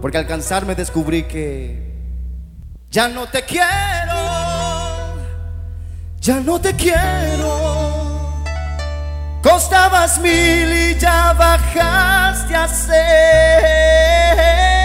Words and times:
Porque 0.00 0.16
al 0.16 0.28
cansarme 0.28 0.76
descubrí 0.76 1.24
que 1.24 1.92
ya 2.88 3.08
no 3.08 3.26
te 3.26 3.42
quiero, 3.42 3.66
ya 6.20 6.38
no 6.38 6.60
te 6.60 6.72
quiero. 6.74 8.44
Costabas 9.42 10.20
mil 10.20 10.72
y 10.72 10.96
ya 11.00 11.32
bajaste 11.32 12.54
a 12.54 12.68
cero. 12.68 14.77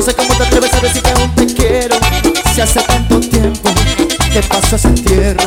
No 0.00 0.06
sé 0.06 0.14
cómo 0.14 0.34
te 0.34 0.44
atreves 0.44 0.72
a 0.72 0.80
decir 0.80 1.02
que 1.02 1.10
aún 1.10 1.34
te 1.34 1.46
quiero. 1.46 1.94
Si 2.54 2.62
hace 2.62 2.80
tanto 2.80 3.20
tiempo 3.20 3.70
que 4.32 4.42
pasó 4.44 4.76
ese 4.76 4.88
entierro. 4.88 5.46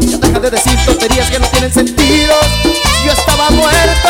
Ya 0.00 0.16
deja 0.16 0.40
de 0.40 0.50
decir 0.50 0.78
tonterías 0.86 1.30
que 1.30 1.38
no 1.38 1.46
tienen 1.48 1.70
sentido. 1.70 2.34
Yo 3.04 3.12
estaba 3.12 3.50
muerto 3.50 4.08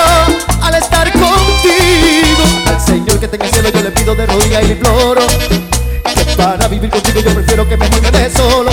al 0.63 0.75
estar 0.77 1.11
contigo. 1.11 2.45
Al 2.67 2.81
Señor 2.81 3.19
que 3.19 3.27
tenga 3.27 3.47
el 3.47 3.53
cielo 3.53 3.71
yo 3.71 3.83
le 3.83 3.91
pido 3.91 4.15
de 4.15 4.25
rodillas 4.25 4.63
y 4.63 4.67
le 4.69 4.73
imploro. 4.75 5.27
Que 5.27 6.25
para 6.37 6.69
vivir 6.69 6.91
contigo 6.91 7.19
yo 7.19 7.35
prefiero 7.35 7.69
que 7.69 7.77
me 7.77 7.89
dejes 7.89 8.35
solo. 8.35 8.71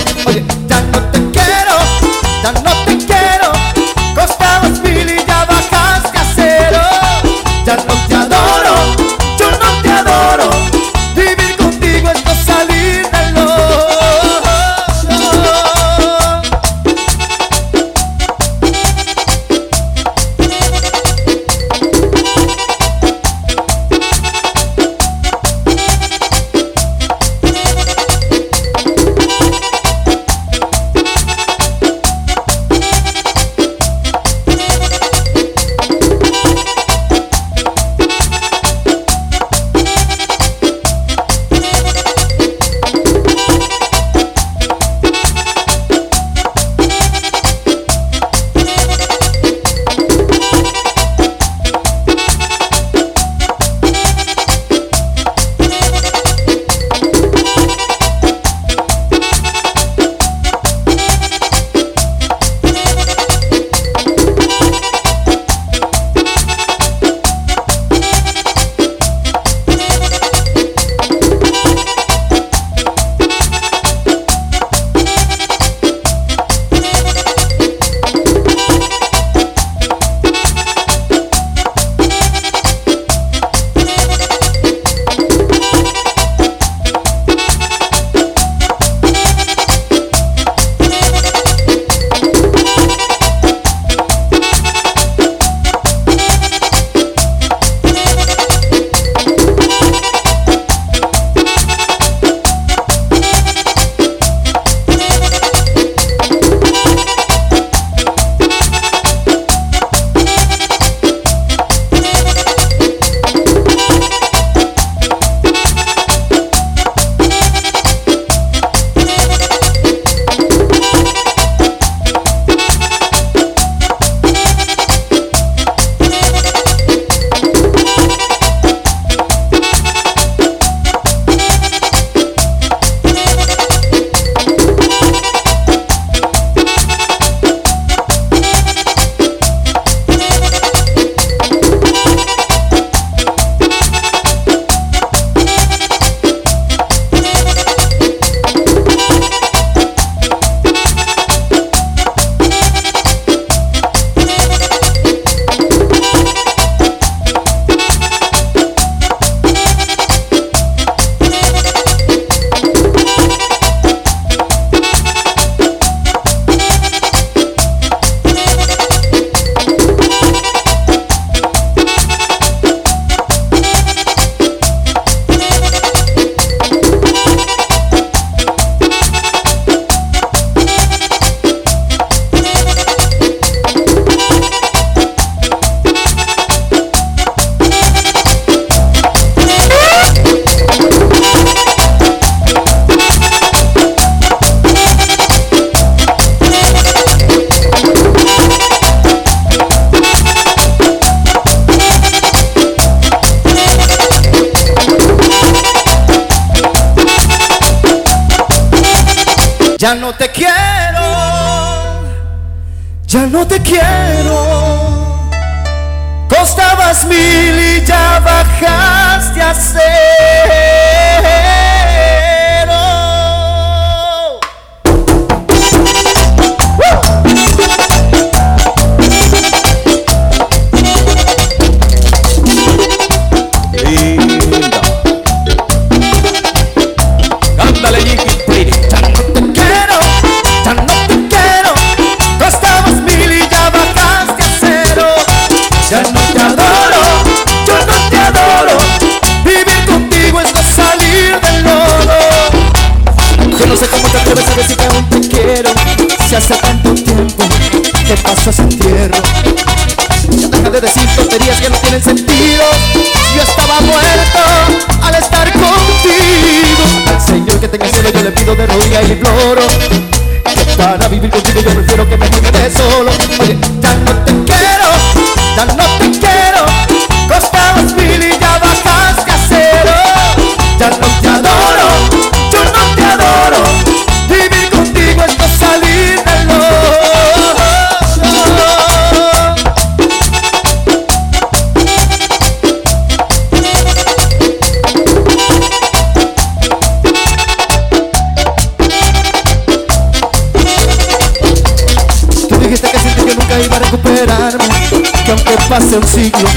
Pase 305.71 305.95
un 305.95 306.05
siglo 306.05 306.49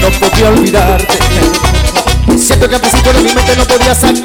no 0.00 0.08
podía 0.18 0.48
olvidarte. 0.48 1.18
Siento 2.38 2.66
que 2.70 2.76
al 2.76 2.80
principio 2.80 3.12
de 3.12 3.20
mi 3.20 3.34
mente 3.34 3.54
no 3.54 3.66
podía 3.66 3.94
sacarte 3.94 4.22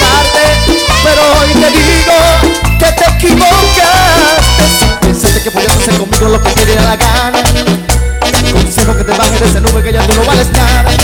Pero 1.03 1.21
hoy 1.37 1.49
te 1.49 1.69
digo 1.69 2.15
que 2.79 2.85
te 2.85 3.11
equivocaste. 3.11 4.95
Pensaste 5.01 5.43
que 5.43 5.51
podías 5.51 5.75
hacer 5.75 5.97
conmigo 5.97 6.29
lo 6.29 6.41
que 6.41 6.51
te 6.51 6.65
diera 6.65 6.81
la 6.81 6.95
gana. 6.95 7.43
Te 7.43 8.49
aconsejo 8.49 8.95
que 8.95 9.03
te 9.03 9.11
bajes 9.11 9.37
de 9.37 9.47
esa 9.49 9.59
nube 9.59 9.83
que 9.83 9.91
ya 9.91 10.07
tú 10.07 10.15
no 10.15 10.23
vales 10.23 10.49
nada 10.53 10.96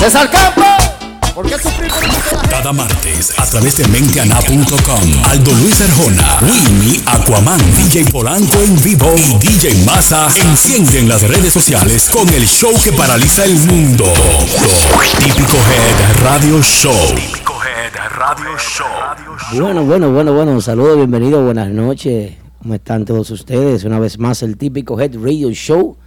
César 0.00 0.30
Campo, 0.30 0.62
¿por 1.34 1.46
qué 1.46 1.58
sufrir 1.58 1.92
por 2.30 2.48
Cada 2.48 2.72
martes 2.72 3.38
a 3.38 3.44
través 3.44 3.76
de 3.76 3.86
menteana.com. 3.88 5.24
Aldo 5.30 5.52
Luis 5.60 5.78
Arjona, 5.82 6.38
Winnie, 6.40 7.02
Aquaman, 7.04 7.60
DJ 7.76 8.06
Polanco 8.10 8.62
en 8.62 8.80
vivo 8.80 9.14
y 9.18 9.36
DJ 9.46 9.84
Massa 9.84 10.28
encienden 10.36 11.06
las 11.06 11.20
redes 11.20 11.52
sociales 11.52 12.08
con 12.08 12.26
el 12.30 12.46
show 12.46 12.72
que 12.82 12.92
paraliza 12.92 13.44
el 13.44 13.56
mundo. 13.56 14.06
Típico 15.18 15.58
Head 15.58 16.22
Radio 16.24 16.62
Show. 16.62 17.14
Típico 17.14 17.60
Head 17.62 17.92
Radio 18.16 18.56
Show. 18.56 18.86
Bueno, 19.60 19.84
bueno, 19.84 20.10
bueno, 20.10 20.32
bueno, 20.32 20.52
un 20.52 20.62
saludo, 20.62 20.96
bienvenido, 20.96 21.44
buenas 21.44 21.68
noches. 21.68 22.36
¿Cómo 22.62 22.72
están 22.72 23.04
todos 23.04 23.30
ustedes? 23.30 23.84
Una 23.84 23.98
vez 23.98 24.18
más 24.18 24.42
el 24.42 24.56
típico 24.56 24.98
Head 24.98 25.16
Radio 25.22 25.50
Show. 25.50 25.98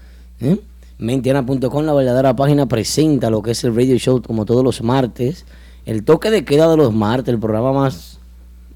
¿eh? 0.42 0.58
Mentiana.com, 1.04 1.84
la 1.84 1.94
verdadera 1.94 2.34
página, 2.34 2.66
presenta 2.66 3.30
lo 3.30 3.42
que 3.42 3.52
es 3.52 3.62
el 3.66 3.76
Radio 3.76 3.98
Show 3.98 4.22
como 4.22 4.46
todos 4.46 4.64
los 4.64 4.82
martes. 4.82 5.46
El 5.86 6.06
toque 6.06 6.32
de 6.32 6.46
queda 6.46 6.70
de 6.70 6.78
los 6.78 6.94
martes, 6.94 7.34
el 7.34 7.42
programa 7.42 7.74
más, 7.74 8.22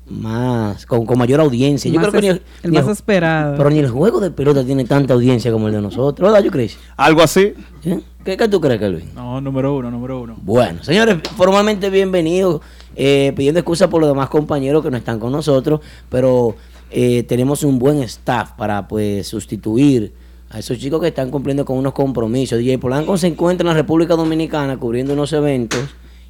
más 0.09 0.85
con, 0.85 1.05
con 1.05 1.17
mayor 1.17 1.39
audiencia. 1.39 1.89
Yo 1.89 2.01
Más 2.01 2.09
creo 2.09 2.21
que 2.21 2.33
ni 2.33 2.41
el 2.63 2.71
más 2.73 2.85
esperado. 2.89 3.55
Pero 3.55 3.69
ni 3.69 3.79
el 3.79 3.89
juego 3.89 4.19
de 4.19 4.29
pelota 4.29 4.65
tiene 4.65 4.83
tanta 4.83 5.13
audiencia 5.13 5.53
como 5.53 5.67
el 5.67 5.73
de 5.75 5.81
nosotros, 5.81 6.29
¿verdad, 6.29 6.43
yo 6.43 6.51
crees? 6.51 6.77
Algo 6.97 7.21
así. 7.21 7.53
¿Eh? 7.85 8.01
¿Qué, 8.25 8.35
¿Qué 8.35 8.47
tú 8.49 8.59
crees, 8.59 8.81
Kelvin? 8.81 9.09
No, 9.15 9.39
número 9.39 9.77
uno, 9.77 9.89
número 9.89 10.19
uno. 10.19 10.35
Bueno, 10.41 10.83
señores, 10.83 11.19
formalmente 11.37 11.89
bienvenidos. 11.89 12.59
eh, 12.97 13.31
pidiendo 13.37 13.61
excusa 13.61 13.89
por 13.89 14.01
los 14.01 14.09
demás 14.09 14.27
compañeros 14.27 14.83
que 14.83 14.91
no 14.91 14.97
están 14.97 15.17
con 15.17 15.31
nosotros, 15.31 15.79
pero 16.09 16.57
eh, 16.91 17.23
tenemos 17.23 17.63
un 17.63 17.79
buen 17.79 17.99
staff 18.03 18.51
para 18.57 18.85
pues 18.85 19.27
sustituir 19.27 20.11
a 20.49 20.59
esos 20.59 20.77
chicos 20.77 21.01
que 21.01 21.07
están 21.07 21.29
cumpliendo 21.29 21.65
con 21.65 21.77
unos 21.77 21.93
compromisos. 21.93 22.59
DJ 22.59 22.77
Polanco 22.77 23.17
se 23.17 23.27
encuentra 23.27 23.63
en 23.63 23.67
la 23.69 23.73
República 23.81 24.15
Dominicana 24.15 24.77
cubriendo 24.77 25.13
unos 25.13 25.33
eventos 25.33 25.79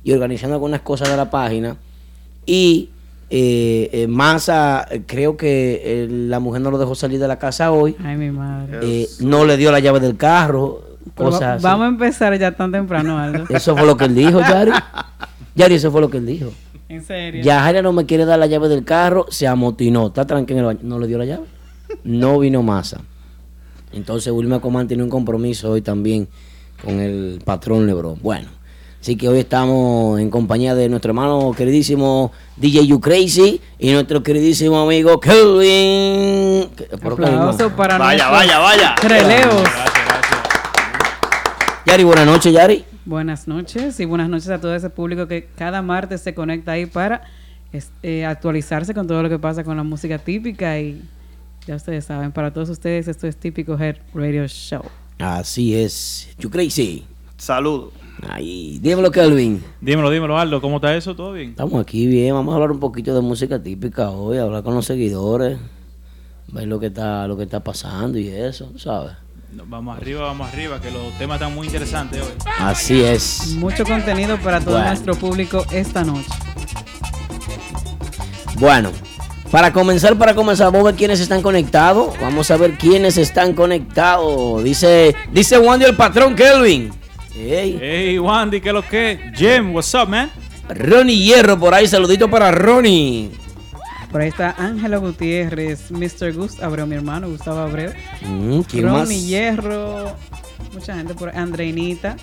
y 0.03 0.11
organizando 0.11 0.55
algunas 0.55 0.81
cosas 0.81 1.09
de 1.09 1.17
la 1.17 1.29
página. 1.29 1.77
Y 2.45 2.89
eh, 3.29 3.89
eh, 3.91 4.07
Massa, 4.07 4.87
eh, 4.89 5.01
creo 5.05 5.35
que 5.37 5.81
eh, 5.83 6.07
la 6.09 6.39
mujer 6.39 6.61
no 6.61 6.71
lo 6.71 6.77
dejó 6.77 6.95
salir 6.95 7.19
de 7.19 7.27
la 7.27 7.37
casa 7.37 7.71
hoy. 7.71 7.95
Ay, 8.03 8.15
mi 8.17 8.31
madre. 8.31 9.07
no 9.19 9.45
le 9.45 9.57
dio 9.57 9.71
la 9.71 9.79
llave 9.79 9.99
del 9.99 10.15
carro. 10.17 10.81
Va- 11.19 11.57
vamos 11.57 11.85
a 11.85 11.87
empezar 11.89 12.37
ya 12.39 12.51
tan 12.51 12.71
temprano, 12.71 13.17
Aldo. 13.19 13.45
Eso 13.49 13.75
fue 13.75 13.85
lo 13.85 13.97
que 13.97 14.05
él 14.05 14.15
dijo, 14.15 14.39
Yari. 14.39 14.71
Yari, 15.55 15.75
eso 15.75 15.91
fue 15.91 16.01
lo 16.01 16.09
que 16.09 16.17
él 16.17 16.25
dijo. 16.25 16.51
En 16.89 17.03
serio. 17.03 17.43
Ya 17.43 17.61
Jaira 17.61 17.81
no 17.81 17.91
me 17.91 18.05
quiere 18.05 18.25
dar 18.25 18.37
la 18.39 18.45
llave 18.45 18.67
del 18.69 18.83
carro, 18.85 19.25
se 19.29 19.47
amotinó, 19.47 20.07
está 20.07 20.25
tranquilo 20.25 20.59
en 20.59 20.65
el 20.65 20.65
baño. 20.75 20.79
No 20.83 20.99
le 20.99 21.07
dio 21.07 21.17
la 21.17 21.25
llave. 21.25 21.45
No 22.03 22.37
vino 22.39 22.61
masa. 22.63 23.01
Entonces 23.91 24.31
Wilma 24.31 24.59
Comán 24.59 24.87
tiene 24.87 25.03
un 25.03 25.09
compromiso 25.09 25.71
hoy 25.71 25.81
también 25.81 26.27
con 26.83 26.99
el 26.99 27.41
patrón 27.43 27.87
Lebron. 27.87 28.19
Bueno, 28.21 28.49
así 29.01 29.15
que 29.15 29.27
hoy 29.29 29.39
estamos 29.39 30.19
en 30.19 30.29
compañía 30.29 30.75
de 30.75 30.89
nuestro 30.89 31.11
hermano 31.11 31.53
queridísimo 31.55 32.31
DJ 32.57 32.87
You 32.87 32.99
Crazy 32.99 33.61
y 33.79 33.91
nuestro 33.91 34.21
queridísimo 34.23 34.79
amigo 34.79 35.19
Kelvin. 35.19 36.69
Aplauso 36.93 37.69
para 37.71 37.97
Vaya, 37.97 38.29
vaya, 38.29 38.59
vaya. 38.59 38.95
Relevos. 39.01 39.63
Yari, 41.85 42.03
buenas 42.03 42.25
noches, 42.25 42.53
Yari. 42.53 42.83
Buenas 43.05 43.47
noches 43.47 43.97
y 44.01 44.05
buenas 44.05 44.27
noches 44.27 44.49
a 44.49 44.59
todo 44.59 44.75
ese 44.75 44.89
público 44.89 45.27
que 45.27 45.47
cada 45.57 45.81
martes 45.81 46.19
se 46.19 46.33
conecta 46.33 46.73
ahí 46.73 46.85
para 46.85 47.21
eh, 48.03 48.25
actualizarse 48.25 48.93
con 48.93 49.07
todo 49.07 49.23
lo 49.23 49.29
que 49.29 49.39
pasa 49.39 49.63
con 49.63 49.77
la 49.77 49.83
música 49.83 50.17
típica 50.17 50.77
y 50.77 51.01
ya 51.67 51.75
ustedes 51.75 52.05
saben, 52.05 52.31
para 52.31 52.51
todos 52.51 52.69
ustedes 52.69 53.07
esto 53.07 53.27
es 53.27 53.35
Típico 53.37 53.77
Head 53.77 53.97
Radio 54.13 54.47
Show. 54.47 54.81
Así 55.19 55.75
es. 55.75 56.29
You 56.39 56.49
Crazy. 56.49 57.03
Saludos. 57.37 57.91
Ahí, 58.27 58.79
dímelo, 58.81 59.11
Kelvin. 59.11 59.63
Dímelo, 59.81 60.09
dímelo, 60.09 60.37
Aldo, 60.39 60.59
¿cómo 60.59 60.77
está 60.77 60.95
eso? 60.95 61.15
¿Todo 61.15 61.33
bien? 61.33 61.51
Estamos 61.51 61.79
aquí 61.81 62.07
bien, 62.07 62.33
vamos 62.33 62.51
a 62.51 62.55
hablar 62.55 62.71
un 62.71 62.79
poquito 62.79 63.13
de 63.13 63.21
música 63.21 63.61
típica 63.61 64.09
hoy, 64.09 64.37
hablar 64.39 64.63
con 64.63 64.73
los 64.73 64.85
seguidores, 64.85 65.59
ver 66.47 66.67
lo 66.67 66.79
que 66.79 66.87
está, 66.87 67.27
lo 67.27 67.37
que 67.37 67.43
está 67.43 67.63
pasando 67.63 68.17
y 68.17 68.27
eso, 68.29 68.71
¿sabes? 68.77 69.13
No, 69.53 69.65
Vamos 69.67 69.97
arriba, 69.97 70.21
vamos 70.23 70.47
arriba, 70.51 70.81
que 70.81 70.89
los 70.91 71.15
temas 71.17 71.35
están 71.39 71.53
muy 71.53 71.67
interesantes 71.67 72.21
hoy. 72.21 72.33
Así 72.59 73.01
es. 73.01 73.55
Mucho 73.57 73.83
contenido 73.85 74.37
para 74.39 74.59
todo 74.61 74.73
Bueno. 74.75 74.87
nuestro 74.89 75.15
público 75.15 75.63
esta 75.71 76.03
noche. 76.03 76.27
Bueno, 78.59 78.91
para 79.51 79.71
comenzar, 79.71 80.17
para 80.17 80.35
comenzar, 80.35 80.67
vamos 80.71 80.81
a 80.81 80.91
ver 80.91 80.95
quiénes 80.95 81.19
están 81.19 81.41
conectados. 81.41 82.19
Vamos 82.19 82.51
a 82.51 82.57
ver 82.57 82.73
quiénes 82.77 83.17
están 83.17 83.53
conectados. 83.53 84.63
Dice, 84.63 85.15
dice 85.31 85.57
Wandy 85.57 85.85
el 85.85 85.95
patrón 85.95 86.35
Kelvin. 86.35 86.91
Ey, 87.35 87.77
Hey, 87.79 88.19
Wandy, 88.19 88.59
¿qué 88.61 88.69
es 88.69 88.73
lo 88.73 88.81
que? 88.81 89.31
Jim, 89.35 89.73
what's 89.73 89.93
up, 89.93 90.07
man? 90.09 90.31
Ronnie 90.69 91.17
Hierro 91.17 91.57
por 91.57 91.73
ahí, 91.73 91.87
saludito 91.87 92.29
para 92.29 92.51
Ronnie. 92.51 93.31
Por 94.11 94.21
ahí 94.21 94.29
está 94.29 94.55
Ángela 94.57 94.97
Gutiérrez, 94.97 95.91
Mr. 95.91 96.33
Gus 96.33 96.61
Abreu, 96.61 96.87
mi 96.87 96.95
hermano 96.95 97.29
Gustavo 97.29 97.59
Abreu. 97.59 97.91
Mm, 98.21 98.61
¿Quién 98.61 98.85
más? 98.85 99.01
Ronnie 99.03 99.25
Hierro, 99.25 100.15
mucha 100.73 100.95
gente 100.95 101.13
por 101.13 101.29
ahí. 101.29 101.35
Andreinita, 101.37 102.17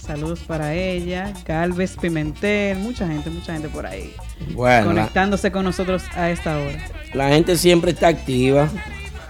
saludos 0.00 0.40
para 0.40 0.74
ella. 0.74 1.32
Galvez 1.44 1.96
Pimentel, 2.00 2.78
mucha 2.78 3.06
gente, 3.06 3.30
mucha 3.30 3.52
gente 3.54 3.68
por 3.68 3.84
ahí. 3.86 4.12
Bueno, 4.54 4.86
conectándose 4.88 5.50
con 5.52 5.64
nosotros 5.64 6.02
a 6.14 6.30
esta 6.30 6.58
hora. 6.58 6.78
la 7.14 7.28
gente 7.28 7.56
siempre 7.56 7.92
está 7.92 8.08
activa. 8.08 8.68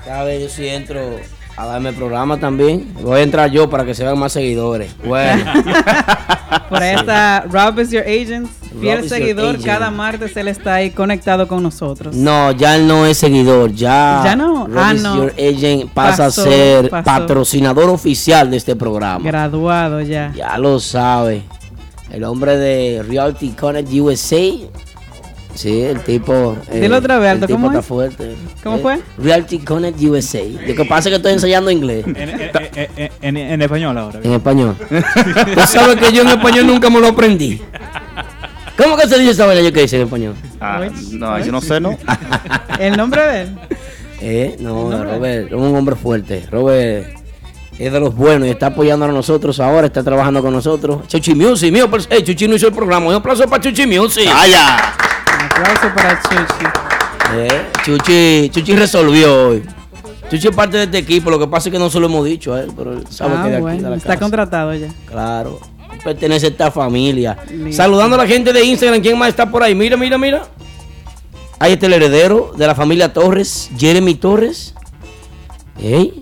Cada 0.05 0.25
vez 0.25 0.43
yo 0.43 0.49
sí 0.49 0.67
entro 0.67 1.01
a 1.57 1.67
darme 1.67 1.91
el 1.91 1.95
programa 1.95 2.39
también. 2.39 2.93
Voy 3.03 3.21
a 3.21 3.23
entrar 3.23 3.51
yo 3.51 3.71
para 3.71 3.85
que 3.85 3.95
se 3.95 4.03
vean 4.05 4.19
más 4.19 4.33
seguidores. 4.33 4.95
Bueno. 5.05 5.45
Por 6.69 6.83
ahí 6.83 6.95
está 6.97 7.45
Rob 7.51 7.79
is 7.81 7.91
your 7.91 8.03
agent, 8.03 8.49
fiel 8.81 9.01
Rob 9.01 9.09
seguidor. 9.09 9.49
agent. 9.51 9.65
Cada 9.65 9.91
martes 9.91 10.35
él 10.37 10.49
está 10.49 10.75
ahí 10.77 10.91
conectado 10.91 11.47
con 11.47 11.63
nosotros. 11.63 12.17
No, 12.17 12.51
ya 12.53 12.77
él 12.77 12.87
no 12.87 13.05
es 13.07 13.19
seguidor, 13.19 13.73
ya. 13.73 14.23
Ya 14.25 14.35
no, 14.37 14.67
Rob 14.67 14.79
ah, 14.79 14.95
is 14.95 15.03
no. 15.03 15.17
Your 15.17 15.35
agent 15.39 15.91
pasa 15.93 16.25
Pasó, 16.25 16.41
a 16.43 16.45
ser 16.45 16.89
pasó. 16.91 17.05
patrocinador 17.05 17.91
oficial 17.91 18.51
de 18.51 18.57
este 18.57 18.75
programa. 18.75 19.23
Graduado 19.25 20.01
ya. 20.01 20.33
Ya 20.35 20.57
lo 20.57 20.81
sabe. 20.81 21.43
El 22.11 22.25
hombre 22.25 22.57
de 22.57 23.03
Realty 23.03 23.51
Connect 23.51 23.93
USA. 23.93 24.41
Sí, 25.55 25.83
el 25.83 26.01
tipo. 26.01 26.57
eh, 26.71 26.81
Dilo 26.81 26.97
otra 26.99 27.19
vez, 27.19 27.31
Aldo, 27.31 27.45
el 27.45 27.49
tipo 27.49 27.57
¿cómo 27.59 27.67
está 27.69 27.81
es? 27.81 27.87
fuerte. 27.87 28.35
¿Cómo 28.63 28.77
Eh, 28.77 28.81
fue? 28.81 29.01
Realty 29.19 29.59
Connect 29.59 30.01
USA. 30.03 30.43
Lo 30.67 30.75
que 30.75 30.85
pasa 30.87 31.09
es 31.09 31.13
que 31.13 31.17
estoy 31.17 31.33
ensayando 31.33 31.71
inglés. 31.71 32.05
En, 32.07 32.17
en- 32.17 32.51
en- 32.97 33.11
en- 33.23 33.37
en 33.37 33.63
español 33.63 33.97
ahora. 33.99 34.21
En 34.23 34.33
español. 34.33 34.77
Tú 34.89 35.61
sabes 35.67 35.97
que 35.97 36.13
yo 36.13 36.23
en 36.23 36.29
español 36.29 36.67
nunca 36.67 36.89
me 36.91 37.01
lo 37.01 37.09
aprendí. 37.09 37.61
¿Cómo 38.77 38.97
que 38.97 39.07
se 39.07 39.19
dice 39.19 39.33
esa 39.33 39.47
vaina 39.47 39.61
yo 39.63 39.73
que 39.73 39.83
dice 39.83 39.97
en 39.97 40.03
español? 40.03 40.35
Ah, 40.61 40.81
no, 41.11 41.39
yo 41.39 41.53
no 41.53 41.61
sé, 41.61 41.79
¿no? 41.81 41.97
El 42.81 42.97
nombre 42.97 43.23
de 43.23 43.43
él. 43.43 43.59
Eh, 44.21 44.57
no. 44.61 44.91
Robert 45.05 45.49
es 45.49 45.53
un 45.53 45.75
hombre 45.77 45.95
fuerte. 45.97 46.47
Robert 46.51 47.09
es 47.79 47.93
de 47.93 48.01
los 48.01 48.15
buenos 48.15 48.49
y 48.49 48.51
está 48.51 48.67
apoyando 48.69 49.05
a 49.05 49.09
nosotros 49.09 49.61
ahora, 49.61 49.87
está 49.89 50.03
trabajando 50.03 50.41
con 50.43 50.53
nosotros. 50.53 51.07
Chuchi 51.09 51.35
Music, 51.35 51.71
mío, 51.73 51.91
pero, 51.91 52.03
hey, 52.09 52.23
Chuchi 52.25 52.49
no 52.49 52.55
hizo 52.57 52.69
el 52.69 52.73
programa. 52.75 53.07
Un 53.09 53.15
aplauso 53.15 53.47
para 53.47 53.63
Chuchi 53.63 53.87
Music. 53.87 54.27
¡Vaya! 54.33 54.95
Aplauso 55.51 55.95
para 55.95 56.21
Chuchi. 56.23 56.67
Eh, 57.35 57.63
Chuchi, 57.85 58.51
Chuchi 58.51 58.77
resolvió 58.77 59.49
hoy. 59.49 59.63
Chuchi 60.31 60.49
es 60.49 60.55
parte 60.57 60.77
de 60.79 60.85
este 60.85 60.99
equipo, 60.99 61.31
lo 61.31 61.39
que 61.39 61.47
pasa 61.47 61.69
es 61.69 61.73
que 61.73 61.79
no 61.79 61.91
se 61.91 61.99
lo 62.01 62.07
hemos 62.07 62.25
dicho 62.25 62.55
a 62.55 62.61
él, 62.63 62.73
pero 62.77 62.93
él 62.93 63.05
sabe 63.11 63.35
Ah, 63.37 63.43
que 63.45 63.51
de 63.51 63.57
aquí 63.57 63.83
de 63.83 63.91
la 63.91 63.97
está 63.97 64.09
casa. 64.11 64.21
contratado 64.21 64.75
ya. 64.75 64.89
Claro, 65.07 65.61
pertenece 66.05 66.47
a 66.47 66.49
esta 66.51 66.71
familia. 66.71 67.37
Saludando 67.71 68.15
a 68.17 68.19
la 68.19 68.27
gente 68.27 68.53
de 68.53 68.65
Instagram, 68.65 69.01
¿quién 69.03 69.19
más 69.19 69.29
está 69.29 69.51
por 69.51 69.63
ahí? 69.63 69.75
Mira, 69.75 69.97
mira, 69.97 70.17
mira. 70.19 70.43
Ahí 71.59 71.75
está 71.75 71.87
el 71.87 71.93
heredero 71.95 72.53
de 72.57 72.67
la 72.67 72.75
familia 72.75 73.13
Torres, 73.13 73.71
Jeremy 73.77 74.15
Torres. 74.15 74.75
Ey, 75.81 76.21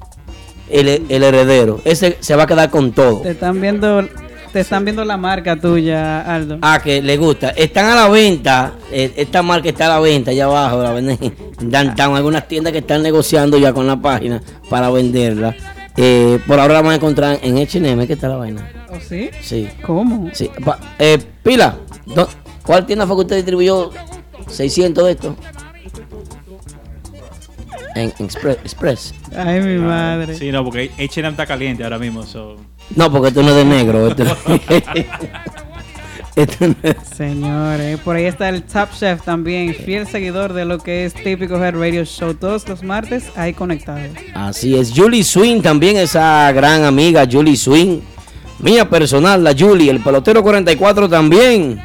El, 0.69 0.89
el 1.09 1.23
heredero. 1.23 1.81
Ese 1.85 2.17
se 2.21 2.37
va 2.37 2.45
a 2.45 2.47
quedar 2.47 2.71
con 2.71 2.93
todo. 2.93 3.21
Te 3.23 3.31
están 3.31 3.61
viendo, 3.61 4.07
te 4.53 4.61
están 4.61 4.85
viendo 4.85 5.05
la 5.05 5.17
marca 5.17 5.57
tuya, 5.57 6.21
Aldo. 6.23 6.59
Ah, 6.63 6.81
que 6.83 7.01
le 7.03 7.17
gusta. 7.17 7.51
Están 7.51 7.87
a 7.87 7.95
la 7.95 8.09
venta. 8.09 8.75
eh, 8.91 9.13
Esta 9.17 9.43
marca 9.43 9.69
está 9.69 9.87
a 9.87 9.89
la 9.91 10.01
venta 10.01 10.31
allá 10.31 10.45
abajo. 10.47 10.83
La 10.83 10.93
venden 10.93 11.19
en 11.61 11.71
downtown. 11.71 12.17
Algunas 12.17 12.47
tiendas 12.49 12.73
que 12.73 12.79
están 12.81 13.03
negociando 13.03 13.59
ya 13.59 13.73
con 13.73 13.87
la 13.87 13.97
página 14.01 14.43
para 14.69 14.91
venderla. 14.91 15.55
Eh, 15.97 16.39
por 16.47 16.59
ahora 16.59 16.75
la 16.75 16.83
van 16.83 16.93
a 16.93 16.95
encontrar 16.97 17.39
en 17.43 17.57
HM. 17.59 18.07
¿Qué 18.07 18.13
está 18.15 18.29
la 18.29 18.37
vaina? 18.37 18.69
¿Oh, 18.91 18.97
sí? 19.01 19.31
Sí. 19.43 19.69
¿Cómo? 19.87 20.31
Sí. 20.33 20.51
Pa- 20.65 20.79
eh, 20.99 21.19
Pila, 21.43 21.77
¿dó- 22.07 22.29
¿cuál 22.65 22.87
tienda 22.87 23.07
fue 23.07 23.17
que 23.17 23.21
usted 23.23 23.37
distribuyó 23.37 23.91
600 24.49 25.05
de 25.07 25.11
estos? 25.13 25.35
En, 27.95 28.13
en 28.19 28.25
Express, 28.25 28.59
Express. 28.65 29.15
Ay, 29.37 29.61
mi 29.61 29.77
madre. 29.79 30.35
Sí, 30.37 30.51
no, 30.53 30.65
porque 30.65 30.91
H&M 30.97 31.29
está 31.29 31.45
caliente 31.47 31.83
ahora 31.85 31.99
mismo. 31.99 32.23
so- 32.25 32.57
No, 32.97 33.11
porque 33.11 33.29
esto 33.29 33.43
no 33.43 33.51
es 33.51 33.57
de 33.57 33.65
negro. 33.65 34.09
Esto, 34.09 34.25
esto 36.37 36.67
no 36.69 36.75
es- 36.83 36.97
Señores, 37.17 37.99
por 38.01 38.17
ahí 38.17 38.25
está 38.25 38.49
el 38.49 38.63
Top 38.63 38.89
Chef 38.99 39.23
también, 39.23 39.75
fiel 39.75 40.07
seguidor 40.07 40.53
de 40.53 40.65
lo 40.65 40.79
que 40.79 41.05
es 41.05 41.15
Típico 41.15 41.63
Head 41.63 41.75
Radio 41.77 42.05
Show 42.05 42.35
todos 42.35 42.67
los 42.69 42.83
martes, 42.83 43.25
ahí 43.37 43.53
conectado. 43.53 44.01
Así 44.35 44.77
es. 44.77 44.93
Julie 44.95 45.25
Swing 45.25 45.61
también, 45.61 45.97
esa 45.97 46.51
gran 46.53 46.85
amiga 46.85 47.27
Julie 47.31 47.57
Swing. 47.57 48.01
Mía 48.59 48.89
personal, 48.89 49.43
la 49.43 49.55
Julie. 49.59 49.91
El 49.91 50.01
pelotero 50.01 50.43
44 50.43 51.09
también. 51.09 51.81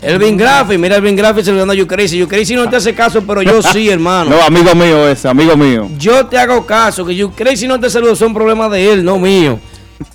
Elvin 0.00 0.36
Graffi, 0.36 0.78
mira 0.78 0.96
Elvin 0.96 1.14
Graffi 1.14 1.44
saludando 1.44 1.72
a 1.74 1.76
You 1.76 1.86
Crazy. 1.86 2.18
You 2.18 2.26
Crazy 2.26 2.56
no 2.56 2.68
te 2.68 2.74
hace 2.76 2.92
caso, 2.94 3.22
pero 3.22 3.40
yo 3.42 3.62
sí, 3.62 3.88
hermano. 3.90 4.30
No, 4.30 4.42
amigo 4.42 4.74
mío 4.74 5.06
ese, 5.08 5.28
amigo 5.28 5.56
mío. 5.56 5.88
Yo 5.98 6.26
te 6.26 6.38
hago 6.38 6.66
caso, 6.66 7.04
que 7.06 7.14
You 7.14 7.30
Crazy 7.32 7.68
no 7.68 7.78
te 7.78 7.88
saludo, 7.88 8.16
son 8.16 8.34
problemas 8.34 8.70
de 8.72 8.92
él, 8.94 9.04
no 9.04 9.18
mío. 9.18 9.60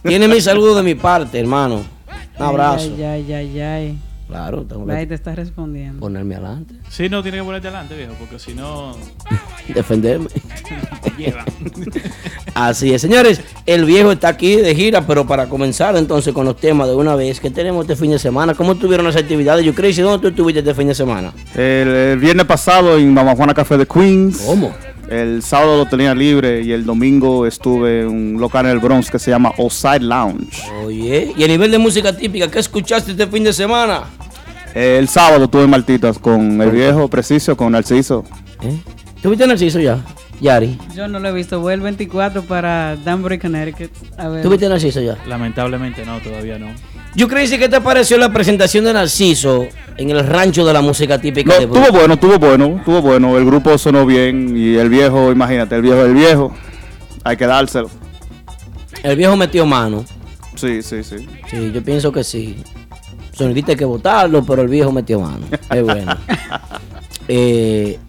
Tiene 0.04 0.28
mi 0.28 0.42
saludo 0.42 0.76
de 0.76 0.84
mi 0.84 0.96
parte, 0.96 1.40
hermano. 1.40 1.84
Un 2.40 2.46
abrazo. 2.46 2.92
Ay, 2.98 3.04
ay, 3.04 3.34
ay, 3.34 3.60
ay. 3.62 3.98
Claro, 4.28 4.64
tengo 4.64 4.92
Ahí 4.92 5.04
que 5.04 5.08
te 5.08 5.14
está 5.16 5.34
respondiendo. 5.36 6.02
ponerme 6.02 6.36
adelante, 6.36 6.74
Sí, 6.90 7.08
no, 7.08 7.24
tiene 7.24 7.38
que 7.38 7.46
ponerte 7.46 7.70
adelante, 7.70 7.96
viejo, 7.96 8.12
porque 8.20 8.38
si 8.40 8.54
no, 8.54 8.94
defenderme. 9.74 10.28
Así 12.54 12.94
es, 12.94 13.02
señores. 13.02 13.42
El 13.66 13.86
viejo 13.86 14.12
está 14.12 14.28
aquí 14.30 14.56
de 14.58 14.76
gira, 14.76 15.06
pero 15.08 15.26
para 15.26 15.48
comenzar 15.48 15.96
entonces 15.96 16.34
con 16.34 16.46
los 16.46 16.58
temas 16.58 16.88
de 16.90 16.96
una 16.96 17.16
vez, 17.16 17.40
¿qué 17.40 17.50
tenemos 17.50 17.84
este 17.86 17.96
fin 17.96 18.12
de 18.12 18.20
semana? 18.20 18.54
¿Cómo 18.54 18.76
tuvieron 18.76 19.06
las 19.06 19.16
actividades? 19.16 19.64
Yo 19.66 19.74
Crazy, 19.74 20.02
¿dónde 20.02 20.20
tú 20.20 20.28
estuviste 20.28 20.60
este 20.60 20.74
fin 20.74 20.88
de 20.88 20.96
semana? 20.96 21.32
El, 21.56 21.88
el 21.88 22.20
viernes 22.20 22.46
pasado 22.46 22.98
en 22.98 23.14
Mama 23.14 23.36
Juana 23.36 23.54
Café 23.54 23.78
de 23.78 23.86
Queens. 23.86 24.40
¿Cómo? 24.46 24.74
El 25.10 25.42
sábado 25.42 25.78
lo 25.78 25.86
tenía 25.86 26.14
libre 26.14 26.62
y 26.62 26.74
el 26.74 26.86
domingo 26.86 27.46
estuve 27.46 28.02
en 28.02 28.08
un 28.08 28.42
local 28.42 28.66
en 28.66 28.74
el 28.74 28.80
Bronx 28.80 29.10
que 29.10 29.20
se 29.20 29.32
llama 29.32 29.54
Outside 29.58 30.02
Lounge. 30.02 30.62
Oye, 30.84 31.34
y 31.38 31.44
a 31.44 31.48
nivel 31.48 31.72
de 31.72 31.78
música 31.78 32.16
típica, 32.16 32.50
¿qué 32.52 32.60
escuchaste 32.60 33.12
este 33.12 33.28
fin 33.28 33.44
de 33.44 33.54
semana? 33.54 34.04
El 34.74 35.08
sábado 35.08 35.46
estuve 35.46 35.64
en 35.64 35.70
Martitas 35.70 36.20
con 36.20 36.62
el 36.62 36.72
viejo 36.72 37.08
preciso, 37.08 37.56
con 37.56 37.72
Narciso. 37.72 38.26
¿Eh? 38.62 38.78
¿Tuviste 39.22 39.48
Narciso 39.48 39.80
ya? 39.80 40.00
Yari. 40.42 40.78
Yo 40.94 41.08
no 41.08 41.20
lo 41.20 41.30
he 41.30 41.32
visto, 41.32 41.60
voy 41.62 41.74
el 41.74 41.82
24 41.82 42.44
para 42.44 42.96
Danbury, 42.98 43.40
Connecticut. 43.40 43.92
A 44.18 44.28
ver. 44.28 44.44
¿Tuviste 44.44 44.68
Narciso 44.68 45.02
ya? 45.02 45.18
Lamentablemente 45.26 46.06
no, 46.06 46.20
todavía 46.20 46.60
no. 46.60 46.68
Yo 47.18 47.28
Crazy, 47.28 47.58
¿qué 47.58 47.68
te 47.68 47.82
pareció 47.82 48.16
la 48.20 48.32
presentación 48.32 48.86
de 48.86 48.94
Narciso 48.94 49.66
en 49.98 50.12
el 50.12 50.24
rancho 50.24 50.64
de 50.64 50.72
la 50.72 50.82
música 50.82 51.20
típica 51.20 51.52
No, 51.52 51.58
de 51.58 51.66
estuvo 51.66 51.92
bueno, 51.92 52.14
estuvo 52.14 52.38
bueno, 52.38 52.66
estuvo 52.78 53.02
bueno. 53.02 53.38
El 53.40 53.44
grupo 53.44 53.76
sonó 53.80 54.06
bien 54.06 54.56
y 54.56 54.76
el 54.76 54.88
viejo, 54.88 55.32
imagínate, 55.32 55.74
el 55.78 55.82
viejo, 55.82 56.06
el 56.06 56.14
viejo, 56.14 56.54
hay 57.24 57.36
que 57.36 57.48
dárselo. 57.48 57.90
El 59.02 59.18
viejo 59.18 59.36
metió 59.36 59.66
mano. 59.66 60.06
Sí, 60.54 60.84
sí, 60.84 61.04
sí. 61.04 61.28
Sí, 61.50 61.72
yo 61.74 61.84
pienso 61.84 62.12
que 62.12 62.24
sí. 62.24 62.64
Sonidita 63.34 63.72
hay 63.72 63.78
que 63.78 63.86
votarlo, 63.86 64.44
pero 64.44 64.62
el 64.62 64.68
viejo 64.68 64.92
metió 64.92 65.20
mano. 65.20 65.48
Es 65.72 65.84
bueno. 65.84 66.16
Eh, 67.30 68.00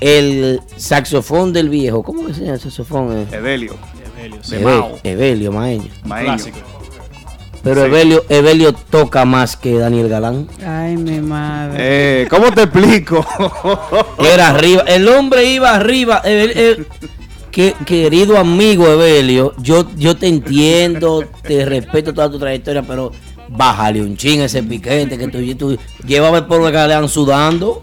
el 0.00 0.60
saxofón 0.76 1.52
del 1.52 1.68
viejo, 1.68 2.02
¿cómo 2.02 2.26
que 2.26 2.32
se 2.32 2.40
llama 2.40 2.54
el 2.54 2.60
saxofón? 2.60 3.26
Evelio, 3.30 3.76
Evelio, 4.16 4.38
sí. 4.42 4.56
Evelio 5.02 5.52
Maeño. 5.52 5.90
Maeño. 6.04 6.24
Clásico. 6.24 6.73
Pero 7.64 7.80
Sí. 7.80 7.86
Evelio, 7.86 8.24
Evelio 8.28 8.72
toca 8.74 9.24
más 9.24 9.56
que 9.56 9.78
Daniel 9.78 10.08
Galán. 10.08 10.46
Ay, 10.64 10.96
mi 10.98 11.20
madre. 11.20 11.76
Eh, 11.78 12.26
¿Cómo 12.28 12.52
te 12.52 12.62
explico? 12.64 13.26
Era 14.18 14.50
arriba. 14.50 14.82
El 14.86 15.08
hombre 15.08 15.44
iba 15.46 15.74
arriba. 15.74 16.22
Evel- 16.24 16.52
eh, 16.54 16.84
que- 17.50 17.74
querido 17.86 18.36
amigo 18.36 18.86
Evelio, 18.88 19.54
yo, 19.58 19.86
yo 19.96 20.16
te 20.16 20.26
entiendo, 20.28 21.24
te 21.42 21.64
respeto 21.64 22.12
toda 22.12 22.30
tu 22.30 22.38
trayectoria, 22.38 22.82
pero 22.82 23.12
bájale 23.48 24.02
un 24.02 24.16
ching 24.16 24.40
ese 24.42 24.62
piquete 24.62 25.16
que 25.16 25.28
tú, 25.28 25.38
tú 25.56 25.78
llévame 26.06 26.42
por 26.42 26.60
el 26.66 26.72
galán 26.72 27.08
sudando. 27.08 27.82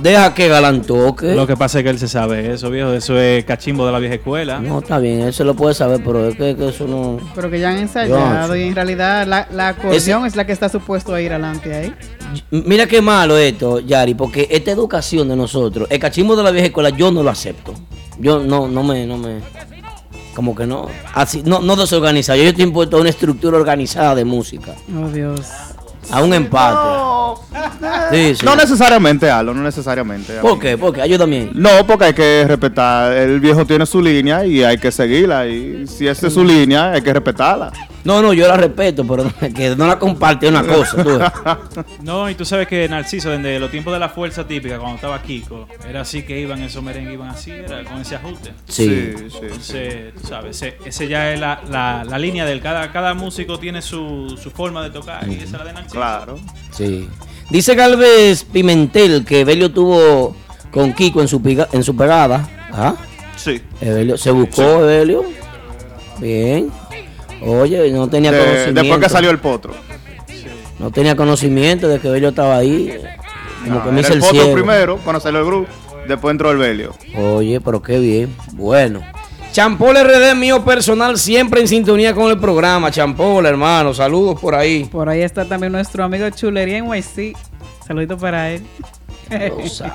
Deja 0.00 0.34
que 0.34 0.48
Galán 0.48 0.82
toque. 0.82 1.34
Lo 1.34 1.46
que 1.46 1.56
pasa 1.56 1.78
es 1.78 1.84
que 1.84 1.90
él 1.90 1.98
se 1.98 2.08
sabe 2.08 2.52
eso, 2.52 2.70
viejo. 2.70 2.92
Eso 2.92 3.18
es 3.18 3.44
cachimbo 3.44 3.86
de 3.86 3.92
la 3.92 3.98
vieja 3.98 4.16
escuela. 4.16 4.60
No, 4.60 4.80
está 4.80 4.98
bien, 4.98 5.20
él 5.20 5.32
se 5.32 5.44
lo 5.44 5.54
puede 5.54 5.74
saber, 5.74 6.02
pero 6.04 6.28
es 6.28 6.36
que, 6.36 6.56
que 6.56 6.68
eso 6.68 6.86
no. 6.86 7.18
Pero 7.34 7.50
que 7.50 7.60
ya 7.60 7.70
han 7.70 7.78
ensayado 7.78 8.56
y 8.56 8.62
en 8.62 8.74
realidad 8.74 9.26
la, 9.26 9.46
la 9.52 9.68
acordeón 9.68 10.26
es 10.26 10.36
la 10.36 10.44
que 10.46 10.52
está 10.52 10.68
supuesto 10.68 11.14
a 11.14 11.20
ir 11.20 11.32
adelante 11.32 11.74
ahí. 11.74 11.94
Mira 12.50 12.86
qué 12.86 13.00
malo 13.00 13.36
esto, 13.36 13.80
Yari, 13.80 14.14
porque 14.14 14.48
esta 14.50 14.70
educación 14.72 15.28
de 15.28 15.36
nosotros, 15.36 15.86
el 15.90 15.98
cachismo 16.00 16.34
de 16.34 16.42
la 16.42 16.50
vieja 16.50 16.66
escuela, 16.66 16.90
yo 16.90 17.10
no 17.10 17.22
lo 17.22 17.30
acepto. 17.30 17.74
Yo 18.18 18.40
no, 18.40 18.68
no 18.68 18.82
me, 18.82 19.06
no 19.06 19.16
me, 19.16 19.40
como 20.34 20.54
que 20.54 20.66
no, 20.66 20.88
así, 21.14 21.42
no, 21.44 21.60
no 21.60 21.76
desorganizado. 21.76 22.40
Yo 22.40 22.48
estoy 22.48 22.64
impuesto 22.64 22.96
a 22.96 23.00
una 23.00 23.10
estructura 23.10 23.56
organizada 23.56 24.14
de 24.14 24.24
música, 24.24 24.74
Oh, 25.00 25.08
Dios. 25.08 25.46
A 26.10 26.22
un 26.22 26.34
empate. 26.34 27.04
Sí, 28.10 28.34
sí. 28.36 28.44
No 28.44 28.56
necesariamente, 28.56 29.30
Alo, 29.30 29.54
no 29.54 29.62
necesariamente. 29.62 30.34
¿Por 30.40 30.58
qué? 30.58 30.76
¿Por 30.76 30.92
qué? 30.92 31.02
Ayúdame. 31.02 31.50
No, 31.54 31.86
porque 31.86 32.06
hay 32.06 32.14
que 32.14 32.44
respetar. 32.46 33.12
El 33.12 33.40
viejo 33.40 33.64
tiene 33.64 33.86
su 33.86 34.00
línea 34.00 34.44
y 34.44 34.62
hay 34.62 34.78
que 34.78 34.90
seguirla. 34.90 35.46
Y 35.46 35.86
si 35.86 36.06
esa 36.06 36.26
es 36.26 36.34
su 36.34 36.44
línea, 36.44 36.92
hay 36.92 37.02
que 37.02 37.12
respetarla. 37.12 37.72
No, 38.04 38.20
no, 38.20 38.32
yo 38.34 38.46
la 38.46 38.56
respeto, 38.58 39.04
pero 39.06 39.32
que 39.54 39.74
no 39.76 39.86
la 39.86 39.98
comparte 39.98 40.46
una 40.48 40.62
cosa. 40.62 41.02
tú. 41.02 41.18
No, 42.02 42.28
y 42.28 42.34
tú 42.34 42.44
sabes 42.44 42.68
que 42.68 42.86
Narciso, 42.88 43.30
desde 43.30 43.58
los 43.58 43.70
tiempos 43.70 43.92
de 43.94 43.98
la 43.98 44.10
fuerza 44.10 44.46
típica, 44.46 44.78
cuando 44.78 44.96
estaba 44.96 45.22
Kiko, 45.22 45.66
era 45.88 46.02
así 46.02 46.22
que 46.22 46.38
iban 46.38 46.60
esos 46.62 46.82
merengues, 46.82 47.14
iban 47.14 47.28
así, 47.30 47.50
era 47.50 47.82
con 47.84 48.00
ese 48.02 48.16
ajuste. 48.16 48.52
Sí. 48.68 48.84
sí, 49.16 49.24
sí. 49.30 49.38
Entonces, 49.42 50.14
tú 50.20 50.26
sabes, 50.28 50.56
ese, 50.62 50.76
ese 50.84 51.08
ya 51.08 51.32
es 51.32 51.40
la, 51.40 51.62
la, 51.70 52.04
la 52.04 52.18
línea 52.18 52.44
del 52.44 52.60
cada, 52.60 52.92
cada 52.92 53.14
músico 53.14 53.58
tiene 53.58 53.80
su, 53.80 54.38
su 54.40 54.50
forma 54.50 54.82
de 54.82 54.90
tocar 54.90 55.26
y 55.28 55.34
esa 55.36 55.44
es 55.44 55.52
la 55.52 55.64
de 55.64 55.72
Narciso. 55.72 55.94
Claro. 55.96 56.38
Sí. 56.72 57.08
Dice 57.48 57.74
Galvez 57.74 58.44
Pimentel 58.44 59.24
que 59.24 59.40
Evelio 59.40 59.70
tuvo 59.72 60.36
con 60.70 60.92
Kiko 60.92 61.22
en 61.22 61.28
su, 61.28 61.40
piga- 61.40 61.68
en 61.72 61.82
su 61.82 61.96
pegada. 61.96 62.48
¿Ah? 62.72 62.94
Sí. 63.36 63.62
Evelio, 63.80 64.18
¿Se 64.18 64.30
buscó 64.30 64.62
Evelio? 64.82 65.24
Bien. 66.18 66.70
Oye, 67.46 67.90
no 67.90 68.08
tenía 68.08 68.32
De- 68.32 68.38
conocimiento. 68.38 68.80
después 68.80 69.00
que 69.00 69.08
salió 69.08 69.30
el 69.30 69.38
potro. 69.38 69.72
No 70.78 70.90
tenía 70.90 71.14
conocimiento 71.16 71.88
de 71.88 71.98
que 72.00 72.08
Evelio 72.08 72.30
estaba 72.30 72.56
ahí. 72.56 72.98
Como 73.64 73.76
No, 73.76 73.84
que 73.84 73.90
me 73.92 74.00
era 74.00 74.08
hice 74.08 74.12
el 74.12 74.18
el 74.18 74.20
potro 74.20 74.40
ciego. 74.42 74.54
primero, 74.54 74.98
cuando 75.04 75.20
salió 75.20 75.40
el 75.40 75.46
grupo. 75.46 75.68
Después 76.08 76.32
entró 76.32 76.50
el 76.50 76.58
Belio. 76.58 76.92
Oye, 77.16 77.60
pero 77.60 77.80
qué 77.82 77.98
bien. 77.98 78.34
Bueno. 78.52 79.00
Champol 79.52 79.96
RD 79.96 80.34
mío 80.34 80.64
personal, 80.64 81.16
siempre 81.16 81.60
en 81.60 81.68
sintonía 81.68 82.12
con 82.12 82.28
el 82.30 82.38
programa. 82.38 82.90
Champol, 82.90 83.46
hermano, 83.46 83.94
saludos 83.94 84.38
por 84.40 84.54
ahí. 84.54 84.84
Por 84.84 85.08
ahí 85.08 85.22
está 85.22 85.44
también 85.44 85.72
nuestro 85.72 86.02
amigo 86.04 86.28
Chulería 86.30 86.78
en 86.78 86.86
YC. 86.92 87.36
Saludito 87.86 88.18
para 88.18 88.50
él. 88.50 88.62
Lo 89.30 89.66
sabe. 89.68 89.92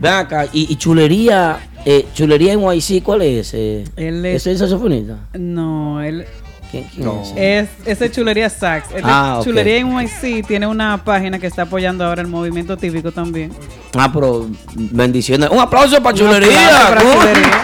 Ven 0.00 0.12
acá, 0.12 0.46
y, 0.52 0.72
y 0.72 0.76
chulería, 0.76 1.58
eh, 1.84 2.06
chulería 2.14 2.52
en 2.52 2.60
YC, 2.60 3.02
¿cuál 3.02 3.22
es? 3.22 3.52
Eh, 3.54 3.84
Él 3.96 4.24
es- 4.24 4.36
¿Ese 4.42 4.52
es 4.52 4.60
el 4.60 4.68
saxofonista? 4.68 5.16
No, 5.34 6.00
él, 6.02 6.24
¿Quién, 6.70 6.84
quién 6.84 7.06
No. 7.06 7.22
es? 7.22 7.28
ese? 7.30 7.90
Es, 7.92 8.00
es 8.02 8.12
Chulería 8.12 8.50
Sax. 8.50 8.92
El 8.94 9.00
Ah. 9.02 9.40
Chulería 9.42 9.78
NYC 9.82 10.46
tiene 10.46 10.66
una 10.66 11.02
página 11.02 11.38
que 11.38 11.46
está 11.46 11.62
apoyando 11.62 12.04
ahora 12.04 12.20
el 12.20 12.28
movimiento 12.28 12.76
típico 12.76 13.10
también. 13.10 13.50
Ah, 13.96 14.10
pero 14.12 14.46
bendiciones. 14.74 15.48
Un 15.48 15.60
aplauso 15.60 15.96
para 16.02 16.12
Un 16.12 16.18
chulería. 16.18 16.88
aplauso 16.88 17.18
para 17.18 17.32
Chulería. 17.32 17.62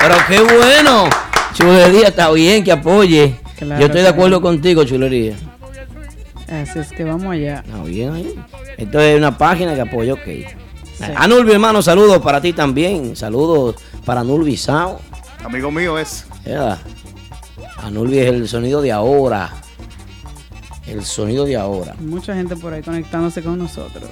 Pero 0.00 0.14
qué 0.28 0.40
bueno. 0.54 1.04
Chulería 1.54 2.08
está 2.08 2.30
bien 2.30 2.62
que 2.62 2.72
apoye. 2.72 3.36
Claro, 3.58 3.80
Yo 3.80 3.86
estoy 3.86 4.00
de 4.02 4.06
claro. 4.08 4.14
acuerdo 4.16 4.40
contigo, 4.42 4.84
chulería. 4.84 5.34
Así 6.46 6.78
es 6.78 6.88
que 6.90 7.04
vamos 7.04 7.32
allá. 7.32 7.62
Está 7.64 7.82
bien 7.84 8.12
ahí. 8.12 8.34
Esto 8.76 9.00
es 9.00 9.16
una 9.16 9.38
página 9.38 9.74
que 9.74 9.80
apoya, 9.80 10.12
ok. 10.12 10.20
Anulvi, 11.16 11.52
hermano, 11.52 11.82
saludos 11.82 12.18
para 12.20 12.40
ti 12.40 12.52
también. 12.52 13.16
Saludos 13.16 13.76
para 14.04 14.20
Anulvi 14.20 14.56
Sao. 14.56 15.00
Amigo 15.44 15.70
mío 15.70 15.98
es. 15.98 16.26
¿verdad? 16.44 16.78
Anulvi 17.78 18.18
es 18.18 18.26
el 18.26 18.48
sonido 18.48 18.82
de 18.82 18.92
ahora. 18.92 19.50
El 20.86 21.04
sonido 21.04 21.44
de 21.44 21.56
ahora. 21.56 21.94
Mucha 22.00 22.34
gente 22.34 22.56
por 22.56 22.72
ahí 22.72 22.82
conectándose 22.82 23.42
con 23.42 23.58
nosotros. 23.58 24.08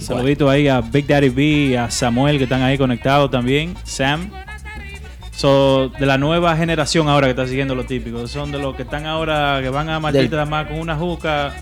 Saludito 0.00 0.48
ahí 0.50 0.66
a 0.66 0.80
Big 0.80 1.06
Daddy 1.06 1.28
B, 1.28 1.78
a 1.78 1.90
Samuel 1.90 2.38
que 2.38 2.44
están 2.44 2.62
ahí 2.62 2.76
conectados 2.76 3.30
también, 3.30 3.76
Sam. 3.84 4.30
So, 5.34 5.88
de 5.90 6.06
la 6.06 6.18
nueva 6.18 6.56
generación 6.56 7.08
ahora 7.08 7.26
que 7.26 7.30
está 7.30 7.46
siguiendo 7.46 7.74
lo 7.74 7.84
típico. 7.84 8.26
Son 8.26 8.50
de 8.52 8.58
los 8.58 8.74
que 8.76 8.82
están 8.82 9.06
ahora, 9.06 9.60
que 9.62 9.68
van 9.70 9.88
a 9.90 10.00
Martita 10.00 10.36
Del- 10.38 10.48
más 10.48 10.66
con 10.66 10.78
una 10.78 10.96
juca. 10.96 11.52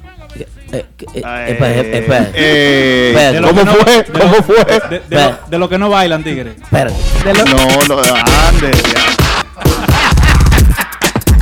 Eh, 0.73 0.87
eh, 1.15 1.23
eh, 1.25 1.91
espera, 1.95 2.31
eh, 2.35 3.15
eh, 3.35 3.41
¿Cómo 3.43 3.55
que 3.59 3.65
no- 3.65 3.75
fue? 3.75 4.03
de 4.03 4.13
lo- 4.13 4.21
¿Cómo 4.21 4.35
fue? 4.43 4.65
De, 4.89 5.03
de 5.09 5.17
lo, 5.25 5.39
de 5.49 5.59
lo 5.59 5.69
que 5.69 5.79
no 5.79 5.91
bailan, 5.91 6.23
tigre. 6.23 6.57
espérate. 6.63 6.97
Lo- 7.25 7.45
No, 7.89 7.97
no, 7.97 8.03
ande. 8.49 8.71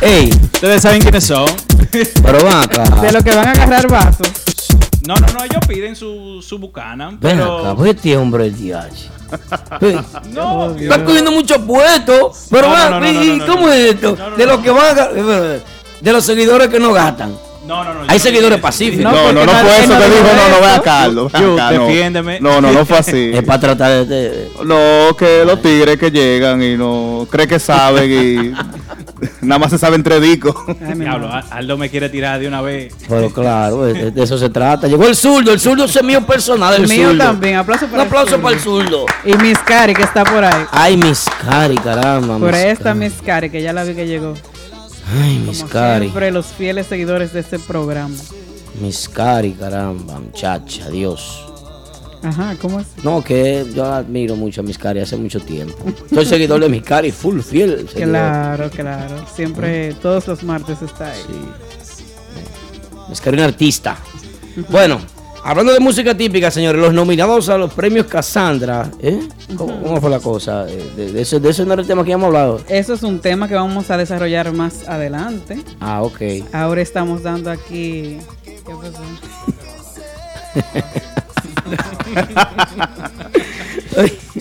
Ey, 0.01 0.31
Ustedes 0.55 0.83
saben 0.83 1.01
quiénes 1.03 1.25
son. 1.25 1.47
pero 2.23 2.39
ven 2.45 2.53
acá. 2.53 2.85
de 3.01 3.13
lo 3.13 3.23
que 3.23 3.35
van 3.35 3.49
a 3.49 3.53
agarrar 3.53 3.89
vasos. 3.89 4.29
No, 5.07 5.15
no, 5.17 5.27
no, 5.29 5.45
ellos 5.45 5.61
piden 5.67 5.97
su, 5.97 6.43
su 6.47 6.59
bucana. 6.59 7.09
Ven 7.11 7.19
Pero. 7.21 7.59
acá, 7.59 7.75
pues 7.75 7.95
este 7.95 8.17
hombre 8.17 8.47
el 8.47 8.55
DH. 8.57 9.11
No, 10.33 10.75
Está 10.77 11.05
cogiendo 11.05 11.33
muchos 11.33 11.59
puestos. 11.59 12.47
Pero 12.51 12.69
No, 12.69 12.75
ven, 13.01 13.15
no, 13.15 13.21
no, 13.25 13.25
¿y 13.25 13.41
cómo 13.41 13.67
no. 13.67 13.73
es 13.73 13.95
esto? 13.95 14.17
No, 14.17 14.31
no, 14.31 14.37
de 14.37 14.47
no. 14.47 14.53
los 14.53 14.61
que 14.63 14.71
van 14.71 14.87
a 14.99 15.01
ga- 15.11 15.61
De 16.01 16.13
los 16.13 16.25
seguidores 16.25 16.69
que 16.69 16.79
no 16.79 16.93
gastan. 16.93 17.35
No, 17.69 17.85
no. 17.85 17.95
no, 17.95 18.01
Hay 18.09 18.19
seguidores 18.19 18.59
pacíficos. 18.61 19.05
No, 19.05 19.33
No, 19.33 19.45
no, 19.45 19.53
fue 19.53 19.79
eso 19.85 19.99
que 19.99 20.05
dijo 20.07 20.23
no, 20.35 20.49
no, 20.57 20.61
ve 20.61 20.73
a 20.73 20.81
Carlos. 20.81 21.33
defiéndeme. 21.33 22.41
No, 22.41 22.61
no, 22.61 22.73
no 22.73 22.85
fue 22.87 22.99
así. 22.99 23.31
Es 23.39 23.43
para 23.45 23.61
tratar 23.61 24.07
de. 24.07 24.49
No, 24.65 25.15
que 25.17 25.45
los 25.45 25.61
tigres 25.63 25.99
que 25.99 26.11
llegan 26.11 26.63
y 26.63 26.77
no 26.77 27.27
cree 27.31 27.47
que 27.47 27.59
saben 27.59 28.11
y 28.11 28.53
nada 29.47 29.59
más 29.59 29.71
se 29.71 29.79
saben 29.79 30.01
entre 30.01 30.19
discos. 30.21 30.55
Diablo. 30.81 31.31
Aldo 31.51 31.77
me 31.77 31.91
quiere 31.91 32.09
tirar 32.09 32.41
de 32.41 32.49
una 32.49 32.63
vez. 32.63 32.95
Pero 33.09 33.31
claro, 33.31 33.85
de, 33.85 34.11
de 34.11 34.23
eso 34.23 34.39
se 34.39 34.49
trata. 34.49 34.87
Llegó 34.89 35.07
el 35.07 35.15
zurdo, 35.15 35.53
el 35.53 35.61
zurdo 35.61 35.85
es 35.85 36.03
mío 36.03 36.25
personal. 36.27 36.75
El 36.75 36.89
Mío 36.89 37.11
zurdo. 37.11 37.25
también. 37.25 37.57
Aplauso 37.57 37.85
Un 37.85 37.91
para 37.91 38.03
el 38.03 38.09
aplauso 38.09 38.41
para 38.41 38.55
el 38.57 38.61
zurdo. 38.63 39.07
Y 39.25 39.35
Miss 39.37 39.59
Cari 39.59 39.95
que 39.95 40.03
está 40.03 40.25
por 40.25 40.43
ahí. 40.45 40.65
Ay, 40.73 40.97
Miss 40.97 41.27
Cari, 41.45 41.77
caramba. 41.77 42.39
Por 42.39 42.53
Miss 42.53 42.55
ahí 42.55 42.71
está 42.71 42.85
Cari. 42.85 42.99
Miss 42.99 43.15
Cari, 43.25 43.51
que 43.51 43.61
ya 43.63 43.73
la 43.73 43.85
vi 43.85 43.95
que 43.95 44.07
llegó. 44.07 44.35
Ay, 45.11 45.43
Como 45.47 45.69
Cari. 45.71 46.01
siempre, 46.07 46.31
los 46.31 46.47
fieles 46.47 46.87
seguidores 46.87 47.33
de 47.33 47.41
este 47.41 47.59
programa. 47.59 48.15
Miss 48.81 49.09
Cari, 49.09 49.53
caramba, 49.53 50.21
muchacha, 50.21 50.89
Dios. 50.91 51.45
Ajá, 52.23 52.57
¿cómo 52.61 52.81
es? 52.81 52.87
No, 53.05 53.23
que 53.23 53.65
yo 53.75 53.85
admiro 53.85 54.35
mucho 54.37 54.61
a 54.61 54.65
Miss 54.65 54.77
Cari 54.77 55.01
hace 55.01 55.17
mucho 55.17 55.41
tiempo. 55.41 55.77
Soy 56.13 56.27
seguidor 56.27 56.61
de 56.61 56.69
Miss 56.69 56.83
Cari, 56.83 57.11
full 57.13 57.41
fiel. 57.41 57.89
seguidor. 57.89 58.09
Claro, 58.11 58.71
claro. 58.71 59.25
Siempre, 59.35 59.95
todos 59.95 60.27
los 60.27 60.43
martes 60.43 60.83
está 60.83 61.13
ahí. 61.13 61.23
Miss 63.09 63.21
Cari, 63.21 63.37
una 63.37 63.47
artista. 63.47 63.97
Bueno, 64.71 65.01
hablando 65.45 65.73
de 65.73 65.81
música 65.81 66.17
típica, 66.17 66.51
señores, 66.51 66.81
los 66.81 66.93
nominados 66.93 67.49
a 67.49 67.57
los 67.59 67.73
premios 67.73 68.07
Cassandra, 68.07 68.91
¿eh? 69.01 69.21
¿Cómo, 69.57 69.81
cómo 69.83 70.01
fue 70.01 70.11
la 70.11 70.21
cosa? 70.21 70.67
Eh, 70.69 70.93
De, 70.97 71.13
de 71.13 71.23
ese, 71.23 71.41
de 71.41 71.51
ese 71.51 71.65
no 71.65 71.73
era 71.73 71.83
el 71.83 71.89
tema 71.89 72.05
que 72.05 72.13
hemos 72.13 72.27
hablado. 72.27 72.61
Eso 72.69 72.95
es 72.95 73.03
un 73.03 73.21
tema 73.21 73.49
que 73.49 73.55
vamos 73.55 73.91
a 73.91 73.97
desarrollar 73.97 74.53
más 74.53 74.87
adelante. 74.89 75.63
Ah, 75.81 76.03
ok. 76.03 76.21
Ahora 76.53 76.83
estamos 76.83 77.23
dando 77.23 77.51
aquí. 77.51 78.19
¿Qué 78.45 78.59
pasó? 78.67 79.03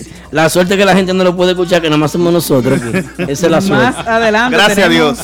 La 0.32 0.50
suerte 0.50 0.76
que 0.78 0.84
la 0.86 0.94
gente 0.96 1.14
no 1.14 1.24
lo 1.24 1.36
puede 1.36 1.52
escuchar, 1.52 1.82
que 1.82 1.88
nada 1.90 1.98
más 1.98 2.12
somos 2.12 2.34
nosotros 2.34 2.82
aquí. 2.82 2.98
Esa 3.32 3.32
es 3.32 3.42
la 3.44 3.58
Más 3.58 3.66
suerte. 3.66 4.10
adelante. 4.10 4.58
Gracias 4.58 4.86
a 4.86 4.90
Dios. 4.90 5.18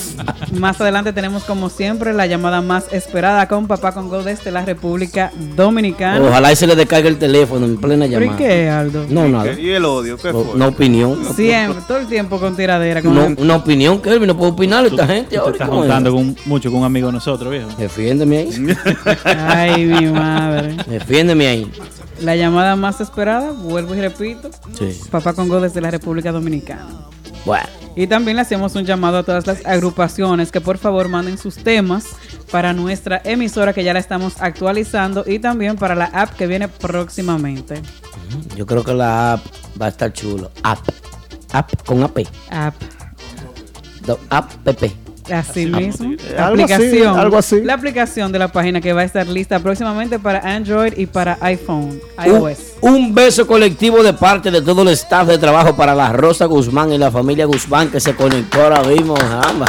Más 0.53 0.79
adelante 0.79 1.11
tenemos, 1.13 1.43
como 1.43 1.69
siempre, 1.69 2.13
la 2.13 2.25
llamada 2.25 2.61
más 2.61 2.85
esperada 2.91 3.47
con 3.47 3.67
Papá 3.67 3.91
Congo 3.93 4.23
desde 4.23 4.51
la 4.51 4.63
República 4.63 5.31
Dominicana. 5.55 6.21
Ojalá 6.25 6.51
y 6.51 6.55
se 6.55 6.67
le 6.67 6.75
descargue 6.75 7.09
el 7.09 7.17
teléfono 7.17 7.65
en 7.65 7.77
plena 7.77 8.05
¿Por 8.05 8.13
llamada. 8.21 8.37
qué, 8.37 8.69
Aldo? 8.69 9.05
No, 9.09 9.27
nada. 9.27 9.59
¿Y 9.59 9.71
el 9.71 9.83
odio? 9.85 10.15
¿Qué 10.17 10.31
fue? 10.31 10.41
Una 10.41 10.67
opinión. 10.67 11.19
Siempre, 11.35 11.81
todo 11.87 11.97
el 11.97 12.07
tiempo 12.07 12.39
con 12.39 12.55
tiradera. 12.55 13.01
Con 13.01 13.13
No, 13.13 13.27
una 13.41 13.55
opinión, 13.57 14.01
Kelvin. 14.01 14.27
No 14.27 14.37
puedo 14.37 14.51
opinar 14.53 14.85
esta 14.85 15.05
gente 15.05 15.23
Tú 15.25 15.29
te 15.31 15.37
ahora. 15.39 15.51
estás 15.53 15.67
¿cómo 15.69 15.83
es? 15.83 15.87
juntando 15.89 16.13
con, 16.13 16.35
mucho 16.45 16.71
con 16.71 16.79
un 16.81 16.85
amigo 16.85 17.07
de 17.07 17.13
nosotros, 17.13 17.51
viejo. 17.51 17.67
Defiéndeme 17.77 18.37
ahí. 18.37 18.75
Ay, 19.25 19.85
mi 19.85 20.05
madre. 20.07 20.77
Defiéndeme 20.87 21.47
ahí. 21.47 21.71
La 22.21 22.35
llamada 22.35 22.75
más 22.75 23.01
esperada, 23.01 23.51
vuelvo 23.51 23.95
y 23.95 24.01
repito, 24.01 24.49
Sí. 24.77 24.99
Papá 25.11 25.33
Congo 25.33 25.59
desde 25.59 25.81
la 25.81 25.91
República 25.91 26.31
Dominicana. 26.31 26.87
Bueno. 27.45 27.65
Y 27.95 28.07
también 28.07 28.37
le 28.37 28.41
hacemos 28.41 28.73
un 28.75 28.85
llamado 28.85 29.19
a 29.19 29.23
todas 29.23 29.45
las 29.45 29.63
agrupaciones 29.65 30.51
que 30.51 30.61
por 30.61 30.77
favor 30.79 31.09
manden 31.09 31.37
sus 31.37 31.57
temas 31.57 32.05
para 32.51 32.73
nuestra 32.73 33.21
emisora 33.23 33.73
que 33.73 33.83
ya 33.83 33.93
la 33.93 33.99
estamos 33.99 34.35
actualizando 34.39 35.23
y 35.27 35.37
también 35.39 35.75
para 35.75 35.93
la 35.93 36.05
app 36.05 36.31
que 36.35 36.47
viene 36.47 36.67
próximamente. 36.67 37.81
Yo 38.55 38.65
creo 38.65 38.83
que 38.83 38.93
la 38.95 39.33
app 39.33 39.41
va 39.79 39.87
a 39.87 39.89
estar 39.89 40.11
chulo. 40.13 40.49
App. 40.63 40.79
App 41.51 41.85
con 41.85 42.01
AP. 42.01 42.25
App. 42.49 42.73
Do- 44.07 44.19
App 44.29 44.51
Así 45.31 45.65
mismo. 45.65 46.15
La 46.35 46.47
algo 46.47 46.63
así, 46.63 46.73
aplicación. 46.73 47.19
algo 47.19 47.37
así. 47.37 47.61
La 47.61 47.73
aplicación 47.75 48.31
de 48.31 48.39
la 48.39 48.47
página 48.51 48.81
que 48.81 48.93
va 48.93 49.01
a 49.01 49.03
estar 49.05 49.27
lista 49.27 49.59
próximamente 49.59 50.19
para 50.19 50.39
Android 50.39 50.93
y 50.97 51.05
para 51.05 51.37
iPhone, 51.41 51.99
Un, 52.17 52.25
iOS. 52.25 52.57
un 52.81 53.13
beso 53.15 53.47
colectivo 53.47 54.03
de 54.03 54.13
parte 54.13 54.51
de 54.51 54.61
todo 54.61 54.81
el 54.81 54.89
staff 54.89 55.27
de 55.27 55.37
trabajo 55.37 55.75
para 55.75 55.95
la 55.95 56.11
Rosa 56.11 56.45
Guzmán 56.45 56.91
y 56.91 56.97
la 56.97 57.11
familia 57.11 57.45
Guzmán 57.45 57.89
que 57.89 57.99
se 57.99 58.15
conectó 58.15 58.61
ahora 58.63 58.81
mismo. 58.83 59.13
Caramba. 59.13 59.65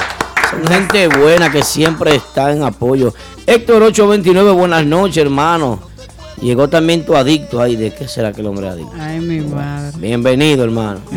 Son 0.50 0.66
gente 0.66 1.08
buena 1.08 1.50
que 1.50 1.62
siempre 1.62 2.14
está 2.14 2.52
en 2.52 2.62
apoyo. 2.62 3.14
Héctor 3.46 3.82
829, 3.82 4.50
buenas 4.52 4.84
noches, 4.84 5.18
hermano. 5.18 5.93
Llegó 6.40 6.68
también 6.68 7.04
tu 7.04 7.14
adicto 7.16 7.60
ahí. 7.60 7.76
¿De 7.76 7.92
qué 7.92 8.08
será 8.08 8.32
que 8.32 8.40
el 8.40 8.46
hombre 8.46 8.68
adicto? 8.68 8.92
Ay, 8.98 9.20
mi 9.20 9.40
madre. 9.40 9.96
Bienvenido, 9.98 10.64
hermano. 10.64 11.00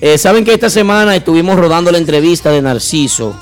Eh, 0.00 0.18
Saben 0.18 0.44
que 0.44 0.52
esta 0.52 0.68
semana 0.68 1.16
estuvimos 1.16 1.56
rodando 1.56 1.90
la 1.90 1.96
entrevista 1.96 2.50
de 2.50 2.60
Narciso. 2.60 3.34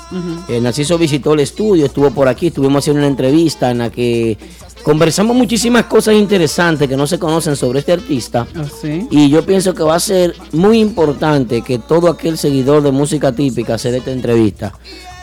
Eh, 0.47 0.61
Narciso 0.61 0.97
visitó 0.97 1.33
el 1.33 1.41
estudio, 1.41 1.85
estuvo 1.87 2.11
por 2.11 2.27
aquí, 2.27 2.47
estuvimos 2.47 2.83
haciendo 2.83 2.99
una 2.99 3.07
entrevista 3.07 3.71
en 3.71 3.79
la 3.79 3.89
que 3.89 4.37
conversamos 4.83 5.35
muchísimas 5.35 5.85
cosas 5.85 6.15
interesantes 6.15 6.87
que 6.87 6.95
no 6.95 7.07
se 7.07 7.19
conocen 7.19 7.55
sobre 7.57 7.79
este 7.79 7.91
artista. 7.91 8.47
¿Oh, 8.57 8.63
sí? 8.63 9.07
Y 9.11 9.29
yo 9.29 9.45
pienso 9.45 9.73
que 9.73 9.83
va 9.83 9.95
a 9.95 9.99
ser 9.99 10.35
muy 10.53 10.79
importante 10.79 11.61
que 11.61 11.79
todo 11.79 12.09
aquel 12.09 12.37
seguidor 12.37 12.81
de 12.83 12.91
música 12.91 13.33
típica 13.33 13.77
se 13.77 13.91
dé 13.91 13.97
esta 13.97 14.11
entrevista. 14.11 14.73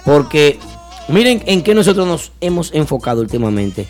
Porque 0.04 0.58
miren 1.08 1.42
en 1.46 1.62
qué 1.62 1.74
nosotros 1.74 2.06
nos 2.06 2.32
hemos 2.40 2.74
enfocado 2.74 3.20
últimamente. 3.22 3.86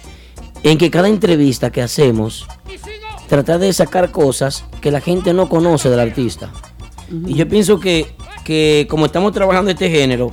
En 0.62 0.78
que 0.78 0.90
cada 0.90 1.08
entrevista 1.08 1.70
que 1.70 1.82
hacemos, 1.82 2.46
tratar 3.28 3.58
de 3.60 3.72
sacar 3.72 4.10
cosas 4.10 4.64
que 4.80 4.90
la 4.90 5.00
gente 5.00 5.32
no 5.32 5.48
conoce 5.48 5.88
del 5.88 6.00
artista. 6.00 6.50
Y 7.26 7.34
yo 7.34 7.48
pienso 7.48 7.80
que, 7.80 8.08
que 8.44 8.86
como 8.90 9.06
estamos 9.06 9.32
trabajando 9.32 9.70
este 9.70 9.90
género, 9.90 10.30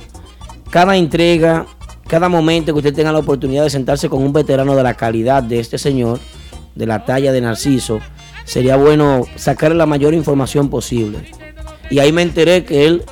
cada 0.70 0.96
entrega, 0.96 1.66
cada 2.06 2.28
momento 2.28 2.72
que 2.72 2.78
usted 2.78 2.94
tenga 2.94 3.12
la 3.12 3.20
oportunidad 3.20 3.64
de 3.64 3.70
sentarse 3.70 4.08
con 4.08 4.22
un 4.22 4.32
veterano 4.32 4.76
de 4.76 4.82
la 4.82 4.94
calidad 4.94 5.42
de 5.42 5.60
este 5.60 5.78
señor, 5.78 6.20
de 6.74 6.86
la 6.86 7.04
talla 7.04 7.32
de 7.32 7.40
Narciso, 7.40 8.00
sería 8.44 8.76
bueno 8.76 9.24
sacarle 9.36 9.76
la 9.76 9.86
mayor 9.86 10.14
información 10.14 10.68
posible. 10.70 11.30
Y 11.90 11.98
ahí 12.00 12.12
me 12.12 12.22
enteré 12.22 12.64
que 12.64 12.86
él 12.86 13.04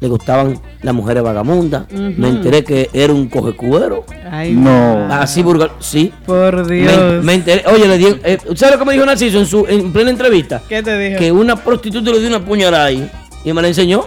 le 0.00 0.08
gustaban 0.08 0.58
las 0.82 0.94
mujeres 0.94 1.22
vagamundas. 1.22 1.84
Me 1.92 2.28
enteré 2.28 2.64
que 2.64 2.88
era 2.92 3.12
un 3.12 3.28
cojecuero. 3.28 4.04
Ay, 4.30 4.52
No. 4.52 5.06
Así 5.12 5.42
vulgar. 5.42 5.72
Sí. 5.80 6.12
Por 6.26 6.66
Dios. 6.66 7.22
me 7.22 7.34
enteré. 7.34 7.64
Oye, 7.66 7.86
le 7.86 7.98
di. 7.98 8.06
eh, 8.24 8.38
¿Sabes 8.54 8.72
lo 8.72 8.78
que 8.78 8.84
me 8.86 8.92
dijo 8.94 9.04
Narciso 9.06 9.38
en, 9.38 9.46
su, 9.46 9.66
en 9.68 9.92
plena 9.92 10.10
entrevista? 10.10 10.62
¿Qué 10.68 10.82
te 10.82 10.96
dije? 10.98 11.16
Que 11.16 11.32
una 11.32 11.56
prostituta 11.56 12.10
le 12.10 12.18
dio 12.20 12.28
una 12.28 12.44
puñalada 12.44 12.86
ahí. 12.86 13.10
Y 13.44 13.52
me 13.52 13.60
la 13.62 13.68
enseñó. 13.68 14.04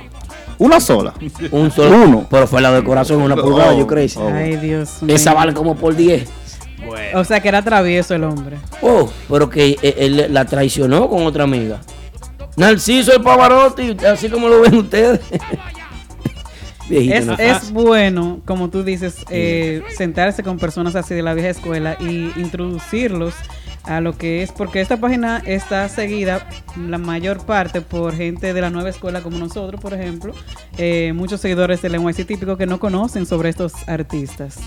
Una 0.59 0.79
sola. 0.79 1.13
Un 1.51 1.71
solo. 1.71 1.95
Uno. 2.03 2.27
Pero 2.29 2.47
fue 2.47 2.61
la 2.61 2.71
de 2.71 2.83
corazón, 2.83 3.21
una 3.21 3.35
pulgada, 3.35 3.73
yo 3.75 3.85
creo. 3.87 4.07
oh. 4.17 4.27
Ay, 4.33 4.55
Dios 4.57 5.01
mío. 5.01 5.15
Esa 5.15 5.33
vale 5.33 5.53
como 5.53 5.75
por 5.75 5.95
10. 5.95 6.29
O 7.15 7.23
sea 7.23 7.39
que 7.41 7.47
era 7.47 7.61
travieso 7.61 8.13
el 8.13 8.23
hombre. 8.23 8.57
Oh, 8.81 9.09
pero 9.29 9.49
que 9.49 9.77
eh, 9.81 9.95
él 9.99 10.27
la 10.29 10.45
traicionó 10.45 11.07
con 11.09 11.25
otra 11.25 11.43
amiga. 11.45 11.79
Narciso 12.55 13.13
el 13.15 13.21
Pavarotti, 13.21 13.97
así 14.07 14.29
como 14.29 14.47
lo 14.47 14.61
ven 14.61 14.75
ustedes. 14.75 15.19
viejito 16.99 17.15
Es, 17.15 17.25
no 17.25 17.33
es 17.37 17.71
bueno, 17.71 18.41
como 18.45 18.69
tú 18.69 18.83
dices, 18.83 19.17
eh, 19.29 19.81
sentarse 19.95 20.43
con 20.43 20.57
personas 20.59 20.95
así 20.95 21.13
de 21.13 21.21
la 21.23 21.33
vieja 21.33 21.49
escuela 21.49 21.97
y 21.99 22.31
introducirlos 22.37 23.33
a 23.83 23.99
lo 23.99 24.17
que 24.17 24.43
es, 24.43 24.51
porque 24.53 24.79
esta 24.79 24.95
página 24.97 25.41
está 25.45 25.89
seguida 25.89 26.47
la 26.77 26.97
mayor 26.97 27.45
parte 27.45 27.81
por 27.81 28.15
gente 28.15 28.53
de 28.53 28.61
la 28.61 28.69
nueva 28.69 28.89
escuela 28.89 29.21
como 29.21 29.37
nosotros, 29.37 29.81
por 29.81 29.93
ejemplo, 29.93 30.33
eh, 30.77 31.11
muchos 31.13 31.41
seguidores 31.41 31.81
del 31.81 32.01
NYC 32.01 32.25
típico 32.25 32.55
que 32.55 32.65
no 32.65 32.79
conocen 32.79 33.25
sobre 33.25 33.49
estos 33.49 33.73
artistas. 33.87 34.57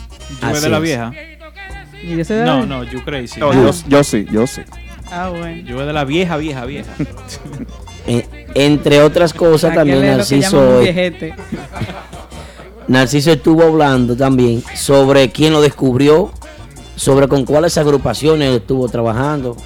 Yo 0.42 0.48
Así 0.48 0.64
de 0.64 0.68
la 0.68 0.78
vieja. 0.80 1.12
Y 2.02 2.14
yo 2.14 2.24
sé 2.26 2.34
de- 2.34 2.44
No, 2.44 2.66
no, 2.66 2.84
you 2.84 3.02
crazy. 3.04 3.40
No, 3.40 3.54
yo, 3.54 3.70
yo 3.88 4.04
sí, 4.04 4.26
yo 4.30 4.46
sí. 4.46 4.60
Ah, 5.10 5.30
bueno. 5.30 5.62
Yo 5.66 5.86
de 5.86 5.92
la 5.94 6.04
vieja, 6.04 6.36
vieja, 6.36 6.66
vieja. 6.66 6.90
Eh, 8.08 8.24
entre 8.54 9.00
otras 9.02 9.32
cosas, 9.32 9.72
Aquel 9.72 9.76
también 9.94 10.16
Narciso. 10.16 10.80
Narciso 12.88 13.32
estuvo 13.32 13.62
hablando 13.62 14.16
también 14.16 14.62
sobre 14.74 15.30
quién 15.30 15.52
lo 15.52 15.60
descubrió, 15.60 16.30
sobre 16.94 17.28
con 17.28 17.44
cuáles 17.44 17.76
agrupaciones 17.78 18.56
estuvo 18.56 18.88
trabajando, 18.88 19.56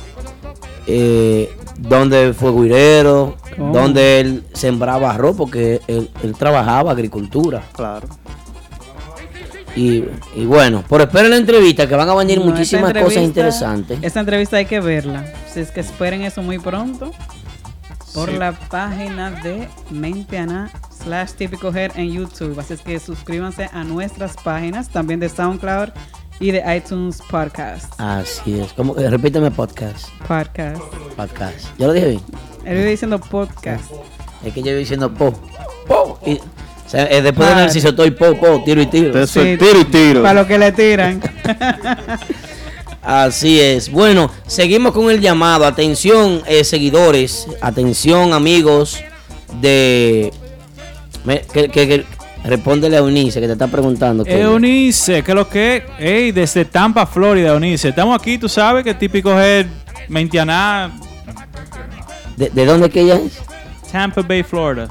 eh, 0.87 1.55
dónde 1.79 2.33
fue 2.33 2.53
guirero, 2.53 3.37
¿Cómo? 3.57 3.75
dónde 3.75 4.21
él 4.21 4.45
sembraba 4.55 5.11
arroz, 5.11 5.37
porque 5.37 5.81
él, 5.87 6.09
él 6.23 6.35
trabajaba 6.35 6.93
agricultura. 6.93 7.63
Claro. 7.73 8.09
Y, 9.77 10.05
y 10.35 10.45
bueno, 10.47 10.83
por 10.89 11.01
esperen 11.01 11.31
la 11.31 11.37
entrevista, 11.37 11.87
que 11.87 11.95
van 11.95 12.09
a 12.09 12.15
venir 12.15 12.39
No, 12.39 12.47
muchísimas 12.47 12.93
cosas 12.93 13.23
interesantes. 13.23 13.99
Esta 14.03 14.21
entrevista 14.21 14.57
hay 14.57 14.67
que 14.67 14.81
verla. 14.81 15.33
Si 15.53 15.61
es 15.61 15.71
que 15.71 15.81
esperen 15.81 16.23
eso 16.23 16.43
muy 16.43 16.59
pronto. 16.59 17.13
Por 18.15 18.31
Sí. 18.31 18.37
la 18.37 18.53
página 18.53 19.31
de 19.31 19.69
Menteana 19.91 20.71
slash 21.03 21.31
típico 21.33 21.73
head 21.75 21.93
en 21.97 22.11
YouTube. 22.13 22.59
Así 22.59 22.75
es 22.75 22.81
que 22.81 22.99
suscríbanse 22.99 23.71
a 23.73 23.85
nuestras 23.85 24.35
páginas, 24.43 24.89
también 24.89 25.21
de 25.21 25.29
SoundCloud 25.29 25.91
y 26.41 26.51
de 26.51 26.63
iTunes 26.77 27.21
Podcast. 27.31 27.93
Así 27.99 28.59
es. 28.61 28.73
¿Cómo? 28.73 28.97
Eh, 28.99 29.09
repíteme 29.11 29.51
podcast. 29.51 30.09
Podcast. 30.27 30.81
Podcast. 31.17 31.67
¿Ya 31.79 31.87
lo 31.87 31.93
dije 31.93 32.09
bien? 32.09 32.21
Él 32.65 32.77
vive 32.79 32.91
diciendo 32.91 33.19
podcast. 33.21 33.85
Es 34.45 34.53
que 34.55 34.63
yo 34.63 34.71
iba 34.71 34.79
diciendo 34.79 35.13
po. 35.13 35.33
Po. 35.87 36.19
Y, 36.27 36.35
o 36.39 36.41
sea, 36.89 37.05
después 37.05 37.25
de 37.25 37.33
Vale. 37.33 37.55
Narciso 37.55 37.89
estoy 37.91 38.11
po, 38.11 38.35
po, 38.37 38.63
tiro 38.65 38.81
y 38.83 38.87
tiro. 38.87 39.19
Eso 39.23 39.41
Sí. 39.43 39.49
es 39.51 39.59
tiro 39.59 39.81
y 39.81 39.85
tiro. 39.85 40.23
Para 40.23 40.43
lo 40.43 40.47
que 40.49 40.59
le 40.59 40.73
tiran. 40.73 41.21
Así 43.03 43.61
es. 43.61 43.91
Bueno, 43.91 44.31
seguimos 44.47 44.93
con 44.93 45.11
el 45.11 45.21
llamado. 45.21 45.65
Atención, 45.67 46.43
eh, 46.47 46.65
seguidores. 46.65 47.47
Atención, 47.61 48.33
amigos 48.33 48.99
de. 49.61 50.33
Me- 51.25 51.41
que, 51.43 51.69
que, 51.69 51.89
que- 51.89 52.05
respóndele 52.45 52.97
a 52.97 53.01
Eunice 53.01 53.41
que 53.41 53.47
te 53.47 53.53
está 53.55 53.69
preguntando. 53.69 54.25
que- 54.25 54.41
Eunice, 54.41 55.23
¿qué 55.23 55.33
es 55.33 55.35
lo 55.35 55.49
que? 55.49 55.85
Ey, 55.99 56.33
desde 56.33 56.65
Tampa, 56.65 57.07
Florida, 57.07 57.51
Eunice. 57.53 57.89
Estamos 57.89 58.19
aquí, 58.21 58.39
tú 58.39 58.49
sabes 58.49 58.85
que 58.85 58.95
típico 58.95 59.39
es 59.41 59.67
Mentianá, 60.09 60.91
¿De, 62.37 62.49
de 62.49 62.65
dónde 62.67 62.89
que 62.91 63.03
ella 63.03 63.17
es? 63.17 63.39
Tampa 63.93 64.23
Bay, 64.23 64.43
Florida. 64.43 64.89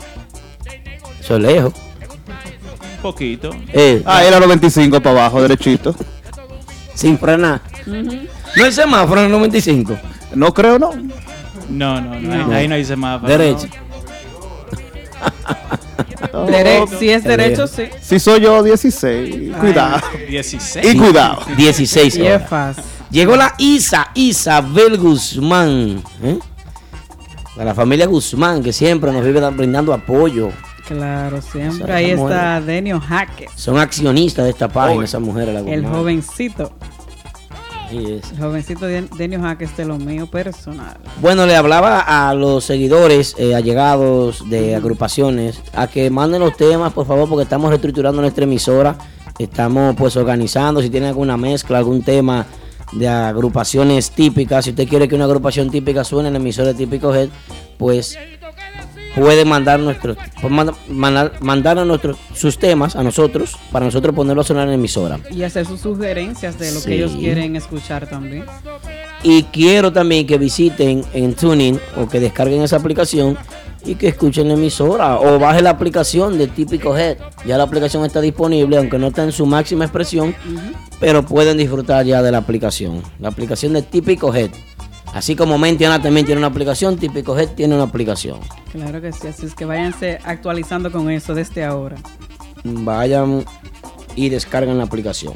Eso 1.19 1.35
es 1.37 1.41
lejos. 1.41 1.73
Un 2.95 3.01
poquito. 3.01 3.49
Eh, 3.73 4.01
Ah, 4.05 4.23
era 4.23 4.39
los 4.39 4.47
25 4.49 4.99
para 5.01 5.19
abajo, 5.21 5.41
derechito. 5.41 5.95
Sin 6.99 7.17
frenar. 7.17 7.61
No 7.85 8.65
es 8.65 8.75
semáforo 8.75 9.21
en 9.21 9.27
el 9.27 9.31
95. 9.31 9.97
No 10.35 10.53
creo, 10.53 10.77
no. 10.77 10.91
No, 11.69 12.01
no, 12.01 12.19
no, 12.19 12.47
No. 12.47 12.53
Ahí, 12.53 12.67
no 12.67 12.75
hay 12.75 12.83
semáforo. 12.83 13.31
Derecho. 13.31 13.67
Dere- 16.47 16.87
si 16.99 17.09
es 17.09 17.23
derecho, 17.23 17.67
sí. 17.67 17.83
Si 18.01 18.19
soy 18.19 18.41
yo, 18.41 18.61
16. 18.63 19.55
Cuidado. 19.59 20.01
16. 20.27 20.85
Y 20.93 20.97
cuidado. 20.97 21.39
16 21.55 22.15
Y 22.17 22.27
es 22.27 22.41
horas. 22.51 22.77
Llegó 23.09 23.35
la 23.35 23.53
Isa, 23.57 24.11
Isabel 24.13 24.97
Guzmán. 24.97 26.03
¿eh? 26.21 26.37
De 27.55 27.65
la 27.65 27.73
familia 27.73 28.05
Guzmán, 28.07 28.61
que 28.61 28.73
siempre 28.73 29.11
nos 29.11 29.23
vive 29.23 29.39
da- 29.39 29.49
brindando 29.49 29.93
apoyo. 29.93 30.51
Claro, 30.89 31.39
siempre. 31.39 31.93
Ahí 31.93 32.15
mujer. 32.15 32.31
está 32.31 32.61
Denio 32.61 32.99
Jaque, 32.99 33.47
Son 33.55 33.77
accionistas 33.77 34.45
de 34.45 34.49
esta 34.49 34.67
página, 34.69 35.05
esa 35.05 35.19
mujer. 35.19 35.49
La 35.49 35.59
el 35.59 35.85
jovencito. 35.85 36.71
El 37.91 38.23
jovencito 38.39 38.87
de 38.87 39.03
Denio 39.15 39.39
Jaque 39.39 39.65
es 39.65 39.77
de 39.77 39.85
lo 39.85 39.99
mío 39.99 40.25
personal. 40.25 40.97
Bueno, 41.21 41.45
le 41.45 41.55
hablaba 41.55 41.99
a 41.99 42.33
los 42.33 42.63
seguidores, 42.65 43.35
eh, 43.37 43.53
allegados 43.53 44.49
de 44.49 44.75
agrupaciones, 44.75 45.61
a 45.73 45.85
que 45.85 46.09
manden 46.09 46.41
los 46.41 46.57
temas, 46.57 46.91
por 46.91 47.05
favor, 47.05 47.29
porque 47.29 47.43
estamos 47.43 47.69
reestructurando 47.69 48.19
nuestra 48.19 48.45
emisora. 48.45 48.97
Estamos 49.37 49.95
pues 49.95 50.17
organizando, 50.17 50.81
si 50.81 50.89
tienen 50.89 51.09
alguna 51.09 51.37
mezcla, 51.37 51.77
algún 51.77 52.01
tema 52.01 52.47
de 52.93 53.07
agrupaciones 53.07 54.09
típicas, 54.09 54.65
si 54.65 54.71
usted 54.71 54.87
quiere 54.87 55.07
que 55.07 55.13
una 55.13 55.25
agrupación 55.25 55.69
típica 55.69 56.03
suene 56.03 56.29
en 56.29 56.33
la 56.33 56.39
emisora 56.39 56.69
de 56.69 56.73
Típico 56.73 57.13
Head, 57.13 57.29
pues 57.77 58.17
puede 59.19 59.45
mandar 59.45 59.79
nuestros 59.79 60.17
pues, 60.41 60.51
manda- 60.53 60.73
mandar, 60.89 61.33
mandarnos 61.41 61.85
nuestros 61.87 62.17
sus 62.33 62.57
temas 62.57 62.95
a 62.95 63.03
nosotros 63.03 63.57
para 63.71 63.85
nosotros 63.85 64.15
ponerlos 64.15 64.45
a 64.45 64.49
sonar 64.49 64.63
en 64.63 64.69
la 64.69 64.75
emisora. 64.75 65.19
Y 65.31 65.43
hacer 65.43 65.65
sus 65.65 65.81
sugerencias 65.81 66.57
de 66.57 66.71
lo 66.71 66.79
Sí. 66.79 66.87
que 66.89 66.95
ellos 66.95 67.11
quieren 67.17 67.55
escuchar 67.55 68.07
también. 68.07 68.45
Y 69.23 69.43
quiero 69.43 69.91
también 69.91 70.25
que 70.25 70.37
visiten 70.37 71.03
en 71.13 71.33
Tuning 71.33 71.79
o 71.97 72.07
que 72.07 72.19
descarguen 72.19 72.61
esa 72.61 72.77
aplicación 72.77 73.37
y 73.85 73.95
que 73.95 74.07
escuchen 74.09 74.47
la 74.47 74.53
emisora 74.53 75.19
o 75.19 75.39
baje 75.39 75.61
la 75.61 75.71
aplicación 75.71 76.37
de 76.37 76.47
Típico 76.47 76.97
Head. 76.97 77.17
Ya 77.45 77.57
la 77.57 77.63
aplicación 77.63 78.05
está 78.05 78.21
disponible, 78.21 78.77
aunque 78.77 78.97
no 78.97 79.07
está 79.07 79.23
en 79.23 79.31
su 79.31 79.45
máxima 79.45 79.85
expresión, 79.85 80.35
pero 80.99 81.25
pueden 81.25 81.57
disfrutar 81.57 82.05
ya 82.05 82.21
de 82.21 82.31
la 82.31 82.37
aplicación. 82.39 83.01
La 83.19 83.29
aplicación 83.29 83.73
de 83.73 83.81
Típico 83.81 84.33
Head. 84.33 84.51
Así 85.13 85.35
como 85.35 85.57
Mentiana 85.57 86.01
también 86.01 86.25
tiene 86.25 86.39
una 86.39 86.47
aplicación, 86.47 86.97
Típico 86.97 87.37
Head 87.37 87.49
tiene 87.49 87.75
una 87.75 87.85
aplicación. 87.85 88.39
Claro 88.71 89.01
que 89.01 89.11
sí, 89.11 89.27
así 89.27 89.45
es 89.45 89.55
que 89.55 89.65
váyanse 89.65 90.19
actualizando 90.23 90.91
con 90.91 91.09
eso 91.09 91.33
desde 91.33 91.63
ahora. 91.63 91.97
Vayan 92.63 93.43
y 94.15 94.29
descargan 94.29 94.77
la 94.77 94.83
aplicación. 94.83 95.33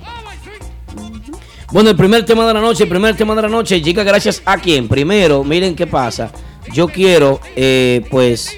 Bueno, 1.71 1.89
el 1.89 1.95
primer 1.95 2.23
tema 2.23 2.45
de 2.45 2.53
la 2.53 2.61
noche, 2.61 2.83
el 2.83 2.89
primer 2.89 3.15
tema 3.17 3.33
de 3.33 3.41
la 3.41 3.47
noche 3.47 3.81
llega 3.81 4.03
gracias 4.03 4.43
a 4.45 4.57
quien. 4.57 4.87
Primero, 4.87 5.43
miren 5.43 5.75
qué 5.75 5.87
pasa. 5.87 6.31
Yo 6.71 6.87
quiero, 6.87 7.39
eh, 7.55 8.05
pues, 8.11 8.55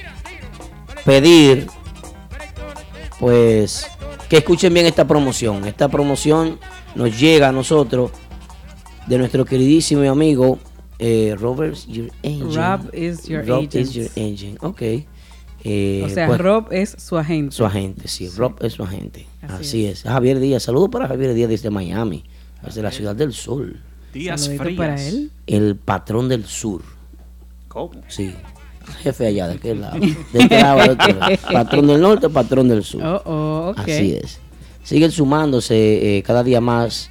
pedir, 1.05 1.67
pues, 3.19 3.87
que 4.27 4.37
escuchen 4.37 4.73
bien 4.73 4.85
esta 4.85 5.07
promoción. 5.07 5.65
Esta 5.65 5.87
promoción 5.87 6.59
nos 6.93 7.17
llega 7.17 7.47
a 7.47 7.51
nosotros 7.53 8.11
de 9.07 9.17
nuestro 9.17 9.45
queridísimo 9.45 10.09
amigo 10.11 10.59
eh, 10.99 11.35
Robert 11.39 11.75
Your 11.87 12.09
Engine. 12.23 12.55
Rob 12.55 12.89
is 12.93 13.27
your 13.27 13.43
Rob 13.45 13.59
agent. 13.63 13.75
is 13.75 13.93
your 13.93 14.07
engine. 14.15 14.57
Ok. 14.61 14.81
Eh, 15.67 16.03
O 16.05 16.09
sea, 16.09 16.27
pues, 16.27 16.39
Rob 16.39 16.67
es 16.71 16.95
su 16.99 17.17
agente. 17.17 17.55
su 17.55 17.65
agente, 17.65 18.07
sí. 18.07 18.29
Rob 18.37 18.55
es 18.63 18.73
su 18.73 18.83
agente. 18.83 19.25
Así 19.41 19.53
Así, 19.53 19.85
es. 19.87 20.03
Javier 20.03 20.39
Díaz. 20.39 20.63
Saludos 20.63 20.89
para 20.91 21.07
Javier 21.07 21.33
Díaz 21.33 21.49
desde 21.49 21.69
Miami, 21.71 22.23
desde 22.63 22.81
la 22.83 22.91
ciudad 22.91 23.15
del 23.15 23.33
sol. 23.33 23.79
Días 24.13 24.41
Saludito 24.41 24.63
frías. 24.63 24.77
para 24.77 25.01
él. 25.03 25.31
El 25.47 25.75
patrón 25.75 26.29
del 26.29 26.45
sur. 26.45 26.81
¿Cómo? 27.67 27.91
Sí. 28.07 28.33
Jefe 29.01 29.25
allá, 29.25 29.47
de 29.47 29.55
aquel 29.55 29.81
lado. 29.81 29.99
De 29.99 30.15
este 30.39 30.61
lado, 30.61 30.77
de 30.81 30.91
este 30.91 31.13
lado. 31.15 31.35
Patrón 31.51 31.87
del 31.87 31.99
norte, 32.01 32.29
patrón 32.29 32.67
del 32.69 32.83
sur. 32.83 33.03
Oh, 33.03 33.21
oh, 33.25 33.69
ok. 33.71 33.79
Así 33.79 34.13
es. 34.21 34.39
Siguen 34.83 35.09
sumándose 35.11 36.17
eh, 36.17 36.21
cada 36.23 36.43
día 36.43 36.61
más 36.61 37.09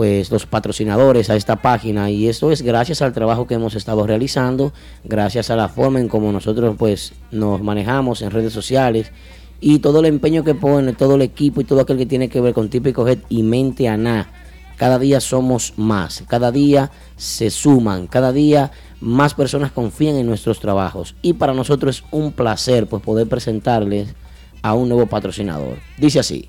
pues 0.00 0.30
los 0.30 0.46
patrocinadores 0.46 1.28
a 1.28 1.36
esta 1.36 1.56
página 1.56 2.10
y 2.10 2.26
esto 2.26 2.50
es 2.52 2.62
gracias 2.62 3.02
al 3.02 3.12
trabajo 3.12 3.46
que 3.46 3.52
hemos 3.52 3.74
estado 3.74 4.06
realizando, 4.06 4.72
gracias 5.04 5.50
a 5.50 5.56
la 5.56 5.68
forma 5.68 6.00
en 6.00 6.08
como 6.08 6.32
nosotros 6.32 6.74
pues 6.78 7.12
nos 7.30 7.60
manejamos 7.60 8.22
en 8.22 8.30
redes 8.30 8.54
sociales 8.54 9.12
y 9.60 9.80
todo 9.80 10.00
el 10.00 10.06
empeño 10.06 10.42
que 10.42 10.54
pone 10.54 10.94
todo 10.94 11.16
el 11.16 11.20
equipo 11.20 11.60
y 11.60 11.64
todo 11.64 11.80
aquel 11.82 11.98
que 11.98 12.06
tiene 12.06 12.30
que 12.30 12.40
ver 12.40 12.54
con 12.54 12.70
Típico 12.70 13.06
Head 13.06 13.18
y 13.28 13.42
Mente 13.42 13.88
Aná. 13.88 14.30
Cada 14.78 14.98
día 14.98 15.20
somos 15.20 15.74
más, 15.76 16.24
cada 16.26 16.50
día 16.50 16.90
se 17.18 17.50
suman, 17.50 18.06
cada 18.06 18.32
día 18.32 18.70
más 19.02 19.34
personas 19.34 19.70
confían 19.70 20.16
en 20.16 20.24
nuestros 20.24 20.60
trabajos 20.60 21.14
y 21.20 21.34
para 21.34 21.52
nosotros 21.52 21.98
es 21.98 22.04
un 22.10 22.32
placer 22.32 22.86
pues 22.86 23.02
poder 23.02 23.28
presentarles 23.28 24.14
a 24.62 24.72
un 24.72 24.88
nuevo 24.88 25.04
patrocinador. 25.04 25.76
Dice 25.98 26.20
así. 26.20 26.48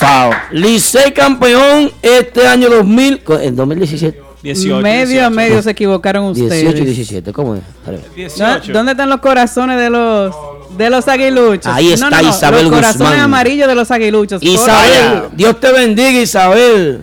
Fao. 0.00 0.30
Licey 0.50 1.12
campeón 1.12 1.90
este 2.02 2.46
año 2.46 2.68
2000, 2.70 3.22
co- 3.22 3.38
en 3.38 3.54
2017. 3.54 4.20
18. 4.42 4.80
medio 4.80 5.02
a 5.26 5.28
18. 5.28 5.30
medio 5.30 5.62
se 5.62 5.70
equivocaron 5.70 6.24
ustedes. 6.24 6.50
18 6.62 6.78
y 6.78 6.86
17, 6.86 7.32
¿cómo 7.34 7.56
es? 7.56 7.62
A 7.86 7.90
ver. 7.90 8.00
18. 8.16 8.68
¿Dó- 8.68 8.72
¿Dónde 8.72 8.92
están 8.92 9.10
los 9.10 9.20
corazones 9.20 9.78
de 9.78 9.90
los 9.90 10.34
de 10.78 10.88
los 10.88 11.06
aguiluchos? 11.08 11.66
Ahí 11.66 11.92
está 11.92 12.22
Isabel 12.22 12.62
Los 12.64 12.72
corazones 12.74 13.08
Guzmán. 13.08 13.20
amarillos 13.20 13.68
de 13.68 13.74
los 13.74 13.90
aguiluchos. 13.90 14.42
Isabel, 14.42 15.24
Dios 15.32 15.60
te 15.60 15.70
bendiga, 15.72 16.18
Isabel. 16.22 17.00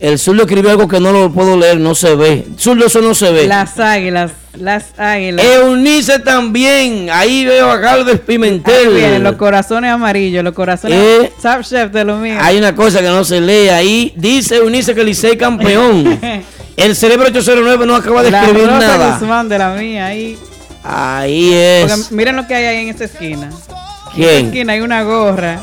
El 0.00 0.18
zurdo 0.18 0.42
escribió 0.42 0.70
algo 0.70 0.88
que 0.88 0.98
no 0.98 1.12
lo 1.12 1.30
puedo 1.32 1.56
leer, 1.56 1.78
no 1.78 1.94
se 1.94 2.16
ve. 2.16 2.44
Zurdo, 2.58 2.86
eso 2.86 3.00
no 3.00 3.14
se 3.14 3.30
ve. 3.30 3.46
Las 3.46 3.78
águilas, 3.78 4.32
las 4.56 4.98
águilas. 4.98 5.44
Eunice 5.44 6.18
también. 6.20 7.08
Ahí 7.12 7.44
veo 7.44 7.70
a 7.70 7.76
Ahí 7.78 8.20
Pimentel. 8.20 9.22
los 9.22 9.36
corazones 9.36 9.90
amarillos, 9.90 10.42
los 10.44 10.54
corazones. 10.54 10.98
Eh. 10.98 11.32
Sub 11.40 11.62
Chef 11.62 11.90
de 11.92 12.04
lo 12.04 12.16
mío. 12.18 12.36
Hay 12.40 12.58
una 12.58 12.74
cosa 12.74 13.00
que 13.00 13.08
no 13.08 13.24
se 13.24 13.40
lee 13.40 13.68
ahí. 13.68 14.12
Dice 14.16 14.56
Eunice 14.56 14.94
que 14.94 15.04
Licey 15.04 15.36
campeón. 15.36 16.18
El 16.76 16.96
cerebro 16.96 17.26
809 17.28 17.86
no 17.86 17.94
acaba 17.94 18.22
de 18.22 18.30
la 18.32 18.42
escribir 18.42 18.66
Rosa 18.68 18.78
nada. 18.78 19.18
Guzmán 19.18 19.48
de 19.48 19.58
la 19.58 19.70
mía. 19.74 20.06
Ahí. 20.06 20.36
Ahí 20.82 21.50
Porque 21.86 21.94
es. 22.00 22.12
miren 22.12 22.36
lo 22.36 22.46
que 22.46 22.54
hay 22.54 22.64
ahí 22.64 22.82
en 22.82 22.88
esta 22.88 23.04
esquina. 23.04 23.46
En 23.46 23.52
esta 23.52 23.74
¿Quién? 24.14 24.46
esquina 24.46 24.72
hay 24.74 24.80
una 24.80 25.02
gorra. 25.02 25.60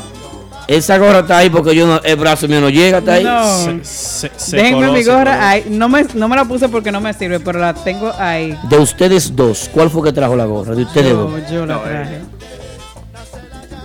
Esa 0.68 0.96
gorra 0.98 1.20
está 1.20 1.38
ahí 1.38 1.50
porque 1.50 1.74
yo 1.74 1.86
no, 1.86 2.00
el 2.02 2.16
brazo 2.16 2.46
mío 2.48 2.60
no 2.60 2.70
llega, 2.70 2.98
está 2.98 3.14
ahí. 3.14 3.24
No. 3.24 3.80
Se- 3.82 4.30
se 4.36 4.56
Déjenme 4.56 4.80
coló, 4.86 4.92
mi 4.92 5.02
se 5.04 5.10
gorra 5.10 5.34
coló. 5.34 5.44
ahí. 5.46 5.64
No 5.68 5.88
me, 5.88 6.06
no 6.14 6.28
me 6.28 6.36
la 6.36 6.44
puse 6.44 6.68
porque 6.68 6.92
no 6.92 7.00
me 7.00 7.12
sirve, 7.14 7.40
pero 7.40 7.58
la 7.58 7.74
tengo 7.74 8.12
ahí. 8.18 8.56
De 8.68 8.78
ustedes 8.78 9.34
dos, 9.34 9.68
¿cuál 9.72 9.90
fue 9.90 10.02
que 10.04 10.12
trajo 10.12 10.36
la 10.36 10.44
gorra? 10.44 10.74
De 10.74 10.82
ustedes 10.82 11.10
Yo, 11.10 11.16
dos. 11.28 11.50
yo 11.50 11.66
la 11.66 11.82
traje. 11.82 12.20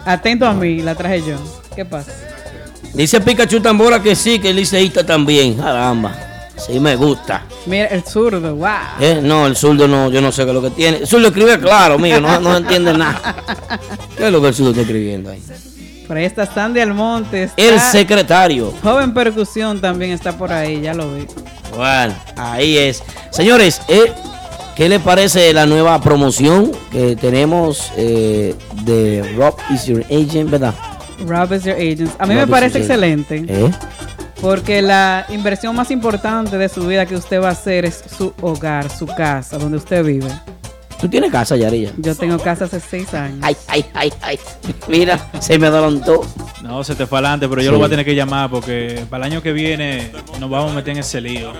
Atento 0.05 0.45
a 0.45 0.53
mí, 0.53 0.81
la 0.81 0.95
traje 0.95 1.21
yo. 1.21 1.35
¿Qué 1.75 1.83
pasa? 1.83 2.11
Dice 2.93 3.19
Pikachu 3.21 3.59
Tambora 3.59 4.01
que 4.01 4.15
sí, 4.15 4.39
que 4.39 4.51
el 4.51 4.55
liceísta 4.55 5.05
también. 5.05 5.55
Caramba. 5.55 6.15
Sí 6.57 6.79
me 6.79 6.95
gusta. 6.95 7.43
Mira, 7.67 7.85
el 7.87 8.03
zurdo, 8.03 8.55
wow. 8.55 8.67
Eh, 8.99 9.19
No, 9.21 9.45
el 9.45 9.55
zurdo 9.55 9.87
no, 9.87 10.09
yo 10.09 10.21
no 10.21 10.31
sé 10.31 10.43
qué 10.43 10.49
es 10.49 10.55
lo 10.55 10.61
que 10.61 10.71
tiene. 10.71 10.97
El 10.97 11.07
zurdo 11.07 11.27
escribe 11.27 11.59
claro, 11.59 11.99
mío, 11.99 12.19
no, 12.21 12.39
no 12.39 12.57
entiende 12.57 12.93
nada. 12.93 13.35
¿Qué 14.17 14.25
es 14.27 14.31
lo 14.31 14.41
que 14.41 14.47
el 14.47 14.53
zurdo 14.55 14.69
está 14.71 14.81
escribiendo 14.81 15.29
ahí? 15.29 15.43
Por 16.07 16.17
ahí 16.17 16.25
está 16.25 16.45
Sandy 16.45 16.79
Almonte. 16.79 17.43
Está 17.43 17.61
El 17.61 17.79
secretario. 17.79 18.73
Joven 18.81 19.13
Percusión 19.13 19.81
también 19.81 20.11
está 20.11 20.37
por 20.37 20.51
ahí, 20.51 20.81
ya 20.81 20.93
lo 20.93 21.13
vi. 21.13 21.25
Bueno, 21.75 22.15
ahí 22.37 22.77
es. 22.77 23.03
Señores, 23.29 23.81
eh, 23.89 24.13
¿qué 24.75 24.87
les 24.87 25.01
parece 25.01 25.53
la 25.53 25.65
nueva 25.65 25.99
promoción 26.01 26.71
que 26.91 27.15
tenemos 27.15 27.91
eh, 27.97 28.55
de 28.83 29.35
Rob 29.35 29.55
is 29.69 29.85
Your 29.85 30.03
Agent, 30.05 30.49
verdad? 30.49 30.73
Rob 31.25 31.51
is 31.53 31.63
your 31.63 31.75
agent. 31.75 32.11
A 32.19 32.25
mí 32.25 32.35
Rob 32.35 32.45
me 32.45 32.47
parece 32.47 32.79
excelente. 32.79 33.43
¿Eh? 33.47 33.71
Porque 34.41 34.81
la 34.81 35.25
inversión 35.29 35.75
más 35.75 35.89
importante 35.89 36.57
de 36.57 36.69
su 36.69 36.85
vida 36.85 37.05
que 37.05 37.15
usted 37.15 37.41
va 37.41 37.49
a 37.49 37.51
hacer 37.51 37.85
es 37.85 38.03
su 38.17 38.33
hogar, 38.41 38.89
su 38.89 39.07
casa, 39.07 39.57
donde 39.57 39.77
usted 39.77 40.05
vive. 40.05 40.29
¿Tú 40.99 41.07
tienes 41.07 41.31
casa, 41.31 41.55
Yarilla? 41.55 41.91
Yo 41.97 42.15
tengo 42.15 42.39
casa 42.39 42.65
hace 42.65 42.79
seis 42.79 43.13
años. 43.13 43.37
Ay, 43.41 43.55
ay, 43.67 43.85
ay, 43.93 44.11
ay. 44.21 44.39
Mira, 44.87 45.29
se 45.39 45.59
me 45.59 45.67
adelantó. 45.67 46.25
No, 46.63 46.83
se 46.83 46.95
te 46.95 47.05
fue 47.05 47.19
adelante, 47.19 47.47
pero 47.47 47.61
yo 47.61 47.67
Sí. 47.69 47.71
lo 47.73 47.77
voy 47.77 47.85
a 47.85 47.89
tener 47.89 48.03
que 48.05 48.15
llamar 48.15 48.49
porque 48.49 49.03
para 49.09 49.25
el 49.27 49.31
año 49.33 49.43
que 49.43 49.53
viene 49.53 50.11
nos 50.39 50.49
vamos 50.49 50.71
a 50.71 50.75
meter 50.75 50.93
en 50.93 50.99
ese 50.99 51.21
lío. 51.21 51.51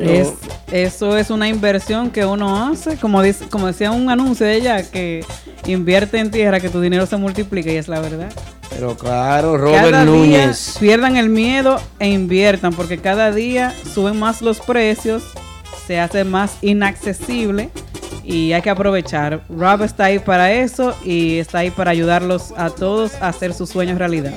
Es, 0.00 0.32
eso 0.72 1.16
es 1.16 1.30
una 1.30 1.48
inversión 1.48 2.10
que 2.10 2.24
uno 2.24 2.66
hace, 2.66 2.96
como, 2.96 3.22
dice, 3.22 3.44
como 3.48 3.68
decía 3.68 3.92
un 3.92 4.10
anuncio 4.10 4.44
de 4.44 4.56
ella, 4.56 4.82
que 4.90 5.24
invierte 5.66 6.18
en 6.18 6.32
tierra, 6.32 6.58
que 6.58 6.68
tu 6.68 6.80
dinero 6.80 7.06
se 7.06 7.16
multiplica 7.16 7.70
y 7.70 7.76
es 7.76 7.86
la 7.86 8.00
verdad. 8.00 8.32
Pero 8.70 8.96
claro, 8.96 9.56
Robert 9.56 9.84
cada 9.92 10.04
Núñez. 10.04 10.72
día 10.74 10.80
pierdan 10.80 11.16
el 11.16 11.28
miedo 11.28 11.80
e 12.00 12.08
inviertan, 12.08 12.72
porque 12.72 12.98
cada 12.98 13.30
día 13.30 13.72
suben 13.94 14.18
más 14.18 14.42
los 14.42 14.58
precios, 14.58 15.22
se 15.86 16.00
hace 16.00 16.24
más 16.24 16.56
inaccesible 16.60 17.70
y 18.24 18.52
hay 18.52 18.62
que 18.62 18.70
aprovechar. 18.70 19.42
Rob 19.48 19.82
está 19.82 20.04
ahí 20.04 20.18
para 20.18 20.52
eso 20.52 20.94
y 21.04 21.38
está 21.38 21.58
ahí 21.58 21.70
para 21.70 21.90
ayudarlos 21.90 22.52
a 22.56 22.70
todos 22.70 23.14
a 23.20 23.28
hacer 23.28 23.54
sus 23.54 23.70
sueños 23.70 23.98
realidad. 23.98 24.32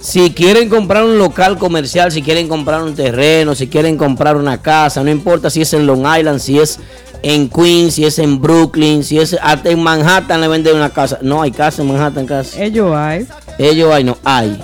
Si 0.00 0.32
quieren 0.32 0.68
comprar 0.68 1.02
un 1.04 1.18
local 1.18 1.58
comercial, 1.58 2.12
si 2.12 2.22
quieren 2.22 2.46
comprar 2.46 2.82
un 2.82 2.94
terreno, 2.94 3.54
si 3.54 3.68
quieren 3.68 3.96
comprar 3.96 4.36
una 4.36 4.60
casa, 4.60 5.02
no 5.02 5.10
importa 5.10 5.48
si 5.48 5.62
es 5.62 5.72
en 5.72 5.86
Long 5.86 6.06
Island, 6.06 6.40
si 6.40 6.58
es 6.58 6.78
en 7.22 7.48
Queens, 7.48 7.94
si 7.94 8.04
es 8.04 8.18
en 8.18 8.40
Brooklyn, 8.40 9.02
si 9.02 9.18
es 9.18 9.34
hasta 9.40 9.70
en 9.70 9.82
Manhattan 9.82 10.42
le 10.42 10.48
venden 10.48 10.76
una 10.76 10.90
casa. 10.90 11.18
No 11.22 11.40
hay 11.40 11.50
casa 11.50 11.80
en 11.80 11.88
Manhattan, 11.88 12.26
casi. 12.26 12.62
Ellos 12.62 12.94
hay. 12.94 13.26
Ellos 13.58 13.92
hay, 13.94 14.04
no, 14.04 14.18
hay. 14.24 14.62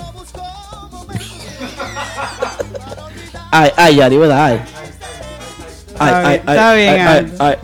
Ay, 3.51 3.71
ay, 3.75 3.95
Yari, 3.95 4.17
¿verdad? 4.17 4.45
Ay. 4.45 4.61
Ay, 5.99 6.13
ay, 6.13 6.25
ay, 6.25 6.35
está 6.37 6.73
bien, 6.73 6.89
ay, 6.89 6.99
ay, 6.99 7.17
Aldo. 7.17 7.35
ay. 7.39 7.55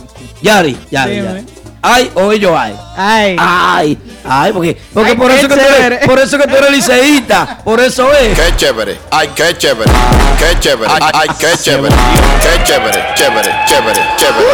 Yari, 0.48 0.78
Yari, 0.92 1.16
Dime. 1.16 1.28
Yari. 1.28 1.46
Ay 1.82 2.12
o 2.16 2.32
ellos 2.32 2.54
hay. 2.58 2.74
Ay. 2.98 3.36
Ay, 3.40 3.98
ay, 4.26 4.52
porque, 4.52 4.78
porque 4.94 5.12
Ay, 5.12 5.16
por, 5.18 5.32
eso 5.32 5.48
que 5.48 5.56
tú 5.56 5.62
eres, 5.84 6.08
por 6.08 6.20
eso 6.20 6.38
que 6.38 6.48
tú 6.48 6.56
eres 6.56 6.72
liceísta, 6.72 7.60
por 7.64 7.80
eso 7.80 8.12
es. 8.14 8.38
Qué 8.38 8.56
chévere, 8.58 8.98
ay, 9.12 9.30
qué 9.36 9.56
chévere, 9.58 9.92
qué 10.40 10.60
chévere, 10.60 10.92
ay, 10.92 11.12
ay, 11.14 11.28
qué 11.40 11.48
chévere, 11.62 11.96
qué 12.42 12.64
chévere, 12.64 13.00
chévere, 13.16 13.50
chévere, 13.68 14.02
chévere. 14.18 14.48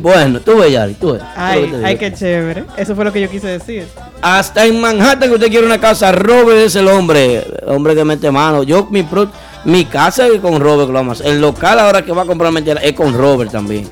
Bueno, 0.00 0.40
tú 0.40 0.58
ves, 0.58 0.70
Yari, 0.72 0.94
tú 0.94 1.14
ves. 1.14 1.22
Ay, 1.36 1.64
Tú 1.64 1.72
ves, 1.72 1.80
tú 1.80 1.86
ay, 1.86 1.96
qué 1.96 2.12
chévere. 2.12 2.64
Eso 2.76 2.94
fue 2.94 3.04
lo 3.04 3.12
que 3.12 3.20
yo 3.20 3.28
quise 3.28 3.48
decir. 3.48 3.88
Hasta 4.22 4.64
en 4.64 4.80
Manhattan 4.80 5.28
que 5.28 5.34
usted 5.34 5.48
quiere 5.48 5.66
una 5.66 5.80
casa, 5.80 6.12
Robert 6.12 6.58
es 6.58 6.76
el 6.76 6.86
hombre, 6.86 7.44
hombre 7.66 7.96
que 7.96 8.04
mete 8.04 8.30
mano. 8.30 8.62
Yo, 8.62 8.86
mi, 8.90 9.02
pro- 9.02 9.28
mi 9.64 9.84
casa 9.84 10.26
es 10.26 10.40
con 10.40 10.60
Robert 10.60 10.86
que 10.88 10.92
lo 10.92 10.98
vamos 10.98 11.20
a 11.20 11.22
hacer. 11.22 11.34
El 11.34 11.40
local 11.40 11.78
ahora 11.78 12.02
que 12.04 12.12
va 12.12 12.22
a 12.22 12.26
comprar 12.26 12.52
mentira 12.52 12.80
es 12.80 12.92
con 12.92 13.12
Robert 13.14 13.50
también. 13.50 13.88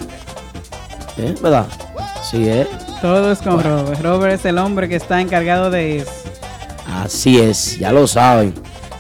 ¿Eh? 1.19 1.35
¿Verdad? 1.43 1.67
Sí, 2.31 2.49
es. 2.49 2.67
Todo 3.01 3.33
es 3.33 3.39
con 3.41 3.63
Robert. 3.63 4.01
Robert 4.03 4.35
es 4.35 4.45
el 4.45 4.59
hombre 4.59 4.89
que 4.89 4.97
está 4.97 5.21
encargado 5.21 5.71
de 5.71 5.99
eso. 5.99 6.11
Así 7.03 7.39
es, 7.41 7.79
ya 7.79 7.93
lo 7.93 8.07
saben. 8.07 8.55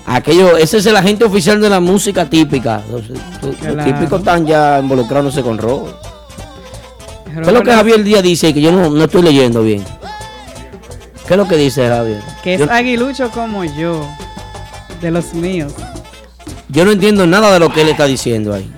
Aquello, 0.06 0.56
ese 0.56 0.78
es 0.78 0.86
el 0.86 0.96
agente 0.96 1.24
oficial 1.24 1.60
de 1.60 1.68
la 1.68 1.80
música 1.80 2.26
típica. 2.26 2.80
Los, 2.90 3.08
los 3.08 3.56
Claro. 3.56 3.84
típicos 3.84 4.20
están 4.20 4.46
ya 4.46 4.78
involucrándose 4.80 5.42
con 5.42 5.58
Robert. 5.58 5.96
¿Qué 7.34 7.40
es 7.40 7.52
lo 7.52 7.62
que 7.62 7.72
Javier 7.72 8.02
Díaz 8.02 8.22
dice? 8.22 8.54
Que 8.54 8.60
yo 8.60 8.72
no, 8.72 8.88
no 8.88 9.04
estoy 9.04 9.22
leyendo 9.22 9.62
bien. 9.62 9.84
¿Qué 11.26 11.34
es 11.34 11.36
lo 11.36 11.48
que 11.48 11.56
dice 11.56 11.88
Javier? 11.88 12.22
Que 12.42 12.54
es 12.54 12.60
yo, 12.60 12.70
aguilucho 12.72 13.30
como 13.30 13.64
yo. 13.64 14.08
De 15.00 15.10
los 15.10 15.34
míos. 15.34 15.72
Yo 16.68 16.84
no 16.84 16.90
entiendo 16.92 17.26
nada 17.26 17.52
de 17.52 17.58
lo 17.60 17.70
que 17.72 17.82
él 17.82 17.88
está 17.88 18.06
diciendo 18.06 18.52
ahí. 18.54 18.70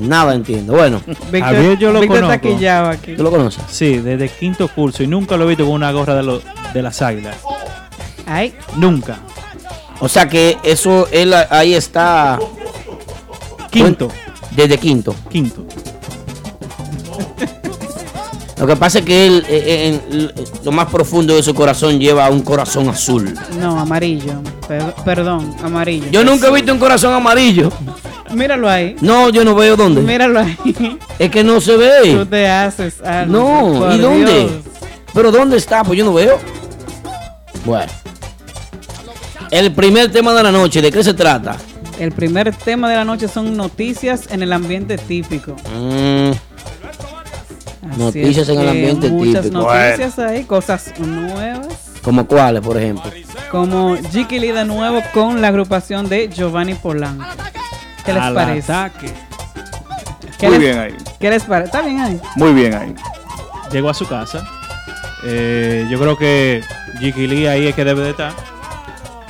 Nada 0.00 0.34
entiendo. 0.34 0.74
Bueno, 0.74 1.00
Víctor, 1.06 1.40
Javier, 1.54 1.78
yo 1.78 1.90
lo 1.92 2.00
Víctor 2.00 2.20
conozco. 2.20 2.34
taquillaba 2.48 2.90
aquí. 2.90 3.14
¿tú 3.16 3.22
lo 3.22 3.30
conoces? 3.30 3.62
Sí, 3.70 3.96
desde 3.98 4.28
quinto 4.28 4.68
curso 4.68 5.02
y 5.02 5.06
nunca 5.06 5.36
lo 5.36 5.44
he 5.44 5.48
visto 5.48 5.64
con 5.64 5.74
una 5.74 5.90
gorra 5.92 6.14
de, 6.14 6.22
los 6.22 6.42
de 6.74 6.82
las 6.82 7.00
águilas. 7.02 7.36
Ay, 8.26 8.54
Nunca. 8.76 9.18
O 10.00 10.08
sea 10.08 10.28
que 10.28 10.58
eso, 10.62 11.08
él 11.10 11.32
a- 11.32 11.46
ahí 11.50 11.72
está 11.74 12.38
Quinto. 13.70 14.08
desde 14.50 14.76
quinto. 14.78 15.14
Quinto. 15.30 15.64
Lo 18.58 18.66
que 18.66 18.74
pasa 18.76 19.00
es 19.00 19.04
que 19.04 19.26
él, 19.26 19.44
eh, 19.48 19.62
eh, 19.66 20.00
en 20.10 20.32
lo 20.64 20.72
más 20.72 20.86
profundo 20.86 21.36
de 21.36 21.42
su 21.42 21.54
corazón 21.54 21.98
lleva 21.98 22.30
un 22.30 22.40
corazón 22.42 22.88
azul. 22.88 23.34
no, 23.60 23.78
amarillo. 23.78 24.40
Per- 24.66 24.94
perdón, 25.04 25.54
amarillo. 25.62 26.06
Yo 26.10 26.24
nunca 26.24 26.48
he 26.48 26.52
visto 26.52 26.72
un 26.72 26.78
corazón 26.78 27.12
amarillo. 27.12 27.70
Míralo 28.32 28.68
ahí. 28.68 28.96
No, 29.02 29.28
yo 29.28 29.44
no 29.44 29.54
veo 29.54 29.76
dónde. 29.76 30.00
Míralo 30.00 30.40
ahí. 30.40 30.56
Es 31.18 31.30
que 31.30 31.44
no 31.44 31.60
se 31.60 31.72
Tú 31.74 31.78
ve. 31.78 32.26
te 32.30 32.48
haces 32.48 33.00
algo. 33.02 33.32
No, 33.32 33.94
¿y 33.94 33.98
dónde? 33.98 34.32
Dios. 34.40 34.50
Pero 35.14 35.30
¿dónde 35.30 35.56
está? 35.58 35.84
Pues 35.84 35.98
yo 35.98 36.04
no 36.04 36.14
veo. 36.14 36.38
Bueno. 37.64 37.92
El 39.50 39.72
primer 39.72 40.10
tema 40.10 40.32
de 40.34 40.42
la 40.42 40.50
noche, 40.50 40.82
¿de 40.82 40.90
qué 40.90 41.04
se 41.04 41.14
trata? 41.14 41.56
El 41.98 42.12
primer 42.12 42.54
tema 42.54 42.88
de 42.90 42.96
la 42.96 43.04
noche 43.04 43.28
son 43.28 43.56
noticias 43.56 44.24
en 44.30 44.42
el 44.42 44.52
ambiente 44.52 44.98
típico. 44.98 45.52
Mm, 45.74 46.32
Así 47.90 48.00
Noticias 48.00 48.48
es 48.48 48.48
en 48.48 48.60
el 48.60 48.68
ambiente 48.68 49.08
muchas 49.10 49.42
típico. 49.44 49.62
noticias 49.62 50.18
ahí, 50.18 50.44
cosas 50.44 50.92
nuevas. 50.98 51.66
¿Como 52.02 52.26
cuáles, 52.26 52.62
por 52.62 52.76
ejemplo? 52.76 53.10
Como 53.50 53.96
Jiki 53.96 54.38
Lee 54.38 54.52
de 54.52 54.64
nuevo 54.64 55.02
con 55.12 55.40
la 55.40 55.48
agrupación 55.48 56.08
de 56.08 56.28
Giovanni 56.28 56.74
Polanco. 56.74 57.24
¿Qué 58.04 58.12
les 58.12 58.22
parece? 58.32 58.72
ataque. 58.72 59.12
¿Qué 60.38 60.46
Muy 60.48 60.58
les- 60.58 60.60
bien 60.66 60.78
ahí. 60.78 60.94
¿Qué 61.18 61.30
les 61.30 61.42
parece? 61.44 61.66
¿Está 61.66 61.82
bien 61.82 62.00
ahí? 62.00 62.20
Muy 62.36 62.52
bien 62.52 62.74
ahí. 62.74 62.94
Llegó 63.72 63.88
a 63.90 63.94
su 63.94 64.06
casa. 64.06 64.46
Eh, 65.24 65.86
yo 65.90 65.98
creo 65.98 66.16
que 66.16 66.62
Jiki 67.00 67.26
Lee 67.26 67.46
ahí 67.46 67.66
es 67.66 67.74
que 67.74 67.84
debe 67.84 68.02
de 68.02 68.10
estar. 68.10 68.32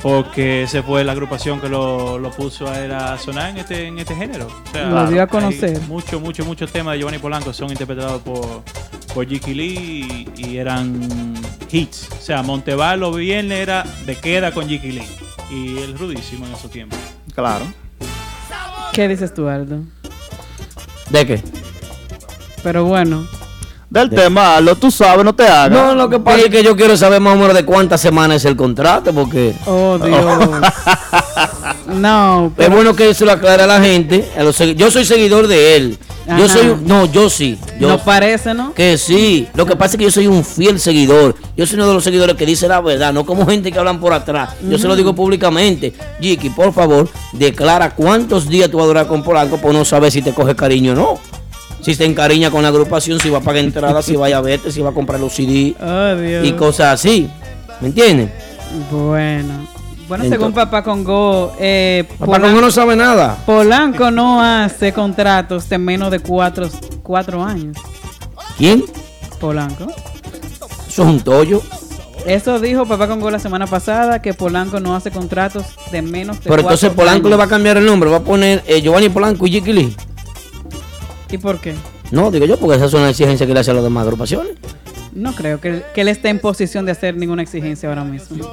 Porque 0.01 0.63
esa 0.63 0.83
fue 0.83 1.03
la 1.03 1.13
agrupación 1.13 1.59
que 1.59 1.69
lo, 1.69 2.19
lo 2.19 2.29
puso 2.31 2.69
a 2.69 2.79
él 2.79 2.91
a 2.91 3.17
sonar 3.17 3.49
en 3.49 3.57
este, 3.57 3.87
en 3.87 3.97
este 3.97 4.15
género. 4.15 4.47
O 4.47 4.71
sea, 4.71 4.89
Lo 4.89 5.09
dio 5.09 5.23
a 5.23 5.27
conocer. 5.27 5.79
Muchos, 5.87 6.21
muchos, 6.21 6.45
muchos 6.45 6.71
temas 6.71 6.93
de 6.93 6.99
Giovanni 6.99 7.17
Polanco 7.17 7.51
son 7.51 7.71
interpretados 7.71 8.21
por, 8.21 8.63
por 9.13 9.27
Jiki 9.27 9.53
Lee 9.55 10.31
y, 10.37 10.49
y 10.49 10.57
eran 10.57 11.33
hits. 11.71 12.09
O 12.11 12.21
sea, 12.21 12.43
Monteval 12.43 12.99
los 12.99 13.15
viernes 13.15 13.59
era 13.59 13.83
de 14.05 14.15
queda 14.15 14.51
con 14.51 14.67
Jiki 14.67 14.91
Lee. 14.91 15.07
Y 15.49 15.77
el 15.79 15.97
rudísimo 15.97 16.45
en 16.45 16.53
esos 16.53 16.69
tiempos. 16.69 16.99
Claro. 17.33 17.65
¿Qué 18.93 19.07
dices 19.07 19.33
tú, 19.33 19.47
Aldo? 19.47 19.79
¿De 21.09 21.25
qué? 21.25 21.41
Pero 22.63 22.85
bueno, 22.85 23.25
Del 23.89 24.09
tema, 24.09 24.59
lo 24.59 24.75
tú 24.75 24.91
sabes, 24.91 25.23
no 25.23 25.33
te 25.33 25.47
hagas. 25.47 25.71
No, 25.71 25.95
lo 25.95 26.09
que 26.09 26.19
pasa 26.19 26.39
es 26.39 26.49
que 26.49 26.61
yo 26.61 26.75
quiero 26.75 26.97
saber 26.97 27.21
más 27.21 27.35
o 27.35 27.37
menos 27.37 27.53
de 27.55 27.63
cuántas 27.63 28.01
semanas 28.01 28.37
es 28.37 28.45
el 28.45 28.57
contrato, 28.57 29.13
porque 29.13 29.53
oh 29.65 29.97
Dios. 30.03 30.25
no, 31.87 32.51
es 32.57 32.69
bueno 32.69 32.93
que 32.95 33.09
eso 33.09 33.25
lo 33.25 33.31
aclare 33.31 33.63
a 33.63 33.67
la 33.67 33.81
gente. 33.81 34.29
a 34.37 34.43
los 34.43 34.59
segui- 34.59 34.75
yo 34.75 34.91
soy 34.91 35.05
seguidor 35.05 35.47
de 35.47 35.75
él. 35.75 35.97
Yo 36.37 36.49
soy, 36.49 36.75
no, 36.83 37.05
yo 37.05 37.29
sí. 37.29 37.57
Yo, 37.79 37.87
no 37.87 37.99
parece, 37.99 38.53
¿no? 38.53 38.73
que 38.73 38.97
sí. 38.97 39.47
Lo 39.53 39.65
que 39.65 39.77
pasa 39.77 39.91
es 39.95 39.97
que 39.97 40.03
yo 40.03 40.11
soy 40.11 40.27
un 40.27 40.43
fiel 40.43 40.77
seguidor. 40.77 41.35
Yo 41.55 41.65
soy 41.65 41.75
uno 41.75 41.87
de 41.87 41.93
los 41.93 42.03
seguidores 42.03 42.35
que 42.35 42.45
dice 42.45 42.67
la 42.67 42.81
verdad, 42.81 43.13
no 43.13 43.25
como 43.25 43.45
gente 43.45 43.71
que 43.71 43.79
hablan 43.79 44.01
por 44.01 44.11
atrás. 44.11 44.49
Yo 44.69 44.77
se 44.77 44.89
lo 44.89 44.97
digo 44.97 45.15
públicamente. 45.15 45.93
Jiki, 46.19 46.49
por 46.49 46.73
favor, 46.73 47.07
declara 47.31 47.91
cuántos 47.91 48.49
días 48.49 48.69
tú 48.69 48.75
vas 48.75 48.83
a 48.83 48.87
durar 48.87 49.07
con 49.07 49.23
Polanco, 49.23 49.55
por 49.57 49.73
no 49.73 49.85
saber 49.85 50.11
si 50.11 50.21
te 50.21 50.33
coge 50.33 50.53
cariño 50.53 50.91
o 50.91 50.95
no. 50.95 51.19
Si 51.87 51.95
te 51.95 52.03
encariña 52.03 52.51
con 52.51 52.63
la 52.63 52.67
agrupación, 52.67 53.17
si 53.17 53.29
va 53.29 53.37
a 53.37 53.41
pagar 53.41 53.63
entrada, 53.63 54.01
si 54.01 54.17
vaya 54.17 54.39
a 54.39 54.41
verte, 54.41 54.73
si 54.73 54.81
va 54.81 54.89
a 54.89 54.93
comprar 54.93 55.21
los 55.21 55.31
CD 55.33 55.73
Oh 55.81 56.15
Dios. 56.19 56.45
y 56.45 56.51
cosas 56.51 56.95
así. 56.95 57.29
¿Me 57.79 57.87
entiendes? 57.87 58.29
Bueno. 58.91 59.65
Bueno, 60.09 60.25
Entonces- 60.25 60.29
según 60.31 60.51
Papá 60.51 60.83
Congo, 60.83 61.53
eh, 61.57 62.03
Papá 62.19 62.41
Congo 62.41 62.59
no 62.59 62.71
sabe 62.71 62.97
nada. 62.97 63.37
Polanco 63.45 64.11
no 64.11 64.43
hace 64.43 64.91
contratos 64.91 65.69
de 65.69 65.77
menos 65.77 66.11
de 66.11 66.19
cuatro, 66.19 66.67
cuatro 67.03 67.41
años. 67.41 67.77
¿Quién? 68.57 68.83
Polanco. 69.39 69.87
Eso 70.89 71.03
es 71.03 71.07
un 71.07 71.21
tollo. 71.21 71.61
Eso 72.25 72.59
dijo 72.59 72.85
Papá 72.85 73.07
Congo 73.07 73.31
la 73.31 73.39
semana 73.39 73.65
pasada, 73.65 74.21
que 74.21 74.33
Polanco 74.33 74.81
no 74.81 74.93
hace 74.93 75.09
contratos 75.09 75.63
de 75.93 76.01
menos 76.01 76.43
de 76.43 76.49
Pero 76.49 76.63
entonces 76.63 76.89
Polanco 76.89 77.27
años. 77.27 77.29
le 77.29 77.35
va 77.37 77.43
a 77.45 77.47
cambiar 77.47 77.77
el 77.77 77.85
nombre, 77.85 78.09
va 78.09 78.17
a 78.17 78.23
poner 78.23 78.61
eh, 78.67 78.81
Giovanni 78.81 79.07
Polanco 79.07 79.47
y 79.47 79.61
Lee. 79.61 79.95
¿Y 81.31 81.37
por 81.37 81.59
qué? 81.59 81.75
No, 82.11 82.31
digo 82.31 82.45
yo, 82.45 82.57
porque 82.57 82.77
esa 82.77 82.85
es 82.85 82.93
una 82.93 83.09
exigencia 83.09 83.45
que 83.45 83.53
le 83.53 83.59
hace 83.59 83.71
a 83.71 83.73
las 83.73 83.83
demás 83.83 84.03
agrupaciones. 84.03 84.53
No 85.13 85.33
creo 85.33 85.59
que, 85.59 85.83
que 85.93 86.01
él 86.01 86.07
esté 86.09 86.29
en 86.29 86.39
posición 86.39 86.85
de 86.85 86.91
hacer 86.91 87.15
ninguna 87.15 87.41
exigencia 87.41 87.89
ahora 87.89 88.03
mismo. 88.03 88.45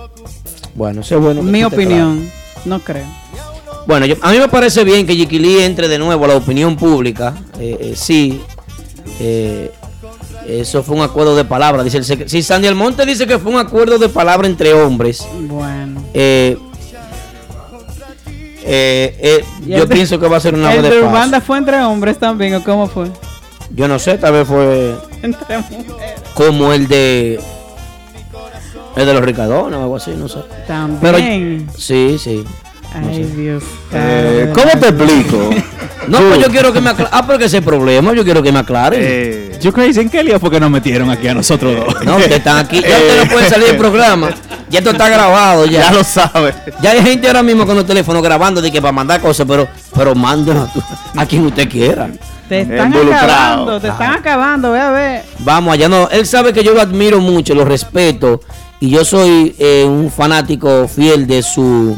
Bueno, 0.75 1.03
eso 1.03 1.17
es 1.17 1.21
bueno. 1.23 1.43
Mi 1.43 1.63
opinión, 1.63 2.29
no 2.65 2.81
creo. 2.81 3.07
Bueno, 3.87 4.07
yo- 4.07 4.17
a 4.23 4.33
mí 4.33 4.39
me 4.39 4.49
parece 4.49 4.83
bien 4.83 5.07
que 5.07 5.15
Lee 5.15 5.61
entre 5.63 5.89
de 5.89 5.99
nuevo 5.99 6.25
a 6.25 6.29
la 6.29 6.37
opinión 6.37 6.75
pública. 6.77 7.35
Eh, 7.61 7.77
eh, 7.81 7.93
sí. 7.95 8.41
eh, 9.21 9.71
eso 10.49 10.83
fue 10.83 10.97
un 10.97 11.03
acuerdo 11.03 11.37
de 11.37 11.45
palabra. 11.45 11.83
Dice 11.85 11.99
el 11.99 12.29
si 12.29 12.43
Sandy 12.43 12.67
Almonte 12.69 13.05
dice 13.07 13.27
que 13.27 13.39
fue 13.39 13.53
un 13.53 13.59
acuerdo 13.59 13.99
de 13.99 14.09
palabra 14.09 14.47
entre 14.49 14.73
hombres, 14.75 15.27
Bueno. 15.41 16.03
Eh, 18.67 19.17
eh, 19.21 19.45
yo 19.67 19.89
pienso 19.89 20.19
que 20.19 20.27
va 20.29 20.39
a 20.39 20.41
ser 20.41 20.55
una 20.55 20.73
¿El 20.73 20.83
de. 20.83 21.03
Urbanda 21.03 21.41
fue 21.41 21.59
entre 21.59 21.83
hombres 21.83 22.19
también 22.19 22.55
o 22.55 22.65
cómo 22.65 22.87
fue? 22.87 23.09
Yo 23.75 23.89
no 23.89 23.99
sé, 23.99 24.19
tal 24.19 24.33
vez 24.33 24.47
fue 24.49 24.95
Entre 25.23 25.59
mujeres. 25.59 26.21
como 26.35 26.73
el 26.73 26.87
de 26.89 27.41
el 28.97 29.07
de 29.07 29.13
los 29.15 29.23
Ricadones 29.25 29.79
o 29.79 29.83
algo 29.83 29.97
así, 29.97 30.13
no 30.13 30.29
sé. 30.29 30.39
Pero 31.01 31.19
También. 31.19 31.69
sí, 31.77 32.17
Ay, 32.95 33.25
Dios. 33.37 33.65
Eh. 33.93 34.51
¿Cómo 34.55 34.71
te 34.79 34.89
explico? 34.89 35.51
No, 36.07 36.19
pues 36.19 36.39
yo 36.39 36.49
quiero 36.49 36.73
que 36.73 36.81
me 36.81 36.91
aclare. 36.91 37.11
Ah, 37.13 37.27
porque 37.27 37.47
ese 37.47 37.57
es 37.57 37.63
el 37.63 37.65
problema, 37.65 38.13
yo 38.13 38.25
quiero 38.25 38.43
que 38.43 38.53
me 38.53 38.59
aclaren. 38.59 39.01
Eh, 39.03 39.59
Yo 39.61 39.73
crazy, 39.73 40.01
¿en 40.01 40.11
qué 40.11 40.23
lío 40.23 40.39
fue 40.39 40.51
que 40.51 40.61
nos 40.61 40.71
metieron 40.71 41.11
aquí 41.11 41.27
a 41.29 41.35
nosotros 41.35 41.75
dos? 41.77 42.05
No, 42.05 42.17
ustedes 42.17 42.39
están 42.39 42.59
aquí. 42.59 42.81
Ya 42.81 42.97
ustedes 42.97 43.25
no 43.25 43.31
pueden 43.33 43.49
salir 43.51 43.67
del 43.69 43.77
programa. 43.79 44.31
Ya 44.69 44.79
esto 44.81 44.91
está 44.91 45.09
grabado 45.09 45.67
ya. 45.67 45.81
ya 45.81 45.93
lo 45.93 46.05
sabes. 46.05 46.55
Ya 46.83 46.91
hay 46.91 47.03
gente 47.03 47.27
ahora 47.27 47.43
mismo 47.43 47.67
con 47.67 47.77
los 47.77 47.87
teléfonos 47.87 48.23
grabando 48.23 48.61
de 48.61 48.71
que 48.71 48.81
para 48.83 48.93
mandar 48.93 49.21
cosas, 49.21 49.47
pero, 49.49 49.67
pero 49.95 50.15
mándenlo 50.15 50.69
a, 51.17 51.21
a 51.23 51.27
quien 51.27 51.47
usted 51.47 51.69
quiera. 51.69 52.11
Te 52.49 52.61
están 52.61 52.93
acabando, 52.93 53.81
te 53.81 53.89
están 53.89 54.13
acabando, 54.13 54.73
ve 54.73 54.81
a 54.81 54.91
ver. 54.91 55.23
Vamos, 55.39 55.73
allá 55.73 55.89
no. 55.89 56.09
Él 56.11 56.27
sabe 56.27 56.53
que 56.53 56.63
yo 56.63 56.75
lo 56.75 56.83
admiro 56.83 57.21
mucho, 57.21 57.55
lo 57.55 57.65
respeto. 57.65 58.41
Y 58.81 58.91
yo 58.91 59.05
soy 59.05 59.55
eh, 59.59 59.85
un 59.89 60.11
fanático 60.11 60.87
fiel 60.87 61.27
de 61.27 61.43
su 61.43 61.97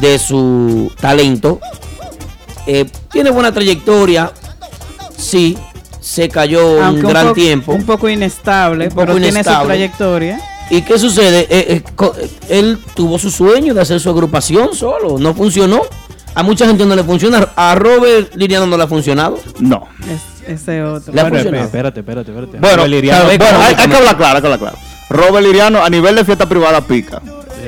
de 0.00 0.18
su 0.18 0.90
talento. 1.00 1.60
Eh, 2.66 2.86
tiene 3.12 3.30
buena 3.30 3.52
trayectoria. 3.52 4.32
Sí, 5.16 5.56
se 6.00 6.28
cayó 6.28 6.82
Aunque 6.82 7.06
un 7.06 7.10
gran 7.12 7.24
poco- 7.26 7.34
tiempo. 7.34 7.72
Un 7.72 7.84
poco 7.84 8.08
inestable, 8.08 8.84
Un 8.88 8.90
poco 8.94 9.06
pero 9.06 9.18
tiene 9.18 9.42
su 9.44 9.50
trayectoria. 9.64 10.40
¿Y 10.70 10.82
qué 10.82 10.98
sucede? 10.98 11.46
Eh, 11.50 11.82
eh, 11.84 12.28
él 12.48 12.78
tuvo 12.94 13.18
su 13.18 13.30
sueño 13.30 13.74
de 13.74 13.82
hacer 13.82 14.00
su 14.00 14.08
agrupación 14.10 14.74
solo. 14.74 15.18
No 15.18 15.34
funcionó. 15.34 15.82
A 16.34 16.42
mucha 16.42 16.66
gente 16.66 16.84
no 16.84 16.96
le 16.96 17.04
funciona. 17.04 17.50
A 17.54 17.74
Robert 17.74 18.34
Liriano 18.34 18.66
no 18.66 18.76
le 18.76 18.82
ha 18.84 18.88
funcionado. 18.88 19.38
No. 19.60 19.86
Es, 20.10 20.50
ese 20.62 20.82
otro. 20.82 21.12
Le 21.12 21.20
ha 21.20 21.24
Bueno, 21.24 21.36
funcionado. 21.36 21.64
espérate, 21.66 22.00
espérate, 22.00 22.30
espérate. 22.30 22.58
Bueno, 22.58 22.76
Robert 22.76 22.90
Liriano- 22.92 23.24
bueno, 23.26 23.44
hay, 23.60 23.74
hay 23.78 23.88
que 23.88 23.94
hablar 23.96 24.16
claro, 24.16 24.36
hay 24.36 24.40
que 24.40 24.46
hablar 24.46 24.58
claro. 24.60 24.76
Robert 25.10 25.46
Liriano 25.46 25.84
a 25.84 25.90
nivel 25.90 26.16
de 26.16 26.24
fiesta 26.24 26.48
privada 26.48 26.80
pica. 26.80 27.20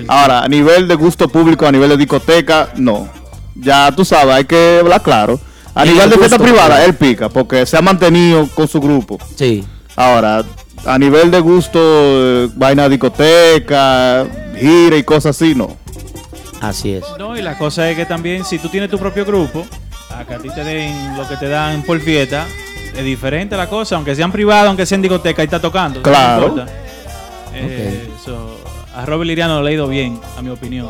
Ahora, 0.09 0.41
a 0.41 0.49
nivel 0.49 0.89
de 0.89 0.95
gusto 0.95 1.29
público, 1.29 1.67
a 1.67 1.73
nivel 1.73 1.91
de 1.91 1.97
discoteca, 1.97 2.71
no. 2.77 3.09
Ya 3.55 3.91
tú 3.93 4.05
sabes, 4.05 4.35
hay 4.35 4.45
que 4.45 4.79
hablar 4.81 5.03
claro. 5.03 5.41
A 5.75 5.85
Y 5.85 5.91
nivel 5.91 6.05
el 6.05 6.11
de 6.11 6.17
fiesta 6.17 6.39
privada, 6.39 6.85
él 6.85 6.95
pica, 6.95 7.29
porque 7.29 7.67
se 7.67 7.77
ha 7.77 7.83
mantenido 7.83 8.49
con 8.55 8.67
su 8.67 8.81
grupo. 8.81 9.19
Sí. 9.35 9.65
Ahora, 9.95 10.45
a 10.85 10.99
nivel 10.99 11.31
de 11.31 11.41
gusto, 11.41 11.79
eh, 11.81 12.49
vaina 12.55 12.85
de 12.85 12.91
discoteca, 12.91 14.27
gira 14.59 14.97
y 14.97 15.03
cosas 15.03 15.37
así, 15.37 15.55
no. 15.55 15.77
Así 16.61 16.95
es. 16.95 17.05
No, 17.19 17.37
y 17.37 17.43
la 17.43 17.59
cosa 17.59 17.91
es 17.91 17.97
que 17.97 18.07
también 18.07 18.45
si 18.45 18.59
tú 18.59 18.69
tienes 18.69 18.91
tu 18.91 18.99
propio 18.99 19.25
grupo, 19.25 19.67
a 20.11 20.25
que 20.25 20.35
a 20.35 20.39
ti 20.39 20.49
te 20.49 20.65
den 20.65 21.17
lo 21.17 21.29
que 21.29 21.37
te 21.37 21.49
dan 21.49 21.83
por 21.83 22.01
fiesta, 22.01 22.47
es 22.97 23.05
diferente 23.05 23.57
la 23.57 23.69
cosa, 23.69 23.97
aunque 23.97 24.15
sean 24.15 24.33
privados, 24.33 24.69
aunque 24.69 24.87
sean 24.87 25.03
discoteca, 25.03 25.43
y 25.43 25.45
está 25.45 25.61
tocando. 25.61 25.99
no 25.99 26.03
Claro. 26.03 26.65
Eh, 27.55 28.09
so, 28.25 28.59
a 28.97 29.05
Robert 29.05 29.29
Liriano 29.29 29.61
lo 29.61 29.69
he 29.69 29.75
ido 29.75 29.87
bien, 29.87 30.19
a 30.37 30.43
mi 30.43 30.49
opinión. 30.49 30.89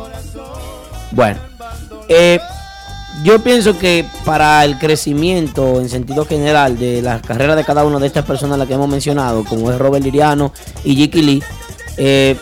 Bueno, 1.11 1.39
eh, 2.07 2.39
yo 3.23 3.43
pienso 3.43 3.77
que 3.77 4.05
para 4.23 4.63
el 4.63 4.77
crecimiento 4.77 5.81
en 5.81 5.89
sentido 5.89 6.25
general 6.25 6.79
de 6.79 7.01
las 7.01 7.21
carreras 7.21 7.57
de 7.57 7.65
cada 7.65 7.83
una 7.83 7.99
de 7.99 8.07
estas 8.07 8.25
personas 8.25 8.55
a 8.55 8.57
las 8.59 8.67
que 8.67 8.75
hemos 8.75 8.87
mencionado, 8.87 9.43
como 9.43 9.71
es 9.71 9.77
Robert 9.77 10.03
Liriano 10.03 10.53
y 10.85 10.95
Jiki 10.95 11.21
Lee, 11.21 11.43
eh, 11.97 12.37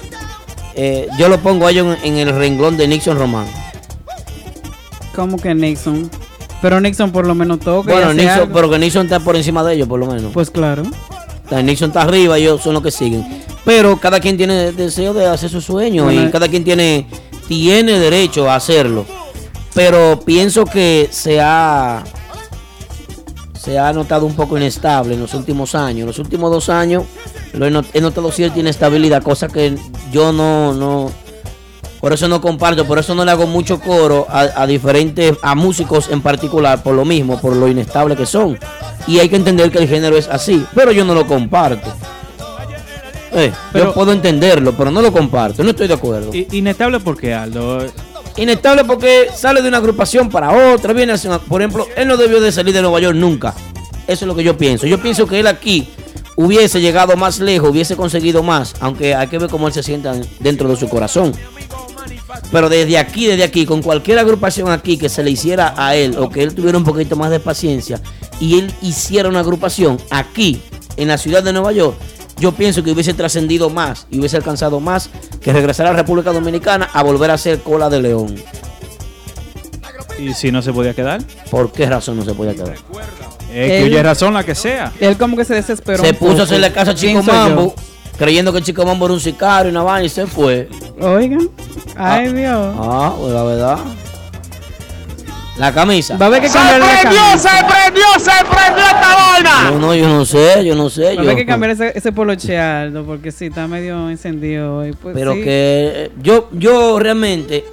eh, 0.76 1.08
yo 1.18 1.30
lo 1.30 1.40
pongo 1.40 1.66
a 1.66 1.72
ellos 1.72 1.98
en, 2.04 2.14
en 2.14 2.28
el 2.28 2.36
renglón 2.36 2.78
de 2.78 2.88
Nixon 2.88 3.18
Román. 3.18 3.48
Como 5.16 5.38
que 5.38 5.56
Nixon. 5.56 6.12
Pero 6.62 6.80
Nixon 6.80 7.12
por 7.12 7.26
lo 7.26 7.34
menos 7.34 7.60
toca. 7.60 7.92
Bueno, 7.92 8.14
Nixon, 8.14 8.52
pero 8.54 8.70
que 8.70 8.78
Nixon 8.78 9.06
está 9.06 9.20
por 9.20 9.36
encima 9.36 9.64
de 9.64 9.76
ellos, 9.76 9.88
por 9.88 10.00
lo 10.00 10.06
menos. 10.06 10.32
Pues 10.32 10.52
claro. 10.52 10.84
Nixon 11.64 11.90
está 11.90 12.02
arriba, 12.02 12.38
ellos 12.38 12.62
son 12.62 12.74
los 12.74 12.84
que 12.84 12.92
siguen. 12.92 13.45
Pero 13.66 13.98
cada 13.98 14.20
quien 14.20 14.38
tiene 14.38 14.72
deseo 14.72 15.14
de 15.14 15.26
hacer 15.26 15.50
su 15.50 15.60
sueño 15.60 16.04
Bueno, 16.06 16.28
y 16.28 16.32
cada 16.32 16.48
quien 16.48 16.64
tiene, 16.64 17.08
tiene 17.48 17.98
derecho 18.00 18.50
a 18.50 18.56
hacerlo. 18.56 19.06
Pero 19.74 20.20
pienso 20.24 20.66
que 20.66 21.10
se 21.12 21.42
ha, 21.42 22.04
se 23.60 23.80
ha 23.80 23.92
notado 23.92 24.26
un 24.26 24.36
poco 24.36 24.56
inestable 24.58 25.16
en 25.16 25.22
los 25.22 25.34
últimos 25.34 25.74
años. 25.76 26.02
En 26.02 26.06
los 26.08 26.20
últimos 26.20 26.52
dos 26.52 26.70
años 26.70 27.04
lo 27.54 27.66
he, 27.66 27.72
not- 27.72 27.88
he 27.94 28.02
notado 28.02 28.32
cierta 28.32 28.60
inestabilidad, 28.60 29.24
cosa 29.24 29.48
que 29.48 29.76
yo 30.12 30.32
no, 30.32 30.74
no, 30.74 31.12
por 32.00 32.14
eso 32.14 32.28
no 32.28 32.40
comparto, 32.42 32.86
por 32.86 33.00
eso 33.00 33.16
no 33.16 33.26
le 33.26 33.32
hago 33.32 33.48
mucho 33.48 33.80
coro 33.80 34.28
a, 34.30 34.42
a 34.62 34.68
diferentes, 34.68 35.36
a 35.42 35.56
músicos 35.56 36.10
en 36.10 36.22
particular, 36.22 36.84
por 36.84 36.94
lo 36.94 37.04
mismo, 37.04 37.42
por 37.42 37.56
lo 37.56 37.68
inestable 37.68 38.16
que 38.16 38.26
son. 38.28 38.60
Y 39.08 39.20
hay 39.20 39.28
que 39.30 39.36
entender 39.38 39.72
que 39.72 39.80
el 39.80 39.88
género 39.88 40.16
es 40.18 40.28
así, 40.28 40.66
pero 40.76 40.92
yo 40.92 41.04
no 41.04 41.14
lo 41.16 41.26
comparto. 41.26 41.92
Eh, 43.36 43.52
Pero- 43.74 43.86
yo 43.86 43.94
puedo 43.94 44.12
entenderlo, 44.14 44.74
pero 44.78 44.90
no 44.92 45.02
lo 45.02 45.12
comparto, 45.12 45.64
no 45.64 45.72
estoy 45.72 45.88
de 45.88 45.94
acuerdo. 45.94 46.32
Inestable 46.34 47.00
porque 47.00 47.34
Aldo. 47.34 47.86
Inestable 48.38 48.84
porque 48.86 49.28
sale 49.36 49.62
de 49.62 49.68
una 49.68 49.78
agrupación 49.78 50.30
para 50.30 50.74
otra, 50.74 50.94
viene 50.94 51.14
hacia 51.14 51.30
una- 51.30 51.40
por 51.40 51.62
ejemplo, 51.62 51.86
él 51.96 52.08
no 52.08 52.18
debió 52.18 52.40
de 52.42 52.52
salir 52.52 52.74
de 52.74 52.82
Nueva 52.82 53.00
York 53.00 53.16
nunca. 53.16 53.54
Eso 54.08 54.26
es 54.26 54.28
lo 54.28 54.36
que 54.36 54.44
yo 54.44 54.58
pienso. 54.58 54.88
Yo 54.88 55.00
pienso 55.02 55.26
que 55.28 55.40
él 55.40 55.48
aquí 55.48 55.88
hubiese 56.36 56.80
llegado 56.82 57.16
más 57.16 57.40
lejos, 57.40 57.70
hubiese 57.70 57.96
conseguido 57.96 58.44
más, 58.44 58.76
aunque 58.80 59.16
hay 59.16 59.28
que 59.28 59.38
ver 59.38 59.50
cómo 59.50 59.68
él 59.68 59.74
se 59.74 59.84
sienta 59.84 60.14
dentro 60.40 60.68
de 60.70 60.76
su 60.76 60.88
corazón. 60.90 61.34
Pero 62.52 62.70
desde 62.70 62.98
aquí, 62.98 63.26
desde 63.28 63.44
aquí, 63.44 63.66
con 63.66 63.82
cualquier 63.82 64.20
agrupación 64.20 64.70
aquí 64.70 64.98
que 64.98 65.10
se 65.10 65.24
le 65.24 65.32
hiciera 65.32 65.74
a 65.78 65.96
él 65.96 66.16
o 66.18 66.30
que 66.30 66.44
él 66.44 66.54
tuviera 66.54 66.78
un 66.78 66.84
poquito 66.84 67.16
más 67.16 67.32
de 67.32 67.40
paciencia 67.40 68.00
y 68.40 68.60
él 68.60 68.72
hiciera 68.82 69.30
una 69.30 69.40
agrupación 69.40 69.98
aquí, 70.10 70.62
en 70.98 71.08
la 71.10 71.18
ciudad 71.18 71.44
de 71.44 71.52
Nueva 71.54 71.72
York, 71.72 71.96
yo 72.38 72.52
pienso 72.52 72.84
que 72.84 72.92
hubiese 72.92 73.14
trascendido 73.14 73.70
más 73.70 74.08
y 74.12 74.20
hubiese 74.20 74.38
alcanzado 74.38 74.80
más 74.80 75.10
que 75.42 75.54
regresar 75.54 75.86
a 75.88 75.92
la 75.92 75.98
República 75.98 76.32
Dominicana 76.32 76.90
a 76.94 77.02
volver 77.04 77.32
a 77.32 77.38
ser 77.38 77.60
cola 77.62 77.90
de 77.90 78.02
león. 78.02 78.36
Y 80.20 80.34
si 80.34 80.52
no 80.52 80.62
se 80.62 80.72
podía 80.72 80.94
quedar. 80.94 81.22
¿Por 81.52 81.72
qué 81.72 81.86
razón 81.88 82.18
no 82.18 82.24
se 82.26 82.34
podía 82.34 82.54
quedar? 82.54 82.76
Es 83.54 83.68
que 83.70 83.86
Él- 83.86 84.04
razón 84.04 84.34
la 84.34 84.44
que 84.44 84.56
sea. 84.56 84.92
Él 85.00 85.18
como 85.18 85.36
que 85.38 85.46
se 85.46 85.54
desesperó. 85.56 86.04
Se 86.04 86.14
puso 86.14 86.42
a 86.42 86.44
hacerle 86.44 86.72
casa 86.72 86.92
a 86.92 86.96
Chico 86.96 87.22
yo. 87.22 87.24
Mambo, 87.34 87.76
creyendo 88.18 88.52
que 88.52 88.60
el 88.60 88.64
Chico 88.64 88.86
Mambo 88.86 89.06
era 89.06 89.14
un 89.14 89.20
sicario 89.20 89.70
y 89.70 89.72
una 89.72 89.84
vaina 89.84 90.06
y 90.06 90.10
se 90.10 90.26
fue. 90.26 90.70
Oigan. 91.02 91.50
Ay, 91.98 92.32
Dios. 92.34 92.76
Ah, 92.80 93.14
pues 93.20 93.34
la 93.34 93.44
verdad. 93.44 93.78
La 95.58 95.74
camisa. 95.74 96.18
Va 96.18 96.26
a 96.26 96.28
haber 96.28 96.42
que 96.42 96.50
cambiar 96.50 96.80
la 96.80 97.02
camisa. 97.04 97.50
No, 99.72 99.80
no, 99.80 99.96
yo 99.96 100.08
no 100.10 100.26
sé, 100.26 100.66
yo 100.66 100.76
no 100.76 100.90
sé. 100.90 101.04
Va 101.04 101.10
a 101.10 101.14
yo- 101.16 101.22
haber 101.22 101.36
que 101.38 101.46
cambiar 101.46 101.72
ese, 101.72 101.92
ese 101.96 102.12
poloche 102.12 102.58
Aldo, 102.60 103.06
porque 103.06 103.32
sí, 103.32 103.46
está 103.46 103.68
medio 103.68 104.10
encendido 104.10 104.78
hoy. 104.78 104.94
Pues 104.94 105.16
Pero 105.16 105.34
sí. 105.34 105.42
que 105.44 106.12
yo, 106.22 106.50
yo 106.52 107.00
realmente, 107.00 107.66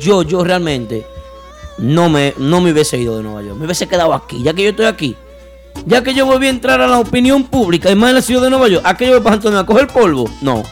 yo, 0.00 0.22
yo 0.22 0.42
realmente 0.44 1.04
no 1.78 2.08
me, 2.08 2.34
no 2.38 2.60
me 2.60 2.72
hubiese 2.72 2.96
ido 2.98 3.16
de 3.16 3.22
Nueva 3.22 3.42
York. 3.42 3.58
Me 3.58 3.66
hubiese 3.66 3.86
quedado 3.86 4.14
aquí, 4.14 4.42
ya 4.42 4.54
que 4.54 4.62
yo 4.62 4.70
estoy 4.70 4.86
aquí. 4.86 5.16
Ya 5.86 6.02
que 6.02 6.14
yo 6.14 6.24
volví 6.24 6.46
a 6.46 6.50
entrar 6.50 6.80
a 6.80 6.86
la 6.86 6.98
opinión 6.98 7.44
pública 7.44 7.90
y 7.90 7.94
más 7.96 8.10
en 8.10 8.14
la 8.16 8.22
ciudad 8.22 8.42
de 8.42 8.50
Nueva 8.50 8.68
York. 8.68 8.82
¿A 8.86 8.96
qué 8.96 9.06
yo 9.06 9.12
voy 9.14 9.20
para 9.20 9.34
Antonio 9.36 9.58
a 9.58 9.66
coger 9.66 9.88
polvo? 9.88 10.30
No. 10.40 10.62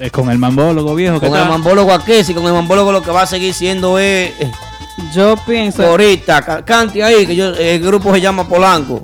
Es 0.00 0.10
con 0.10 0.30
el 0.30 0.38
mambólogo 0.38 0.94
viejo 0.94 1.20
que 1.20 1.26
Con 1.28 1.36
el 1.36 1.42
está. 1.42 1.50
mambólogo 1.52 1.92
aquí, 1.92 2.24
si 2.24 2.34
con 2.34 2.44
el 2.46 2.52
mambólogo 2.52 2.90
lo 2.92 3.02
que 3.02 3.10
va 3.10 3.22
a 3.22 3.26
seguir 3.26 3.54
siendo 3.54 3.98
es 3.98 4.32
eh, 4.40 4.50
Yo 5.14 5.36
pienso, 5.46 5.86
ahorita, 5.86 6.42
ca- 6.42 6.64
cante 6.64 7.02
ahí, 7.02 7.26
que 7.26 7.34
yo, 7.36 7.48
el 7.50 7.80
grupo 7.80 8.12
se 8.12 8.20
llama 8.20 8.48
Polanco. 8.48 9.00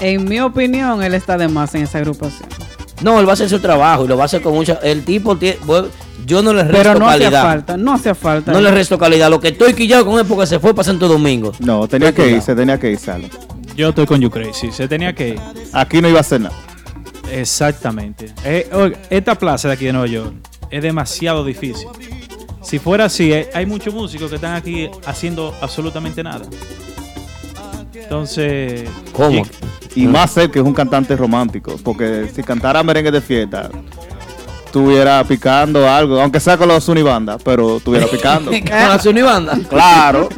en 0.00 0.24
mi 0.24 0.40
opinión, 0.40 1.02
él 1.02 1.14
está 1.14 1.36
de 1.38 1.46
más 1.48 1.74
en 1.74 1.82
esa 1.82 1.98
agrupación. 1.98 2.48
No, 3.02 3.18
él 3.20 3.26
va 3.26 3.30
a 3.30 3.34
hacer 3.34 3.48
su 3.48 3.58
trabajo 3.60 4.04
y 4.04 4.08
lo 4.08 4.16
va 4.16 4.24
a 4.24 4.26
hacer 4.26 4.42
con 4.42 4.54
mucha. 4.54 4.74
El 4.82 5.04
tipo, 5.04 5.36
tie- 5.36 5.58
bueno, 5.64 5.88
yo 6.26 6.40
no 6.42 6.52
le 6.52 6.62
resto 6.62 6.76
Pero 6.78 6.98
no 6.98 7.08
hacía 7.08 7.24
calidad. 7.30 7.42
falta, 7.42 7.76
no 7.76 7.92
hacía 7.94 8.14
falta. 8.14 8.52
No 8.52 8.60
le 8.60 8.70
resto 8.70 8.96
calidad. 8.98 9.28
Lo 9.30 9.40
que 9.40 9.48
estoy 9.48 9.74
quillado 9.74 10.04
con 10.06 10.18
él 10.20 10.24
porque 10.26 10.46
se 10.46 10.60
fue 10.60 10.72
para 10.74 10.84
Santo 10.84 11.08
Domingo. 11.08 11.52
No, 11.60 11.86
tenía 11.88 12.10
Estoy 12.10 12.24
que 12.24 12.28
quillado. 12.30 12.36
irse, 12.38 12.54
tenía 12.54 12.78
que 12.78 12.90
irse. 12.92 13.10
Aldo. 13.10 13.28
Yo 13.76 13.88
estoy 13.88 14.06
con 14.06 14.20
You 14.20 14.30
Crazy. 14.30 14.70
Se 14.70 14.86
tenía 14.86 15.12
que 15.14 15.30
ir. 15.30 15.40
Aquí 15.72 16.00
no 16.00 16.08
iba 16.08 16.18
a 16.18 16.20
hacer 16.20 16.40
nada. 16.42 16.54
Exactamente. 17.32 18.32
Eh, 18.44 18.68
oiga, 18.72 18.98
esta 19.10 19.34
plaza 19.34 19.68
de 19.68 19.74
aquí 19.74 19.86
de 19.86 19.92
Nueva 19.92 20.08
York 20.08 20.34
es 20.70 20.82
demasiado 20.82 21.44
difícil. 21.44 21.88
Si 22.62 22.78
fuera 22.78 23.06
así, 23.06 23.32
eh, 23.32 23.50
hay 23.54 23.66
muchos 23.66 23.92
músicos 23.92 24.30
que 24.30 24.36
están 24.36 24.54
aquí 24.54 24.88
haciendo 25.04 25.54
absolutamente 25.60 26.22
nada. 26.22 26.46
Entonces. 27.94 28.88
¿Cómo? 29.12 29.42
Y 29.94 30.06
más 30.06 30.36
él 30.36 30.50
que 30.50 30.58
es 30.58 30.64
un 30.64 30.74
cantante 30.74 31.16
romántico. 31.16 31.76
Porque 31.82 32.30
si 32.34 32.42
cantara 32.42 32.82
merengue 32.82 33.10
de 33.10 33.20
fiesta, 33.20 33.70
estuviera 34.64 35.22
picando 35.24 35.88
algo. 35.88 36.20
Aunque 36.20 36.40
sea 36.40 36.56
con 36.56 36.68
los 36.68 36.88
Unibanda, 36.88 37.38
pero 37.38 37.78
estuviera 37.78 38.06
picando. 38.06 38.50
Con 38.50 38.64
la 38.70 39.00
Unibanda. 39.04 39.58
claro. 39.68 40.28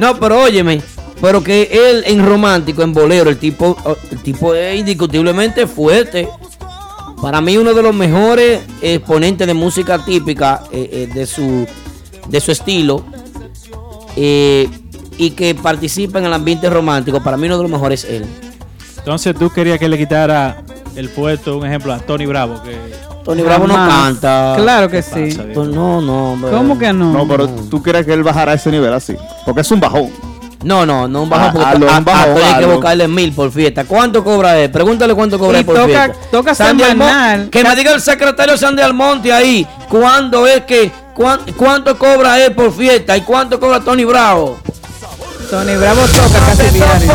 No, 0.00 0.18
pero 0.18 0.42
óyeme. 0.42 0.80
Pero 1.20 1.42
que 1.42 1.68
él 1.72 2.04
en 2.06 2.24
romántico, 2.24 2.82
en 2.82 2.92
bolero, 2.92 3.30
el 3.30 3.38
tipo, 3.38 3.76
el 4.10 4.18
tipo 4.22 4.54
es 4.54 4.78
indiscutiblemente 4.78 5.66
fuerte. 5.66 6.28
Para 7.22 7.40
mí 7.40 7.56
uno 7.56 7.72
de 7.72 7.82
los 7.82 7.94
mejores 7.94 8.60
exponentes 8.82 9.46
de 9.46 9.54
música 9.54 10.04
típica 10.04 10.64
eh, 10.70 10.88
eh, 10.92 11.14
de 11.14 11.26
su 11.26 11.66
de 12.28 12.40
su 12.40 12.52
estilo 12.52 13.04
eh, 14.16 14.68
y 15.16 15.30
que 15.30 15.54
participa 15.54 16.18
en 16.18 16.26
el 16.26 16.32
ambiente 16.32 16.68
romántico. 16.68 17.22
Para 17.22 17.36
mí 17.36 17.46
uno 17.46 17.56
de 17.56 17.62
los 17.62 17.72
mejores 17.72 18.04
es 18.04 18.10
él. 18.10 18.26
Entonces 18.98 19.34
tú 19.36 19.50
querías 19.50 19.78
que 19.78 19.88
le 19.88 19.98
quitara 19.98 20.62
el 20.96 21.08
puesto, 21.08 21.58
un 21.58 21.66
ejemplo, 21.66 21.92
a 21.92 21.98
Tony 21.98 22.26
Bravo, 22.26 22.62
que 22.62 22.76
Tony 23.24 23.42
Bravo 23.42 23.66
no 23.66 23.74
canta. 23.74 24.54
Claro 24.56 24.88
que 24.88 25.02
sí. 25.02 25.36
Pues 25.54 25.68
no, 25.68 26.00
no. 26.00 26.32
hombre. 26.32 26.50
¿Cómo 26.50 26.78
que 26.78 26.92
no? 26.92 27.12
No, 27.12 27.28
pero 27.28 27.48
tú 27.48 27.82
quieres 27.82 28.04
que 28.04 28.12
él 28.12 28.22
bajara 28.22 28.52
a 28.52 28.54
ese 28.54 28.70
nivel 28.70 28.92
así. 28.92 29.16
Porque 29.44 29.62
es 29.62 29.70
un 29.70 29.80
bajón. 29.80 30.10
No, 30.64 30.86
no, 30.86 31.06
no 31.06 31.22
un 31.22 31.28
bajón 31.30 31.62
Ah, 31.62 31.70
porque 31.72 31.92
a- 31.92 31.98
un 31.98 32.04
bajón, 32.04 32.42
a- 32.42 32.46
hay 32.56 32.60
que 32.64 32.66
buscarle 32.66 33.06
mil 33.08 33.32
por 33.32 33.52
fiesta. 33.52 33.84
¿Cuánto 33.84 34.24
cobra 34.24 34.58
él? 34.58 34.70
Pregúntale 34.70 35.14
cuánto 35.14 35.38
cobra 35.38 35.58
Y 35.58 35.60
él 35.60 35.66
por 35.66 35.74
toca- 35.76 35.86
fiesta. 35.86 36.14
toca 36.30 36.54
Sandy 36.54 36.82
Almo- 36.84 37.04
semanal. 37.04 37.50
Que 37.50 37.62
me 37.62 37.76
diga 37.76 37.92
el 37.92 38.00
secretario 38.00 38.56
Sandy 38.56 38.82
Almonte 38.82 39.32
ahí. 39.32 39.66
¿Cuándo 39.88 40.46
es 40.46 40.62
que 40.62 40.90
cuán- 41.14 41.40
cuánto 41.56 41.98
cobra 41.98 42.42
él 42.44 42.52
por 42.54 42.72
fiesta 42.72 43.16
y 43.16 43.20
cuánto 43.20 43.60
cobra 43.60 43.80
Tony 43.80 44.04
Bravo? 44.04 44.56
Tony 45.50 45.76
Bravo 45.76 46.00
toca 46.06 46.38
casi 46.46 46.70
diario. 46.74 47.12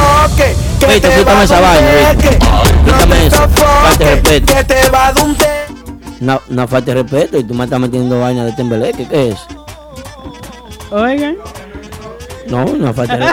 Viste, 0.87 1.09
quítame 1.17 1.43
esa 1.43 1.59
vaina. 1.59 2.15
Quítame 2.85 3.25
eso. 3.27 3.47
Falta 3.49 4.03
de 4.05 4.15
respeto. 4.15 4.53
No, 6.19 6.41
no 6.49 6.67
falta 6.67 6.93
de 6.93 7.01
respeto 7.01 7.37
y 7.39 7.43
tú 7.43 7.53
me 7.55 7.63
estás 7.63 7.79
metiendo 7.79 8.19
vaina 8.19 8.45
de 8.45 8.51
tembeleque. 8.51 9.07
¿Qué 9.07 9.29
es? 9.29 9.37
Oigan, 10.91 11.37
No, 12.49 12.65
no 12.65 12.93
falta 12.93 13.17
de, 13.17 13.25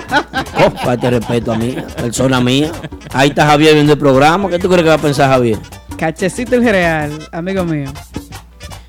oh, 0.64 0.70
falta 0.70 1.10
de 1.10 1.18
respeto 1.18 1.52
a 1.52 1.56
mí, 1.56 1.76
persona 1.96 2.40
mía. 2.40 2.70
Ahí 3.12 3.30
está 3.30 3.46
Javier 3.46 3.74
viendo 3.74 3.92
el 3.92 3.98
programa. 3.98 4.48
¿Qué 4.48 4.58
tú 4.58 4.68
crees 4.68 4.82
que 4.82 4.88
va 4.88 4.94
a 4.94 4.98
pensar 4.98 5.30
Javier? 5.30 5.58
cachecito 5.96 6.56
el 6.56 6.62
real, 6.62 7.28
amigo 7.32 7.64
mío. 7.64 7.90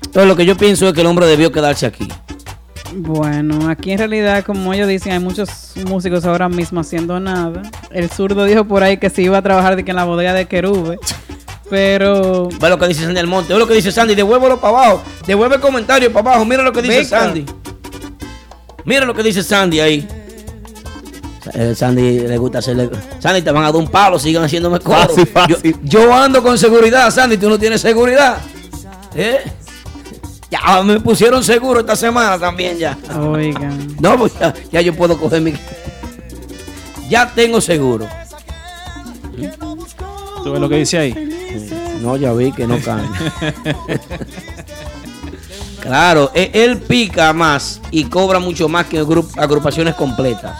Entonces 0.04 0.28
lo 0.28 0.36
que 0.36 0.46
yo 0.46 0.56
pienso 0.56 0.86
es 0.88 0.94
que 0.94 1.00
el 1.00 1.06
hombre 1.06 1.26
debió 1.26 1.50
quedarse 1.50 1.86
aquí. 1.86 2.08
Bueno, 2.94 3.68
aquí 3.68 3.92
en 3.92 3.98
realidad, 3.98 4.44
como 4.44 4.72
ellos 4.72 4.88
dicen, 4.88 5.12
hay 5.12 5.18
muchos 5.18 5.72
músicos 5.86 6.24
ahora 6.24 6.48
mismo 6.48 6.80
haciendo 6.80 7.20
nada. 7.20 7.62
El 7.90 8.08
zurdo 8.10 8.44
dijo 8.44 8.64
por 8.64 8.82
ahí 8.82 8.96
que 8.96 9.10
se 9.10 9.22
iba 9.22 9.38
a 9.38 9.42
trabajar 9.42 9.76
de 9.76 9.84
que 9.84 9.90
en 9.90 9.96
la 9.96 10.04
bodega 10.04 10.32
de 10.32 10.46
Querube. 10.46 10.98
Pero 11.68 12.48
Ve 12.60 12.70
lo 12.70 12.78
que 12.78 12.88
dice 12.88 13.04
Sandy 13.04 13.20
Almonte, 13.20 13.52
ve 13.52 13.58
lo 13.58 13.66
que 13.66 13.74
dice 13.74 13.92
Sandy, 13.92 14.14
devuélvelo 14.14 14.58
para 14.58 14.78
abajo, 14.78 15.02
devuelve 15.26 15.56
el 15.56 15.60
comentario 15.60 16.10
para 16.10 16.30
abajo, 16.30 16.46
mira 16.46 16.62
lo 16.62 16.72
que 16.72 16.80
dice. 16.80 17.04
Sandy. 17.04 17.44
Mira 18.88 19.04
lo 19.04 19.12
que 19.12 19.22
dice 19.22 19.42
Sandy 19.42 19.80
ahí. 19.80 20.08
Eh, 21.52 21.74
Sandy 21.76 22.20
le 22.20 22.38
gusta 22.38 22.60
hacerle. 22.60 22.88
Sandy, 23.18 23.42
te 23.42 23.50
van 23.50 23.64
a 23.64 23.66
dar 23.66 23.76
un 23.76 23.88
palo, 23.88 24.18
sigan 24.18 24.44
haciéndome 24.44 24.80
coro. 24.80 25.00
Fácil, 25.00 25.26
fácil. 25.26 25.76
Yo, 25.84 26.04
yo 26.06 26.14
ando 26.14 26.42
con 26.42 26.56
seguridad, 26.56 27.10
Sandy, 27.10 27.36
tú 27.36 27.50
no 27.50 27.58
tienes 27.58 27.82
seguridad. 27.82 28.38
¿Eh? 29.14 29.40
Ya 30.50 30.82
me 30.82 31.00
pusieron 31.00 31.44
seguro 31.44 31.80
esta 31.80 31.96
semana 31.96 32.38
también 32.38 32.78
ya. 32.78 32.96
Oigan. 33.14 33.94
No, 34.00 34.16
pues 34.16 34.32
ya, 34.40 34.54
ya 34.72 34.80
yo 34.80 34.94
puedo 34.94 35.18
coger 35.20 35.42
mi. 35.42 35.52
Ya 37.10 37.30
tengo 37.34 37.60
seguro. 37.60 38.08
¿Tú 40.42 40.50
ves 40.50 40.60
lo 40.62 40.68
que 40.70 40.76
dice 40.76 40.96
ahí? 40.96 41.98
No, 42.00 42.16
ya 42.16 42.32
vi 42.32 42.52
que 42.52 42.66
no 42.66 42.78
cambia. 42.80 43.34
claro, 45.88 46.30
e- 46.34 46.50
él 46.54 46.78
pica 46.78 47.32
más 47.32 47.80
y 47.90 48.04
cobra 48.04 48.38
mucho 48.38 48.68
más 48.68 48.86
que 48.86 49.02
gru- 49.02 49.28
agrupaciones 49.36 49.94
completas. 49.94 50.56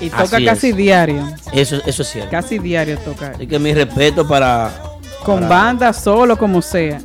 Y 0.00 0.10
toca 0.10 0.22
Así 0.36 0.44
casi 0.44 0.68
es. 0.70 0.76
diario. 0.76 1.24
Eso, 1.52 1.76
eso 1.86 2.02
es 2.02 2.08
cierto. 2.10 2.30
Casi 2.30 2.58
diario 2.58 2.98
toca. 2.98 3.32
Así 3.34 3.46
que 3.46 3.58
mi 3.58 3.72
respeto 3.72 4.26
para. 4.26 4.70
Con 5.24 5.36
para- 5.40 5.48
banda, 5.48 5.92
solo, 5.92 6.36
como 6.36 6.60
sea. 6.60 7.00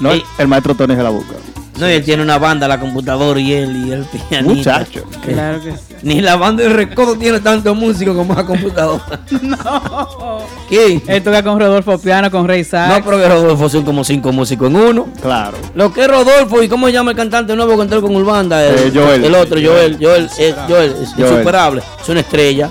No, 0.00 0.10
el, 0.10 0.18
Ey. 0.18 0.24
el 0.38 0.48
maestro 0.48 0.74
Tony 0.74 0.94
se 0.96 1.02
la 1.02 1.10
busca. 1.10 1.34
No, 1.78 1.88
y 1.88 1.92
él 1.92 2.04
tiene 2.04 2.22
una 2.22 2.38
banda, 2.38 2.66
la 2.66 2.80
computadora 2.80 3.38
y 3.40 3.52
él 3.52 3.86
y 3.86 3.92
el 3.92 4.04
pianista. 4.04 4.78
Muchacho. 4.80 5.04
Claro 5.24 5.60
que 5.62 5.72
sí. 5.72 5.94
Ni 6.02 6.20
la 6.20 6.36
banda 6.36 6.62
de 6.64 6.68
recodo 6.70 7.16
tiene 7.16 7.40
tantos 7.40 7.76
músicos 7.76 8.16
como 8.16 8.34
la 8.34 8.44
computadora. 8.44 9.20
No. 9.42 10.38
¿Qué? 10.68 11.00
Él 11.06 11.22
toca 11.22 11.42
con 11.42 11.58
Rodolfo 11.58 11.98
Piano, 11.98 12.30
con 12.30 12.46
Rey 12.48 12.64
Sax. 12.64 12.98
No, 12.98 13.04
pero 13.04 13.18
que 13.18 13.28
Rodolfo 13.28 13.68
son 13.68 13.84
como 13.84 14.04
cinco 14.04 14.32
músicos 14.32 14.68
en 14.68 14.76
uno. 14.76 15.06
Claro. 15.22 15.56
Lo 15.74 15.92
que 15.92 16.02
es 16.02 16.08
Rodolfo 16.08 16.62
y 16.62 16.68
cómo 16.68 16.86
se 16.86 16.92
llama 16.92 17.12
el 17.12 17.16
cantante 17.16 17.54
nuevo 17.56 17.76
que 17.76 17.82
entró 17.82 18.02
con 18.02 18.14
Urbanda. 18.14 18.64
El, 18.64 18.74
Eh, 18.78 18.92
Joel. 18.94 19.24
el 19.24 19.34
otro, 19.34 19.58
Joel. 19.62 19.96
Joel, 20.00 20.24
es, 20.38 20.54
Joel, 20.68 20.94
es 21.02 21.14
Joel. 21.14 21.30
insuperable. 21.32 21.82
Es 22.02 22.08
una 22.08 22.20
estrella. 22.20 22.70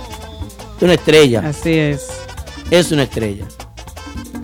Es 0.78 0.84
una 0.84 0.94
estrella. 0.94 1.44
Así 1.48 1.72
es. 1.74 2.08
Es 2.70 2.92
una 2.92 3.04
estrella. 3.04 3.46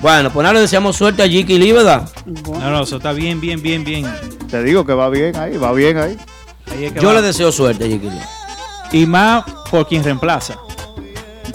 Bueno, 0.02 0.32
pues 0.32 0.44
nada, 0.44 0.56
le 0.56 0.60
deseamos 0.62 0.96
suerte 0.98 1.24
a 1.24 1.28
Jiki 1.28 1.58
Lee, 1.58 1.72
¿verdad? 1.72 2.10
No, 2.26 2.72
no, 2.72 2.84
eso 2.84 2.98
está 2.98 3.14
bien, 3.14 3.40
bien, 3.40 3.62
bien, 3.62 3.84
bien. 3.84 4.06
Te 4.54 4.62
digo 4.62 4.86
que 4.86 4.94
va 4.94 5.10
bien 5.10 5.36
ahí, 5.36 5.58
va 5.58 5.74
bien 5.74 5.98
ahí. 5.98 6.16
Ahí 6.72 6.86
es 6.86 6.94
que 6.94 7.00
Yo 7.00 7.08
va. 7.08 7.16
le 7.16 7.22
deseo 7.24 7.52
suerte 7.52 7.88
Lee. 7.88 8.00
Y 8.92 9.08
más 9.08 9.44
por 9.72 9.88
quien 9.88 10.04
reemplaza. 10.04 10.60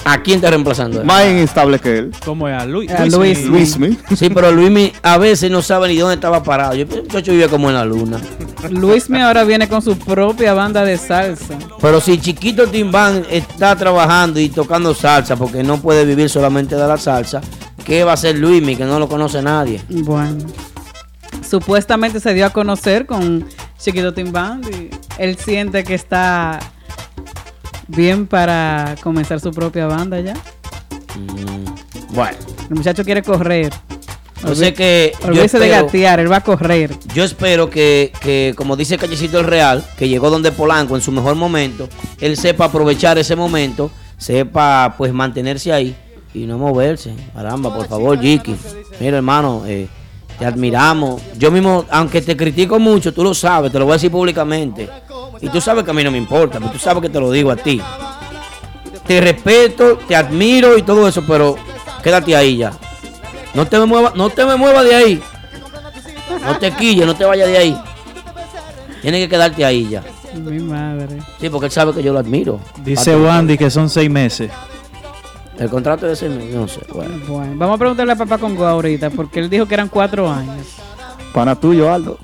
¿A 0.05 0.20
quién 0.20 0.38
está 0.38 0.51
reemplazando? 0.51 1.03
él? 1.03 1.07
Más 1.07 1.24
inestable 1.26 1.78
que 1.78 1.99
él. 1.99 2.11
Como 2.24 2.49
es 2.49 2.61
a 2.61 2.66
Luis. 2.66 2.90
A 2.90 3.07
Luis. 3.07 3.44
Luismi. 3.44 3.96
Sí, 4.16 4.30
pero 4.30 4.51
Luis 4.51 4.90
a 5.01 5.16
veces 5.16 5.49
no 5.49 5.62
sabe 5.62 5.86
ni 5.86 5.96
dónde 5.96 6.16
estaba 6.16 6.42
parado. 6.42 6.74
Yo 6.74 6.86
muchacho 6.88 7.30
vivía 7.30 7.46
como 7.46 7.68
en 7.68 7.76
la 7.76 7.84
luna. 7.84 8.20
Luismi 8.68 9.20
ahora 9.20 9.44
viene 9.44 9.68
con 9.68 9.80
su 9.80 9.96
propia 9.96 10.53
banda 10.53 10.84
de 10.84 10.99
salsa. 10.99 11.57
Pero 11.80 12.01
si 12.01 12.18
Chiquito 12.18 12.66
Timbán 12.66 13.24
está 13.30 13.76
trabajando 13.76 14.40
y 14.40 14.49
tocando 14.49 14.92
salsa, 14.92 15.36
porque 15.36 15.62
no 15.62 15.80
puede 15.80 16.05
vivir 16.05 16.28
solamente 16.28 16.74
de 16.74 16.88
la 16.88 16.99
salsa, 16.99 17.40
¿qué 17.84 18.03
va 18.03 18.11
a 18.11 18.14
hacer 18.14 18.36
Luismi 18.36 18.74
que 18.74 18.84
no 18.84 18.99
lo 18.99 19.09
conoce 19.09 19.40
nadie? 19.40 19.80
Bueno. 19.88 20.44
Supuestamente 21.49 22.20
se 22.20 22.34
dio 22.34 22.46
a 22.46 22.51
conocer 22.51 23.07
con 23.07 23.46
Chiquito 23.78 24.12
Tim 24.12 24.32
Band 24.32 24.66
y 24.74 24.90
él 25.18 25.36
siente 25.38 25.82
que 25.84 25.94
está 25.94 26.59
bien 27.86 28.26
para 28.26 28.96
comenzar 29.03 29.40
su 29.40 29.51
propia 29.53 29.86
banda 29.86 30.20
ya. 30.20 30.34
Mm, 30.34 32.14
Bueno, 32.14 32.36
El 32.70 32.76
muchacho 32.76 33.05
quiere 33.05 33.22
correr. 33.22 33.72
yo 34.46 34.55
sé 34.55 34.74
que 34.74 35.12
yo 35.22 35.28
Olvídese 35.28 35.59
de 35.59 35.66
espero, 35.66 35.86
gatear, 35.86 36.20
él 36.20 36.30
va 36.30 36.36
a 36.36 36.40
correr. 36.42 36.94
yo 37.14 37.24
espero 37.24 37.70
que, 37.70 38.12
que, 38.20 38.53
como 38.57 38.76
dice 38.76 38.99
Callecito 38.99 39.40
el 39.40 39.46
Real, 39.46 39.84
que 39.96 40.09
llegó 40.09 40.30
donde 40.30 40.53
Polanco 40.53 40.96
en 40.96 41.03
su 41.03 41.12
mejor 41.12 41.34
momento, 41.34 41.88
él 42.20 42.36
sepa 42.36 42.66
aprovechar 42.66 43.16
ese 43.18 43.36
momento, 43.36 43.90
sepa 44.18 44.94
pues 44.99 45.12
mantenerse 45.12 45.72
ahí 45.72 45.96
y 46.34 46.44
no 46.46 46.59
moverse. 46.59 47.14
Caramba, 47.34 47.74
por 47.74 47.88
favor, 47.88 48.20
Jiki. 48.20 48.55
Mira, 49.01 49.16
hermano, 49.16 49.62
eh, 49.66 49.88
te 50.39 50.47
admiramos. 50.47 51.20
Yo 51.36 51.51
mismo, 51.51 51.84
aunque 51.91 52.22
te 52.22 52.36
critico 52.36 52.78
mucho, 52.78 53.12
tú 53.12 53.24
lo 53.24 53.34
sabes, 53.34 53.72
te 53.72 53.78
lo 53.78 53.84
voy 53.84 53.93
a 53.93 53.97
decir 53.97 54.11
públicamente. 54.11 54.89
Y 55.41 55.49
tú 55.49 55.61
sabes 55.61 55.84
que 55.84 55.91
a 55.91 55.95
mí 55.95 56.05
no 56.05 56.11
me 56.11 56.18
importa, 56.18 56.59
pero 56.59 56.70
tú 56.70 56.78
sabes 56.78 57.03
que 57.03 57.09
te 57.09 57.20
lo 57.20 57.30
digo 57.30 57.51
a 57.51 57.57
ti. 57.57 57.80
Te 59.07 59.20
respeto, 59.20 59.99
te 60.07 60.14
admiro 60.14 60.76
y 60.76 60.82
todo 60.82 61.09
eso, 61.09 61.24
pero 61.26 61.57
quédate 62.03 62.36
ahí 62.36 62.59
ya. 62.59 62.72
No 63.55 63.66
te 63.66 63.78
me 63.78 63.86
muevas, 63.86 64.14
no 64.14 64.30
te 64.30 64.45
me 64.45 64.57
muevas 64.57 64.84
de 64.84 64.95
ahí. 64.95 65.22
No 66.45 66.59
te 66.59 66.70
quilles, 66.72 67.07
no 67.07 67.16
te 67.16 67.24
vayas 67.24 67.49
de 67.49 67.59
ahí. 67.59 67.78
Tienes 69.03 69.20
que 69.22 69.28
quedarte 69.28 69.64
ahí 69.64 69.89
ya. 69.89 70.03
Mi 70.34 70.59
madre. 70.61 71.18
Sí, 71.41 71.49
porque 71.49 71.66
él 71.66 71.72
sabe 71.72 71.93
que 71.95 72.03
yo 72.03 72.12
lo 72.12 72.18
admiro. 72.18 72.61
Dice 72.84 73.16
Wandy 73.16 73.57
que 73.57 73.70
son 73.70 73.89
seis 73.89 74.11
meses. 74.11 74.51
El 75.59 75.68
contrato 75.70 76.06
de 76.06 76.12
ese 76.12 76.28
mes, 76.28 76.54
no 76.54 76.68
sé. 76.68 76.80
Bueno. 76.92 77.14
Bueno, 77.26 77.52
vamos 77.56 77.74
a 77.74 77.78
preguntarle 77.78 78.12
a 78.12 78.16
papá 78.16 78.38
Congo 78.38 78.64
ahorita, 78.66 79.11
porque 79.11 79.40
él 79.40 79.50
dijo 79.50 79.66
que 79.66 79.74
eran 79.74 79.88
cuatro 79.88 80.30
años. 80.30 80.66
Pana 81.32 81.54
tuyo, 81.56 81.92
Aldo. 81.92 82.18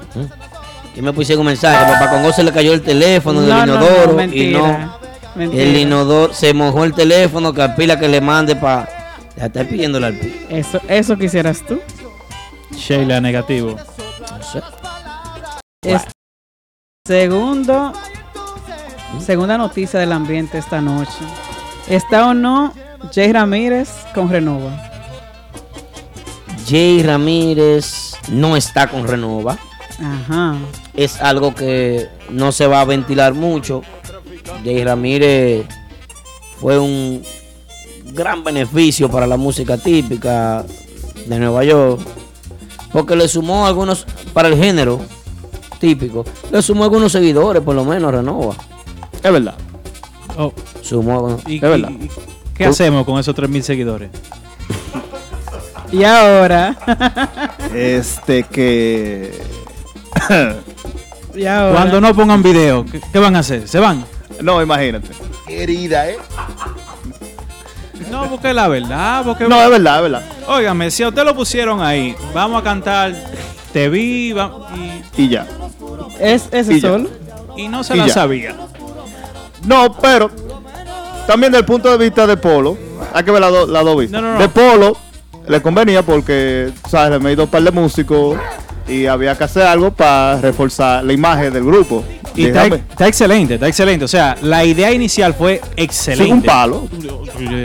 Y 0.94 1.02
me 1.02 1.12
pusieron 1.12 1.40
un 1.40 1.48
mensaje, 1.48 1.92
papá 1.92 2.10
Congo 2.10 2.32
se 2.32 2.44
le 2.44 2.52
cayó 2.52 2.72
el 2.72 2.82
teléfono 2.82 3.40
del 3.40 3.50
No, 3.50 3.66
no, 3.66 3.74
no, 3.78 3.86
inodoro 3.86 4.12
y 4.12 4.14
mentira. 4.16 4.58
no. 4.60 5.04
Mentira. 5.34 5.62
El 5.64 5.76
inodoro 5.76 6.32
se 6.32 6.54
mojó 6.54 6.84
el 6.84 6.94
teléfono, 6.94 7.52
que 7.52 7.68
pila 7.70 7.98
que 7.98 8.06
le 8.08 8.20
mande 8.20 8.54
para. 8.54 8.88
Ya 9.36 9.46
está 9.46 9.64
pidiéndole 9.64 10.06
al 10.06 10.14
pi. 10.14 10.32
Eso, 10.48 10.80
eso 10.86 11.16
quisieras 11.18 11.60
tú. 11.66 11.80
Sheila 12.70 13.20
negativo. 13.20 13.74
No 14.30 14.42
sé. 14.44 14.62
Es- 15.82 16.06
segundo, 17.04 17.92
segunda 19.18 19.58
noticia 19.58 19.98
del 19.98 20.12
ambiente 20.12 20.58
esta 20.58 20.80
noche. 20.80 21.10
¿Está 21.88 22.28
o 22.28 22.34
no 22.34 22.72
Jay 23.12 23.32
Ramírez 23.32 23.88
con 24.14 24.28
Renova? 24.30 24.70
Jay 26.68 27.02
Ramírez 27.02 28.14
no 28.30 28.56
está 28.56 28.88
con 28.88 29.06
Renova. 29.06 29.58
Ajá. 30.02 30.56
Es 30.94 31.20
algo 31.20 31.54
que 31.54 32.08
no 32.30 32.52
se 32.52 32.66
va 32.66 32.80
a 32.80 32.84
ventilar 32.84 33.34
mucho. 33.34 33.82
Jay 34.64 34.82
Ramírez 34.84 35.66
fue 36.60 36.78
un 36.78 37.22
gran 38.12 38.42
beneficio 38.44 39.10
para 39.10 39.26
la 39.26 39.36
música 39.36 39.76
típica 39.76 40.64
de 41.26 41.38
Nueva 41.38 41.64
York. 41.64 42.00
Porque 42.92 43.16
le 43.16 43.26
sumó 43.28 43.66
algunos, 43.66 44.06
para 44.32 44.48
el 44.48 44.56
género 44.56 45.00
típico, 45.80 46.24
le 46.52 46.62
sumó 46.62 46.84
algunos 46.84 47.10
seguidores, 47.12 47.60
por 47.62 47.74
lo 47.74 47.84
menos 47.84 48.12
Renova. 48.12 48.54
Es 49.22 49.32
verdad. 49.32 49.54
Oh, 50.38 50.52
Sumó. 50.80 51.36
¿y, 51.46 51.56
Es 51.56 51.60
verdad. 51.60 51.90
y- 51.90 52.04
y 52.04 52.10
qué 52.54 52.64
hacemos 52.66 53.04
con 53.04 53.18
esos 53.18 53.34
3.000 53.34 53.62
seguidores? 53.62 54.10
Y 55.92 56.02
ahora, 56.04 56.76
Este 57.74 58.42
que. 58.44 59.32
y 61.34 61.46
ahora. 61.46 61.72
Cuando 61.72 62.00
no 62.00 62.14
pongan 62.14 62.42
video, 62.42 62.84
¿qué, 62.84 63.00
qué 63.12 63.18
van 63.18 63.36
a 63.36 63.40
hacer? 63.40 63.68
¿Se 63.68 63.78
van? 63.78 64.04
no, 64.40 64.60
imagínate. 64.62 65.08
Herida, 65.48 66.08
¿eh? 66.10 66.16
No, 68.10 68.28
porque 68.28 68.52
la 68.52 68.68
verdad. 68.68 69.22
Porque, 69.24 69.46
No, 69.48 69.62
es 69.62 69.70
verdad, 69.70 69.96
es 69.96 70.02
verdad. 70.02 70.22
Óigame, 70.48 70.90
si 70.90 71.02
a 71.02 71.08
usted 71.08 71.24
lo 71.24 71.34
pusieron 71.34 71.80
ahí, 71.80 72.14
vamos 72.34 72.60
a 72.60 72.64
cantar 72.64 73.14
Te 73.72 73.88
vi 73.88 74.32
va- 74.32 74.68
y, 75.16 75.22
Y 75.22 75.28
ya. 75.28 75.46
¿Es 76.20 76.48
ese 76.50 76.74
Y 76.74 76.80
ya. 76.80 76.88
solo? 76.90 77.08
y 77.56 77.68
no 77.68 77.84
se 77.84 77.94
Y 77.94 77.98
la 77.98 78.06
ya. 78.08 78.14
sabía. 78.14 78.56
No, 79.64 79.92
pero 80.00 80.30
también 81.26 81.52
desde 81.52 81.60
el 81.60 81.66
punto 81.66 81.90
de 81.90 81.98
vista 82.04 82.26
de 82.26 82.36
Polo, 82.36 82.76
hay 83.12 83.24
que 83.24 83.30
ver 83.30 83.40
las 83.40 83.50
do- 83.52 83.66
las 83.66 83.84
dos 83.84 83.98
vistas. 83.98 84.20
No, 84.22 84.28
no, 84.28 84.34
no. 84.34 84.40
De 84.40 84.48
Polo 84.48 84.96
le 85.48 85.60
convenía 85.62 86.02
porque, 86.02 86.70
¿sabes? 86.88 87.22
Le 87.22 87.30
he 87.30 87.32
ido 87.32 87.44
un 87.44 87.50
par 87.50 87.62
de 87.62 87.70
músicos 87.70 88.38
y 88.88 89.06
había 89.06 89.36
que 89.36 89.44
hacer 89.44 89.62
algo 89.66 89.90
para 89.92 90.40
reforzar 90.40 91.04
la 91.04 91.12
imagen 91.12 91.52
del 91.52 91.64
grupo. 91.64 92.04
Y 92.36 92.46
está, 92.46 93.06
excelente, 93.06 93.54
está 93.54 93.68
excelente. 93.68 94.04
O 94.04 94.08
sea, 94.08 94.36
la 94.42 94.64
idea 94.64 94.92
inicial 94.92 95.34
fue 95.34 95.60
excelente. 95.76 96.24
Sí, 96.24 96.32
un 96.32 96.42
palo. 96.42 96.88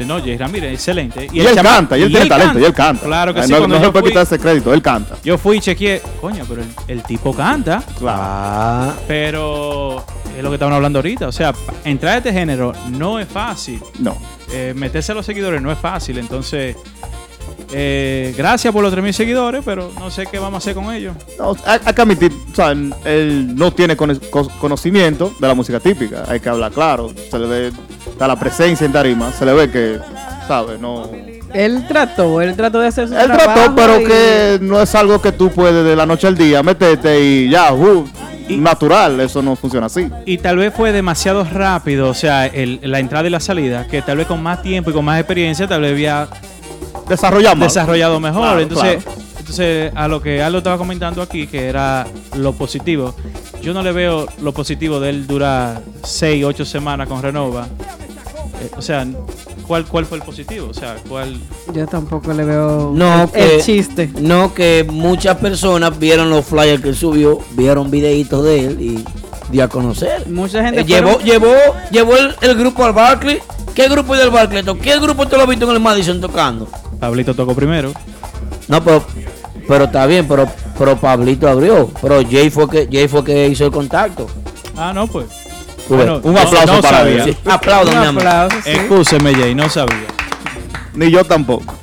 No, 0.06 0.20
Jay 0.20 0.38
Ramírez, 0.38 0.74
excelente. 0.74 1.28
Y, 1.32 1.40
él 1.40 1.48
chama- 1.56 1.70
canta, 1.76 1.98
y 1.98 2.04
él 2.04 2.10
tiene 2.12 2.26
talento, 2.28 2.60
y 2.60 2.64
él 2.66 2.74
canta. 2.74 3.06
Claro 3.06 3.34
que 3.34 3.40
Eh, 3.42 3.44
sí. 3.44 3.52
No, 3.54 3.68
no 3.68 3.80
se 3.80 3.90
puede 3.92 4.06
quitar 4.06 4.24
ese 4.24 4.38
crédito, 4.40 4.74
él 4.74 4.82
canta. 4.82 5.16
Yo 5.24 5.38
fui 5.38 5.58
y 5.58 5.60
chequeé, 5.62 6.02
coño, 6.22 6.46
pero 6.48 6.62
el, 6.62 6.68
el 6.88 7.04
tipo 7.04 7.34
canta, 7.34 7.84
Ah, 8.06 8.94
pero 9.08 10.04
es 10.38 10.44
lo 10.44 10.50
que 10.50 10.56
estaban 10.56 10.74
hablando 10.74 11.00
ahorita. 11.00 11.28
O 11.28 11.32
sea, 11.32 11.54
entrar 11.84 12.14
a 12.14 12.18
este 12.18 12.32
género 12.32 12.74
no 12.92 13.20
es 13.20 13.28
fácil. 13.28 13.80
No. 14.00 14.18
Eh, 14.52 14.74
meterse 14.76 15.12
a 15.12 15.16
los 15.16 15.26
seguidores 15.26 15.62
no 15.62 15.72
es 15.72 15.78
fácil. 15.80 16.18
Entonces, 16.18 16.76
eh, 17.72 18.34
gracias 18.38 18.74
por 18.74 18.84
los 18.84 18.94
3.000 18.94 19.12
seguidores, 19.12 19.62
pero 19.64 19.92
no 20.00 20.10
sé 20.10 20.26
qué 20.26 20.40
vamos 20.40 20.56
a 20.56 20.58
hacer 20.58 20.74
con 20.76 20.94
ellos. 20.94 21.16
No, 21.38 21.56
hay, 21.66 21.80
que 21.94 22.02
admitir, 22.02 22.32
o 22.52 22.56
sea, 22.56 22.72
él 22.72 23.56
no 23.56 23.72
tiene 23.72 23.96
cono- 23.96 24.20
co- 24.30 24.50
conocimiento 24.60 25.34
de 25.40 25.48
la 25.48 25.54
música 25.54 25.80
típica, 25.80 26.24
hay 26.28 26.40
que 26.40 26.50
hablar 26.50 26.72
claro, 26.72 27.12
se 27.30 27.38
le 27.40 27.48
ve, 27.48 27.72
está 28.10 28.28
la 28.28 28.40
presencia 28.40 28.86
en 28.86 28.92
tarima, 28.92 29.32
se 29.32 29.46
le 29.46 29.54
ve 29.54 29.70
que, 29.72 29.98
¿sabes? 30.48 30.80
No... 30.80 31.10
Él 31.54 31.86
trató, 31.88 32.42
él 32.42 32.56
trató 32.56 32.80
de 32.80 32.88
hacer 32.88 33.08
su 33.08 33.16
Él 33.18 33.26
trabajo 33.26 33.54
trató, 33.54 33.76
pero 33.76 34.02
y- 34.02 34.04
que 34.06 34.60
no 34.62 34.80
es 34.82 34.94
algo 34.94 35.20
que 35.22 35.32
tú 35.32 35.50
puedes 35.50 35.84
de 35.84 35.96
la 35.96 36.06
noche 36.06 36.28
al 36.28 36.38
día 36.38 36.62
meterte 36.62 37.20
y 37.24 37.50
ya, 37.50 37.74
uh, 37.74 38.08
Y- 38.48 38.58
natural, 38.58 39.20
eso 39.20 39.42
no 39.42 39.56
funciona 39.56 39.88
así. 39.88 40.08
Y 40.26 40.38
tal 40.40 40.58
vez 40.58 40.72
fue 40.76 40.92
demasiado 40.92 41.44
rápido, 41.44 42.10
o 42.10 42.14
sea, 42.14 42.46
el- 42.46 42.80
la 42.84 43.00
entrada 43.00 43.28
y 43.28 43.32
la 43.32 43.40
salida, 43.40 43.88
que 43.88 44.02
tal 44.04 44.18
vez 44.18 44.28
con 44.28 44.42
más 44.44 44.62
tiempo 44.62 44.92
y 44.92 44.94
con 44.94 45.04
más 45.06 45.20
experiencia, 45.20 45.68
tal 45.68 45.82
vez 45.82 45.92
había 45.92 46.28
Desarrollamos. 47.10 47.68
desarrollado 47.74 48.20
mejor. 48.20 48.42
Claro, 48.44 48.60
entonces, 48.62 49.04
claro. 49.04 49.20
entonces, 49.40 49.92
a 49.96 50.08
lo 50.08 50.22
que 50.22 50.42
Aldo 50.42 50.60
estaba 50.60 50.78
comentando 50.78 51.22
aquí, 51.22 51.48
que 51.48 51.68
era 51.68 52.08
lo 52.38 52.54
positivo, 52.54 53.14
yo 53.62 53.74
no 53.74 53.82
le 53.84 53.92
veo 53.92 54.28
lo 54.42 54.54
positivo 54.54 55.00
de 55.00 55.10
él 55.10 55.28
durar 55.28 55.82
6, 56.04 56.46
8 56.46 56.66
semanas 56.66 57.08
con 57.08 57.22
Renova. 57.22 57.68
Eh, 58.62 58.70
o 58.78 58.82
sea, 58.82 59.06
¿cuál, 59.68 59.86
¿cuál 59.86 60.06
fue 60.06 60.18
el 60.18 60.24
positivo? 60.24 60.68
O 60.70 60.74
sea, 60.74 60.98
¿cuál? 61.08 61.38
Yo 61.74 61.88
tampoco 61.88 62.34
le 62.34 62.44
veo 62.44 62.92
No, 62.94 63.24
el, 63.24 63.30
que- 63.32 63.56
el 63.56 63.62
chiste. 63.64 64.10
No, 64.20 64.54
que 64.54 64.86
muchas 64.90 65.38
personas 65.38 65.98
vieron 65.98 66.30
los 66.30 66.46
flyers 66.46 66.82
que 66.82 66.90
él 66.90 66.96
subió, 66.96 67.40
vieron 67.52 67.90
videitos 67.90 68.44
de 68.44 68.66
él 68.66 68.82
y 68.82 69.04
dio 69.52 69.64
a 69.64 69.68
conocer. 69.68 70.28
Mucha 70.30 70.64
gente 70.64 70.82
Eh, 70.82 70.86
llevó, 70.86 71.14
fueron- 71.20 71.26
llevó, 71.26 71.54
llevó 71.92 72.18
el, 72.18 72.36
el 72.42 72.56
grupo 72.56 72.84
al 72.84 72.94
Barclay. 72.94 73.40
¿Qué 73.74 73.88
grupo 73.88 74.16
del 74.16 74.30
Barclay? 74.30 74.64
¿Qué 74.82 75.00
grupo 75.00 75.26
te 75.28 75.38
lo 75.38 75.44
has 75.44 75.50
visto 75.50 75.66
en 75.66 75.72
el 75.72 75.80
Madison 75.80 76.20
tocando? 76.20 76.68
Pablito 77.00 77.34
tocó 77.34 77.56
primero. 77.56 77.92
No, 78.68 78.84
pero, 78.84 79.04
pero 79.68 79.86
está 79.86 80.06
bien, 80.06 80.28
pero 80.28 80.48
Pero 80.78 80.98
Pablito 80.98 81.48
abrió. 81.48 81.90
Pero 82.02 82.22
Jay 82.30 82.50
fue 82.50 82.70
que 82.70 82.88
Jay 82.92 83.08
fue 83.08 83.24
que 83.24 83.48
hizo 83.48 83.66
el 83.66 83.72
contacto. 83.72 84.28
Ah, 84.78 84.92
no, 84.94 85.08
pues. 85.08 85.26
Un 85.90 86.38
aplauso 86.38 86.76
no 86.76 86.82
para 86.82 86.98
sabía. 87.00 87.24
él. 87.24 87.34
Sí, 87.34 87.38
aplaudan, 87.50 87.96
Un 87.96 88.02
mi 88.02 88.08
amor. 88.08 88.28
aplauso, 88.28 88.58
sí. 88.64 88.70
Excúseme, 88.72 89.34
Jay, 89.34 89.56
no 89.56 89.68
sabía. 89.70 90.06
Ni 90.94 91.10
yo 91.12 91.24
tampoco. 91.24 91.74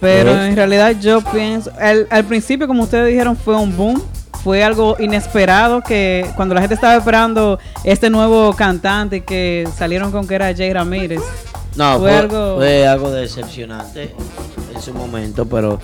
Pero 0.00 0.30
¿Eh? 0.30 0.48
en 0.48 0.56
realidad 0.56 0.94
yo 1.00 1.20
pienso, 1.22 1.72
al, 1.80 2.06
al 2.10 2.24
principio 2.24 2.68
como 2.68 2.84
ustedes 2.84 3.08
dijeron 3.08 3.36
fue 3.36 3.56
un 3.56 3.76
boom, 3.76 4.00
fue 4.44 4.62
algo 4.62 4.94
inesperado 5.00 5.80
que 5.82 6.24
cuando 6.36 6.54
la 6.54 6.60
gente 6.60 6.74
estaba 6.74 6.94
esperando 6.94 7.58
este 7.82 8.08
nuevo 8.10 8.54
cantante 8.54 9.24
que 9.24 9.68
salieron 9.76 10.12
con 10.12 10.26
que 10.28 10.36
era 10.36 10.54
Jay 10.54 10.72
Ramírez. 10.72 11.20
No, 11.76 11.98
Fue 11.98 12.10
fue, 12.10 12.16
algo- 12.18 12.56
fue 12.56 12.86
algo 12.86 13.10
decepcionante 13.10 14.14
en 14.74 14.82
su 14.82 14.92
momento, 14.94 15.46
pero. 15.46 15.78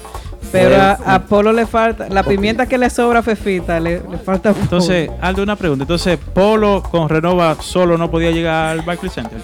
Pero 0.52 0.68
fue- 0.70 0.76
a, 0.76 0.92
a 1.14 1.22
Polo 1.24 1.52
le 1.52 1.66
falta, 1.66 2.08
la 2.08 2.22
pimienta 2.22 2.66
que 2.66 2.78
le 2.78 2.88
sobra 2.90 3.20
a 3.20 3.22
Fefita, 3.22 3.80
le, 3.80 4.02
le 4.08 4.18
falta. 4.18 4.50
Entonces, 4.60 5.10
Aldo, 5.20 5.42
una 5.42 5.56
pregunta. 5.56 5.82
Entonces, 5.84 6.18
Polo 6.32 6.82
con 6.82 7.08
Renova 7.08 7.56
solo 7.60 7.96
no 7.98 8.10
podía 8.10 8.30
llegar 8.30 8.70
al 8.70 8.82
Barclays 8.82 9.14
Center. 9.14 9.38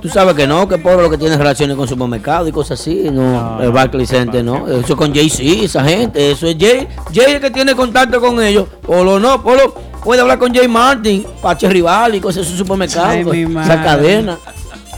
Tú 0.00 0.08
sabes 0.08 0.34
que 0.36 0.46
no, 0.46 0.68
que 0.68 0.78
Polo 0.78 1.02
lo 1.02 1.10
que 1.10 1.18
tiene 1.18 1.36
relaciones 1.36 1.76
con 1.76 1.88
supermercado 1.88 2.46
y 2.46 2.52
cosas 2.52 2.78
así. 2.80 3.08
No, 3.10 3.56
No, 3.56 3.62
el 3.64 3.72
Barclays 3.72 4.08
Center 4.10 4.44
no. 4.44 4.68
Eso 4.68 4.96
con 4.96 5.12
Jay 5.12 5.28
sí, 5.28 5.64
esa 5.64 5.82
gente. 5.82 6.30
Eso 6.30 6.46
es 6.46 6.56
Jay. 6.58 6.86
Jay 7.12 7.32
el 7.34 7.40
que 7.40 7.50
tiene 7.50 7.74
contacto 7.74 8.20
con 8.20 8.40
ellos. 8.40 8.68
Polo 8.86 9.18
no, 9.18 9.42
Polo 9.42 9.74
puede 10.04 10.20
hablar 10.20 10.38
con 10.38 10.54
Jay 10.54 10.68
Martin, 10.68 11.26
Pache 11.42 11.68
Rival 11.68 12.14
y 12.14 12.20
cosas 12.20 12.44
de 12.44 12.50
su 12.52 12.56
supermercado. 12.56 13.08
Ay, 13.08 13.22
esa 13.40 13.48
madre. 13.48 13.82
cadena. 13.82 14.38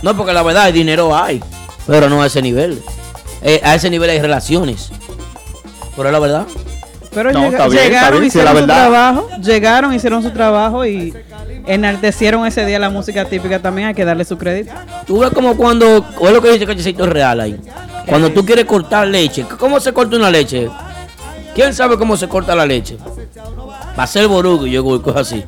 No, 0.02 0.16
porque 0.16 0.32
la 0.32 0.42
verdad, 0.42 0.68
el 0.68 0.74
dinero 0.74 1.14
hay. 1.16 1.42
Pero 1.86 2.08
no 2.08 2.22
a 2.22 2.26
ese 2.26 2.40
nivel. 2.42 2.80
Eh, 3.42 3.60
a 3.64 3.74
ese 3.74 3.90
nivel 3.90 4.10
hay 4.10 4.20
relaciones. 4.20 4.90
Pero 5.96 6.08
es 6.08 6.12
la 6.12 6.18
verdad. 6.18 6.46
Pero 7.12 7.32
No, 7.32 7.40
llega- 7.40 7.50
está 7.50 7.66
bien, 7.68 7.78
está 7.78 7.88
llegaron, 7.88 8.10
bien, 8.12 8.22
la 8.22 8.26
hicieron 8.28 8.56
su 8.60 8.66
trabajo, 8.66 9.28
llegaron, 9.42 9.94
hicieron 9.94 10.22
su 10.22 10.30
trabajo 10.30 10.86
y 10.86 11.12
enaltecieron 11.66 12.46
ese 12.46 12.64
día 12.64 12.78
la 12.78 12.88
música 12.90 13.24
típica 13.24 13.60
también, 13.60 13.88
hay 13.88 13.94
que 13.94 14.04
darle 14.04 14.24
su 14.24 14.38
crédito. 14.38 14.72
Tú 15.06 15.18
ves 15.18 15.30
como 15.30 15.56
cuando, 15.56 16.04
o 16.18 16.26
es 16.28 16.32
lo 16.32 16.40
que 16.40 16.52
dice 16.52 16.66
Cachecito 16.66 17.06
Real 17.06 17.40
ahí. 17.40 17.60
Cuando 18.06 18.30
tú 18.30 18.44
quieres 18.46 18.64
cortar 18.64 19.08
leche, 19.08 19.44
¿cómo 19.58 19.80
se 19.80 19.92
corta 19.92 20.16
una 20.16 20.30
leche? 20.30 20.68
¿Quién 21.54 21.74
sabe 21.74 21.98
cómo 21.98 22.16
se 22.16 22.28
corta 22.28 22.54
la 22.54 22.64
leche? 22.64 22.96
Va 23.98 24.04
a 24.04 24.06
ser 24.06 24.28
borugo 24.28 24.66
y 24.66 24.70
yogur, 24.70 25.02
cosas 25.02 25.22
así. 25.32 25.44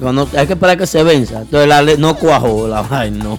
Cuando, 0.00 0.28
hay 0.36 0.46
que 0.46 0.52
esperar 0.52 0.78
que 0.78 0.86
se 0.86 1.02
venza. 1.02 1.40
Entonces 1.40 1.68
la 1.68 1.82
le- 1.82 1.96
no 1.96 2.14
cuajó 2.16 2.68
la 2.68 2.82
vaina, 2.90 3.24
no. 3.24 3.38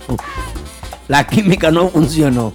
La 1.08 1.26
química 1.26 1.72
no 1.72 1.90
funcionó. 1.90 2.54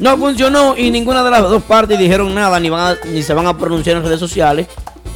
No 0.00 0.18
funcionó 0.18 0.76
y 0.76 0.90
ninguna 0.90 1.22
de 1.24 1.30
las 1.30 1.42
dos 1.42 1.62
partes 1.62 1.98
dijeron 1.98 2.34
nada 2.34 2.58
ni, 2.60 2.68
van 2.68 2.96
ni 3.12 3.22
se 3.22 3.32
van 3.32 3.46
a 3.46 3.56
pronunciar 3.56 3.96
en 3.96 4.02
redes 4.02 4.18
sociales 4.20 4.66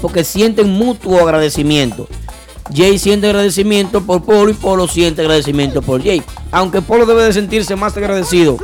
porque 0.00 0.22
sienten 0.24 0.70
mutuo 0.70 1.20
agradecimiento. 1.20 2.06
Jay 2.74 2.98
siente 2.98 3.26
agradecimiento 3.26 4.02
por 4.02 4.22
Polo 4.22 4.50
y 4.50 4.54
Polo 4.54 4.86
siente 4.86 5.22
agradecimiento 5.22 5.82
por 5.82 6.02
Jay. 6.02 6.22
Aunque 6.52 6.82
Polo 6.82 7.06
debe 7.06 7.24
de 7.24 7.32
sentirse 7.32 7.74
más 7.76 7.96
agradecido 7.96 8.56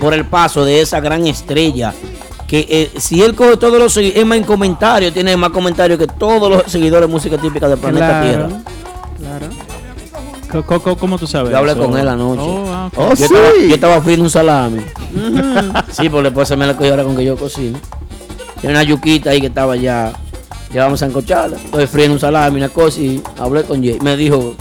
por 0.00 0.14
el 0.14 0.24
paso 0.26 0.64
de 0.64 0.80
esa 0.80 0.98
gran 1.00 1.26
estrella. 1.26 1.94
Que 2.50 2.66
eh, 2.68 2.90
si 2.98 3.22
él 3.22 3.36
coge 3.36 3.56
todos 3.58 3.78
los 3.78 3.96
segui- 3.96 4.12
es 4.12 4.26
más 4.26 4.36
en 4.36 4.42
comentarios, 4.44 5.14
tiene 5.14 5.36
más 5.36 5.50
comentarios 5.50 5.96
que 6.00 6.08
todos 6.08 6.50
los 6.50 6.64
seguidores 6.70 7.06
de 7.08 7.12
música 7.14 7.38
típica 7.38 7.68
del 7.68 7.78
planeta 7.78 8.08
Claro, 8.08 8.26
Tierra. 8.26 8.48
claro. 9.18 10.64
Co- 10.66 10.80
co- 10.82 10.96
¿Cómo 10.96 11.16
tú 11.16 11.28
sabes? 11.28 11.52
Yo 11.52 11.58
hablé 11.58 11.72
eso? 11.72 11.80
con 11.86 11.96
él 11.96 12.08
anoche. 12.08 12.42
Oh, 12.42 12.64
ah. 12.68 12.90
Oh, 12.96 13.10
yo, 13.10 13.16
sí. 13.16 13.22
estaba, 13.24 13.48
yo 13.68 13.74
estaba 13.74 14.02
friendo 14.02 14.24
un 14.24 14.30
salami. 14.30 14.80
sí, 15.92 16.08
porque 16.08 16.24
después 16.24 16.48
se 16.48 16.56
me 16.56 16.66
la 16.66 16.76
cogió 16.76 16.90
ahora 16.90 17.04
con 17.04 17.16
que 17.16 17.24
yo 17.24 17.36
cocino. 17.36 17.78
Y 18.62 18.66
una 18.66 18.82
yuquita 18.82 19.30
ahí 19.30 19.40
que 19.40 19.46
estaba 19.46 19.76
ya. 19.76 20.12
Ya 20.74 20.84
vamos 20.84 21.02
a 21.02 21.06
encocharla. 21.06 21.56
Estoy 21.56 21.86
friendo 21.86 22.14
un 22.14 22.20
salami, 22.20 22.56
una 22.56 22.68
cosa 22.68 23.00
y 23.00 23.22
hablé 23.38 23.62
con 23.62 23.80
Jay. 23.82 23.98
Me 24.02 24.16
dijo, 24.16 24.54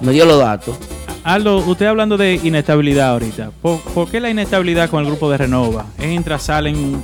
me 0.00 0.12
dio 0.12 0.24
los 0.24 0.38
datos. 0.38 0.76
Aldo, 1.24 1.58
usted 1.58 1.86
hablando 1.86 2.16
de 2.18 2.40
inestabilidad 2.42 3.10
ahorita. 3.10 3.50
¿Por, 3.62 3.80
por 3.80 4.10
qué 4.10 4.20
la 4.20 4.28
inestabilidad 4.30 4.88
con 4.90 5.00
el 5.00 5.06
grupo 5.06 5.30
de 5.30 5.38
Renova? 5.38 5.86
Entra, 5.98 6.38
salen 6.38 7.02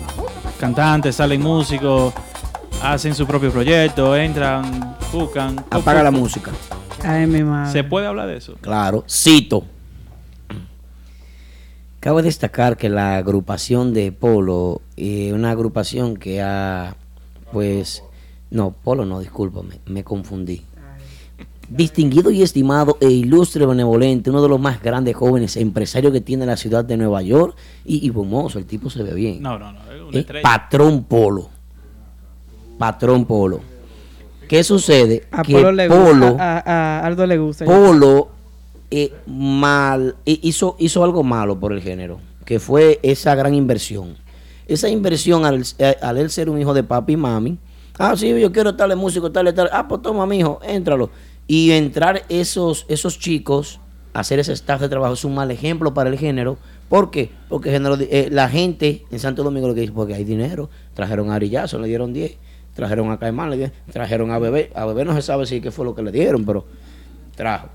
cantantes, 0.61 1.17
salen 1.17 1.41
músicos, 1.41 2.13
hacen 2.83 3.15
su 3.15 3.27
propio 3.27 3.51
proyecto, 3.51 4.15
entran, 4.15 4.95
buscan. 5.11 5.57
Apaga 5.71 6.03
la 6.03 6.11
música. 6.11 6.53
Ay, 7.03 7.27
mi 7.27 7.43
madre. 7.43 7.73
¿Se 7.73 7.83
puede 7.83 8.07
hablar 8.07 8.29
de 8.29 8.37
eso? 8.37 8.57
Claro, 8.61 9.03
cito. 9.09 9.65
Cabe 11.99 12.23
destacar 12.23 12.77
que 12.77 12.91
la 12.91 13.17
agrupación 13.17 13.95
de 13.95 14.13
Polo, 14.13 14.83
eh, 14.97 15.33
una 15.33 15.51
agrupación 15.51 16.17
que 16.17 16.43
ha, 16.43 16.95
pues, 17.53 18.05
no, 18.51 18.73
Polo 18.73 19.07
no, 19.07 19.19
discúlpame, 19.21 19.81
me 19.87 20.05
confundí. 20.05 20.63
Distinguido 21.71 22.31
y 22.33 22.43
estimado 22.43 22.99
e 23.01 23.09
ilustre 23.11 23.65
benevolente, 23.65 24.29
uno 24.31 24.43
de 24.43 24.49
los 24.49 24.59
más 24.61 24.83
grandes 24.83 25.15
jóvenes 25.15 25.57
empresarios 25.57 26.13
que 26.13 26.21
tiene 26.21 26.45
la 26.45 26.57
ciudad 26.57 26.85
de 26.85 26.97
Nueva 26.97 27.23
York 27.23 27.57
y, 27.85 28.05
y 28.05 28.13
el 28.57 28.67
tipo 28.67 28.91
se 28.91 29.05
ve 29.05 29.15
bien. 29.15 29.41
No, 29.41 29.57
no, 29.59 29.73
no. 29.73 29.79
Eh, 30.13 30.19
estrella. 30.19 30.43
Patrón 30.43 31.05
Polo. 31.05 31.49
Patrón 32.77 33.25
Polo. 33.25 33.61
¿Qué 34.49 34.65
sucede? 34.65 35.29
A 35.31 35.43
que 35.43 35.53
Polo 35.53 35.71
le 35.71 35.87
gusta. 35.87 36.05
Polo, 36.05 36.37
A, 36.41 36.59
a- 36.59 37.01
a 37.01 37.07
Aldo 37.07 37.27
le 37.27 37.39
gusta. 37.39 37.65
Polo 37.65 38.29
eh, 38.91 39.13
mal, 39.29 40.17
eh, 40.27 40.41
hizo, 40.43 40.75
hizo 40.81 41.05
algo 41.05 41.23
malo 41.23 41.61
por 41.61 41.73
el 41.73 41.81
género, 41.81 42.19
que 42.45 42.59
fue 42.59 42.99
esa 43.05 43.37
gran 43.37 43.55
inversión. 43.55 44.17
Esa 44.67 44.89
inversión 44.89 45.45
al, 45.45 45.63
eh, 45.79 45.95
al 46.03 46.19
él 46.19 46.31
ser 46.31 46.51
un 46.51 46.61
hijo 46.61 46.75
de 46.75 46.83
papi 46.83 47.13
y 47.13 47.17
mami, 47.17 47.59
ah, 47.99 48.17
sí, 48.17 48.29
yo 48.41 48.51
quiero 48.51 48.75
tal 48.75 48.97
músico, 48.97 49.31
tal, 49.31 49.55
tal, 49.55 49.71
ah, 49.73 49.87
pues 49.87 50.03
toma, 50.03 50.27
mijo, 50.27 50.59
éntralo. 50.65 51.11
Y 51.53 51.73
entrar 51.73 52.23
esos, 52.29 52.87
esos 52.87 53.19
chicos 53.19 53.81
a 54.13 54.21
hacer 54.21 54.39
ese 54.39 54.53
staff 54.53 54.81
de 54.81 54.89
trabajo 54.89 55.15
es 55.15 55.25
un 55.25 55.35
mal 55.35 55.51
ejemplo 55.51 55.93
para 55.93 56.09
el 56.09 56.17
género. 56.17 56.59
¿Por 56.89 57.11
qué? 57.11 57.33
Porque 57.49 57.73
género, 57.73 57.99
eh, 57.99 58.29
la 58.31 58.49
gente 58.49 59.05
en 59.11 59.19
Santo 59.19 59.43
Domingo 59.43 59.67
lo 59.67 59.75
que 59.75 59.81
dice, 59.81 59.93
porque 59.93 60.15
hay 60.15 60.23
dinero, 60.23 60.71
trajeron 60.95 61.29
a 61.33 61.35
Arillazo, 61.35 61.81
le 61.81 61.89
dieron 61.89 62.13
10, 62.13 62.37
trajeron 62.73 63.11
a 63.11 63.19
Caimán, 63.19 63.51
le 63.51 63.57
dieron, 63.57 63.75
trajeron 63.91 64.31
a 64.31 64.39
Bebé, 64.39 64.71
a 64.77 64.87
Bebé 64.87 65.05
no 65.05 65.13
se 65.13 65.23
sabe 65.23 65.45
si 65.45 65.61
qué 65.61 65.73
fue 65.73 65.85
lo 65.85 65.93
que 65.93 66.05
le 66.05 66.13
dieron, 66.13 66.45
pero 66.45 66.67
trajo. 67.35 67.71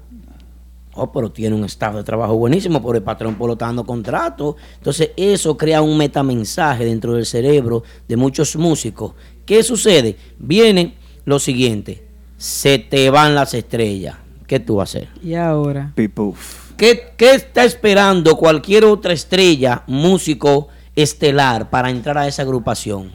Oh, 0.93 1.11
pero 1.11 1.29
tiene 1.33 1.53
un 1.53 1.65
staff 1.65 1.95
de 1.95 2.03
trabajo 2.05 2.37
buenísimo, 2.37 2.81
por 2.81 2.95
el 2.95 3.03
patrón 3.03 3.35
por 3.35 3.49
lo 3.49 3.57
dando 3.57 3.83
contrato. 3.83 4.55
Entonces, 4.77 5.11
eso 5.17 5.57
crea 5.57 5.81
un 5.81 5.97
metamensaje 5.97 6.85
dentro 6.85 7.11
del 7.11 7.25
cerebro 7.25 7.83
de 8.07 8.15
muchos 8.15 8.55
músicos. 8.55 9.15
¿Qué 9.45 9.63
sucede? 9.63 10.15
Viene 10.39 10.95
lo 11.25 11.39
siguiente: 11.39 12.04
se 12.37 12.79
te 12.79 13.09
van 13.09 13.35
las 13.35 13.53
estrellas. 13.53 14.15
¿Qué 14.47 14.59
tú 14.59 14.75
vas 14.75 14.95
a 14.95 14.99
hacer? 14.99 15.09
Y 15.23 15.33
ahora. 15.35 15.91
Pipuf. 15.95 16.73
¿Qué, 16.77 17.13
qué 17.17 17.31
está 17.31 17.63
esperando 17.63 18.35
cualquier 18.35 18.85
otra 18.85 19.13
estrella, 19.13 19.83
músico 19.87 20.67
estelar, 20.95 21.69
para 21.69 21.89
entrar 21.89 22.17
a 22.17 22.27
esa 22.27 22.41
agrupación? 22.43 23.11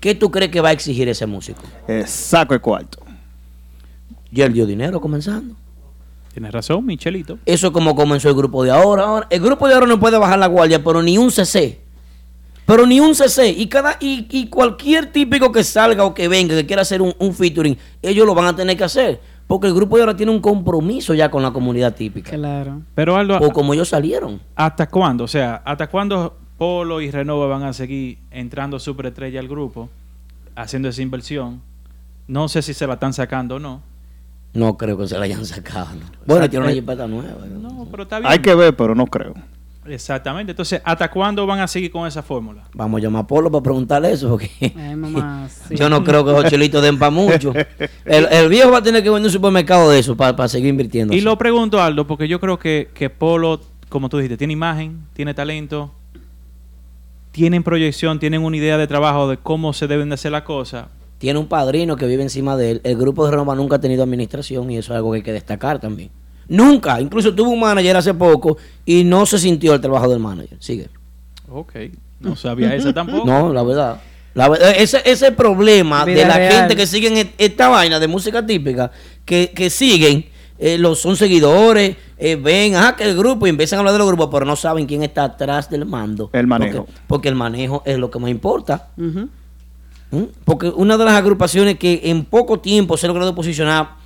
¿Qué 0.00 0.14
tú 0.14 0.30
crees 0.30 0.50
que 0.50 0.60
va 0.60 0.70
a 0.70 0.72
exigir 0.72 1.08
ese 1.08 1.26
músico? 1.26 1.62
Eh, 1.86 2.04
saco 2.06 2.54
el 2.54 2.60
cuarto. 2.60 2.98
Ya 4.32 4.46
él 4.46 4.52
dio 4.52 4.66
dinero 4.66 5.00
comenzando. 5.00 5.54
Tienes 6.32 6.50
razón, 6.50 6.86
Michelito. 6.86 7.38
Eso 7.44 7.66
es 7.66 7.72
como 7.72 7.94
comenzó 7.94 8.30
el 8.30 8.34
grupo 8.34 8.64
de 8.64 8.70
ahora. 8.70 9.04
Ahora, 9.04 9.26
El 9.30 9.40
grupo 9.40 9.68
de 9.68 9.74
ahora 9.74 9.86
no 9.86 10.00
puede 10.00 10.16
bajar 10.18 10.38
la 10.38 10.46
guardia, 10.46 10.82
pero 10.82 11.02
ni 11.02 11.18
un 11.18 11.30
CC. 11.30 11.81
Pero 12.66 12.86
ni 12.86 13.00
un 13.00 13.14
CC. 13.14 13.48
Y 13.50 13.66
cada 13.66 13.96
y, 14.00 14.26
y 14.30 14.48
cualquier 14.48 15.12
típico 15.12 15.50
que 15.50 15.64
salga 15.64 16.04
o 16.04 16.14
que 16.14 16.28
venga, 16.28 16.54
que 16.54 16.66
quiera 16.66 16.82
hacer 16.82 17.02
un, 17.02 17.14
un 17.18 17.34
featuring, 17.34 17.76
ellos 18.00 18.26
lo 18.26 18.34
van 18.34 18.46
a 18.46 18.56
tener 18.56 18.76
que 18.76 18.84
hacer. 18.84 19.20
Porque 19.46 19.66
el 19.66 19.74
grupo 19.74 19.96
de 19.96 20.02
ahora 20.02 20.16
tiene 20.16 20.32
un 20.32 20.40
compromiso 20.40 21.12
ya 21.14 21.30
con 21.30 21.42
la 21.42 21.52
comunidad 21.52 21.94
típica. 21.94 22.30
Claro. 22.30 22.80
Pero 22.94 23.16
Aldo, 23.16 23.38
O 23.38 23.52
como 23.52 23.74
ellos 23.74 23.88
salieron. 23.88 24.40
¿hasta 24.54 24.88
cuándo? 24.88 25.24
O 25.24 25.28
sea, 25.28 25.56
¿hasta 25.64 25.88
cuándo 25.88 26.38
Polo 26.56 27.00
y 27.00 27.10
Renova 27.10 27.46
van 27.48 27.64
a 27.64 27.72
seguir 27.72 28.18
entrando 28.30 28.78
superestrella 28.78 29.40
al 29.40 29.48
grupo, 29.48 29.90
haciendo 30.54 30.88
esa 30.88 31.02
inversión? 31.02 31.60
No 32.28 32.48
sé 32.48 32.62
si 32.62 32.72
se 32.72 32.86
la 32.86 32.94
están 32.94 33.12
sacando 33.12 33.56
o 33.56 33.58
no. 33.58 33.82
No 34.54 34.76
creo 34.76 34.96
que 34.96 35.08
se 35.08 35.18
la 35.18 35.24
hayan 35.24 35.44
sacado. 35.44 35.94
¿no? 35.94 36.06
Bueno, 36.24 36.48
tiene 36.48 36.64
una 36.64 36.72
eh, 36.72 36.76
jipeta 36.76 37.06
nueva. 37.06 37.46
¿no? 37.46 37.70
No, 37.70 37.88
pero 37.90 38.04
está 38.04 38.20
bien. 38.20 38.30
Hay 38.30 38.38
que 38.38 38.54
ver, 38.54 38.76
pero 38.76 38.94
no 38.94 39.06
creo. 39.06 39.34
Exactamente. 39.86 40.52
Entonces, 40.52 40.80
¿hasta 40.84 41.10
cuándo 41.10 41.46
van 41.46 41.60
a 41.60 41.66
seguir 41.66 41.90
con 41.90 42.06
esa 42.06 42.22
fórmula? 42.22 42.62
Vamos 42.74 42.98
a 42.98 43.02
llamar 43.02 43.24
a 43.24 43.26
Polo 43.26 43.50
para 43.50 43.62
preguntarle 43.62 44.12
eso, 44.12 44.30
porque 44.30 44.50
Ay, 44.60 44.94
mamá. 44.94 45.48
sí. 45.68 45.74
yo 45.74 45.88
no 45.88 46.04
creo 46.04 46.24
que 46.24 46.30
esos 46.30 46.44
chelitos 46.46 46.82
den 46.82 46.98
para 46.98 47.10
mucho. 47.10 47.52
El, 48.04 48.26
el 48.30 48.48
viejo 48.48 48.70
va 48.70 48.78
a 48.78 48.82
tener 48.82 49.02
que 49.02 49.10
vender 49.10 49.28
un 49.28 49.32
supermercado 49.32 49.90
de 49.90 49.98
eso 49.98 50.16
para, 50.16 50.48
seguir 50.48 50.68
invirtiendo. 50.68 51.12
Y 51.14 51.18
así. 51.18 51.24
lo 51.24 51.36
pregunto, 51.36 51.80
Aldo, 51.82 52.06
porque 52.06 52.28
yo 52.28 52.38
creo 52.38 52.58
que, 52.58 52.90
que 52.94 53.10
Polo, 53.10 53.60
como 53.88 54.08
tú 54.08 54.18
dijiste, 54.18 54.36
tiene 54.36 54.52
imagen, 54.52 55.04
tiene 55.14 55.34
talento, 55.34 55.90
tienen 57.32 57.62
proyección, 57.62 58.20
tienen 58.20 58.42
una 58.42 58.56
idea 58.56 58.78
de 58.78 58.86
trabajo 58.86 59.28
de 59.28 59.38
cómo 59.38 59.72
se 59.72 59.88
deben 59.88 60.10
de 60.10 60.14
hacer 60.14 60.30
las 60.32 60.42
cosas. 60.42 60.86
tiene 61.18 61.38
un 61.38 61.46
padrino 61.46 61.96
que 61.96 62.06
vive 62.06 62.22
encima 62.22 62.56
de 62.56 62.72
él. 62.72 62.80
El 62.84 62.96
grupo 62.96 63.24
de 63.24 63.32
Renova 63.32 63.54
nunca 63.54 63.76
ha 63.76 63.80
tenido 63.80 64.04
administración 64.04 64.70
y 64.70 64.78
eso 64.78 64.92
es 64.92 64.96
algo 64.96 65.10
que 65.12 65.16
hay 65.16 65.22
que 65.22 65.32
destacar 65.32 65.80
también. 65.80 66.10
Nunca. 66.52 67.00
Incluso 67.00 67.34
tuvo 67.34 67.50
un 67.50 67.60
manager 67.60 67.96
hace 67.96 68.12
poco 68.12 68.58
y 68.84 69.04
no 69.04 69.24
se 69.24 69.38
sintió 69.38 69.72
el 69.72 69.80
trabajo 69.80 70.06
del 70.08 70.18
manager. 70.18 70.58
Sigue. 70.60 70.88
Ok. 71.50 71.72
No 72.20 72.36
sabía 72.36 72.74
eso 72.74 72.92
tampoco. 72.94 73.26
No, 73.26 73.52
la 73.52 73.62
verdad. 73.62 74.00
La 74.34 74.48
verdad, 74.48 74.74
ese, 74.76 75.00
ese 75.04 75.32
problema 75.32 76.04
Vida 76.04 76.20
de 76.22 76.26
la 76.26 76.36
real. 76.36 76.52
gente 76.52 76.76
que 76.76 76.86
siguen 76.86 77.16
e- 77.16 77.32
esta 77.38 77.68
vaina 77.68 77.98
de 77.98 78.06
música 78.08 78.44
típica, 78.46 78.90
que, 79.24 79.50
que 79.54 79.68
siguen, 79.70 80.26
eh, 80.58 80.78
los 80.78 81.00
son 81.00 81.16
seguidores, 81.16 81.96
eh, 82.18 82.36
ven, 82.36 82.74
ajá, 82.76 82.96
que 82.96 83.04
el 83.04 83.16
grupo, 83.16 83.46
y 83.46 83.50
empiezan 83.50 83.78
a 83.78 83.80
hablar 83.80 83.92
de 83.94 83.98
los 83.98 84.08
grupos, 84.08 84.28
pero 84.32 84.44
no 84.46 84.56
saben 84.56 84.86
quién 84.86 85.02
está 85.02 85.24
atrás 85.24 85.68
del 85.70 85.84
mando. 85.86 86.30
El 86.32 86.46
manejo. 86.46 86.84
Porque, 86.84 87.00
porque 87.06 87.28
el 87.28 87.34
manejo 87.34 87.82
es 87.86 87.98
lo 87.98 88.10
que 88.10 88.18
más 88.18 88.30
importa. 88.30 88.88
¿Mm? 88.96 90.22
Porque 90.44 90.68
una 90.68 90.96
de 90.98 91.04
las 91.04 91.14
agrupaciones 91.14 91.78
que 91.78 92.00
en 92.04 92.24
poco 92.24 92.60
tiempo 92.60 92.96
se 92.96 93.06
ha 93.06 93.08
logrado 93.08 93.34
posicionar 93.34 94.01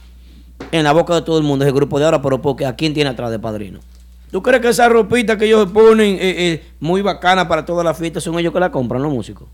en 0.73 0.85
la 0.85 0.93
boca 0.93 1.15
de 1.15 1.23
todo 1.23 1.39
el 1.39 1.45
mundo 1.45 1.65
es 1.65 1.69
el 1.69 1.75
grupo 1.75 1.99
de 1.99 2.05
ahora, 2.05 2.21
pero 2.23 2.41
porque 2.43 2.67
¿a 2.67 2.75
quién 2.77 2.95
tiene 2.95 3.11
atrás 3.11 3.31
de 3.31 3.39
padrino? 3.39 3.81
¿Tú 4.31 4.43
crees 4.43 4.61
que 4.61 4.69
esa 4.69 4.89
ropita 4.89 5.39
que 5.39 5.47
ellos 5.47 5.71
ponen 5.71 6.17
eh, 6.17 6.19
eh, 6.53 6.65
muy 6.81 7.01
bacana 7.01 7.47
para 7.49 7.65
todas 7.65 7.85
las 7.85 7.97
fiestas 7.97 8.23
son 8.25 8.39
ellos 8.39 8.53
que 8.53 8.61
la 8.61 8.71
compran, 8.73 9.03
los 9.03 9.13
músicos? 9.13 9.49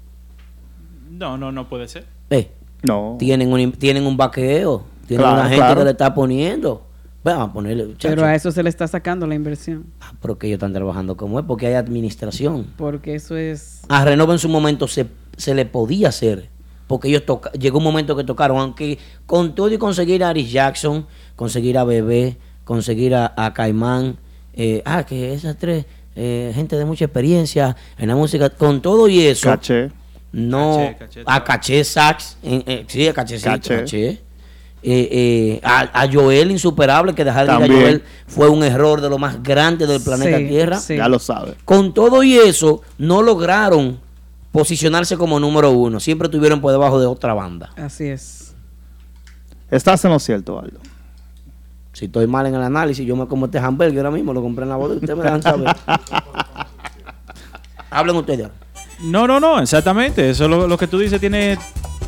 No, 1.11 1.37
no, 1.37 1.53
no 1.53 1.69
puede 1.69 1.89
ser. 1.89 2.05
Eh, 2.31 2.51
No. 2.83 3.17
tienen 3.19 3.53
un, 3.53 3.73
tienen 3.73 4.07
un 4.07 4.17
vaqueo, 4.17 4.85
tienen 5.07 5.25
Claro, 5.25 5.41
una 5.41 5.49
gente 5.49 5.57
claro. 5.65 5.81
que 5.81 5.85
le 5.85 5.91
está 5.91 6.15
poniendo. 6.15 6.87
Vamos 7.25 7.51
a 7.51 7.53
ponerle, 7.53 7.95
Pero 8.03 8.25
a 8.25 8.35
eso 8.35 8.51
se 8.51 8.65
le 8.65 8.69
está 8.69 8.89
sacando 8.89 9.29
la 9.29 9.37
inversión. 9.37 9.85
Ah, 10.01 10.13
pero 10.21 10.37
que 10.39 10.49
ellos 10.49 10.57
están 10.57 10.73
trabajando 10.73 11.17
como 11.17 11.39
es, 11.39 11.45
porque 11.47 11.69
hay 11.69 11.75
administración. 11.75 12.67
Porque 12.77 13.15
eso 13.15 13.37
es. 13.37 13.83
A 13.89 14.05
Renova 14.05 14.33
en 14.33 14.41
su 14.41 14.49
momento 14.49 14.89
se, 14.89 15.07
se 15.37 15.55
le 15.55 15.65
podía 15.65 16.09
hacer. 16.09 16.49
Porque 16.87 17.09
ellos 17.09 17.25
toca, 17.25 17.51
llegó 17.53 17.79
un 17.79 17.85
momento 17.85 18.15
que 18.17 18.25
tocaron, 18.25 18.59
aunque 18.59 18.99
con 19.27 19.55
todo 19.55 19.71
y 19.73 19.79
conseguir 19.79 20.23
a 20.25 20.29
Aris 20.31 20.51
Jackson, 20.53 21.07
conseguir 21.37 21.79
a 21.79 21.85
Bebé, 21.85 22.37
conseguir 22.65 23.15
a, 23.15 23.33
a 23.37 23.53
Caimán, 23.55 24.17
eh, 24.55 24.83
ah, 24.85 25.05
que 25.05 25.33
esas 25.33 25.57
tres, 25.57 25.87
eh, 26.15 26.53
gente 26.55 26.77
de 26.77 26.85
mucha 26.85 27.05
experiencia 27.07 27.75
en 27.97 28.09
la 28.09 28.17
música, 28.17 28.51
con 28.51 28.83
todo 28.83 29.09
y 29.09 29.21
eso, 29.27 29.49
Caché. 29.49 29.91
no, 30.33 30.77
Caché, 30.77 30.97
caché, 30.99 31.23
a. 31.25 31.45
Caché 31.45 31.85
Sax, 31.85 32.37
en- 32.43 32.65
eh, 32.67 32.85
sí, 32.87 33.07
a 33.09 33.15
Caché, 33.15 33.41
Caché. 33.41 33.77
Caché. 33.79 34.09
Eh, 34.85 35.09
eh, 35.13 35.61
a, 35.63 36.03
a 36.03 36.09
Joel 36.13 36.51
Insuperable, 36.51 37.15
que 37.15 37.25
dejar 37.25 37.47
de 37.47 37.53
ir 37.67 37.73
a. 37.73 37.75
Joel 37.75 38.03
fue 38.27 38.49
un 38.51 38.65
error 38.65 39.01
de 39.01 39.09
lo 39.09 39.17
más 39.17 39.41
grande 39.43 39.87
del 39.87 40.03
planeta 40.03 40.39
Sí, 40.39 40.49
Tierra. 40.49 40.77
sí. 40.79 40.97
Ya 40.97 41.09
lo 41.09 41.21
sabe. 41.21 41.55
Con 41.65 41.95
todo 41.95 42.23
y 42.25 42.37
eso, 42.37 42.83
no 42.99 43.23
lograron 43.23 44.01
posicionarse 44.53 45.17
como 45.17 45.41
número 45.41 45.71
uno. 45.71 45.99
Siempre 45.99 46.27
estuvieron 46.27 46.61
por 46.61 46.71
debajo 46.71 47.01
de 47.01 47.07
otra 47.07 47.35
banda. 47.35 47.71
Así 47.77 48.05
es. 48.05 48.55
Estás 49.71 50.05
en 50.05 50.13
lo 50.13 50.19
cierto, 50.19 50.59
Aldo. 50.59 50.79
Si 51.95 52.05
estoy 52.05 52.27
mal 52.27 52.47
en 52.47 52.55
el 52.55 52.63
análisis, 52.63 53.07
yo 53.07 53.17
me 53.17 53.27
como 53.27 53.47
este 53.47 53.59
hamburger 53.59 53.99
ahora 53.99 54.11
mismo, 54.11 54.33
lo 54.33 54.43
compré 54.43 54.65
en 54.65 54.71
la 54.71 54.77
boda 54.77 54.95
y 54.95 54.99
ustedes 54.99 55.17
me 55.17 55.25
dejan 55.25 55.43
saber. 55.43 55.69
Hablen 57.91 58.17
ustedes 58.17 58.47
ahora. 58.47 58.55
No, 59.03 59.27
no, 59.27 59.41
no, 59.41 59.61
exactamente. 59.61 60.31
Eso 60.31 60.45
es 60.45 60.51
lo, 60.51 60.69
lo 60.69 60.79
que 60.79 60.87
tú 60.87 60.99
dices. 60.99 61.21
Tiene 61.21 61.59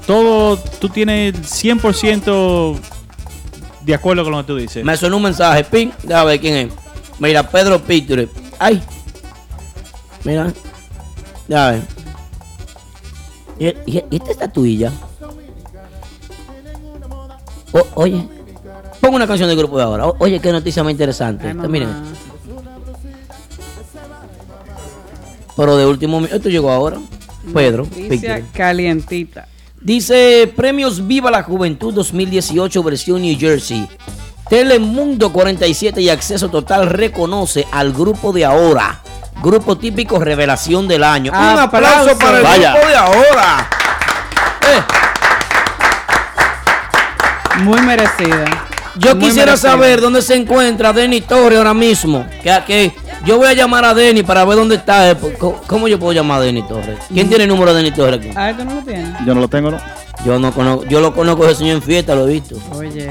todo, 0.07 0.57
tú 0.57 0.88
tienes 0.88 1.34
100% 1.34 2.78
de 3.82 3.95
acuerdo 3.95 4.24
con 4.24 4.32
lo 4.32 4.38
que 4.38 4.47
tú 4.47 4.57
dices. 4.57 4.84
Me 4.84 4.97
sonó 4.97 5.16
un 5.16 5.24
mensaje, 5.24 5.64
ping, 5.64 5.88
déjame 6.03 6.30
ver 6.30 6.40
quién 6.40 6.57
es. 6.57 6.72
Mira, 7.18 7.49
Pedro 7.49 7.80
Picture. 7.80 8.28
Ay. 8.59 8.82
Mira. 10.24 10.53
Ya 11.49 11.70
ver. 11.70 11.93
¿Y, 13.59 13.66
y, 13.66 14.05
y 14.11 14.16
esta 14.16 14.30
estatuilla? 14.32 14.92
O- 17.72 17.86
oye. 17.94 18.26
Pongo 19.00 19.16
una 19.16 19.26
canción 19.26 19.48
del 19.48 19.59
grupo 19.59 19.76
de 19.76 19.84
ahora. 19.84 20.07
O- 20.09 20.16
oye, 20.18 20.40
qué 20.40 20.50
noticia 20.52 20.82
más 20.82 20.92
interesante. 20.92 21.48
Ay, 21.48 21.68
miren. 21.68 21.88
Pero 25.57 25.76
de 25.76 25.86
último 25.86 26.20
mi- 26.20 26.28
Esto 26.30 26.48
llegó 26.48 26.70
ahora. 26.70 26.98
Pedro 27.52 27.84
Noticia 27.84 28.09
Picture. 28.09 28.44
calientita. 28.55 29.46
Dice 29.80 30.50
Premios 30.57 31.07
Viva 31.07 31.30
la 31.30 31.42
Juventud 31.42 31.92
2018 31.92 32.82
versión 32.82 33.20
New 33.22 33.36
Jersey. 33.38 33.86
Telemundo 34.48 35.30
47 35.32 36.00
y 36.00 36.09
Acceso 36.09 36.48
Total 36.48 36.86
reconoce 36.88 37.66
al 37.70 37.92
grupo 37.92 38.32
de 38.32 38.44
ahora. 38.46 39.02
Grupo 39.43 39.76
típico 39.76 40.18
revelación 40.18 40.89
del 40.89 41.05
año. 41.05 41.30
Un 41.32 41.39
aplauso 41.59 41.62
Aplauso. 42.12 42.18
para 42.18 42.39
el 42.39 42.43
Vaya. 42.45 42.72
grupo 42.72 42.87
de 42.89 42.97
ahora. 42.97 43.68
Eh, 44.62 44.82
Muy 47.62 47.80
merecida. 47.82 48.45
yo 48.97 49.14
Muy 49.14 49.24
quisiera 49.26 49.53
merecida. 49.53 49.70
saber 49.72 50.01
dónde 50.01 50.22
se 50.22 50.35
encuentra 50.35 50.93
Denny 50.93 51.20
Torres 51.20 51.59
ahora 51.59 51.74
mismo. 51.74 52.26
Que, 52.43 52.59
que 52.66 52.95
yo 53.24 53.37
voy 53.37 53.49
a 53.49 53.53
llamar 53.53 53.85
a 53.85 53.93
Denny 53.95 54.22
para 54.22 54.45
ver 54.45 54.57
dónde 54.57 54.76
está. 54.76 55.11
eh, 55.11 55.16
¿Cómo, 55.39 55.61
cómo 55.66 55.89
yo 55.89 55.99
puedo 55.99 56.12
llamar 56.12 56.39
a 56.39 56.45
Denny 56.45 56.62
Torres? 56.66 56.99
¿Quién 57.12 57.28
tiene 57.28 57.45
el 57.45 57.51
número 57.51 57.72
de 57.74 57.82
Denny 57.82 57.95
Torres 57.95 58.18
aquí? 58.20 58.30
Ah, 58.35 58.53
¿tú 58.57 58.64
no 58.64 58.74
lo 58.76 58.80
tienes? 58.82 59.09
Yo 59.26 59.35
no 59.35 59.41
lo 59.43 59.49
tengo, 59.49 59.70
¿no? 59.70 59.78
Yo 60.24 60.39
no 60.39 60.53
conozco, 60.53 60.85
yo 60.87 61.01
lo 61.01 61.12
conozco 61.14 61.45
ese 61.45 61.57
señor 61.57 61.76
en 61.76 61.82
fiesta, 61.82 62.14
lo 62.14 62.26
he 62.26 62.32
visto. 62.32 62.57
Oye, 62.72 63.09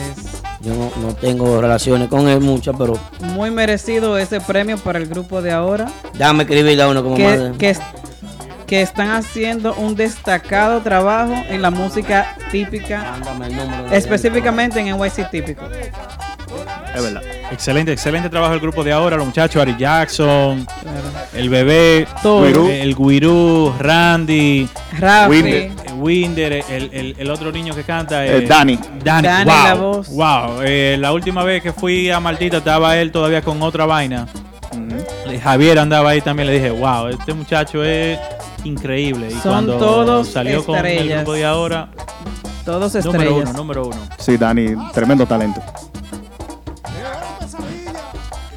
Yo 0.63 0.73
no, 0.75 0.91
no 1.01 1.13
tengo 1.15 1.59
relaciones 1.61 2.07
con 2.07 2.27
él 2.29 2.39
muchas, 2.39 2.75
pero 2.77 2.97
muy 3.19 3.51
merecido 3.51 4.17
ese 4.17 4.39
premio 4.39 4.77
para 4.77 4.97
el 4.99 5.07
grupo 5.07 5.41
de 5.41 5.51
ahora. 5.51 5.91
déjame 6.13 6.43
escribirle 6.43 6.81
a 6.83 6.87
uno 6.87 7.03
como 7.03 7.15
que, 7.17 7.23
madre. 7.23 7.51
que, 7.57 7.69
es- 7.71 7.81
que 8.65 8.81
están 8.81 9.11
haciendo 9.11 9.73
un 9.75 9.95
destacado 9.95 10.79
trabajo 10.81 11.33
en 11.49 11.61
la 11.61 11.69
música 11.69 12.37
típica, 12.49 13.11
Mándame 13.11 13.47
el 13.47 13.55
número 13.57 13.89
de- 13.89 13.97
específicamente 13.97 14.79
en 14.79 14.87
NYC 14.97 15.29
típico. 15.29 15.63
Es 16.95 17.01
verdad. 17.03 17.21
Excelente, 17.51 17.91
excelente 17.91 18.29
trabajo 18.29 18.53
el 18.53 18.59
grupo 18.59 18.83
de 18.83 18.91
ahora. 18.93 19.17
Los 19.17 19.25
muchachos, 19.25 19.61
Ari 19.61 19.75
Jackson, 19.77 20.65
Claro. 20.81 20.99
el 21.33 21.49
bebé, 21.49 22.07
Todo. 22.21 22.45
El 22.69 22.95
Guirú, 22.95 23.73
Randy, 23.79 24.69
Rafi, 24.99 25.29
Winder. 25.29 25.71
Eh, 26.03 26.23
Winder, 26.23 26.53
el, 26.69 26.89
el- 26.93 27.15
el 27.17 27.31
otro 27.31 27.51
niño 27.51 27.73
que 27.75 27.83
canta. 27.83 28.25
Eh, 28.25 28.41
Dani. 28.47 28.79
Dani, 29.03 29.27
Dani, 29.27 29.45
wow, 29.51 29.63
la 29.65 29.73
voz. 29.75 30.09
wow. 30.09 30.61
Eh, 30.63 30.97
la 30.99 31.11
última 31.13 31.43
vez 31.43 31.61
que 31.63 31.73
fui 31.73 32.09
a 32.09 32.19
Martita 32.19 32.57
estaba 32.57 32.97
él 32.97 33.11
todavía 33.11 33.41
con 33.41 33.61
otra 33.61 33.85
vaina. 33.85 34.27
Eh, 35.27 35.39
Javier 35.39 35.79
andaba 35.79 36.09
ahí 36.11 36.21
también. 36.21 36.47
Le 36.47 36.53
dije, 36.55 36.71
wow, 36.71 37.07
este 37.07 37.33
muchacho 37.33 37.83
es 37.83 38.19
increíble. 38.63 39.27
Y 39.29 39.31
Son 39.33 39.51
cuando 39.51 39.77
todos 39.77 40.27
salió 40.27 40.63
con 40.65 40.77
el 40.79 40.85
estrellas. 40.85 41.17
grupo 41.19 41.33
de 41.33 41.45
ahora, 41.45 41.89
todos 42.65 42.93
número 43.05 43.21
estrellas. 43.23 43.49
uno, 43.49 43.53
número 43.57 43.87
uno. 43.87 43.97
Sí, 44.17 44.37
Dani, 44.37 44.75
tremendo 44.93 45.25
talento. 45.25 45.61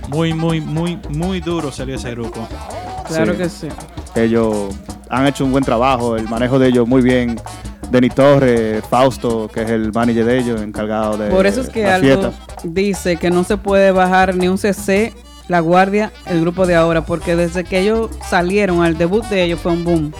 Muy, 0.08 0.32
muy, 0.32 0.60
muy, 0.60 0.98
muy 1.10 1.40
duro 1.40 1.72
salió 1.72 1.96
ese 1.96 2.12
grupo. 2.12 2.46
Claro 3.08 3.32
Sí. 3.32 3.38
que 3.38 3.48
sí. 3.48 3.68
Ellos 4.14 4.74
han 5.08 5.26
hecho 5.26 5.44
un 5.44 5.52
buen 5.52 5.64
trabajo, 5.64 6.16
el 6.16 6.28
manejo 6.28 6.58
de 6.58 6.68
ellos 6.68 6.86
muy 6.86 7.02
bien. 7.02 7.36
Denis 7.90 8.14
Torres, 8.14 8.84
Fausto, 8.88 9.48
que 9.52 9.62
es 9.62 9.70
el 9.70 9.92
manager 9.92 10.24
de 10.24 10.38
ellos, 10.38 10.60
encargado 10.60 11.16
de 11.16 11.30
Por 11.30 11.46
eso 11.46 11.60
es 11.60 11.68
que 11.68 11.86
algo 11.86 12.32
dice 12.64 13.16
que 13.16 13.30
no 13.30 13.44
se 13.44 13.56
puede 13.56 13.92
bajar 13.92 14.34
ni 14.34 14.48
un 14.48 14.58
CC, 14.58 15.14
la 15.48 15.60
guardia, 15.60 16.12
el 16.26 16.40
grupo 16.40 16.66
de 16.66 16.74
ahora, 16.74 17.06
porque 17.06 17.36
desde 17.36 17.62
que 17.62 17.80
ellos 17.80 18.10
salieron 18.28 18.82
al 18.82 18.98
debut 18.98 19.24
de 19.26 19.44
ellos 19.44 19.60
fue 19.60 19.72
un 19.72 19.84
boom. 19.84 20.12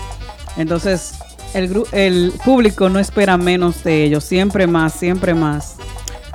Entonces, 0.56 1.14
el, 1.54 1.82
el 1.92 2.32
público 2.44 2.88
no 2.88 2.98
espera 2.98 3.36
menos 3.36 3.82
de 3.82 4.04
ellos, 4.04 4.22
siempre 4.22 4.66
más, 4.66 4.92
siempre 4.92 5.34
más. 5.34 5.76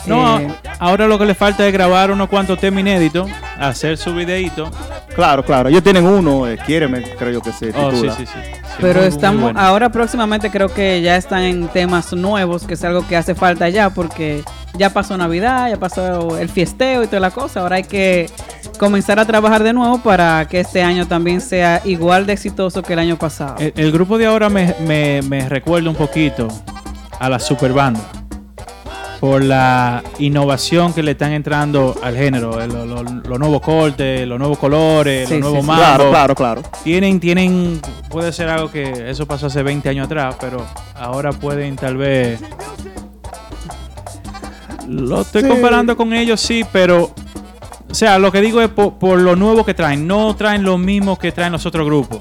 No, 0.08 0.40
Eh, 0.40 0.48
ahora 0.80 1.08
lo 1.08 1.18
que 1.20 1.26
le 1.26 1.36
falta 1.36 1.66
es 1.68 1.74
grabar 1.74 2.12
unos 2.12 2.28
cuantos 2.30 2.60
temas 2.60 2.82
inéditos, 2.82 3.30
hacer 3.60 3.98
su 3.98 4.14
videíto. 4.16 4.70
Claro, 5.16 5.44
claro. 5.44 5.70
Ellos 5.70 5.84
tienen 5.84 6.06
uno, 6.06 6.48
eh, 6.48 6.58
Quiéreme, 6.66 7.04
creo 7.20 7.32
yo 7.34 7.42
que 7.42 7.52
se 7.52 7.70
Oh, 7.76 7.92
sí, 7.92 7.96
titula. 7.96 8.16
sí, 8.16 8.26
sí. 8.26 8.32
Sí, 8.44 8.78
pero 8.80 9.02
muy, 9.02 9.08
muy 9.10 9.16
estamos 9.16 9.42
bueno. 9.44 9.60
ahora 9.60 9.90
próximamente 9.92 10.50
creo 10.50 10.70
que 10.70 11.02
ya 11.02 11.18
están 11.18 11.44
en 11.44 11.68
temas 11.68 12.14
nuevos, 12.14 12.64
que 12.64 12.76
es 12.76 12.84
algo 12.86 13.06
que 13.08 13.18
hace 13.18 13.36
falta 13.36 13.68
ya, 13.70 13.90
porque 13.90 14.44
ya 14.74 14.90
pasó 14.92 15.18
Navidad, 15.18 15.70
ya 15.70 15.78
pasó 15.78 16.38
el 16.38 16.48
fiesteo 16.50 17.04
y 17.04 17.08
toda 17.08 17.20
la 17.20 17.32
cosa. 17.32 17.60
Ahora 17.60 17.76
hay 17.76 17.84
que 17.84 18.30
comenzar 18.80 19.20
a 19.20 19.26
trabajar 19.26 19.62
de 19.64 19.74
nuevo 19.74 20.00
para 20.02 20.48
que 20.48 20.62
este 20.62 20.82
año 20.82 21.06
también 21.08 21.42
sea 21.42 21.82
igual 21.84 22.26
de 22.26 22.34
exitoso 22.34 22.82
que 22.82 22.94
el 22.94 23.00
año 23.00 23.18
pasado. 23.18 23.56
El, 23.60 23.74
el 23.76 23.92
grupo 23.92 24.18
de 24.18 24.26
ahora 24.28 24.50
me, 24.50 24.74
me, 24.88 25.22
me 25.24 25.50
recuerda 25.50 25.90
un 25.90 25.96
poquito 25.98 26.48
a 27.20 27.30
la 27.30 27.38
super 27.38 27.74
banda 27.74 28.00
por 29.22 29.44
la 29.44 30.04
innovación 30.18 30.94
que 30.94 31.04
le 31.04 31.12
están 31.12 31.32
entrando 31.32 31.96
al 32.02 32.16
género, 32.18 32.58
lo- 32.68 32.86
lo- 32.88 33.04
los 33.04 33.40
nuevos 33.40 33.62
cortes, 33.62 34.28
los 34.28 34.40
nuevos 34.40 34.58
colores, 34.58 35.30
Sí, 35.30 35.36
los 35.36 35.52
nuevos 35.52 35.60
sí. 35.64 35.72
Claro, 35.72 36.10
claro, 36.10 36.36
claro. 36.36 36.62
Tienen, 36.84 37.20
tienen, 37.20 37.80
puede 38.10 38.34
ser 38.34 38.50
algo 38.50 38.72
que 38.72 39.10
eso 39.12 39.28
pasó 39.28 39.46
hace 39.46 39.62
20 39.62 39.88
años 39.90 40.08
atrás, 40.08 40.36
pero 40.42 40.66
ahora 40.96 41.32
pueden 41.32 41.76
tal 41.76 41.98
vez... 41.98 42.42
Lo 44.88 45.22
estoy 45.22 45.44
comparando 45.48 45.96
con 45.96 46.12
ellos, 46.14 46.42
sí, 46.42 46.66
pero... 46.72 47.12
O 47.90 47.94
sea, 47.94 48.18
lo 48.20 48.32
que 48.32 48.42
digo 48.42 48.60
es 48.62 48.70
por, 48.70 48.96
por 48.96 49.20
lo 49.20 49.36
nuevo 49.36 49.66
que 49.66 49.74
traen. 49.74 50.08
No 50.08 50.34
traen 50.36 50.64
lo 50.64 50.78
mismo 50.78 51.20
que 51.20 51.32
traen 51.32 51.52
los 51.52 51.66
otros 51.66 51.86
grupos. 51.86 52.20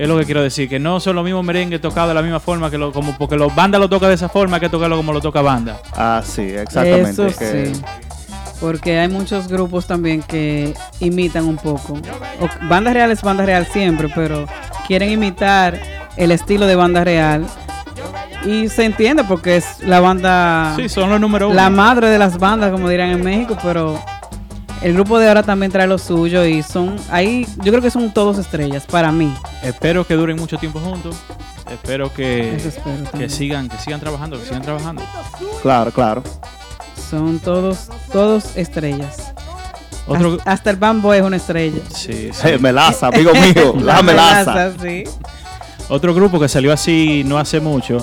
Es 0.00 0.08
lo 0.08 0.16
que 0.18 0.24
quiero 0.24 0.42
decir, 0.42 0.66
que 0.66 0.78
no 0.78 0.98
son 0.98 1.14
los 1.16 1.24
mismos 1.26 1.44
merengues 1.44 1.78
tocados 1.80 2.08
de 2.08 2.14
la 2.14 2.22
misma 2.22 2.40
forma 2.40 2.70
que 2.70 2.78
lo, 2.78 2.90
como 2.90 3.16
porque 3.18 3.36
los 3.36 3.54
bandas 3.54 3.78
lo 3.82 3.88
tocan 3.90 4.08
de 4.08 4.14
esa 4.14 4.30
forma 4.30 4.56
hay 4.56 4.60
que 4.60 4.70
tocarlo 4.70 4.96
como 4.96 5.12
lo 5.12 5.20
toca 5.20 5.42
banda. 5.42 5.78
Ah, 5.94 6.22
sí, 6.24 6.40
exactamente. 6.42 7.10
Eso 7.10 7.38
que- 7.38 7.74
sí. 7.74 7.82
Porque 8.60 8.98
hay 8.98 9.08
muchos 9.08 9.46
grupos 9.48 9.86
también 9.86 10.22
que 10.22 10.72
imitan 11.00 11.44
un 11.46 11.56
poco. 11.56 11.94
O- 12.40 12.66
banda 12.68 12.94
real 12.94 13.10
es 13.10 13.20
banda 13.20 13.44
real 13.44 13.66
siempre, 13.70 14.08
pero 14.14 14.46
quieren 14.86 15.10
imitar 15.10 15.78
el 16.16 16.30
estilo 16.32 16.66
de 16.66 16.76
banda 16.76 17.04
real. 17.04 17.44
Y 18.46 18.70
se 18.70 18.86
entiende 18.86 19.24
porque 19.24 19.56
es 19.58 19.80
la 19.80 20.00
banda, 20.00 20.72
Sí, 20.76 20.88
son 20.88 21.10
los 21.10 21.20
número 21.20 21.48
uno. 21.48 21.54
la 21.56 21.68
madre 21.68 22.08
de 22.08 22.18
las 22.18 22.38
bandas, 22.38 22.70
como 22.72 22.88
dirán 22.88 23.10
en 23.10 23.22
México, 23.22 23.54
pero 23.62 24.02
el 24.82 24.94
grupo 24.94 25.18
de 25.18 25.28
ahora 25.28 25.42
también 25.42 25.70
trae 25.70 25.86
lo 25.86 25.98
suyo 25.98 26.44
y 26.44 26.62
son, 26.62 26.96
ahí 27.10 27.46
yo 27.62 27.70
creo 27.72 27.82
que 27.82 27.90
son 27.90 28.12
todos 28.12 28.38
estrellas 28.38 28.84
para 28.86 29.12
mí. 29.12 29.32
Espero 29.62 30.06
que 30.06 30.14
duren 30.14 30.36
mucho 30.36 30.56
tiempo 30.58 30.80
juntos. 30.80 31.16
Espero 31.70 32.12
que, 32.12 32.56
espero 32.56 33.10
que 33.16 33.28
sigan, 33.28 33.68
que 33.68 33.78
sigan 33.78 34.00
trabajando, 34.00 34.38
que 34.38 34.44
sigan 34.44 34.62
trabajando. 34.62 35.02
Claro, 35.62 35.92
claro. 35.92 36.22
Son 37.10 37.38
todos, 37.38 37.88
todos 38.12 38.56
estrellas. 38.56 39.32
Otro, 40.06 40.34
Hasta, 40.38 40.50
hasta 40.52 40.70
el 40.70 40.76
bambo 40.76 41.14
es 41.14 41.22
una 41.22 41.36
estrella. 41.36 41.78
sí, 41.94 42.30
sí. 42.32 42.48
Eh, 42.48 42.58
melaza, 42.58 43.08
amigo 43.08 43.32
mío. 43.54 43.74
La 43.80 44.02
melaza. 44.02 44.72
sí. 44.82 45.04
Otro 45.88 46.14
grupo 46.14 46.40
que 46.40 46.48
salió 46.48 46.72
así 46.72 47.22
no 47.24 47.38
hace 47.38 47.60
mucho 47.60 47.98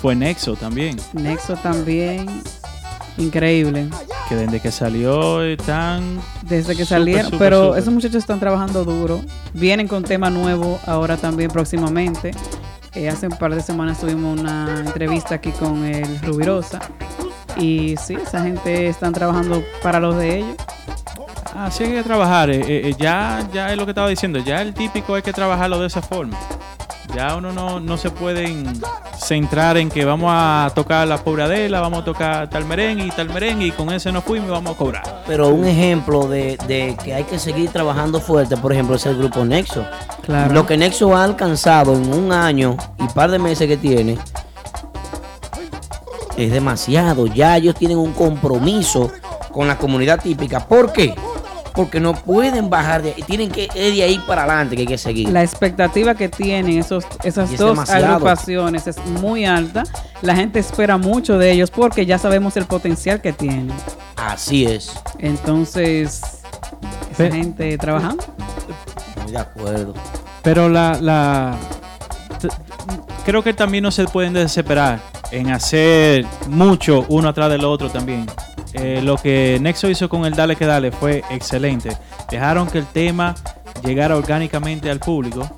fue 0.00 0.14
Nexo 0.16 0.56
también. 0.56 0.96
Nexo 1.12 1.54
también. 1.56 2.42
Increíble. 3.18 3.88
Que 4.28 4.36
desde 4.36 4.60
que 4.60 4.70
salió 4.70 5.42
están. 5.42 6.20
Desde 6.42 6.74
que 6.76 6.84
salieron. 6.86 7.32
pero 7.38 7.76
esos 7.76 7.92
muchachos 7.92 8.16
están 8.16 8.40
trabajando 8.40 8.84
duro. 8.84 9.20
Vienen 9.52 9.88
con 9.88 10.02
tema 10.02 10.30
nuevo 10.30 10.78
ahora 10.86 11.16
también 11.16 11.50
próximamente. 11.50 12.32
Eh, 12.94 13.08
hace 13.08 13.26
un 13.26 13.36
par 13.36 13.54
de 13.54 13.62
semanas 13.62 14.00
tuvimos 14.00 14.38
una 14.38 14.80
entrevista 14.80 15.36
aquí 15.36 15.50
con 15.52 15.84
el 15.84 16.20
Rubirosa. 16.20 16.80
Y 17.58 17.96
sí, 17.96 18.14
esa 18.14 18.42
gente 18.42 18.88
están 18.88 19.12
trabajando 19.12 19.62
para 19.82 20.00
los 20.00 20.16
de 20.16 20.38
ellos. 20.38 20.56
Así 21.54 21.84
hay 21.84 21.92
que 21.92 22.02
trabajar. 22.02 22.50
eh, 22.50 22.62
eh, 22.66 22.94
ya, 22.98 23.46
ya 23.52 23.70
es 23.72 23.76
lo 23.76 23.84
que 23.84 23.90
estaba 23.90 24.08
diciendo. 24.08 24.38
Ya 24.38 24.62
el 24.62 24.72
típico 24.72 25.14
hay 25.14 25.22
que 25.22 25.32
trabajarlo 25.32 25.78
de 25.78 25.86
esa 25.86 26.00
forma. 26.00 26.38
Ya 27.14 27.36
uno 27.36 27.52
no, 27.52 27.78
no 27.78 27.96
se 27.96 28.10
pueden 28.10 28.72
centrar 29.18 29.76
en 29.76 29.90
que 29.90 30.04
vamos 30.04 30.30
a 30.32 30.70
tocar 30.74 31.06
la 31.06 31.18
pobradela, 31.18 31.80
vamos 31.80 32.00
a 32.00 32.04
tocar 32.04 32.48
tal 32.48 32.64
merengue 32.64 33.06
y 33.06 33.10
tal 33.10 33.28
merengue 33.28 33.66
y 33.66 33.70
con 33.70 33.92
ese 33.92 34.10
nos 34.10 34.24
fuimos 34.24 34.48
y 34.48 34.52
vamos 34.52 34.74
a 34.74 34.78
cobrar. 34.78 35.22
Pero 35.26 35.48
un 35.48 35.66
ejemplo 35.66 36.26
de, 36.26 36.56
de 36.66 36.96
que 37.02 37.14
hay 37.14 37.24
que 37.24 37.38
seguir 37.38 37.70
trabajando 37.70 38.20
fuerte, 38.20 38.56
por 38.56 38.72
ejemplo, 38.72 38.96
es 38.96 39.04
el 39.06 39.18
grupo 39.18 39.44
Nexo. 39.44 39.84
Claro. 40.22 40.54
Lo 40.54 40.66
que 40.66 40.76
Nexo 40.76 41.14
ha 41.14 41.24
alcanzado 41.24 41.94
en 41.94 42.12
un 42.12 42.32
año 42.32 42.76
y 42.98 43.06
par 43.08 43.30
de 43.30 43.38
meses 43.38 43.68
que 43.68 43.76
tiene 43.76 44.18
es 46.36 46.50
demasiado. 46.50 47.26
Ya 47.26 47.56
ellos 47.56 47.74
tienen 47.74 47.98
un 47.98 48.12
compromiso 48.12 49.10
con 49.52 49.68
la 49.68 49.76
comunidad 49.76 50.20
típica. 50.20 50.66
¿Por 50.66 50.92
qué? 50.92 51.14
Porque 51.74 52.00
no 52.00 52.12
pueden 52.14 52.68
bajar 52.68 53.02
de 53.02 53.14
ahí. 53.14 53.22
Tienen 53.22 53.50
que 53.50 53.64
ir 53.74 53.94
de 53.94 54.02
ahí 54.02 54.18
para 54.26 54.42
adelante 54.44 54.76
que 54.76 54.82
hay 54.82 54.86
que 54.88 54.98
seguir. 54.98 55.28
La 55.30 55.42
expectativa 55.42 56.14
que 56.14 56.28
tienen 56.28 56.78
esos, 56.78 57.04
esas 57.24 57.50
es 57.50 57.58
dos 57.58 57.70
demasiado. 57.70 58.06
agrupaciones 58.06 58.86
es 58.86 58.98
muy 59.06 59.44
alta. 59.46 59.82
La 60.20 60.36
gente 60.36 60.58
espera 60.58 60.98
mucho 60.98 61.38
de 61.38 61.50
ellos 61.50 61.70
porque 61.70 62.04
ya 62.04 62.18
sabemos 62.18 62.56
el 62.58 62.66
potencial 62.66 63.20
que 63.22 63.32
tienen. 63.32 63.72
Así 64.16 64.66
es. 64.66 64.92
Entonces, 65.18 66.20
esa 67.10 67.16
Pe- 67.16 67.32
gente 67.32 67.78
trabajando. 67.78 68.22
Estoy 69.16 69.32
de 69.32 69.38
acuerdo. 69.38 69.94
Pero 70.42 70.68
la, 70.68 70.98
la 71.00 71.56
creo 73.24 73.42
que 73.42 73.54
también 73.54 73.82
no 73.84 73.90
se 73.90 74.04
pueden 74.04 74.32
desesperar 74.32 75.00
en 75.32 75.50
hacer 75.50 76.24
mucho 76.48 77.04
uno 77.08 77.28
atrás 77.28 77.50
del 77.50 77.64
otro 77.64 77.90
también. 77.90 78.26
Eh, 78.74 79.00
lo 79.02 79.16
que 79.16 79.58
Nexo 79.60 79.88
hizo 79.90 80.08
con 80.08 80.24
el 80.24 80.34
Dale 80.34 80.56
que 80.56 80.64
Dale 80.66 80.92
fue 80.92 81.22
excelente. 81.30 81.96
Dejaron 82.30 82.68
que 82.68 82.78
el 82.78 82.86
tema 82.86 83.34
llegara 83.84 84.16
orgánicamente 84.16 84.90
al 84.90 84.98
público 85.00 85.48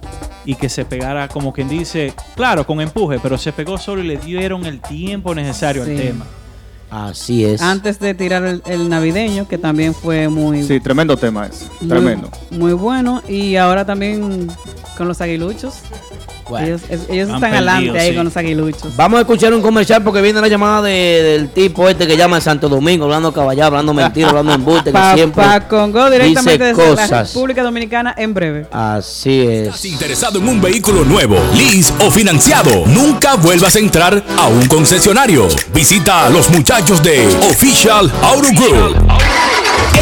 y 0.45 0.55
que 0.57 0.69
se 0.69 0.85
pegara, 0.85 1.29
como 1.29 1.53
quien 1.53 1.69
dice, 1.69 2.13
claro, 2.37 2.67
con 2.67 2.81
empuje, 2.81 3.19
pero 3.23 3.39
se 3.39 3.53
pegó 3.53 3.79
solo 3.79 4.03
y 4.03 4.07
le 4.09 4.17
dieron 4.17 4.65
el 4.67 4.81
tiempo 4.81 5.35
necesario 5.35 5.85
Sí. 5.85 5.91
al 5.93 5.97
tema. 5.97 6.25
Así 6.91 7.45
es. 7.45 7.61
Antes 7.61 7.99
de 7.99 8.15
tirar 8.15 8.45
el, 8.45 8.63
el 8.67 8.89
navideño, 8.89 9.49
que 9.49 9.59
también 9.59 9.95
fue 9.95 10.29
muy, 10.29 10.63
Sí, 10.63 10.79
tremendo 10.81 11.17
tema 11.17 11.49
muy- 11.81 11.89
Tremendo. 11.89 12.31
muy 12.51 12.73
bueno. 12.73 13.23
Y 13.29 13.57
ahora 13.57 13.85
también 13.85 14.49
con 14.97 15.09
los 15.09 15.21
aguiluchos. 15.21 15.75
Bueno. 16.49 16.67
Ellos, 16.67 16.83
es- 16.91 17.01
ellos 17.09 17.27
están 17.29 17.41
perdido, 17.41 17.57
adelante 17.71 17.99
ahí 17.99 18.11
sí. 18.11 18.17
con 18.17 18.25
los 18.27 18.37
aguiluchos. 18.37 18.97
Vamos 18.97 19.19
a 19.19 19.21
escuchar 19.23 19.55
un 19.55 19.63
comercial 19.63 20.03
porque 20.03 20.21
viene 20.21 20.41
la 20.41 20.49
llamada 20.49 20.83
de- 20.83 21.23
del 21.23 21.49
tipo 21.51 21.89
este 21.89 22.07
que 22.07 22.17
llama 22.17 22.37
en 22.37 22.43
Santo 22.43 22.69
Domingo, 22.69 23.05
hablando 23.05 23.33
caballado, 23.33 23.69
hablando 23.69 23.95
mentira, 23.95 24.29
hablando 24.29 24.53
embuste, 24.53 24.93
que 24.93 24.99
siempre 25.15 25.43
Papá 25.43 25.69
Congo 25.69 26.11
directamente 26.11 26.69
dice 26.69 26.83
desde 26.83 26.95
la 26.97 27.03
cosas. 27.03 27.35
República 27.35 27.63
Dominicana 27.63 28.15
en 28.17 28.35
breve. 28.35 28.67
Así 28.73 29.41
¿Estás 29.41 29.85
es. 29.85 29.93
interesado 29.93 30.39
en 30.39 30.49
un 30.49 30.61
vehículo 30.61 31.05
nuevo, 31.05 31.37
lease 31.57 31.93
o 32.01 32.11
financiado? 32.11 32.85
Nunca 32.87 33.37
vuelvas 33.37 33.75
a 33.77 33.79
entrar 33.79 34.23
a 34.39 34.47
un 34.49 34.67
concesionario. 34.67 35.49
Visita 35.73 36.27
a 36.27 36.31
los 36.31 36.51
muchachos 36.51 37.03
de 37.03 37.27
Official 37.51 38.13
Auto 38.23 38.49
Group. 38.55 38.97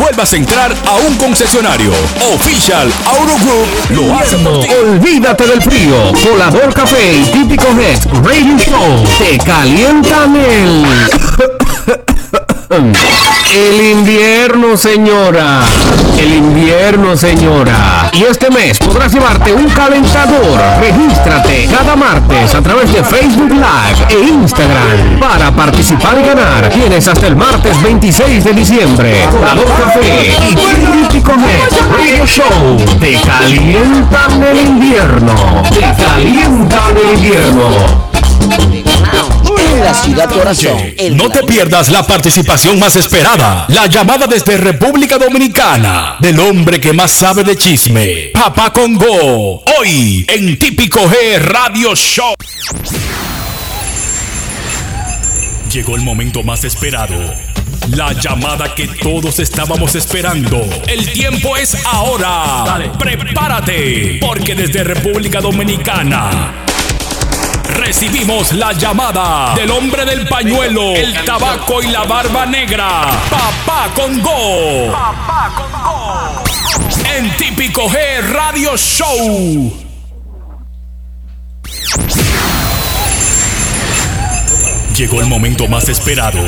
vuelvas 0.00 0.32
a 0.32 0.36
entrar 0.36 0.74
a 0.86 0.96
un 0.96 1.14
concesionario. 1.16 1.92
Official 2.34 2.90
Auto 3.06 3.36
Group 3.44 3.68
lo 3.90 4.14
hace 4.16 4.36
por 4.38 4.60
ti. 4.60 4.68
Olvídate 4.82 5.46
del 5.46 5.60
frío. 5.60 6.12
Colador 6.28 6.72
Café 6.72 7.12
y 7.12 7.24
Típico 7.26 7.66
Head 7.78 8.00
Radio 8.24 8.58
Show 8.58 9.04
te 9.18 9.38
calientan 9.38 10.34
el. 10.36 10.86
El 13.52 13.80
invierno, 13.98 14.76
señora. 14.76 15.62
El 16.16 16.34
invierno, 16.34 17.16
señora. 17.16 18.08
Y 18.12 18.22
este 18.22 18.48
mes 18.48 18.78
podrás 18.78 19.12
llevarte 19.12 19.52
un 19.52 19.68
calentador. 19.70 20.60
Regístrate 20.80 21.66
cada 21.68 21.96
martes 21.96 22.54
a 22.54 22.62
través 22.62 22.92
de 22.92 23.02
Facebook 23.02 23.50
Live 23.50 24.06
e 24.08 24.20
Instagram 24.20 25.18
para 25.18 25.50
participar 25.50 26.16
y 26.20 26.28
ganar. 26.28 26.68
Tienes 26.68 27.08
hasta 27.08 27.26
el 27.26 27.34
martes 27.34 27.82
26 27.82 28.44
de 28.44 28.52
diciembre. 28.52 29.26
Colador 29.32 29.66
Café 29.66 29.89
y 29.98 31.08
Típico 31.08 31.32
Head 31.32 31.90
Radio 31.90 32.26
Show 32.26 32.76
te 33.00 33.20
calientan 33.20 34.42
el 34.42 34.66
invierno. 34.68 35.62
Te 35.70 35.80
calientan 35.80 36.96
el 36.96 37.16
invierno. 37.16 38.10
En 39.58 39.84
la 39.84 39.94
ciudad 39.94 40.30
corazón. 40.30 40.78
No 41.12 41.28
te 41.30 41.42
pierdas 41.44 41.88
la 41.88 42.06
participación 42.06 42.78
más 42.78 42.96
esperada, 42.96 43.66
la 43.68 43.86
llamada 43.86 44.26
desde 44.26 44.56
República 44.56 45.18
Dominicana 45.18 46.16
del 46.20 46.38
hombre 46.40 46.80
que 46.80 46.92
más 46.92 47.10
sabe 47.10 47.42
de 47.44 47.56
chisme, 47.56 48.30
Papá 48.32 48.72
Congo, 48.72 49.62
hoy 49.78 50.24
en 50.28 50.58
Típico 50.58 51.00
G 51.00 51.38
Radio 51.38 51.94
Show. 51.94 52.34
Llegó 55.72 55.96
el 55.96 56.02
momento 56.02 56.42
más 56.42 56.64
esperado. 56.64 57.14
La 57.88 58.12
llamada 58.12 58.74
que 58.74 58.86
todos 58.86 59.38
estábamos 59.38 59.94
esperando. 59.94 60.64
El 60.86 61.10
tiempo 61.12 61.56
es 61.56 61.76
ahora. 61.86 62.78
Prepárate, 62.98 64.18
porque 64.20 64.54
desde 64.54 64.84
República 64.84 65.40
Dominicana 65.40 66.66
recibimos 67.80 68.52
la 68.52 68.72
llamada 68.72 69.54
del 69.54 69.70
hombre 69.70 70.04
del 70.04 70.28
pañuelo, 70.28 70.94
el 70.94 71.24
tabaco 71.24 71.82
y 71.82 71.88
la 71.88 72.04
barba 72.04 72.44
negra, 72.46 73.06
Papá 73.30 73.90
Congo. 73.94 74.92
En 77.16 77.36
Típico 77.36 77.88
G 77.88 78.20
Radio 78.32 78.76
Show. 78.76 79.72
Llegó 84.96 85.20
el 85.20 85.26
momento 85.28 85.66
más 85.66 85.88
esperado. 85.88 86.40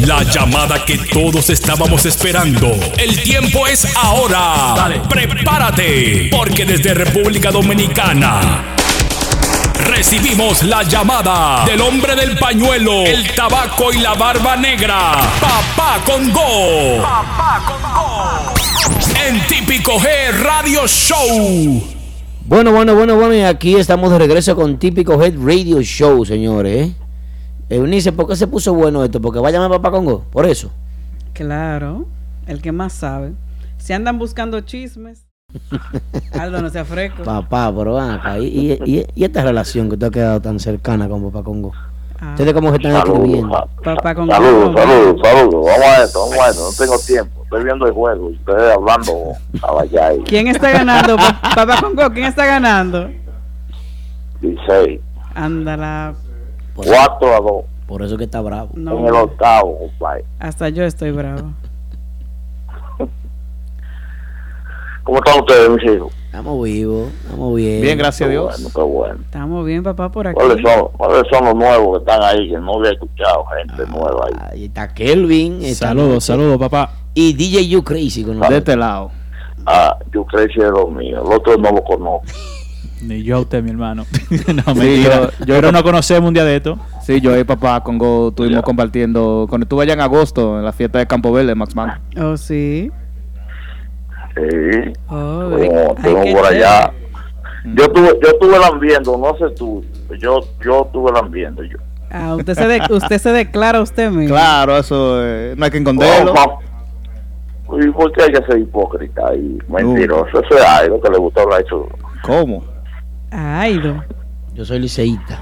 La 0.00 0.22
llamada 0.22 0.84
que 0.84 0.98
todos 0.98 1.50
estábamos 1.50 2.04
esperando. 2.06 2.72
El 2.98 3.22
tiempo 3.22 3.66
es 3.66 3.86
ahora. 3.96 5.02
Prepárate, 5.08 6.28
porque 6.30 6.64
desde 6.64 6.94
República 6.94 7.50
Dominicana 7.50 8.74
recibimos 9.86 10.62
la 10.64 10.82
llamada 10.82 11.64
del 11.64 11.80
hombre 11.80 12.14
del 12.16 12.36
pañuelo, 12.36 13.04
el 13.04 13.34
tabaco 13.34 13.92
y 13.92 13.98
la 13.98 14.14
barba 14.14 14.56
negra, 14.56 15.12
Papá 15.40 16.00
Congo. 16.04 17.02
En 19.26 19.40
Típico 19.46 19.98
G 19.98 20.32
Radio 20.42 20.86
Show. 20.86 21.82
Bueno, 22.44 22.72
bueno, 22.72 22.94
bueno, 22.94 23.16
bueno, 23.16 23.34
y 23.34 23.42
aquí 23.42 23.74
estamos 23.74 24.10
de 24.12 24.18
regreso 24.18 24.54
con 24.54 24.78
Típico 24.78 25.20
Head 25.22 25.34
Radio 25.42 25.80
Show, 25.82 26.24
señores. 26.24 26.90
Eunice, 27.68 28.12
¿por 28.12 28.28
qué 28.28 28.36
se 28.36 28.46
puso 28.46 28.74
bueno 28.74 29.02
esto? 29.04 29.20
Porque 29.20 29.38
vaya 29.40 29.64
a 29.64 29.68
Papá 29.68 29.90
Congo, 29.90 30.24
por 30.30 30.46
eso. 30.46 30.70
Claro, 31.32 32.06
el 32.46 32.62
que 32.62 32.72
más 32.72 32.92
sabe. 32.92 33.32
Si 33.78 33.92
andan 33.92 34.18
buscando 34.18 34.60
chismes, 34.60 35.26
Aldo 36.38 36.60
no 36.62 36.70
sea 36.70 36.84
fresco. 36.84 37.22
Papá, 37.24 37.72
pero 37.76 37.94
van 37.94 38.10
acá. 38.10 38.38
¿Y, 38.38 38.44
y, 38.46 38.72
y- 38.84 39.06
y 39.14 39.24
esta 39.24 39.42
relación 39.42 39.88
que 39.90 39.96
te 39.96 40.06
ha 40.06 40.10
quedado 40.10 40.40
tan 40.40 40.58
cercana 40.60 41.08
con 41.08 41.22
Papá 41.30 41.42
Congo? 41.44 41.72
Ah, 42.18 42.30
¿Ustedes 42.30 42.54
cómo 42.54 42.70
se 42.70 42.76
están 42.76 42.96
escribiendo? 42.96 43.68
papá 43.84 44.14
con 44.14 44.28
Saludos, 44.28 44.74
saludos, 44.74 45.20
saludos. 45.22 45.66
Vamos 45.66 45.86
a 45.86 46.02
esto, 46.04 46.20
vamos 46.20 46.38
a 46.38 46.48
esto. 46.50 46.62
No 46.70 46.84
tengo 46.86 46.98
tiempo. 47.06 47.42
Estoy 47.44 47.64
viendo 47.64 47.86
el 47.86 47.92
juego 47.92 48.30
y 48.30 48.34
ustedes 48.34 48.72
hablando 48.74 49.12
a 49.62 49.72
vaya 49.72 50.06
ahí. 50.06 50.18
¿Quién 50.24 50.46
está 50.48 50.70
ganando? 50.70 51.16
Pa- 51.16 51.40
Papá 51.54 51.80
Congo, 51.82 52.10
¿quién 52.12 52.24
está 52.26 52.46
ganando? 52.46 53.10
16, 54.40 55.00
Ándala. 55.34 56.14
4 56.84 57.34
a 57.34 57.40
2 57.40 57.64
Por 57.86 58.02
eso 58.02 58.16
que 58.16 58.24
está 58.24 58.40
bravo. 58.40 58.70
en 58.74 58.80
el 58.80 58.84
No, 59.04 59.22
octavo, 59.22 59.78
compadre. 59.78 60.24
hasta 60.38 60.68
yo 60.68 60.84
estoy 60.84 61.10
bravo. 61.12 61.52
¿Cómo 65.04 65.18
están 65.18 65.40
ustedes, 65.40 65.70
mis 65.70 65.84
hijos? 65.94 66.12
Estamos 66.26 66.64
vivos, 66.64 67.08
estamos 67.22 67.56
bien. 67.56 67.80
Bien, 67.80 67.96
gracias 67.96 68.22
a 68.22 68.28
Qué 68.28 68.32
Dios. 68.32 68.52
Bueno, 68.60 68.70
qué 68.74 68.80
bueno. 68.82 69.18
Estamos 69.24 69.64
bien, 69.64 69.82
papá, 69.82 70.10
por 70.10 70.26
aquí. 70.26 70.34
¿Cuáles 70.34 70.62
son, 70.62 70.88
¿Cuáles 70.96 71.22
son 71.30 71.44
los 71.46 71.54
nuevos 71.54 71.98
que 71.98 72.04
están 72.10 72.22
ahí 72.22 72.50
que 72.50 72.58
no 72.58 72.74
había 72.74 72.90
escuchado? 72.90 73.44
Gente 73.56 73.86
nueva 73.90 74.26
ahí. 74.26 74.32
Ahí 74.52 74.64
está 74.66 74.92
Kelvin. 74.92 75.62
Saludos, 75.74 76.24
saludos, 76.24 76.58
papá. 76.58 76.90
Y 77.14 77.32
DJ 77.32 77.68
You 77.68 77.82
Crazy 77.82 78.24
con 78.24 78.38
De 78.40 78.58
este 78.58 78.76
lado. 78.76 79.10
Ah, 79.64 79.96
yo 80.12 80.24
crecí 80.26 80.60
de 80.60 80.70
lo 80.70 80.88
mío. 80.88 81.22
El 81.24 81.32
otro 81.32 81.56
no 81.56 81.70
lo 81.70 81.82
conozco. 81.82 82.22
Ni 83.02 83.22
yo 83.22 83.36
a 83.36 83.40
usted, 83.40 83.62
mi 83.62 83.70
hermano. 83.70 84.06
no, 84.30 84.74
Sí, 84.74 85.02
yo- 85.04 85.30
yo- 85.44 85.54
Pero 85.54 85.70
nos 85.72 85.82
conocemos 85.82 86.28
un 86.28 86.34
día 86.34 86.44
de 86.44 86.56
esto. 86.56 86.78
Sí, 87.04 87.20
yo 87.20 87.38
y 87.38 87.44
papá 87.44 87.82
Congo 87.82 88.28
estuvimos 88.30 88.62
compartiendo. 88.62 89.46
Cuando 89.48 89.64
estuve 89.64 89.82
allá 89.84 89.92
en 89.92 90.00
agosto, 90.00 90.58
en 90.58 90.64
la 90.64 90.72
fiesta 90.72 90.98
de 90.98 91.06
Campo 91.06 91.30
Verde, 91.32 91.54
Max 91.54 91.74
Man. 91.76 92.00
Oh, 92.18 92.36
sí. 92.36 92.90
Sí. 94.34 94.92
Oh, 95.08 95.50
Como 96.02 96.24
por 96.34 96.46
allá. 96.46 96.90
chévere. 96.90 97.06
Yo 97.74 97.88
tuve, 97.90 98.08
yo 98.22 98.38
tuve 98.38 98.58
lambiendo, 98.58 99.16
no 99.18 99.36
sé 99.38 99.54
tú. 99.56 99.84
Yo, 100.20 100.40
yo 100.64 100.88
tuve 100.92 101.10
lambiendo. 101.12 101.62
Yo. 101.64 101.78
Ah, 102.10 102.34
usted 102.36 102.54
se, 102.54 102.66
de- 102.68 102.82
usted 102.90 103.18
se 103.18 103.30
declara 103.32 103.80
usted 103.80 104.10
mismo. 104.10 104.34
Claro, 104.34 104.76
eso 104.76 105.18
eh, 105.24 105.54
no 105.56 105.64
hay 105.64 105.70
que 105.70 105.78
esconderlo. 105.78 106.32
Oh, 107.68 107.80
¿Y 107.80 107.90
por 107.90 108.12
qué 108.12 108.22
hay 108.22 108.32
que 108.32 108.42
ser 108.46 108.58
hipócrita 108.58 109.34
y 109.34 109.58
mentiroso? 109.68 110.40
Eso 110.40 110.56
es 110.56 110.64
algo 110.64 111.00
que 111.00 111.10
le 111.10 111.18
gusta 111.18 111.42
hablar 111.42 111.62
eso. 111.66 111.88
¿Cómo? 112.22 112.62
Ay, 113.38 113.78
do. 113.78 114.02
Yo 114.54 114.64
soy 114.64 114.78
liceísta. 114.78 115.38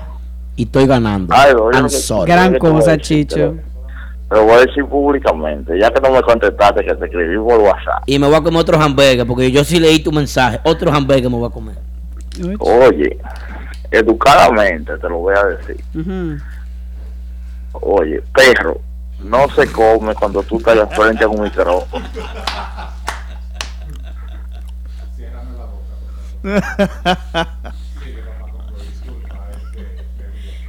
Y 0.56 0.64
estoy 0.64 0.84
ganando. 0.84 1.32
Yo 1.32 1.70
I'm 1.70 1.88
sorry. 1.88 2.28
Gran 2.28 2.50
te 2.50 2.56
a 2.56 2.58
cosa, 2.58 2.96
decir, 2.96 3.24
Chicho. 3.24 3.36
Pero, 3.36 3.62
pero 4.28 4.44
voy 4.44 4.54
a 4.54 4.60
decir 4.66 4.84
públicamente, 4.84 5.78
ya 5.78 5.92
que 5.92 6.00
no 6.00 6.10
me 6.10 6.20
contestaste, 6.22 6.84
que 6.84 6.92
te 6.92 7.04
escribí 7.04 7.36
por 7.36 7.60
WhatsApp. 7.60 8.02
Y 8.06 8.18
me 8.18 8.26
voy 8.26 8.34
a 8.34 8.40
comer 8.40 8.60
otro 8.60 8.80
hamburger, 8.80 9.24
porque 9.24 9.52
yo 9.52 9.62
sí 9.62 9.78
leí 9.78 10.00
tu 10.00 10.10
mensaje. 10.10 10.58
Otro 10.64 10.92
hamburger 10.92 11.30
me 11.30 11.38
voy 11.38 11.46
a 11.46 11.50
comer. 11.50 11.76
Oye, 12.58 13.16
educadamente 13.92 14.98
te 14.98 15.08
lo 15.08 15.18
voy 15.18 15.34
a 15.36 15.44
decir. 15.44 15.76
Oye, 17.74 18.20
perro, 18.34 18.80
no 19.22 19.48
se 19.50 19.70
come 19.70 20.16
cuando 20.16 20.42
tú 20.42 20.56
estás 20.56 20.74
de 20.74 20.86
frente 20.96 21.22
a 21.22 21.28
un 21.28 21.42
micrófono. 21.42 22.04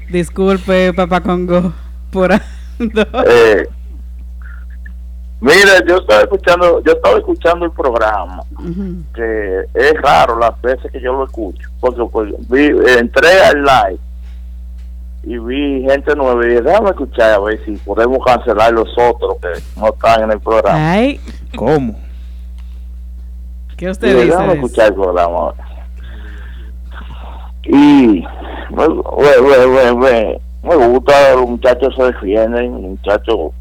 Disculpe, 0.10 0.94
papá 0.94 1.22
Congo, 1.22 1.74
por 2.12 2.32
ando. 2.34 3.02
Eh, 3.28 3.68
mira, 5.42 5.84
yo 5.88 5.98
estaba 5.98 6.22
escuchando, 6.22 6.84
yo 6.84 6.92
estaba 6.94 7.18
escuchando 7.18 7.66
el 7.66 7.72
programa. 7.72 8.44
Que 9.14 9.66
es 9.74 9.94
raro 10.02 10.38
las 10.40 10.60
veces 10.62 10.92
que 10.92 11.02
yo 11.02 11.14
lo 11.14 11.26
escucho, 11.26 11.70
porque 11.80 12.04
pues, 12.12 12.34
vi, 12.50 12.68
entré 12.98 13.42
al 13.44 13.64
live 13.64 14.00
y 15.24 15.38
vi 15.40 15.82
gente 15.90 16.16
nueva 16.16 16.46
y 16.46 16.50
dije, 16.50 16.62
déjame 16.62 16.90
escuchar 16.92 17.34
a 17.34 17.40
ver 17.40 17.60
si 17.66 17.72
podemos 17.78 18.20
cancelar 18.24 18.72
los 18.74 18.90
otros 18.98 19.38
que 19.42 19.80
no 19.80 19.88
están 19.88 20.24
en 20.24 20.32
el 20.32 20.40
programa. 20.40 20.92
Ay, 20.92 21.20
¿Cómo? 21.56 22.00
¿qué 23.76 23.90
usted 23.90 24.08
Dije, 24.08 24.26
dice? 24.26 24.36
déjame 24.38 24.54
escuchar 24.54 24.88
el 24.90 24.94
programa 24.94 25.36
ahora. 25.36 25.65
Y 27.68 28.24
me, 28.76 30.40
me, 30.64 30.88
gusta, 30.88 31.36
los 31.36 31.50
muchachos 31.50 31.94
se 31.98 32.04
defienden, 32.04 32.72
los 32.74 32.82
muchachos 32.82 33.52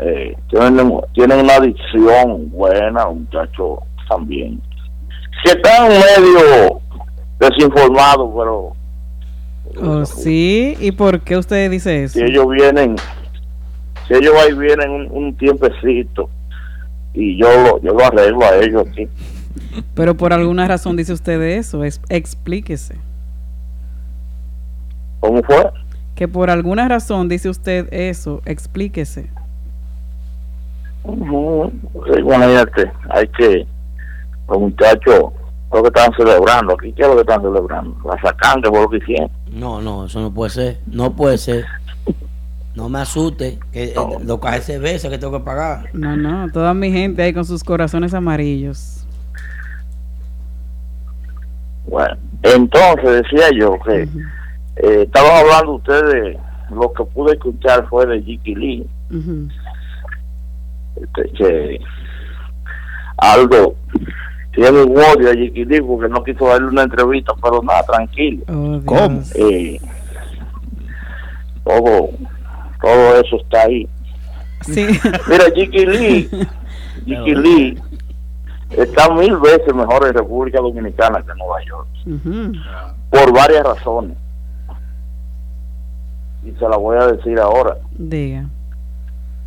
eh, 0.00 0.36
tienen, 0.50 0.92
tienen 1.14 1.40
una 1.40 1.54
adicción 1.54 2.50
buena, 2.50 3.04
los 3.04 3.16
muchachos 3.16 3.78
también. 4.08 4.60
Que 5.44 5.50
están 5.52 5.88
medio 5.88 6.80
desinformados, 7.38 8.30
pero 8.36 8.72
Oh, 9.82 10.06
sí, 10.06 10.74
¿y 10.80 10.92
por 10.92 11.20
qué 11.20 11.36
usted 11.36 11.70
dice 11.70 12.04
eso? 12.04 12.18
si 12.18 12.24
ellos 12.24 12.46
vienen, 12.48 12.96
si 14.08 14.14
ellos 14.14 14.32
ahí 14.36 14.54
vienen 14.56 14.90
un, 14.90 15.08
un 15.10 15.36
tiempecito 15.36 16.30
y 17.12 17.36
yo 17.38 17.46
lo, 17.62 17.82
yo 17.82 17.92
lo 17.92 18.04
arreglo 18.06 18.42
a 18.44 18.56
ellos 18.56 18.84
aquí. 18.88 19.06
Pero 19.94 20.14
por 20.16 20.32
alguna 20.32 20.66
razón 20.66 20.96
dice 20.96 21.12
usted 21.12 21.42
eso, 21.42 21.84
es- 21.84 22.00
explíquese. 22.08 22.94
¿Cómo 25.20 25.42
fue? 25.42 25.70
Que 26.14 26.28
por 26.28 26.50
alguna 26.50 26.88
razón 26.88 27.28
dice 27.28 27.48
usted 27.48 27.92
eso, 27.92 28.42
explíquese. 28.44 29.30
Ujú. 31.04 31.70
Sí, 32.06 32.20
Imagínate, 32.20 32.90
hay 33.10 33.28
que, 33.28 33.66
los 34.48 34.58
muchachos, 34.58 35.32
lo 35.72 35.82
que 35.82 35.88
están 35.88 36.12
celebrando 36.16 36.74
aquí, 36.74 36.92
¿qué 36.92 37.02
es 37.02 37.08
lo 37.08 37.14
que 37.14 37.20
están 37.20 37.42
celebrando? 37.42 37.96
La 38.04 38.20
sacante 38.20 38.68
fue 38.68 38.80
lo 38.80 38.88
que 38.88 38.96
hicieron. 38.98 39.30
No, 39.50 39.80
no, 39.80 40.06
eso 40.06 40.20
no 40.20 40.32
puede 40.32 40.50
ser. 40.50 40.78
No 40.86 41.14
puede 41.14 41.38
ser. 41.38 41.64
No 42.74 42.88
me 42.88 42.98
asuste. 43.00 43.58
Que 43.72 43.84
eh, 43.84 43.94
lo 44.24 44.38
cae 44.38 44.60
cerveza 44.60 45.08
que 45.08 45.18
tengo 45.18 45.38
que 45.38 45.44
pagar. 45.44 45.88
No, 45.94 46.16
no, 46.16 46.50
toda 46.50 46.74
mi 46.74 46.92
gente 46.92 47.22
ahí 47.22 47.32
con 47.32 47.44
sus 47.44 47.64
corazones 47.64 48.12
amarillos. 48.14 49.06
Bueno, 51.86 52.16
entonces 52.42 53.22
decía 53.22 53.48
yo 53.56 53.78
que 53.84 54.08
eh, 54.76 55.02
estaban 55.04 55.32
hablando 55.44 55.74
ustedes, 55.74 56.36
lo 56.70 56.92
que 56.92 57.04
pude 57.04 57.34
escuchar 57.34 57.86
fue 57.88 58.06
de 58.06 58.22
Jiki 58.22 58.54
Lee, 58.54 58.86
Ujú. 59.10 59.48
este, 60.96 61.32
que 61.32 61.80
Aldo 63.18 63.74
tiene 64.52 64.82
un 64.82 64.96
odio 64.98 65.30
a 65.30 65.34
Jiki 65.34 65.64
Lee 65.64 65.80
porque 65.80 66.08
no 66.08 66.22
quiso 66.24 66.48
darle 66.48 66.68
una 66.68 66.82
entrevista, 66.82 67.32
pero 67.42 67.62
nada, 67.62 67.82
tranquilo. 67.84 68.42
Oh, 68.48 68.80
¿Cómo? 68.84 69.22
Eh, 69.34 69.78
todo, 71.64 72.10
todo 72.82 73.20
eso 73.20 73.36
está 73.36 73.62
ahí. 73.62 73.88
Sí. 74.62 74.86
Mira, 75.28 75.44
Jiki 75.54 75.86
Lee, 75.86 76.30
Jiki 77.04 77.34
Lee 77.34 77.78
está 78.70 79.12
mil 79.14 79.36
veces 79.36 79.74
mejor 79.74 80.06
en 80.08 80.14
República 80.14 80.60
Dominicana 80.60 81.22
que 81.22 81.30
en 81.32 81.38
Nueva 81.38 81.64
York, 81.64 81.88
por 83.10 83.32
varias 83.32 83.62
razones. 83.64 84.16
Y 86.46 86.52
se 86.52 86.68
la 86.68 86.76
voy 86.76 86.96
a 86.96 87.08
decir 87.08 87.38
ahora. 87.40 87.76
Diga. 87.98 88.44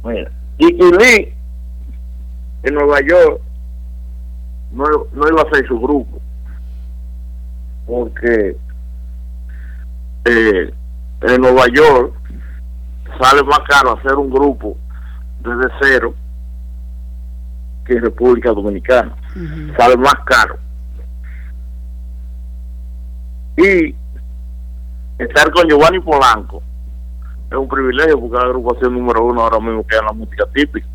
Mira, 0.03 0.29
Jiki 0.59 0.91
Lee 0.91 1.33
en 2.63 2.73
Nueva 2.73 2.99
York 3.01 3.41
no, 4.71 4.85
no 5.13 5.27
iba 5.29 5.41
a 5.41 5.55
ser 5.55 5.65
su 5.65 5.79
grupo, 5.79 6.19
porque 7.87 8.55
eh, 10.25 10.73
en 11.21 11.41
Nueva 11.41 11.65
York 11.73 12.13
sale 13.19 13.43
más 13.43 13.59
caro 13.67 13.97
hacer 13.97 14.15
un 14.15 14.29
grupo 14.29 14.77
desde 15.41 15.73
cero 15.81 16.13
que 17.85 17.93
en 17.93 18.01
República 18.03 18.51
Dominicana. 18.51 19.15
Sale 19.77 19.97
más 19.97 20.15
caro. 20.25 20.57
Y 23.57 23.95
estar 25.17 25.51
con 25.51 25.67
Giovanni 25.67 25.99
Polanco 25.99 26.61
es 27.51 27.57
un 27.57 27.67
privilegio 27.67 28.19
porque 28.19 28.35
es 28.37 28.43
la 28.43 28.49
agrupación 28.49 28.93
número 28.93 29.25
uno 29.25 29.41
ahora 29.41 29.59
mismo 29.59 29.85
que 29.87 29.95
es 29.95 30.01
la 30.03 30.13
música 30.13 30.45
típica. 30.53 30.87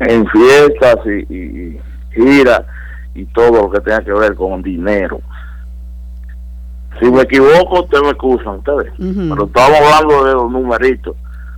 En 0.00 0.26
fiestas 0.28 0.96
y, 1.04 1.34
y, 1.34 1.36
y 1.36 1.80
giras 2.14 2.62
y 3.14 3.24
todo 3.26 3.62
lo 3.62 3.70
que 3.70 3.80
tenga 3.80 4.00
que 4.02 4.12
ver 4.12 4.34
con 4.34 4.62
dinero. 4.62 5.20
Si 6.98 7.10
me 7.10 7.22
equivoco, 7.22 7.80
ustedes 7.82 8.02
me 8.04 8.10
excusan, 8.10 8.56
ustedes. 8.58 8.92
Pero 8.98 9.44
estamos 9.44 9.78
hablando 9.80 10.24
de 10.24 10.32
los 10.34 10.50
numeritos. 10.50 11.16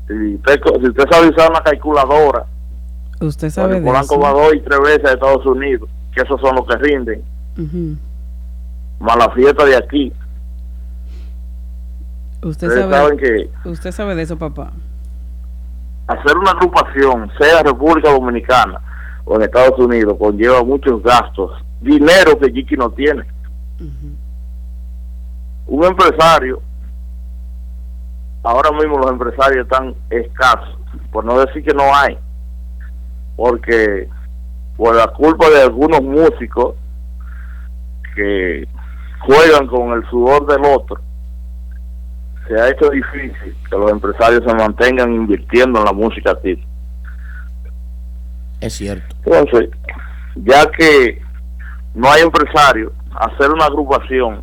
Si 0.08 0.34
usted, 0.34 0.60
si 0.80 0.88
usted 0.88 1.04
sabe 1.10 1.28
usar 1.28 1.50
una 1.50 1.60
calculadora, 1.60 2.44
Usted 3.20 3.50
sabe 3.50 3.74
de 3.80 3.86
eso. 4.02 4.18
dos 4.18 4.54
y 4.54 4.60
tres 4.60 4.80
veces 4.80 5.04
a 5.04 5.12
Estados 5.12 5.46
Unidos, 5.46 5.88
que 6.12 6.22
esos 6.22 6.40
son 6.40 6.56
los 6.56 6.66
que 6.66 6.76
rinden. 6.78 7.22
Más 8.98 9.16
la 9.16 9.30
fiesta 9.30 9.64
de 9.64 9.76
aquí. 9.76 10.12
Usted 12.42 12.68
sabe, 12.68 12.92
saben 12.92 13.18
que 13.18 13.50
usted 13.68 13.92
sabe 13.92 14.14
de 14.14 14.22
eso, 14.22 14.36
papá. 14.36 14.72
hacer 16.08 16.36
una 16.36 16.50
agrupación, 16.50 17.30
sea 17.38 17.62
República 17.62 18.10
Dominicana 18.10 18.80
o 19.24 19.36
en 19.36 19.42
Estados 19.42 19.78
Unidos, 19.78 20.16
conlleva 20.18 20.64
muchos 20.64 21.02
gastos, 21.02 21.52
dinero 21.80 22.38
que 22.38 22.50
Jiki 22.50 22.76
no 22.76 22.90
tiene. 22.90 23.22
Un 25.66 25.84
empresario, 25.84 26.60
ahora 28.42 28.72
mismo 28.72 28.98
los 28.98 29.10
empresarios 29.12 29.64
están 29.64 29.94
escasos, 30.10 30.76
por 31.12 31.24
no 31.24 31.38
decir 31.38 31.64
que 31.64 31.72
no 31.72 31.94
hay, 31.94 32.18
porque 33.36 34.08
por 34.76 34.96
la 34.96 35.06
culpa 35.08 35.48
de 35.48 35.62
algunos 35.62 36.02
músicos 36.02 36.74
que 38.16 38.66
juegan 39.20 39.68
con 39.68 39.92
el 39.92 40.04
sudor 40.10 40.46
del 40.46 40.64
otro, 40.64 41.00
se 42.52 42.60
ha 42.60 42.68
hecho 42.68 42.90
difícil 42.90 43.56
que 43.70 43.76
los 43.76 43.90
empresarios 43.90 44.42
se 44.46 44.54
mantengan 44.54 45.12
invirtiendo 45.12 45.78
en 45.78 45.84
la 45.86 45.92
música 45.92 46.34
típica. 46.40 46.68
Es 48.60 48.74
cierto. 48.74 49.16
Entonces, 49.24 49.70
ya 50.36 50.66
que 50.70 51.20
no 51.94 52.10
hay 52.10 52.22
empresario, 52.22 52.92
hacer 53.14 53.50
una 53.50 53.66
agrupación 53.66 54.42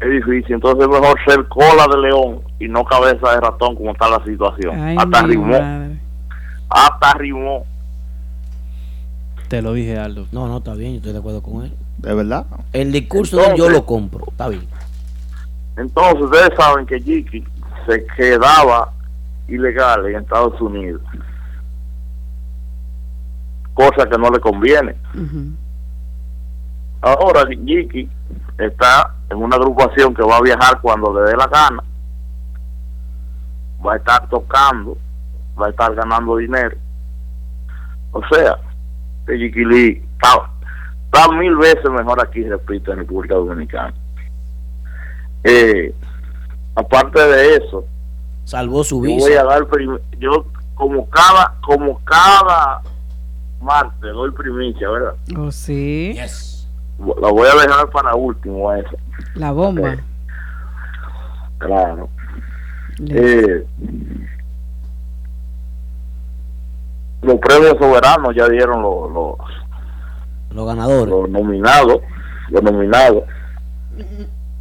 es 0.00 0.10
difícil, 0.10 0.54
entonces 0.56 0.82
es 0.84 0.88
mejor 0.88 1.18
ser 1.26 1.46
cola 1.48 1.86
de 1.90 1.98
león 2.02 2.40
y 2.58 2.68
no 2.68 2.84
cabeza 2.84 3.32
de 3.32 3.40
ratón 3.40 3.74
como 3.74 3.92
está 3.92 4.08
la 4.10 4.22
situación. 4.24 4.78
Ay, 4.78 4.96
Hasta 4.98 5.22
rimó, 5.22 5.46
madre. 5.58 5.98
hasta 6.68 7.14
rimó. 7.14 7.64
Te 9.48 9.62
lo 9.62 9.72
dije, 9.72 9.98
Aldo. 9.98 10.26
No, 10.32 10.46
no, 10.48 10.58
está 10.58 10.74
bien, 10.74 10.92
yo 10.92 10.96
estoy 10.98 11.12
de 11.12 11.18
acuerdo 11.18 11.42
con 11.42 11.64
él. 11.64 11.72
De 11.98 12.14
verdad. 12.14 12.44
El 12.72 12.92
discurso 12.92 13.38
de 13.38 13.46
él 13.46 13.54
yo 13.56 13.70
lo 13.70 13.86
compro, 13.86 14.24
está 14.28 14.48
bien. 14.48 14.66
Entonces, 15.76 16.22
ustedes 16.22 16.50
saben 16.58 16.86
que 16.86 17.00
Jiki 17.00 17.44
se 17.86 18.06
quedaba 18.16 18.92
ilegal 19.48 20.06
en 20.06 20.16
Estados 20.16 20.60
Unidos, 20.60 21.02
cosa 23.74 24.08
que 24.08 24.18
no 24.18 24.30
le 24.30 24.40
conviene. 24.40 24.96
Ujú. 25.14 25.52
Ahora 27.02 27.46
Jiki 27.46 28.08
está 28.58 29.14
en 29.30 29.36
una 29.36 29.56
agrupación 29.56 30.14
que 30.14 30.22
va 30.22 30.38
a 30.38 30.42
viajar 30.42 30.80
cuando 30.80 31.12
le 31.14 31.30
dé 31.30 31.36
la 31.36 31.46
gana, 31.46 31.82
va 33.86 33.92
a 33.92 33.96
estar 33.96 34.28
tocando, 34.28 34.96
va 35.60 35.66
a 35.66 35.70
estar 35.70 35.94
ganando 35.94 36.36
dinero. 36.36 36.76
O 38.12 38.22
sea, 38.32 38.56
que 39.26 39.36
Jiki 39.36 39.64
Lee 39.64 40.02
está, 40.14 40.50
está 41.04 41.32
mil 41.36 41.54
veces 41.56 41.90
mejor 41.90 42.20
aquí, 42.22 42.42
repito, 42.44 42.92
en 42.92 42.98
República 42.98 43.34
Dominicana. 43.34 43.94
Eh, 45.48 45.94
aparte 46.74 47.20
de 47.20 47.56
eso, 47.56 47.84
Salvó 48.44 48.82
su 48.84 48.96
yo 48.96 49.14
visa. 49.14 49.26
voy 49.28 49.36
a 49.36 49.44
dar 49.44 49.66
prim- 49.66 49.98
yo 50.18 50.44
como 50.74 51.08
cada 51.08 51.54
como 51.62 51.98
cada 52.04 52.80
martes 53.60 54.12
doy 54.12 54.30
primicia, 54.32 54.88
¿verdad? 54.90 55.14
Oh, 55.38 55.50
sí. 55.50 56.12
Yes. 56.14 56.68
La 57.20 57.30
voy 57.30 57.48
a 57.48 57.60
dejar 57.60 57.90
para 57.90 58.14
último 58.14 58.72
esa. 58.72 58.90
La 59.34 59.52
bomba. 59.52 59.96
Claro. 61.58 62.08
Eh, 63.08 63.66
los 67.22 67.36
premios 67.36 67.76
soberanos 67.78 68.34
ya 68.34 68.46
dieron 68.48 68.82
los, 68.82 69.10
los, 69.12 69.34
Los 70.50 70.66
ganadores. 70.66 71.08
los 71.08 71.28
nominados, 71.28 71.98
los 72.50 72.62
nominados 72.62 73.24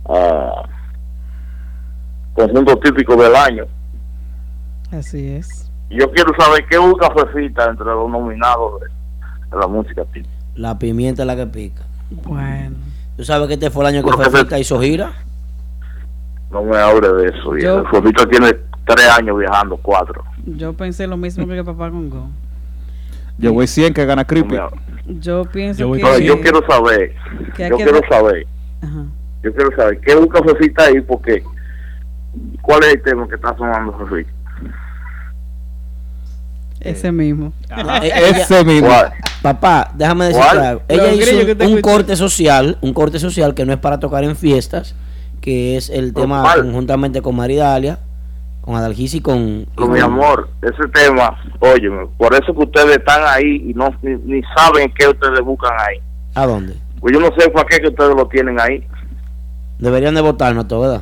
a 0.09 0.63
conjunto 2.35 2.77
típico 2.77 3.15
del 3.15 3.35
año. 3.35 3.65
Así 4.91 5.27
es. 5.29 5.71
Yo 5.89 6.11
quiero 6.11 6.31
saber 6.37 6.65
qué 6.69 6.77
busca 6.77 7.09
Fefita 7.11 7.69
entre 7.69 7.85
los 7.85 8.09
nominados 8.09 8.81
de, 8.81 8.87
de 8.87 9.57
la 9.59 9.67
música 9.67 10.03
típica. 10.05 10.29
La 10.55 10.77
pimienta 10.77 11.23
es 11.23 11.27
la 11.27 11.35
que 11.35 11.47
pica. 11.47 11.81
Bueno. 12.11 12.75
¿Tú 13.17 13.23
sabes 13.23 13.47
que 13.47 13.53
este 13.53 13.71
fue 13.71 13.83
el 13.87 13.95
año 13.95 14.03
que 14.05 14.23
Fefita 14.23 14.59
hizo 14.59 14.79
gira? 14.79 15.13
No 16.51 16.63
me 16.63 16.77
hable 16.77 17.07
de 17.13 17.29
eso. 17.29 17.51
Fefita 17.89 18.25
tiene 18.27 18.53
tres 18.85 19.09
años 19.17 19.37
viajando, 19.37 19.77
cuatro. 19.77 20.23
Yo 20.45 20.73
pensé 20.73 21.07
lo 21.07 21.17
mismo 21.17 21.47
que 21.47 21.63
papá 21.63 21.89
Congo. 21.89 22.27
Yo 23.37 23.53
voy 23.53 23.67
100 23.67 23.93
que 23.93 24.05
gana 24.05 24.25
Creepy. 24.25 24.55
Yo 25.19 25.45
pienso 25.45 25.79
Yo 25.79 25.87
voy 25.89 25.99
que. 25.99 26.05
Pero 26.05 26.19
yo 26.19 26.41
quiero 26.41 26.61
saber, 26.67 27.13
que 27.55 27.69
yo 27.69 27.75
quiero 27.75 27.99
saber, 28.09 28.47
Ajá. 28.81 29.05
yo 29.43 29.53
quiero 29.53 29.75
saber 29.75 29.99
qué 29.99 30.15
busca 30.15 30.41
Fefita 30.43 30.83
ahí, 30.85 31.01
porque 31.01 31.43
¿cuál 32.61 32.83
es 32.83 32.93
el 32.95 33.01
tema 33.03 33.27
que 33.27 33.35
está 33.35 33.55
sonando 33.57 33.97
Fefita? 33.97 34.31
Ese 36.79 37.11
mismo. 37.11 37.51
Eh, 37.69 38.11
ella- 38.15 38.29
Ese 38.41 38.63
mismo. 38.63 38.87
¿Cuál? 38.87 39.13
Papá, 39.41 39.91
déjame 39.95 40.25
decirte 40.25 40.47
¿Cuál? 40.47 40.59
algo. 40.65 40.81
Ella 40.87 41.03
Los 41.03 41.13
hizo 41.17 41.65
un, 41.67 41.81
corte 41.81 42.15
social, 42.15 42.77
un 42.81 42.93
corte 42.93 43.19
social 43.19 43.53
que 43.53 43.65
no 43.65 43.73
es 43.73 43.79
para 43.79 43.99
tocar 43.99 44.23
en 44.23 44.35
fiestas, 44.35 44.95
que 45.41 45.77
es 45.77 45.89
el 45.89 46.13
¿Pero 46.13 46.21
tema 46.25 46.41
cuál? 46.41 46.61
conjuntamente 46.63 47.21
con 47.21 47.35
Maridalia, 47.35 47.99
con 48.61 48.75
Adalgis 48.75 49.13
y 49.15 49.21
con... 49.21 49.67
Pero 49.75 49.87
mi 49.87 49.99
con- 49.99 50.11
amor, 50.11 50.49
ese 50.61 50.87
tema, 50.93 51.37
óyeme, 51.59 52.07
por 52.17 52.33
eso 52.33 52.53
que 52.53 52.63
ustedes 52.63 52.97
están 52.97 53.21
ahí 53.27 53.65
y 53.69 53.73
no 53.73 53.89
ni, 54.01 54.15
ni 54.15 54.41
saben 54.55 54.91
qué 54.97 55.07
ustedes 55.07 55.41
buscan 55.41 55.73
ahí. 55.79 55.99
¿A 56.33 56.45
dónde? 56.47 56.75
Pues 56.99 57.13
yo 57.13 57.19
no 57.19 57.29
sé 57.37 57.49
para 57.49 57.67
qué 57.67 57.79
que 57.79 57.89
ustedes 57.89 58.15
lo 58.15 58.27
tienen 58.27 58.59
ahí. 58.59 58.83
Deberían 59.77 60.15
de 60.15 60.21
votarnos 60.21 60.67
¿verdad? 60.67 61.01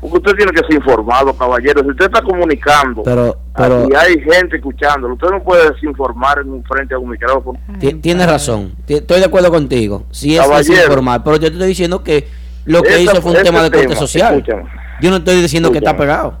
Porque 0.00 0.16
usted 0.18 0.32
tiene 0.36 0.52
que 0.52 0.58
ser 0.66 0.74
informado, 0.74 1.32
caballero. 1.36 1.82
Si 1.82 1.90
usted 1.90 2.06
está 2.06 2.22
comunicando 2.22 3.02
Pero, 3.02 3.36
pero 3.56 3.88
y 3.88 3.94
hay 3.94 4.20
gente 4.20 4.56
escuchándolo, 4.56 5.14
usted 5.14 5.28
no 5.30 5.42
puede 5.42 5.70
desinformar 5.70 6.38
en 6.40 6.50
un 6.50 6.64
frente 6.64 6.94
a 6.94 6.98
un 6.98 7.10
micrófono. 7.10 7.58
ti- 7.78 7.94
tienes 7.94 8.26
razón. 8.26 8.72
Estoy 8.86 9.20
de 9.20 9.26
acuerdo 9.26 9.50
contigo. 9.50 10.04
Sí 10.10 10.36
es 10.36 10.68
informal, 10.68 11.22
pero 11.24 11.36
yo 11.36 11.48
te 11.48 11.54
estoy 11.54 11.68
diciendo 11.68 12.02
que 12.04 12.28
lo 12.66 12.82
que 12.82 13.00
hizo 13.00 13.20
fue 13.22 13.32
un 13.32 13.42
tema 13.42 13.62
de 13.62 13.70
corte 13.70 13.86
tema, 13.86 13.98
social. 14.00 14.34
escúchame. 14.36 14.64
Yo 15.00 15.10
no 15.10 15.16
estoy 15.16 15.40
diciendo 15.42 15.70
que 15.70 15.78
está 15.78 15.96
pegado. 15.96 16.38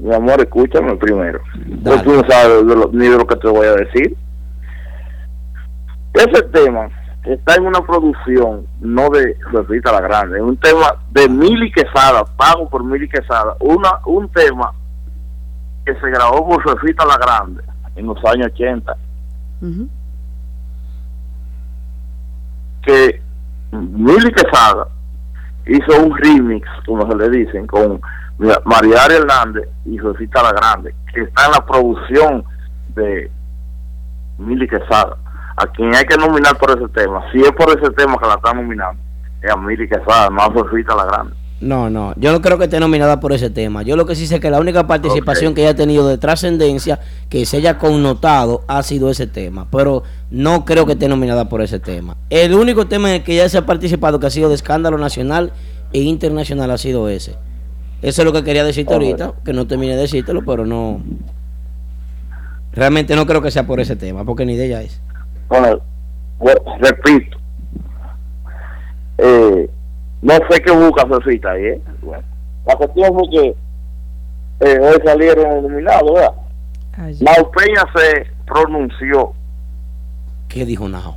Mi 0.00 0.12
amor, 0.14 0.40
escúchame 0.40 0.96
primero. 0.96 1.40
Pues 1.84 2.02
tú 2.02 2.12
no 2.12 2.22
sabes 2.28 2.66
de 2.66 2.74
lo- 2.76 2.90
ni 2.92 3.06
de 3.08 3.16
lo 3.16 3.26
que 3.26 3.36
te 3.36 3.48
voy 3.48 3.66
a 3.66 3.74
decir. 3.74 4.16
Ese 6.14 6.42
tema 6.52 6.88
está 7.24 7.54
en 7.54 7.66
una 7.66 7.80
producción, 7.80 8.66
no 8.80 9.08
de 9.10 9.36
Rosita 9.50 9.92
la 9.92 10.00
Grande, 10.00 10.36
es 10.36 10.42
un 10.42 10.56
tema 10.58 10.94
de 11.10 11.28
Mili 11.28 11.72
Quesada, 11.72 12.24
pago 12.36 12.68
por 12.68 12.84
Mili 12.84 13.08
Quesada, 13.08 13.56
una, 13.60 13.98
un 14.04 14.28
tema 14.28 14.72
que 15.86 15.94
se 15.94 16.10
grabó 16.10 16.46
por 16.46 16.62
Rosita 16.64 17.04
la 17.06 17.16
Grande 17.16 17.62
en 17.96 18.06
los 18.06 18.18
años 18.26 18.48
80, 18.52 18.96
Ujú. 19.62 19.88
que 22.82 23.22
Mili 23.72 24.30
Quesada 24.32 24.88
hizo 25.66 26.04
un 26.04 26.16
remix, 26.18 26.68
como 26.84 27.10
se 27.10 27.16
le 27.16 27.30
dicen, 27.30 27.66
con 27.66 28.00
María 28.64 29.06
Hernández 29.06 29.68
y 29.86 29.98
Rosita 29.98 30.42
la 30.42 30.52
Grande, 30.52 30.94
que 31.14 31.22
está 31.22 31.46
en 31.46 31.52
la 31.52 31.64
producción 31.64 32.44
de 32.94 33.30
Mili 34.38 34.68
Quesada, 34.68 35.16
a 35.56 35.66
quien 35.66 35.94
hay 35.94 36.04
que 36.04 36.16
nominar 36.16 36.56
por 36.58 36.70
ese 36.70 36.88
tema. 36.88 37.22
Si 37.32 37.40
es 37.40 37.52
por 37.52 37.68
ese 37.70 37.90
tema 37.92 38.16
que 38.18 38.26
la 38.26 38.34
están 38.34 38.56
nominando, 38.56 39.00
es 39.42 39.50
a 39.50 39.56
Mili 39.56 39.88
Quesada, 39.88 40.30
no 40.30 40.42
a 40.42 40.48
Rosita 40.48 40.94
la 40.94 41.04
Grande. 41.04 41.34
No, 41.60 41.88
no, 41.88 42.12
yo 42.16 42.32
no 42.32 42.42
creo 42.42 42.58
que 42.58 42.64
esté 42.64 42.78
nominada 42.78 43.20
por 43.20 43.32
ese 43.32 43.48
tema. 43.48 43.82
Yo 43.82 43.96
lo 43.96 44.04
que 44.04 44.14
sí 44.14 44.26
sé 44.26 44.38
que 44.38 44.50
la 44.50 44.60
única 44.60 44.86
participación 44.86 45.54
que 45.54 45.62
ella 45.62 45.70
ha 45.70 45.74
tenido 45.74 46.06
de 46.06 46.18
trascendencia 46.18 47.00
que 47.30 47.46
se 47.46 47.58
haya 47.58 47.78
connotado 47.78 48.64
ha 48.66 48.82
sido 48.82 49.08
ese 49.08 49.26
tema, 49.26 49.66
pero 49.70 50.02
no 50.30 50.64
creo 50.64 50.84
que 50.84 50.92
esté 50.92 51.08
nominada 51.08 51.48
por 51.48 51.62
ese 51.62 51.78
tema. 51.78 52.16
El 52.28 52.54
único 52.54 52.86
tema 52.86 53.08
en 53.08 53.14
el 53.16 53.22
que 53.22 53.34
ella 53.34 53.48
se 53.48 53.56
ha 53.56 53.64
participado 53.64 54.20
que 54.20 54.26
ha 54.26 54.30
sido 54.30 54.48
de 54.48 54.56
escándalo 54.56 54.98
nacional 54.98 55.52
e 55.92 56.00
internacional 56.00 56.70
ha 56.70 56.76
sido 56.76 57.08
ese. 57.08 57.36
Eso 58.02 58.20
es 58.20 58.26
lo 58.26 58.32
que 58.32 58.44
quería 58.44 58.64
decirte 58.64 58.92
ahorita, 58.92 59.32
que 59.44 59.54
no 59.54 59.66
terminé 59.66 59.94
de 59.94 60.02
decírtelo, 60.02 60.44
pero 60.44 60.66
no. 60.66 61.00
Realmente 62.72 63.16
no 63.16 63.24
creo 63.24 63.40
que 63.40 63.50
sea 63.50 63.66
por 63.66 63.80
ese 63.80 63.96
tema, 63.96 64.24
porque 64.24 64.44
ni 64.44 64.56
de 64.56 64.66
ella 64.66 64.82
es. 64.82 65.00
Bueno, 65.48 65.80
bueno, 66.38 66.60
repito, 66.80 67.38
eh, 69.18 69.70
no 70.22 70.34
sé 70.50 70.60
qué 70.62 70.72
busca 70.72 71.04
Rosita 71.04 71.50
ahí, 71.52 71.64
¿eh? 71.64 71.80
Bueno, 72.02 72.22
la 72.66 72.76
cuestión 72.76 73.14
fue 73.14 73.30
que 73.30 73.54
eh, 74.60 74.78
hoy 74.80 74.98
salieron. 75.04 75.64
Ayer. 76.96 77.24
Mau 77.24 77.50
Peña 77.50 77.82
se 77.96 78.24
pronunció 78.46 79.32
¿Qué 80.48 80.64
dijo 80.64 80.88
Nao? 80.88 81.16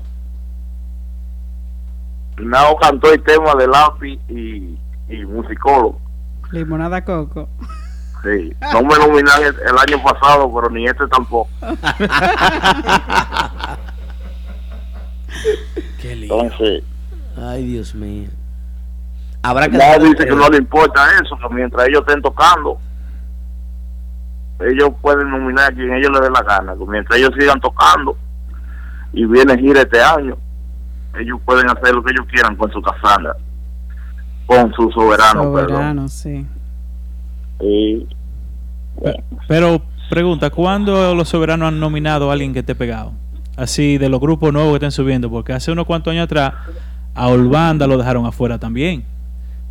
Nao 2.39 2.75
cantó 2.77 3.13
el 3.13 3.21
tema 3.23 3.53
de 3.55 3.67
lápiz 3.67 4.19
y, 4.29 4.75
y 5.09 5.25
musicólogo. 5.25 5.99
Limonada 6.51 7.03
coco. 7.05 7.47
Sí. 8.23 8.51
No 8.73 8.81
me 8.81 8.97
nominaron 8.97 9.45
el, 9.45 9.55
el 9.59 9.77
año 9.77 10.03
pasado, 10.03 10.51
pero 10.53 10.69
ni 10.71 10.85
este 10.87 11.05
tampoco. 11.07 11.49
Qué 16.01 16.15
lindo. 16.15 16.41
Entonces, 16.43 16.83
Ay, 17.39 17.65
Dios 17.65 17.93
mío. 17.93 18.29
Habrá 19.43 19.69
que 19.69 19.77
Nadie 19.77 20.09
dice 20.09 20.25
que 20.25 20.35
no 20.35 20.49
le 20.49 20.57
importa 20.57 21.05
eso, 21.23 21.37
que 21.37 21.53
mientras 21.53 21.87
ellos 21.87 22.01
estén 22.07 22.21
tocando, 22.21 22.79
ellos 24.59 24.89
pueden 25.01 25.29
nominar 25.29 25.71
a 25.71 25.75
quien 25.75 25.93
ellos 25.93 26.09
les 26.11 26.21
dé 26.21 26.29
la 26.31 26.41
gana. 26.41 26.73
Que 26.75 26.85
mientras 26.85 27.19
ellos 27.19 27.31
sigan 27.37 27.59
tocando 27.61 28.17
y 29.13 29.25
viene 29.25 29.57
gira 29.57 29.81
este 29.81 30.01
año, 30.01 30.35
ellos 31.19 31.39
pueden 31.45 31.69
hacer 31.69 31.93
lo 31.93 32.03
que 32.03 32.11
ellos 32.11 32.25
quieran 32.31 32.55
con 32.55 32.71
su 32.71 32.81
casana, 32.81 33.33
con 34.47 34.73
su 34.73 34.89
soberano, 34.91 35.53
perdón. 35.53 35.69
Soberano, 35.69 36.07
sí. 36.09 36.45
Y, 37.61 38.07
Pe- 39.01 39.23
Pero 39.47 39.81
pregunta, 40.09 40.49
¿cuándo 40.49 41.13
los 41.13 41.29
soberanos 41.29 41.67
han 41.67 41.79
nominado 41.79 42.29
a 42.29 42.33
alguien 42.33 42.53
que 42.53 42.59
esté 42.59 42.73
pegado? 42.75 43.13
Así 43.57 43.97
de 43.97 44.07
los 44.07 44.19
grupos 44.21 44.53
nuevos 44.53 44.71
que 44.71 44.75
estén 44.77 44.91
subiendo, 44.91 45.29
porque 45.29 45.51
hace 45.51 45.71
unos 45.71 45.85
cuantos 45.85 46.11
años 46.11 46.25
atrás 46.25 46.53
a 47.15 47.27
Olvanda 47.27 47.87
lo 47.87 47.97
dejaron 47.97 48.25
afuera 48.25 48.57
también. 48.59 49.03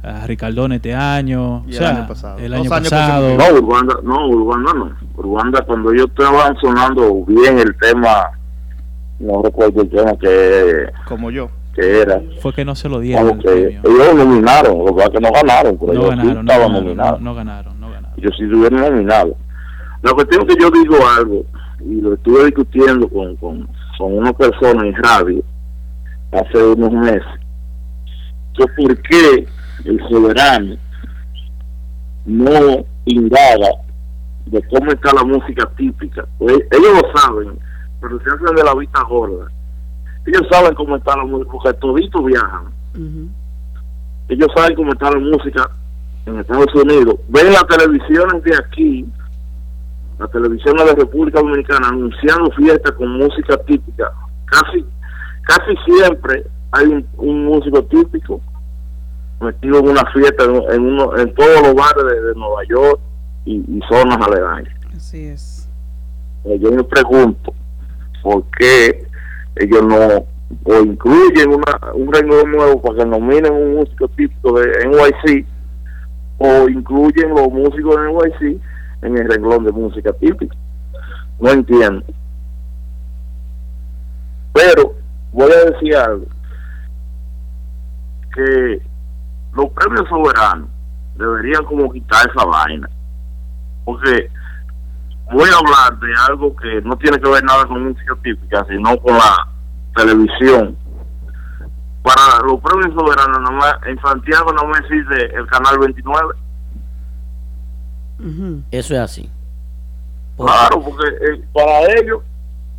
A 0.03 0.27
Ricardón 0.27 0.73
este 0.73 0.95
año, 0.95 1.65
Y 1.67 1.75
o 1.77 1.79
el 1.79 1.85
año 1.87 2.07
pasado. 2.09 2.39
el 2.39 2.51
Dos 2.53 2.61
año 2.61 2.75
años 2.75 2.91
pasado. 2.91 3.37
no, 3.37 3.59
Urbanda, 3.59 3.95
no, 4.05 4.29
Urbanda 4.29 4.73
no. 4.75 4.91
Urbanda, 5.17 5.63
cuando 5.63 5.93
ellos 5.93 6.07
estaban 6.09 6.57
sonando 6.61 7.25
bien 7.27 7.59
el 7.59 7.75
tema, 7.81 8.31
no 9.19 9.43
recuerdo 9.43 9.83
el 9.83 9.89
tema 9.89 10.13
que, 10.21 10.87
Como 11.09 11.31
yo. 11.31 11.49
que 11.75 12.01
era. 12.03 12.21
Fue 12.41 12.53
que 12.53 12.65
no 12.65 12.75
se 12.75 12.89
lo 12.89 13.01
dieron. 13.01 13.39
Que 13.41 13.81
ellos 13.85 14.15
nominaron, 14.15 14.79
lo 14.79 14.87
que 14.87 14.93
pasa 14.93 15.07
es 15.07 15.11
que 15.15 15.21
no 15.21 15.33
ganaron, 15.33 15.79
pero 15.79 15.93
No 15.93 15.99
ellos 16.01 16.11
ganaron, 16.11 16.35
no 16.35 16.41
estaban 16.41 16.61
ganaron, 16.69 16.85
nominados. 16.85 17.21
no, 17.21 17.25
no 17.31 17.35
ganaron, 17.35 17.81
no 17.81 17.91
ganaron. 17.91 18.11
Ellos 18.21 18.35
sí 18.37 18.45
estuvieron 18.45 18.81
nominados. 18.81 19.33
La 20.03 20.13
cuestión 20.13 20.43
es 20.49 20.55
que 20.55 20.63
yo 20.63 20.71
digo 20.71 20.97
algo, 21.19 21.45
y 21.81 22.01
lo 22.01 22.15
estuve 22.15 22.45
discutiendo 22.47 23.09
con, 23.09 23.35
con, 23.37 23.69
con 23.99 24.19
una 24.19 24.33
persona 24.33 24.87
en 24.87 24.95
radio 24.95 25.43
hace 26.33 26.63
unos 26.63 26.93
meses, 26.93 27.41
que 28.55 28.67
por 28.67 29.03
qué 29.03 29.47
el 29.85 30.01
soberano 30.09 30.77
no 32.27 32.85
indaga 33.05 33.71
de 34.47 34.63
cómo 34.69 34.91
está 34.93 35.13
la 35.13 35.25
música 35.25 35.69
típica. 35.77 36.27
Pues, 36.39 36.59
ellos 36.71 37.03
lo 37.03 37.21
saben, 37.21 37.59
pero 38.01 38.19
se 38.21 38.31
hacen 38.31 38.57
de 38.57 38.65
la 38.65 38.75
vista 38.75 39.03
gorda. 39.05 39.47
Ellos 40.27 40.43
saben 40.51 40.75
cómo 40.75 40.97
está 40.97 41.17
la 41.17 41.25
música, 41.25 41.53
porque 41.53 41.73
toditos 41.75 42.25
viajan. 42.25 42.65
Ellos 44.29 44.49
saben 44.57 44.77
cómo 44.77 44.93
está 44.93 45.11
la 45.11 45.21
música 45.21 45.71
en 46.27 46.39
Estados 46.41 46.75
Unidos. 46.75 47.17
Ven 47.29 47.53
las 47.53 47.67
televisiones 47.69 48.43
de 48.43 48.57
aquí, 48.57 49.07
las 50.19 50.31
televisiones 50.31 50.85
de 50.85 50.95
República 50.95 51.41
Dominicana, 51.41 51.89
anunciando 51.89 52.51
fiestas 52.53 52.93
con 52.93 53.11
música 53.11 53.57
típica. 53.67 54.13
Casi 54.47 54.85
casi 55.43 55.77
siempre 55.87 56.45
hay 56.73 56.87
un, 56.87 57.07
un 57.19 57.45
músico 57.45 57.83
típico 57.85 58.41
metido 59.41 59.79
en 59.79 59.89
una 59.89 60.05
fiesta 60.13 60.45
en, 60.45 60.57
en 60.73 60.83
uno, 60.83 61.17
en 61.17 61.35
todos 61.35 61.63
los 61.63 61.75
bares 61.75 62.05
de, 62.05 62.21
de 62.29 62.35
Nueva 62.35 62.63
York 62.69 63.01
y, 63.45 63.57
y 63.57 63.81
zonas 63.89 64.19
aledañas. 64.27 64.75
Así 64.95 65.27
es. 65.27 65.69
Eh, 66.45 66.59
yo 66.61 66.71
me 66.73 66.85
pregunto 66.85 67.53
por 68.23 68.45
qué 68.59 69.07
ellos 69.57 69.83
no 69.87 70.27
o 70.65 70.81
incluyen 70.81 71.49
una, 71.49 71.93
un 71.95 72.13
renglón 72.13 72.53
nuevo 72.53 72.81
para 72.81 72.99
que 72.99 73.07
nominen 73.07 73.53
un 73.53 73.75
músico 73.75 74.09
típico 74.09 74.61
de 74.61 74.87
NYC 74.87 75.47
o 76.39 76.69
incluyen 76.69 77.31
los 77.31 77.49
músicos 77.51 77.97
de 77.97 78.13
NYC 78.13 78.61
en 79.03 79.19
el 79.19 79.29
renglón 79.29 79.65
de 79.65 79.73
música 79.73 80.13
típica. 80.13 80.57
No 81.41 81.51
entiendo. 81.51 82.05
Pero 84.53 84.95
voy 85.33 85.51
a 85.53 85.71
decir 85.71 85.97
algo 85.97 86.27
que 88.35 88.83
los 89.53 89.71
premios 89.71 90.09
soberanos 90.09 90.69
deberían 91.17 91.65
como 91.65 91.91
quitar 91.93 92.29
esa 92.29 92.45
vaina 92.45 92.89
porque 93.87 94.29
voy 95.33 95.49
a 95.49 95.59
hablar 95.59 95.99
de 96.01 96.13
algo 96.29 96.55
que 96.57 96.83
no 96.83 96.97
tiene 96.99 97.19
que 97.19 97.31
ver 97.31 97.43
nada 97.45 97.65
con 97.67 97.85
música 97.85 98.15
típica, 98.23 98.67
sino 98.69 98.97
con 98.99 99.15
la 99.15 99.49
televisión. 99.95 100.77
Para 102.03 102.45
los 102.45 102.61
premios 102.61 102.93
soberanos, 102.95 103.65
en 103.87 104.01
Santiago 104.01 104.53
no 104.53 104.67
me 104.67 104.79
existe 104.79 105.37
el 105.37 105.47
canal 105.47 105.79
29. 105.79 106.35
Eso 108.71 108.95
es 108.95 109.01
así. 109.01 109.31
Porque- 110.37 110.53
Claro, 110.53 110.81
porque 110.83 111.07
eh, 111.09 111.45
para 111.53 111.81
ellos 112.01 112.23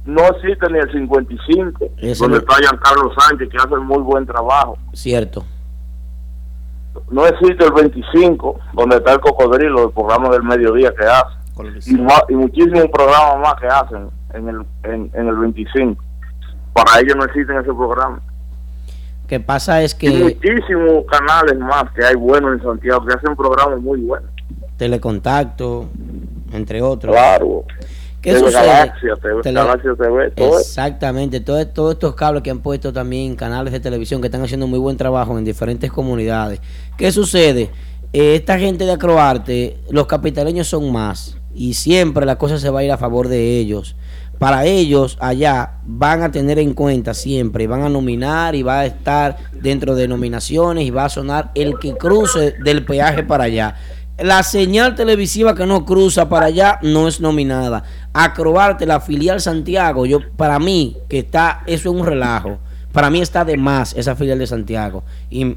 no 0.06 0.24
existe 0.28 0.70
ni 0.72 0.80
el 0.80 0.92
55, 0.92 1.86
Ese 1.98 2.24
donde 2.24 2.38
no- 2.38 2.42
está 2.44 2.56
Giancarlo 2.62 3.12
Sánchez, 3.20 3.50
que 3.50 3.58
hace 3.58 3.76
muy 3.78 4.00
buen 4.04 4.26
trabajo. 4.26 4.78
Cierto. 4.94 5.44
No 7.12 7.26
existe 7.28 7.64
el 7.64 7.72
25, 7.74 8.60
donde 8.74 8.98
está 8.98 9.14
el 9.14 9.20
cocodrilo, 9.20 9.86
el 9.86 9.92
programa 9.92 10.30
del 10.30 10.44
mediodía 10.44 10.92
que 11.00 11.06
hace. 11.06 11.36
y, 11.88 11.96
ma- 11.96 12.24
y 12.30 12.34
muchísimos 12.36 12.86
programas 12.92 13.40
más 13.40 13.56
que 13.56 13.68
hacen 13.68 14.10
en 14.34 14.48
el, 14.50 14.66
en, 14.84 15.10
en 15.14 15.28
el 15.28 15.36
25. 15.36 16.04
Para 16.74 17.00
ellos 17.00 17.16
no 17.16 17.24
existen 17.26 17.56
ese 17.58 17.74
programa. 17.74 18.20
que 19.28 19.40
pasa 19.40 19.82
es 19.82 19.94
Y 19.96 19.98
que 19.98 20.10
muchísimos 20.24 21.04
canales 21.12 21.58
más 21.60 21.86
que 21.96 22.06
hay 22.06 22.16
buenos 22.16 22.54
en 22.54 22.64
Santiago 22.64 23.06
que 23.06 23.14
hacen 23.14 23.36
programas 23.36 23.80
muy 23.82 24.00
buenos. 24.02 24.30
Telecontacto, 24.78 25.90
entre 26.54 26.82
otros. 26.82 27.14
Claro. 27.14 27.64
¿Qué 28.22 28.32
TV 28.34 28.40
sucede? 28.46 28.66
Galaxia, 28.68 29.14
TV, 29.22 29.42
Tele- 29.42 29.60
Galaxia 29.60 29.92
TV, 29.96 30.32
todo. 30.32 30.60
Exactamente, 30.60 31.40
todo- 31.40 31.68
todos 31.68 31.94
estos 31.94 32.16
cables 32.16 32.44
que 32.44 32.50
han 32.50 32.60
puesto 32.60 32.92
también 32.92 33.36
canales 33.36 33.72
de 33.72 33.80
televisión 33.80 34.22
que 34.22 34.28
están 34.28 34.42
haciendo 34.44 34.68
muy 34.68 34.80
buen 34.80 34.98
trabajo 34.98 35.38
en 35.38 35.46
diferentes 35.46 35.92
comunidades. 35.92 36.60
¿Qué 36.98 37.12
sucede? 37.12 37.70
Eh, 38.14 38.36
esta 38.36 38.58
gente 38.58 38.86
de 38.86 38.92
Acroarte, 38.94 39.78
los 39.92 40.08
capitaleños 40.08 40.68
son 40.68 40.92
más 40.92 41.38
y 41.54 41.74
siempre 41.76 42.26
la 42.26 42.38
cosa 42.38 42.58
se 42.58 42.70
va 42.70 42.80
a 42.80 42.84
ir 42.84 42.92
a 42.92 42.98
favor 42.98 43.28
de 43.28 43.60
ellos. 43.60 43.96
Para 44.40 44.66
ellos 44.66 45.18
allá 45.20 45.74
van 45.86 46.22
a 46.22 46.32
tener 46.32 46.60
en 46.60 46.74
cuenta 46.74 47.14
siempre, 47.16 47.66
van 47.66 47.82
a 47.82 47.90
nominar 47.90 48.54
y 48.56 48.62
va 48.62 48.82
a 48.82 48.86
estar 48.86 49.36
dentro 49.54 49.96
de 49.96 50.08
nominaciones 50.08 50.86
y 50.86 50.92
va 50.92 51.06
a 51.06 51.10
sonar 51.10 51.52
el 51.56 51.80
que 51.80 51.96
cruce 51.98 52.54
del 52.64 52.86
peaje 52.86 53.24
para 53.24 53.46
allá. 53.46 53.76
La 54.20 54.42
señal 54.42 54.96
televisiva 54.96 55.54
que 55.54 55.68
no 55.68 55.86
cruza 55.86 56.28
para 56.28 56.48
allá 56.48 56.80
no 56.82 57.08
es 57.08 57.22
nominada. 57.22 57.84
Acroarte, 58.14 58.88
la 58.88 59.00
filial 59.00 59.40
Santiago, 59.40 60.08
yo 60.08 60.20
para 60.36 60.58
mí 60.58 60.98
que 61.08 61.20
está, 61.20 61.62
eso 61.68 61.92
es 61.92 61.96
un 62.00 62.04
relajo. 62.04 62.58
Para 62.92 63.12
mí 63.12 63.22
está 63.22 63.46
de 63.46 63.58
más 63.58 63.94
esa 63.94 64.16
filial 64.16 64.40
de 64.40 64.48
Santiago. 64.48 65.04
Y 65.30 65.56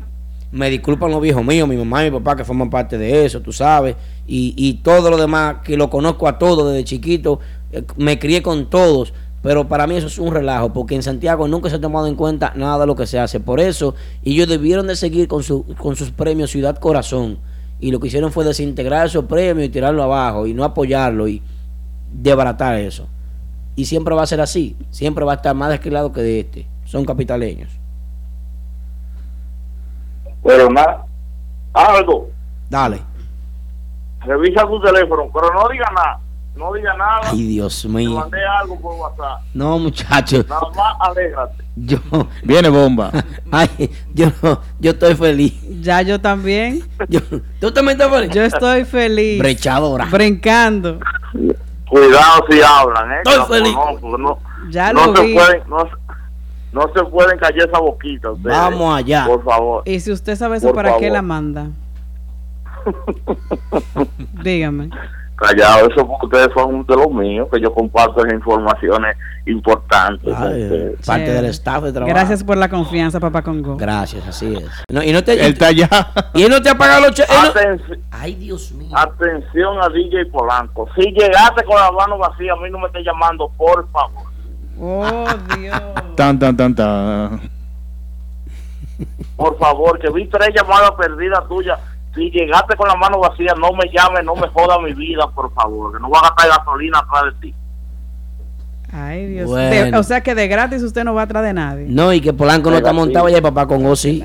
me 0.52 0.68
disculpan 0.68 1.10
los 1.10 1.22
viejos 1.22 1.42
míos, 1.42 1.66
mi 1.66 1.76
mamá 1.76 2.04
y 2.04 2.10
mi 2.10 2.18
papá 2.18 2.36
que 2.36 2.44
forman 2.44 2.68
parte 2.68 2.98
de 2.98 3.24
eso, 3.24 3.40
tú 3.40 3.50
sabes. 3.50 3.96
Y, 4.26 4.52
y 4.56 4.74
todo 4.74 5.10
lo 5.10 5.16
demás, 5.16 5.56
que 5.64 5.78
lo 5.78 5.88
conozco 5.88 6.28
a 6.28 6.38
todos 6.38 6.70
desde 6.70 6.84
chiquito, 6.84 7.40
eh, 7.72 7.82
me 7.96 8.18
crié 8.18 8.42
con 8.42 8.68
todos. 8.68 9.14
Pero 9.42 9.68
para 9.68 9.86
mí 9.86 9.96
eso 9.96 10.08
es 10.08 10.18
un 10.18 10.34
relajo, 10.34 10.70
porque 10.74 10.94
en 10.94 11.02
Santiago 11.02 11.48
nunca 11.48 11.70
se 11.70 11.76
ha 11.76 11.80
tomado 11.80 12.06
en 12.08 12.14
cuenta 12.14 12.52
nada 12.56 12.80
de 12.80 12.86
lo 12.86 12.94
que 12.94 13.06
se 13.06 13.18
hace. 13.18 13.40
Por 13.40 13.58
eso, 13.58 13.94
ellos 14.22 14.46
debieron 14.48 14.86
de 14.86 14.96
seguir 14.96 15.28
con, 15.28 15.42
su, 15.42 15.64
con 15.78 15.96
sus 15.96 16.10
premios 16.10 16.50
Ciudad 16.50 16.76
Corazón. 16.76 17.38
Y 17.80 17.90
lo 17.90 17.98
que 17.98 18.08
hicieron 18.08 18.30
fue 18.30 18.44
desintegrar 18.44 19.06
esos 19.06 19.24
premios 19.24 19.66
y 19.66 19.70
tirarlo 19.70 20.02
abajo 20.02 20.46
y 20.46 20.54
no 20.54 20.64
apoyarlo 20.64 21.26
y 21.28 21.42
desbaratar 22.12 22.76
eso. 22.76 23.08
Y 23.76 23.86
siempre 23.86 24.14
va 24.14 24.22
a 24.22 24.26
ser 24.26 24.40
así. 24.40 24.76
Siempre 24.90 25.24
va 25.24 25.32
a 25.32 25.36
estar 25.36 25.54
más 25.54 25.70
de 25.70 25.76
aquel 25.76 25.94
lado 25.94 26.12
que 26.12 26.20
de 26.20 26.40
este. 26.40 26.66
Son 26.84 27.04
capitaleños. 27.04 27.70
Pero 30.42 30.70
nada, 30.70 31.04
algo, 31.72 32.28
Dale. 32.68 33.00
revisa 34.20 34.66
tu 34.66 34.80
teléfono, 34.80 35.28
pero 35.32 35.52
no 35.52 35.68
diga 35.68 35.90
nada. 35.94 36.20
No 36.56 36.74
diga 36.74 36.94
nada. 36.94 37.20
Ay, 37.30 37.42
Dios 37.46 37.80
Te 37.82 37.88
mío. 37.88 38.10
mandé 38.18 38.38
algo 38.44 38.78
por 38.80 38.94
WhatsApp. 38.96 39.40
No, 39.54 39.78
muchachos. 39.78 40.46
Nada 40.46 40.60
más 40.76 40.96
alégrate. 41.00 41.64
Yo, 41.76 41.98
Viene 42.42 42.68
bomba. 42.68 43.10
ay, 43.50 43.90
yo, 44.12 44.26
no- 44.42 44.60
yo 44.78 44.90
estoy 44.90 45.14
feliz. 45.14 45.54
Ya 45.80 46.02
yo 46.02 46.20
también. 46.20 46.82
Yo, 47.08 47.20
¿Tú 47.60 47.72
también 47.72 47.98
estás 47.98 48.12
feliz? 48.14 48.34
Yo 48.34 48.42
estoy 48.42 48.84
feliz. 48.84 49.38
Brechadora. 49.38 50.04
Brincando. 50.06 50.98
Cuidado 51.88 52.44
si 52.50 52.60
hablan, 52.60 53.10
¿eh? 53.12 53.22
Estoy 53.24 53.56
feliz. 53.58 53.74
conozco, 53.74 54.18
no, 54.18 54.38
Ya 54.70 54.92
no 54.92 55.06
lo 55.06 55.16
se 55.16 55.22
vi. 55.26 55.34
pueden, 55.34 55.62
no, 55.68 55.78
se- 55.80 55.90
no 56.72 56.82
se 56.94 57.04
pueden 57.10 57.38
callar 57.38 57.68
esa 57.68 57.78
boquita 57.78 58.30
ustedes. 58.32 58.54
Vamos 58.56 58.94
allá. 58.98 59.24
Por 59.26 59.42
favor. 59.44 59.82
Y 59.86 59.98
si 60.00 60.12
usted 60.12 60.36
sabe 60.36 60.58
eso, 60.58 60.66
Por 60.66 60.74
¿para 60.76 60.90
qué 60.98 61.06
favor. 61.06 61.12
la 61.12 61.22
manda? 61.22 61.66
Dígame. 64.42 64.90
Callado, 65.40 65.88
eso 65.90 66.06
porque 66.06 66.26
ustedes 66.26 66.48
son 66.54 66.84
de 66.86 66.96
los 66.96 67.10
míos, 67.12 67.48
que 67.50 67.58
yo 67.62 67.72
comparto 67.72 68.20
esas 68.20 68.34
informaciones 68.34 69.16
importantes. 69.46 70.34
Ay, 70.36 70.62
Este, 70.62 70.78
parte 71.06 71.24
Chévere. 71.24 71.32
del 71.32 71.44
staff 71.46 71.82
de 71.82 71.92
trabajo. 71.92 72.14
Gracias 72.14 72.44
por 72.44 72.58
la 72.58 72.68
confianza, 72.68 73.18
papá 73.20 73.40
Congo. 73.40 73.76
Gracias, 73.78 74.26
así 74.28 74.54
es. 74.54 74.68
No, 74.92 75.02
y 75.02 75.12
no 75.12 75.24
te, 75.24 75.32
Él 75.32 75.52
está 75.52 75.68
allá. 75.68 75.88
y 76.34 76.42
él 76.42 76.50
no 76.50 76.60
te 76.60 76.68
ha 76.68 76.74
pagado 76.74 77.06
los 77.08 77.18
no- 77.18 77.94
Ay, 78.10 78.34
Dios 78.34 78.70
mío. 78.72 78.90
atención 78.94 79.78
a 79.82 79.88
DJ 79.88 80.26
Polanco. 80.26 80.86
Si 80.94 81.10
llegaste 81.10 81.64
con 81.64 81.76
la 81.76 81.90
mano 81.90 82.18
vacía, 82.18 82.52
a 82.52 82.56
mí 82.56 82.68
no 82.70 82.78
me 82.78 82.88
estés 82.88 83.04
llamando, 83.06 83.48
por 83.56 83.88
favor. 83.90 84.24
Oh, 84.78 85.26
Dios. 85.58 85.80
Tan, 86.16 86.38
tan, 86.38 86.54
tan, 86.54 86.74
tan. 86.74 87.40
Por 89.36 89.58
favor, 89.58 89.98
que 89.98 90.10
vi 90.10 90.26
tres 90.26 90.50
llamadas 90.54 90.90
perdidas 90.98 91.48
tuyas. 91.48 91.78
Si 92.14 92.30
llegaste 92.30 92.76
con 92.76 92.88
la 92.88 92.96
mano 92.96 93.20
vacía, 93.20 93.54
no 93.58 93.70
me 93.72 93.84
llames, 93.92 94.24
no 94.24 94.34
me 94.34 94.48
joda 94.48 94.78
mi 94.80 94.92
vida, 94.92 95.28
por 95.34 95.52
favor. 95.54 95.92
Que 95.94 96.00
no 96.00 96.10
va 96.10 96.18
a 96.18 96.22
gastar 96.22 96.48
gasolina 96.58 96.98
atrás 96.98 97.34
de 97.34 97.40
ti. 97.40 97.54
Ay, 98.92 99.26
Dios. 99.26 99.48
Bueno. 99.48 99.70
De- 99.92 99.96
o 99.98 100.02
sea 100.02 100.20
que 100.20 100.34
de 100.34 100.48
gratis 100.48 100.82
usted 100.82 101.04
no 101.04 101.14
va 101.14 101.22
atrás 101.22 101.44
de 101.44 101.52
nadie. 101.52 101.86
No, 101.88 102.12
y 102.12 102.20
que 102.20 102.32
Polanco 102.32 102.70
no 102.70 102.76
está 102.76 102.92
montado 102.92 103.28
ya, 103.28 103.40
papá 103.40 103.66
con 103.66 103.96
sí. 103.96 104.24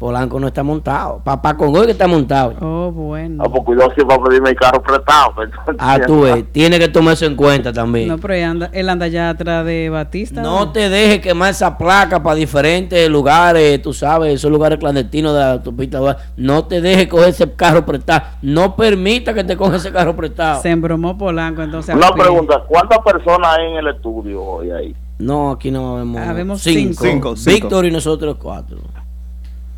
Polanco 0.00 0.40
no 0.40 0.46
está 0.46 0.62
montado. 0.62 1.20
Papá 1.22 1.54
con 1.54 1.74
que 1.74 1.90
está 1.90 2.06
montado. 2.08 2.54
Oh, 2.62 2.90
bueno. 2.90 3.44
Ah, 3.44 3.50
pues 3.50 3.62
cuidado 3.64 3.92
si 3.94 4.02
va 4.02 4.14
a 4.14 4.22
pedirme 4.24 4.48
el 4.48 4.56
carro 4.56 4.82
prestado. 4.82 5.34
pues, 5.34 5.50
entonces- 5.50 5.76
Ah, 5.78 5.98
tú 6.06 6.22
ves, 6.22 6.50
tiene 6.52 6.78
que 6.78 6.88
tomar 6.88 7.12
eso 7.12 7.26
en 7.26 7.36
cuenta 7.36 7.70
también. 7.70 8.08
No, 8.08 8.16
pero 8.16 8.32
él 8.32 8.44
anda, 8.44 8.70
él 8.72 8.88
anda 8.88 9.08
ya 9.08 9.28
atrás 9.28 9.66
de 9.66 9.90
Batista. 9.90 10.40
No 10.40 10.72
te 10.72 10.88
dejes 10.88 11.20
quemar 11.20 11.50
esa 11.50 11.76
placa 11.76 12.22
para 12.22 12.34
diferentes 12.34 13.10
lugares, 13.10 13.82
tú 13.82 13.92
sabes, 13.92 14.36
esos 14.36 14.50
lugares 14.50 14.78
clandestinos 14.78 15.34
de 15.34 15.40
la 15.40 15.52
autopista. 15.52 16.00
No 16.34 16.64
te 16.64 16.80
dejes 16.80 17.06
coger 17.06 17.28
ese 17.28 17.52
carro 17.52 17.84
prestado. 17.84 18.22
No 18.40 18.74
permita 18.76 19.34
que 19.34 19.44
te 19.44 19.54
coja 19.54 19.76
ese 19.76 19.92
carro 19.92 20.16
prestado. 20.16 20.62
Se 20.62 20.70
embromó 20.70 21.18
Polanco, 21.18 21.60
entonces. 21.60 21.94
Una 21.94 22.10
pregunta, 22.12 22.64
¿cuántas 22.66 23.00
personas 23.00 23.58
hay 23.58 23.66
en 23.72 23.76
el 23.76 23.88
estudio 23.88 24.42
hoy 24.42 24.70
ahí? 24.70 24.96
No, 25.18 25.50
aquí 25.50 25.70
no 25.70 25.96
vemos. 25.96 26.62
Cinco. 26.62 27.04
Cinco, 27.04 27.36
cinco. 27.36 27.50
Víctor 27.54 27.84
y 27.84 27.90
nosotros 27.90 28.36
cuatro. 28.40 28.78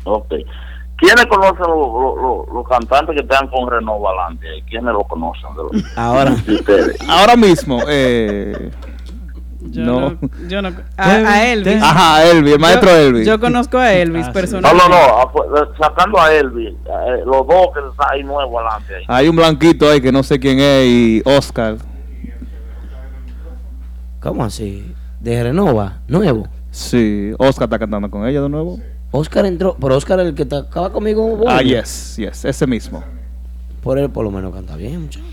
Ok. 0.05 0.33
¿Quiénes 0.97 1.25
conocen 1.25 1.65
los, 1.67 1.77
los- 1.77 2.21
los- 2.21 2.53
los 2.53 2.67
cantantes 2.69 3.15
que 3.15 3.21
están 3.23 3.47
con 3.49 3.69
Renova 3.69 4.09
adelante? 4.11 4.47
ahí? 4.49 4.61
¿Quiénes 4.63 4.93
lo 4.93 5.03
conocen 5.03 5.49
de, 5.55 5.63
los, 5.79 5.97
Ahora. 5.97 6.35
Ahora 7.09 7.35
mismo, 7.35 7.79
eh, 7.87 8.71
Yo 9.71 9.83
no. 9.83 9.99
no. 10.11 10.17
yo 10.47 10.61
no. 10.61 10.69
A, 10.97 11.09
a 11.11 11.47
Elvis. 11.51 11.81
Ajá, 11.81 12.23
Elvis, 12.25 12.53
el 12.53 12.59
maestro 12.59 12.89
yo, 12.89 12.97
Elvis. 12.97 13.25
Yo 13.27 13.39
conozco 13.39 13.77
a 13.79 13.91
Elvis 13.93 14.27
Ah. 14.27 14.33
No, 14.61 14.73
no, 14.73 14.87
no, 14.89 14.95
afu- 15.23 15.77
sacando 15.77 16.19
a 16.21 16.31
Elvis, 16.33 16.69
eh, 16.73 17.23
los 17.25 17.47
dos 17.47 17.67
que 17.73 17.79
están 17.89 18.07
ahí 18.11 18.23
nuevos 18.23 18.55
adelante 18.61 18.95
ahí. 18.95 19.03
Hay 19.07 19.27
un 19.29 19.35
blanquito 19.35 19.89
ahí 19.89 19.99
que 19.99 20.11
no 20.11 20.21
sé 20.23 20.39
quién 20.39 20.59
es 20.59 20.85
y 20.85 21.21
Oscar. 21.25 21.77
¿Cómo 24.21 24.43
así? 24.45 24.93
¿De 25.19 25.43
Renova? 25.43 25.99
¿Nuevo? 26.07 26.47
Sí, 26.71 27.31
Oscar 27.37 27.65
está 27.65 27.79
cantando 27.79 28.09
con 28.09 28.25
ella 28.27 28.41
de 28.41 28.49
nuevo. 28.49 28.79
Oscar 29.15 29.45
entró, 29.45 29.77
pero 29.79 29.95
Oscar 29.95 30.19
el 30.21 30.33
que 30.33 30.43
te 30.43 30.55
acaba 30.55 30.91
conmigo. 30.91 31.43
Ah, 31.47 31.61
yes, 31.61 32.15
yes, 32.17 32.45
ese 32.45 32.65
mismo. 32.65 33.03
Por 33.83 33.99
él 33.99 34.09
por 34.09 34.23
lo 34.25 34.31
menos 34.31 34.51
canta 34.53 34.75
bien, 34.75 35.03
muchacho. 35.03 35.23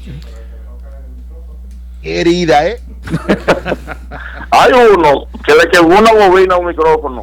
Herida, 2.02 2.66
¿eh? 2.66 2.80
Hay 4.50 4.72
uno 4.72 5.24
que 5.44 5.54
le 5.54 5.66
quemó 5.70 5.98
una 5.98 6.12
bobina 6.12 6.56
a 6.56 6.58
un 6.58 6.66
micrófono. 6.66 7.22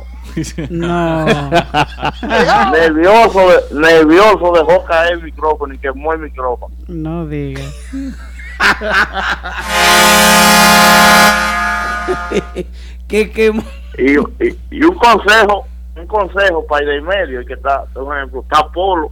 No. 0.69 1.25
nervioso, 2.71 3.39
de- 3.49 3.79
nervioso 3.79 4.51
dejó 4.53 4.83
caer 4.85 5.13
el 5.13 5.23
micrófono 5.23 5.73
y 5.75 5.77
quemó 5.77 6.13
el 6.13 6.19
micrófono. 6.19 6.73
No 6.87 7.27
diga. 7.27 7.61
¿Qué, 13.07 13.31
qué? 13.31 13.53
Y, 13.97 14.11
y, 14.45 14.57
y 14.71 14.83
un 14.83 14.95
consejo, 14.95 15.65
un 15.99 16.07
consejo 16.07 16.65
para 16.67 16.83
ir 16.83 16.89
de 16.89 17.01
medio, 17.01 17.45
que 17.45 17.53
está, 17.53 17.85
por 17.93 18.15
ejemplo, 18.15 18.41
está 18.41 18.67
Polo, 18.69 19.11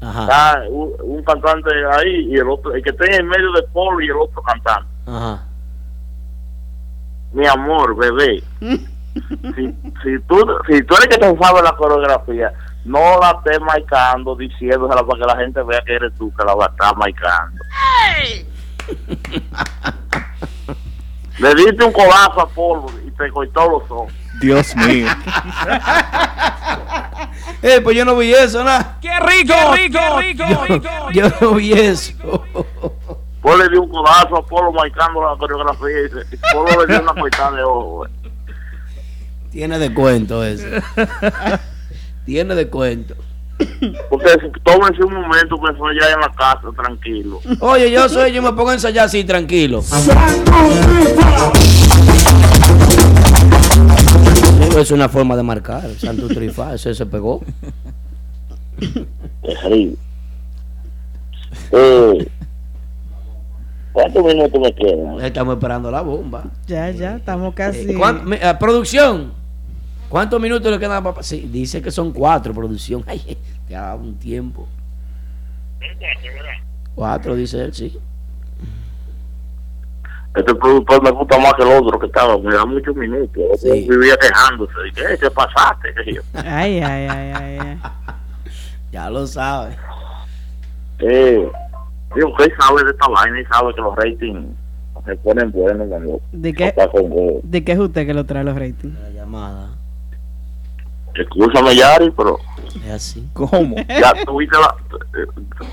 Ajá, 0.00 0.22
está 0.22 0.62
un, 0.70 0.92
un 1.02 1.22
cantante 1.24 1.70
ahí 1.92 2.28
y 2.30 2.34
el 2.36 2.48
otro, 2.48 2.74
el 2.74 2.82
que 2.82 2.90
está 2.90 3.04
en 3.06 3.14
el 3.14 3.24
medio 3.24 3.52
de 3.52 3.62
Polo 3.72 4.00
y 4.00 4.06
el 4.06 4.16
otro 4.16 4.42
cantante. 4.42 4.88
ajá. 5.06 5.44
Mi 7.32 7.46
amor, 7.46 7.94
bebé, 7.96 8.42
si, 8.60 9.74
si, 10.02 10.18
tú, 10.26 10.36
si 10.68 10.82
tú 10.82 10.94
eres 10.96 11.08
que 11.08 11.18
te 11.18 11.38
sabe 11.38 11.62
la 11.62 11.76
coreografía, 11.76 12.52
no 12.84 13.20
la 13.20 13.38
estés 13.38 13.60
marcando, 13.60 14.34
diciéndosela 14.34 15.04
para 15.04 15.18
que 15.20 15.26
la 15.26 15.36
gente 15.36 15.62
vea 15.62 15.80
que 15.86 15.94
eres 15.94 16.12
tú 16.18 16.32
que 16.34 16.44
la 16.44 16.54
va 16.54 16.66
a 16.66 16.68
estar 16.70 16.96
marcando. 16.96 17.62
Le 21.38 21.54
diste 21.54 21.84
un 21.84 21.92
codazo 21.92 22.40
a 22.40 22.48
Polo 22.48 22.86
y 23.06 23.10
te 23.12 23.30
cortó 23.30 23.70
los 23.70 23.90
ojos. 23.90 24.12
Dios 24.40 24.74
mío. 24.76 25.06
Eh, 27.62 27.82
pues 27.82 27.94
yo 27.94 28.06
no 28.06 28.16
vi 28.16 28.32
eso, 28.32 28.64
nada. 28.64 28.96
¡Qué 29.02 29.10
rico! 29.20 29.52
¡Qué 29.74 29.88
rico! 29.88 29.98
¡Qué 30.38 30.72
rico! 30.72 30.88
Yo 31.12 31.28
no 31.42 31.54
vi 31.54 31.72
eso. 31.74 32.14
Polo 33.42 33.62
le 33.64 33.68
dio 33.68 33.82
un 33.82 33.90
codazo 33.90 34.38
a 34.38 34.46
Polo 34.46 34.72
marcando 34.72 35.20
la 35.22 35.36
coreografía 35.36 35.86
y, 35.90 36.34
y 36.34 36.38
Polo 36.54 36.86
le 36.86 36.86
dio 36.94 37.02
una 37.02 37.12
cortada 37.20 37.56
de 37.56 37.62
ojo. 37.62 38.06
Tiene 39.52 39.78
descuento 39.78 40.42
eso. 40.42 40.64
Tiene 42.24 42.54
descuento. 42.54 43.14
Porque 44.08 44.30
si- 44.40 44.60
tómense 44.62 45.04
un 45.04 45.12
momento 45.20 45.56
que 45.60 45.70
eso 45.70 45.84
ya 46.00 46.14
en 46.14 46.20
la 46.20 46.32
casa, 46.32 46.68
tranquilo. 46.82 47.40
Oye, 47.60 47.90
yo 47.90 48.08
soy, 48.08 48.32
yo 48.32 48.40
me 48.40 48.52
pongo 48.54 48.70
a 48.70 48.74
ensayar 48.74 49.04
así, 49.04 49.22
tranquilo. 49.24 49.82
Es 54.78 54.90
una 54.90 55.08
forma 55.08 55.36
de 55.36 55.42
marcar, 55.42 55.88
Santo 55.98 56.28
Trifa, 56.28 56.74
eso 56.74 56.92
se 56.94 57.06
pegó. 57.06 57.42
Terrible. 59.42 59.96
Eh, 61.72 62.28
¿Cuántos 63.92 64.24
minutos 64.24 64.60
me 64.60 64.72
quedan? 64.74 65.20
Estamos 65.20 65.54
esperando 65.54 65.90
la 65.90 66.00
bomba. 66.02 66.44
Ya, 66.66 66.90
ya, 66.90 67.16
estamos 67.16 67.54
casi. 67.54 67.92
¿Cuán- 67.94 68.24
mi- 68.28 68.36
eh, 68.36 68.54
producción, 68.58 69.32
¿cuántos 70.08 70.40
minutos 70.40 70.70
le 70.70 70.78
quedan, 70.78 71.02
papá? 71.02 71.22
Sí, 71.22 71.48
dice 71.52 71.82
que 71.82 71.90
son 71.90 72.12
cuatro, 72.12 72.52
producción. 72.54 73.02
Ay, 73.08 73.36
te 73.66 73.74
ha 73.76 73.80
dado 73.82 73.98
un 74.02 74.14
tiempo. 74.16 74.66
Cuatro, 76.94 77.34
dice 77.34 77.60
él, 77.64 77.74
sí. 77.74 77.98
Este 80.34 80.54
productor 80.54 81.02
me 81.02 81.10
gusta 81.10 81.38
más 81.38 81.54
que 81.54 81.62
el 81.62 81.68
otro 81.82 81.98
que 81.98 82.06
estaba, 82.06 82.38
me 82.38 82.54
da 82.54 82.64
muchos 82.64 82.94
minutos. 82.94 83.42
Sí. 83.60 83.86
vivía 83.88 84.16
quejándose. 84.16 84.72
Y 84.88 84.92
que, 84.92 85.02
"Eh, 85.02 85.18
¿qué 85.20 85.30
pasaste? 85.30 85.92
Que 85.94 86.14
yo, 86.14 86.22
Ay, 86.34 86.80
ay, 86.80 87.08
ay, 87.10 87.32
ay, 87.34 87.58
ay. 87.60 87.78
Ya 88.92 89.08
lo 89.10 89.26
sabe. 89.26 89.76
Eh, 91.00 91.48
digo, 92.14 92.36
que 92.36 92.44
sabe 92.60 92.84
de 92.84 92.90
esta 92.90 93.08
vaina 93.08 93.40
y 93.40 93.44
sabe 93.46 93.74
que 93.74 93.80
los 93.80 93.94
ratings 93.96 94.46
se 95.06 95.16
ponen 95.16 95.50
buenos 95.52 95.88
cuando 95.88 96.20
¿De 96.32 96.52
qué, 96.52 96.66
está 96.66 96.88
con 96.88 97.08
go. 97.08 97.40
¿De 97.42 97.64
qué 97.64 97.72
es 97.72 97.78
usted 97.78 98.06
que 98.06 98.14
lo 98.14 98.24
trae 98.26 98.44
los 98.44 98.54
ratings? 98.56 98.98
La 99.00 99.10
llamada 99.10 99.68
Escúchame, 101.14 101.74
Yari, 101.74 102.10
pero 102.10 102.38
es 102.86 102.90
así. 102.92 103.28
¿Cómo? 103.32 103.74
ya 103.88 104.12
tuviste 104.24 104.56
la. 104.58 104.74
eh, 105.20 105.26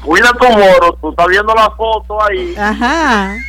Cuida 0.04 0.32
tu 0.34 0.46
moro, 0.48 0.98
tú 1.00 1.10
estás 1.12 1.28
viendo 1.28 1.54
la 1.54 1.70
foto 1.72 2.24
ahí. 2.24 2.56
Ajá. 2.58 3.36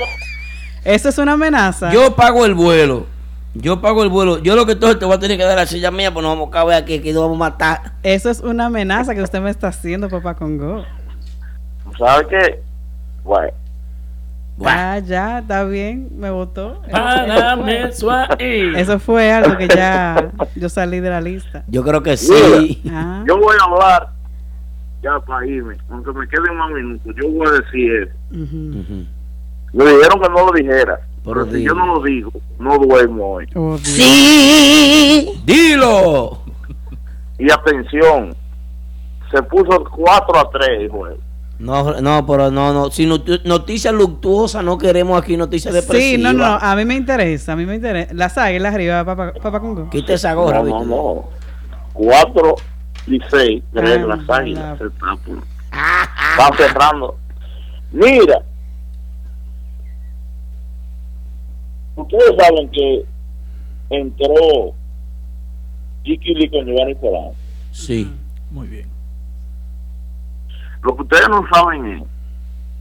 Eso 0.85 1.09
es 1.09 1.19
una 1.19 1.33
amenaza. 1.33 1.93
Yo 1.93 2.15
pago 2.17 2.45
el 2.47 2.55
vuelo. 2.55 3.07
Yo 3.55 3.81
pago 3.81 4.03
el 4.03 4.09
vuelo. 4.09 4.39
Yo 4.39 4.55
lo 4.57 4.67
que 4.67 4.77
todo 4.77 4.97
te 4.99 5.05
voy 5.05 5.15
a 5.15 5.19
tener 5.19 5.37
que 5.37 5.45
dar 5.45 5.57
la 5.57 5.67
silla 5.67 5.91
mía, 5.91 6.13
pues 6.13 6.23
nos 6.23 6.33
vamos 6.37 6.49
a 6.49 6.53
caber 6.53 6.77
aquí, 6.77 7.01
que 7.01 7.13
nos 7.13 7.23
vamos 7.23 7.37
a 7.37 7.39
matar. 7.39 7.93
Eso 8.03 8.31
es 8.31 8.41
una 8.41 8.67
amenaza 8.67 9.15
que 9.15 9.23
usted 9.23 9.41
me 9.41 9.51
está 9.51 9.69
haciendo, 9.69 10.09
papá 10.09 10.35
Congo. 10.35 10.85
¿Sabes 11.99 12.27
qué? 12.29 12.63
Bueno, 13.25 13.53
Ah, 14.65 14.99
ya, 14.99 15.39
está 15.39 15.63
bien, 15.65 16.09
me 16.17 16.31
votó. 16.31 16.83
Eso 18.77 18.99
fue 18.99 19.33
algo 19.33 19.57
que 19.57 19.69
ya 19.69 20.31
yo 20.57 20.69
salí 20.69 20.99
de 21.01 21.11
la 21.11 21.21
lista. 21.21 21.65
Yo 21.69 21.85
creo 21.85 22.03
que 22.03 22.17
sí. 22.17 22.83
Ah, 22.91 23.25
yo 23.27 23.39
voy 23.39 23.55
a 23.61 23.65
hablar 23.65 24.09
ya 25.03 25.19
para 25.21 25.47
irme, 25.47 25.77
aunque 25.91 26.13
me 26.13 26.27
queden 26.29 26.57
más 26.57 26.71
minutos. 26.73 27.15
Yo 27.21 27.31
voy 27.31 27.47
a 27.47 27.51
decir 27.53 27.93
eso. 28.03 28.43
Ujú. 28.43 29.05
Me 29.73 29.85
dijeron 29.85 30.21
que 30.21 30.29
no 30.29 30.47
lo 30.47 30.53
dijera. 30.53 30.99
Pero 31.25 31.45
Pero 31.45 31.57
si 31.57 31.63
yo 31.65 31.75
no 31.75 31.87
lo 31.95 32.03
digo, 32.03 32.33
no 32.59 32.79
duermo 32.79 33.35
hoy. 33.35 33.47
Oh. 33.55 33.77
Sí. 33.79 35.41
Dilo. 35.45 36.39
Y 37.39 37.51
atención, 37.51 38.35
se 39.31 39.43
puso 39.43 39.85
4 39.85 40.39
a 40.39 40.51
3 40.51 40.69
el 40.81 40.89
juego. 40.89 41.17
No, 41.59 42.01
no, 42.01 42.25
pero 42.27 42.51
no, 42.51 42.73
no. 42.73 42.91
Si 42.91 43.05
not- 43.07 43.43
noticias 43.45 43.93
luctuosas, 43.93 44.65
no 44.65 44.79
queremos 44.79 45.21
aquí 45.21 45.37
noticias 45.37 45.75
Sí, 45.75 45.81
depresivas. 45.81 46.33
no, 46.35 46.39
no, 46.47 46.55
a 46.61 46.77
mí 46.77 46.85
me 46.85 46.95
interesa, 46.95 47.53
a 47.53 47.57
mí 47.57 47.67
me 47.67 47.75
interesa. 47.75 48.15
Las 48.15 48.39
águilas 48.39 48.75
arriba, 48.75 49.05
papá, 49.05 49.33
papá 49.43 49.61
Congo. 49.61 49.91
Quita 49.91 50.15
esa 50.15 50.35
gorra, 50.35 50.63
No, 50.63 50.85
no, 50.85 50.85
no. 50.85 51.25
4 51.95 52.55
y 53.09 53.19
6 53.29 53.63
de 53.73 53.81
Ah, 53.81 54.07
las 54.07 54.25
la- 54.27 54.37
águilas. 54.37 54.79
Por- 54.79 54.93
Están 54.93 56.57
cerrando. 56.57 57.17
Mira, 57.93 58.43
ustedes 62.03 62.35
saben 62.39 62.71
que 62.71 63.05
entró 63.91 64.73
Jiki 66.05 66.35
Lee 66.35 66.51
con 66.51 66.67
Giovanni 66.67 66.95
Polanco. 66.95 67.35
Sí. 67.73 68.13
Muy 68.51 68.67
bien. 68.67 68.89
Lo 70.83 70.97
que 70.97 71.03
ustedes 71.03 71.29
no 71.29 71.43
saben 71.53 71.87
es 71.87 72.03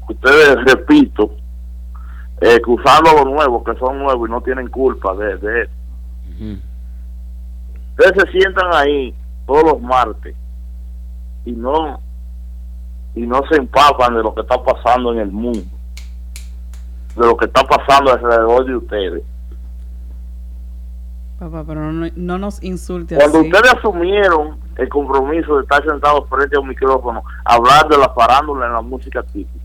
que 0.07 0.13
ustedes, 0.13 0.55
repito, 0.65 1.31
eh, 2.41 2.59
que 2.63 2.71
usando 2.71 3.11
lo 3.13 3.25
nuevo, 3.25 3.63
que 3.63 3.75
son 3.75 3.99
nuevos 3.99 4.27
y 4.27 4.31
no 4.31 4.41
tienen 4.41 4.67
culpa 4.69 5.15
de, 5.15 5.37
de. 5.37 5.69
Ustedes 7.97 8.23
se 8.23 8.31
sientan 8.31 8.73
ahí 8.73 9.13
todos 9.45 9.63
los 9.63 9.81
martes 9.81 10.35
y 11.45 11.51
no 11.51 11.99
y 13.15 13.21
no 13.21 13.41
se 13.49 13.57
empapan 13.57 14.13
de 14.13 14.21
lo 14.21 14.35
que 14.35 14.41
está 14.41 14.61
pasando 14.63 15.11
en 15.13 15.19
el 15.19 15.31
mundo, 15.31 15.65
de 17.17 17.25
lo 17.27 17.35
que 17.37 17.45
está 17.45 17.63
pasando 17.63 18.11
alrededor 18.13 18.65
de 18.65 18.75
ustedes. 18.75 19.23
Papá, 21.39 21.63
pero 21.67 21.91
no, 21.91 22.07
no 22.15 22.37
nos 22.39 22.63
insulte 22.63 23.15
Cuando 23.15 23.39
así. 23.39 23.47
ustedes 23.47 23.73
asumieron 23.75 24.57
el 24.75 24.89
compromiso 24.89 25.57
de 25.57 25.61
estar 25.63 25.83
sentados 25.85 26.27
frente 26.29 26.55
a 26.57 26.59
un 26.59 26.67
micrófono, 26.67 27.23
hablar 27.45 27.87
de 27.89 27.97
la 27.97 28.09
farándula 28.09 28.65
en 28.67 28.73
la 28.73 28.81
música 28.81 29.21
típica, 29.21 29.59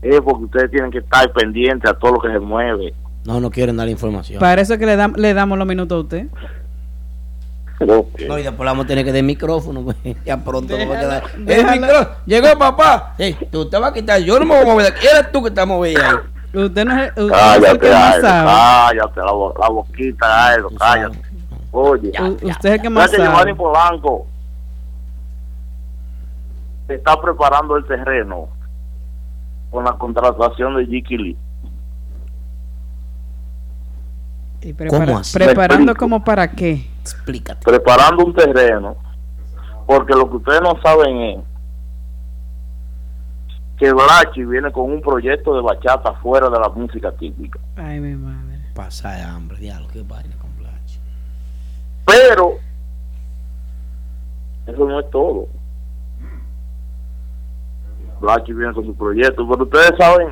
es 0.00 0.20
porque 0.22 0.44
ustedes 0.44 0.70
tienen 0.70 0.90
que 0.90 0.98
estar 0.98 1.30
pendientes 1.32 1.90
a 1.90 1.94
todo 1.94 2.12
lo 2.12 2.20
que 2.20 2.28
se 2.32 2.38
mueve. 2.38 2.94
No, 3.26 3.40
no 3.40 3.50
quieren 3.50 3.76
dar 3.76 3.88
información. 3.88 4.40
Para 4.40 4.62
eso 4.62 4.72
es 4.74 4.78
que 4.78 4.86
le, 4.86 4.96
dam- 4.96 5.16
le 5.16 5.34
damos 5.34 5.58
los 5.58 5.66
minutos 5.66 5.96
a 5.96 6.00
usted. 6.00 6.26
No, 7.80 8.06
y 8.38 8.42
después 8.42 8.58
le 8.60 8.64
vamos 8.64 8.86
a 8.86 8.88
tener 8.88 9.04
que 9.04 9.10
dar 9.12 9.18
el 9.20 9.26
micrófono. 9.26 9.82
pues, 9.84 9.96
ya 10.24 10.42
pronto 10.42 10.78
no 10.78 10.88
va 10.88 10.96
a 10.96 11.00
quedar. 11.00 11.22
El 11.36 11.44
déjala. 11.44 11.72
micrófono. 11.76 12.08
Llegó 12.26 12.58
papá. 12.58 13.14
Ey, 13.18 13.36
tú 13.52 13.68
te 13.68 13.78
vas 13.78 13.90
a 13.90 13.94
quitar. 13.94 14.20
Yo 14.22 14.38
no 14.38 14.46
me 14.46 14.54
voy 14.54 14.62
a 14.62 14.72
mover 14.72 14.86
de 14.86 14.96
aquí. 14.98 15.06
Eres 15.06 15.30
tú 15.30 15.42
que 15.42 15.48
estás 15.50 15.68
ahí. 15.68 15.94
Usted 16.54 16.84
no 16.86 17.02
es, 17.02 17.10
usted 17.10 17.22
no 17.28 17.34
es 17.36 17.56
el 17.56 17.62
Cállate, 17.62 17.78
que 17.78 17.90
más 17.92 18.14
Aero, 18.14 18.26
sabe. 18.26 18.46
cállate, 18.50 19.20
la, 19.20 19.26
la 19.60 19.68
boquita, 19.68 20.46
Aero, 20.48 20.68
cállate. 20.78 21.18
Oye, 21.70 22.12
U- 22.20 22.48
usted 22.48 22.68
es 22.70 22.74
el 22.76 22.82
que 22.82 22.90
más 22.90 23.10
Fíjate, 23.10 23.22
Giovanni 23.24 23.42
sabe. 23.50 23.54
Polanco 23.54 24.26
está 26.88 27.20
preparando 27.20 27.76
el 27.76 27.84
terreno 27.86 28.48
con 29.70 29.84
la 29.84 29.92
contratación 29.92 30.76
de 30.76 30.86
Jiki 30.86 31.18
Lee. 31.18 31.36
Y 34.62 34.72
prepara- 34.72 35.04
¿Cómo 35.06 35.18
así? 35.18 35.38
Preparando 35.38 35.94
como 35.94 36.24
para 36.24 36.50
qué. 36.50 36.86
Explícate. 37.02 37.62
preparando 37.64 38.24
un 38.24 38.34
terreno, 38.34 38.96
porque 39.86 40.14
lo 40.14 40.28
que 40.28 40.36
ustedes 40.36 40.60
no 40.62 40.74
saben 40.82 41.16
es 41.20 41.38
que 43.78 43.92
Blachi 43.92 44.44
viene 44.44 44.72
con 44.72 44.90
un 44.90 45.00
proyecto 45.00 45.54
de 45.54 45.62
bachata 45.62 46.12
fuera 46.14 46.50
de 46.50 46.58
la 46.58 46.68
música 46.68 47.12
típica. 47.12 47.60
Ay, 47.76 48.00
mi 48.00 48.14
madre. 48.14 48.58
Pasa 48.74 49.12
de 49.12 49.22
hambre, 49.22 49.58
diablo. 49.58 49.86
Qué 49.92 50.02
vaina 50.02 50.34
con 50.40 50.54
Blachi. 50.56 50.98
Pero 52.04 52.58
eso 54.66 54.84
no 54.84 55.00
es 55.00 55.10
todo. 55.10 55.46
Blachi 58.20 58.52
viene 58.52 58.74
con 58.74 58.84
su 58.84 58.96
proyecto, 58.96 59.48
pero 59.48 59.62
ustedes 59.62 59.92
saben 59.96 60.30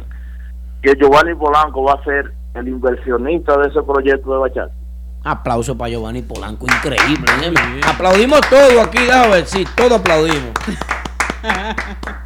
que 0.83 0.95
Giovanni 0.97 1.35
Polanco 1.37 1.85
va 1.85 1.95
a 1.95 2.05
ser 2.05 2.33
el 2.55 2.67
inversionista 2.67 3.57
de 3.59 3.69
ese 3.69 3.81
proyecto 3.83 4.33
de 4.33 4.39
bachata. 4.39 4.73
Aplauso 5.23 5.77
para 5.79 5.91
Giovanni 5.91 6.23
Polanco. 6.23 6.67
Increíble. 6.67 7.31
¿eh? 7.43 7.81
Aplaudimos 7.87 8.41
todo 8.51 8.83
aquí. 8.83 8.99
Déjame 8.99 9.29
ver. 9.29 9.47
Sí, 9.47 9.65
todo 9.77 9.97
aplaudimos. 9.97 10.51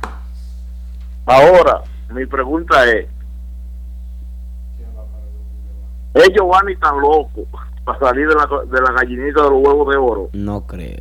Ahora, 1.26 1.82
mi 2.12 2.26
pregunta 2.26 2.84
es, 2.90 3.06
¿es 6.14 6.28
Giovanni 6.34 6.76
tan 6.76 7.00
loco 7.00 7.44
para 7.84 7.98
salir 7.98 8.28
de 8.28 8.34
la, 8.34 8.46
de 8.70 8.80
la 8.82 8.92
gallinita 8.92 9.42
de 9.44 9.50
los 9.50 9.62
huevos 9.64 9.88
de 9.90 9.96
oro? 9.96 10.28
No 10.32 10.66
creo. 10.66 10.98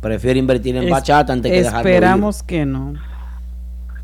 Prefiero 0.00 0.38
invertir 0.38 0.76
en 0.76 0.84
Es- 0.84 0.90
bachata 0.90 1.32
antes 1.32 1.50
que 1.50 1.62
dejarlo 1.62 1.88
ir. 1.88 1.94
Esperamos 1.94 2.42
que 2.42 2.64
no. 2.66 2.94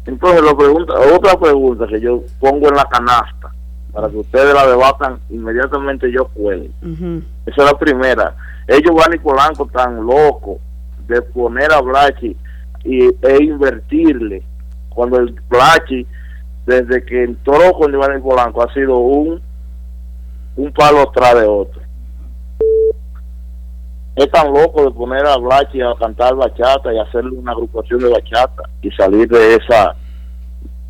Entonces, 0.06 0.42
la 0.42 0.56
pregunta, 0.56 0.94
otra 1.14 1.38
pregunta 1.38 1.86
que 1.88 2.00
yo 2.00 2.22
pongo 2.38 2.68
en 2.68 2.76
la 2.76 2.84
canasta 2.84 3.50
para 3.92 4.08
que 4.08 4.16
ustedes 4.18 4.54
la 4.54 4.66
debatan 4.66 5.18
inmediatamente 5.30 6.12
yo 6.12 6.28
cuelgue. 6.28 6.70
Ujú. 6.82 7.22
Esa 7.46 7.62
es 7.64 7.72
la 7.72 7.78
primera. 7.78 8.34
¿Es 8.68 8.80
Giovanni 8.82 9.18
Polanco 9.18 9.66
tan 9.66 10.04
loco 10.06 10.58
de 11.08 11.22
poner 11.22 11.72
a 11.72 11.80
Blachi 11.80 12.36
y, 12.84 13.04
e 13.06 13.42
invertirle 13.42 14.42
cuando 14.97 15.18
el 15.18 15.31
Blachi, 15.48 16.05
desde 16.66 17.05
que 17.05 17.23
entró 17.24 17.73
con 17.74 17.93
Giovanni 17.93 18.20
Polanco, 18.20 18.62
ha 18.68 18.73
sido 18.74 18.97
un, 18.97 19.40
un 20.56 20.73
palo 20.73 21.12
tras 21.14 21.35
de 21.39 21.47
otro? 21.47 21.81
Es 24.16 24.31
tan 24.31 24.51
loco 24.52 24.82
de 24.85 24.90
poner 24.93 25.27
a 25.27 25.36
Blachi 25.36 25.82
a 25.82 25.94
cantar 26.01 26.35
bachata 26.35 26.93
y 26.93 26.98
hacerle 26.98 27.36
una 27.36 27.52
agrupación 27.52 28.01
de 28.01 28.09
bachata 28.09 28.62
y 28.81 28.90
salir 28.93 29.28
de 29.28 29.56
esa, 29.56 29.94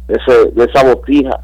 ese, 0.06 0.50
de 0.52 0.64
esa 0.64 0.84
botija. 0.84 1.40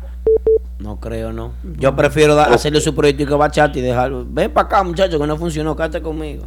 No 0.78 1.00
creo, 1.00 1.32
no. 1.32 1.54
Yo 1.78 1.94
prefiero 1.96 2.36
da- 2.36 2.44
hacerle 2.54 2.80
su 2.80 2.94
proyecto 2.94 3.24
de 3.24 3.34
bachata 3.36 3.76
y 3.78 3.82
dejarlo. 3.82 4.24
Ven 4.28 4.52
para 4.52 4.66
acá, 4.66 4.82
muchacho, 4.84 5.18
que 5.18 5.26
no 5.26 5.36
funcionó. 5.36 5.74
Cállate 5.74 6.00
conmigo. 6.00 6.44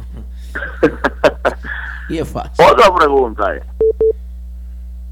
y 2.08 2.16
es 2.18 2.28
fácil. 2.28 2.64
Otra 2.72 2.94
pregunta 2.94 3.54
es, 3.56 3.62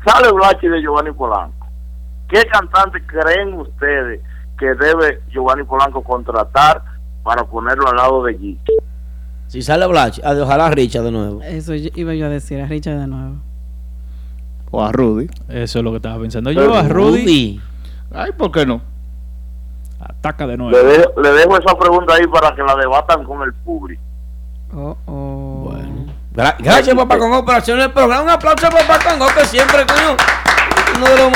sale 0.04 0.32
Blachi 0.32 0.68
de 0.68 0.80
Giovanni 0.82 1.12
Polanco. 1.12 1.66
¿Qué 2.28 2.42
cantante 2.46 3.02
creen 3.06 3.54
ustedes 3.54 4.20
que 4.58 4.74
debe 4.74 5.20
Giovanni 5.30 5.64
Polanco 5.64 6.02
contratar 6.02 6.82
para 7.22 7.44
ponerlo 7.44 7.88
al 7.88 7.96
lado 7.96 8.24
de 8.24 8.38
G? 8.38 8.58
Si 9.48 9.62
sale 9.62 9.86
Blachi, 9.86 10.20
ah, 10.24 10.34
ojalá 10.40 10.70
Richard 10.70 11.04
de 11.04 11.10
nuevo. 11.12 11.42
Eso 11.42 11.74
iba 11.74 12.14
yo 12.14 12.26
a 12.26 12.28
decir 12.30 12.60
a 12.60 12.66
Richard 12.66 12.98
de 12.98 13.06
nuevo. 13.06 13.36
O 14.70 14.82
a 14.82 14.90
Rudy. 14.90 15.28
Eso 15.48 15.78
es 15.78 15.84
lo 15.84 15.90
que 15.90 15.96
estaba 15.98 16.18
pensando 16.20 16.50
yo. 16.50 16.74
A 16.74 16.82
Rudy. 16.88 17.60
Ay, 18.12 18.32
¿por 18.32 18.50
qué 18.50 18.66
no? 18.66 18.80
Ataca 20.00 20.46
de 20.46 20.52
Le, 20.56 20.58
nuevo. 20.58 20.76
dejo- 20.76 21.22
le 21.22 21.30
dejo 21.32 21.56
esa 21.58 21.78
pregunta 21.78 22.14
ahí 22.14 22.26
para 22.26 22.54
que 22.54 22.62
la 22.62 22.74
debatan 22.74 23.24
con 23.24 23.42
el 23.42 23.52
público. 23.54 24.02
Oh, 24.74 24.96
oh. 25.06 25.63
Gra- 26.34 26.56
gracias, 26.58 26.96
papá 26.96 27.16
Congo, 27.18 27.44
por 27.44 27.54
hacer 27.54 27.78
el 27.78 27.92
programa. 27.92 28.22
Un 28.22 28.28
aplauso 28.30 28.66
a 28.66 28.70
papá 28.70 28.98
Congo, 28.98 29.26
que 29.38 29.46
siempre, 29.46 29.84
coño, 29.86 30.16
uno 30.96 31.06
de 31.08 31.16
los 31.16 31.32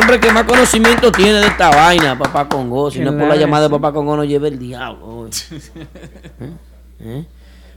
hombres 0.00 0.20
que 0.20 0.30
más 0.32 0.44
conocimiento 0.44 1.10
tiene 1.10 1.40
de 1.40 1.46
esta 1.48 1.70
vaina, 1.70 2.16
papá 2.16 2.48
Congo. 2.48 2.90
Si 2.90 3.00
no 3.00 3.10
por 3.16 3.26
la 3.26 3.36
llamada 3.36 3.64
de 3.64 3.70
papá 3.70 3.92
Congo, 3.92 4.16
no 4.16 4.24
lleve 4.24 4.48
el 4.48 4.58
diablo. 4.58 5.28
¿Eh? 5.50 6.50
¿Eh? 7.00 7.24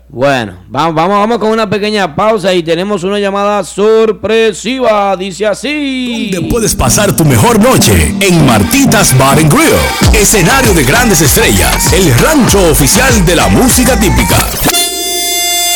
Bueno, 0.09 0.57
vamos, 0.67 0.93
vamos, 0.93 1.17
vamos 1.17 1.37
con 1.39 1.49
una 1.49 1.67
pequeña 1.67 2.15
pausa 2.15 2.53
y 2.53 2.61
tenemos 2.61 3.03
una 3.03 3.17
llamada 3.17 3.63
sorpresiva. 3.63 5.15
Dice 5.17 5.47
así. 5.47 6.29
Donde 6.31 6.49
puedes 6.51 6.75
pasar 6.75 7.15
tu 7.15 7.25
mejor 7.25 7.59
noche 7.59 8.13
en 8.19 8.45
Martitas 8.45 9.17
Bar 9.17 9.39
and 9.39 9.51
Grill, 9.51 9.73
escenario 10.13 10.73
de 10.75 10.83
grandes 10.83 11.21
estrellas, 11.21 11.91
el 11.93 12.15
rancho 12.19 12.69
oficial 12.69 13.25
de 13.25 13.35
la 13.35 13.47
música 13.47 13.99
típica. 13.99 14.35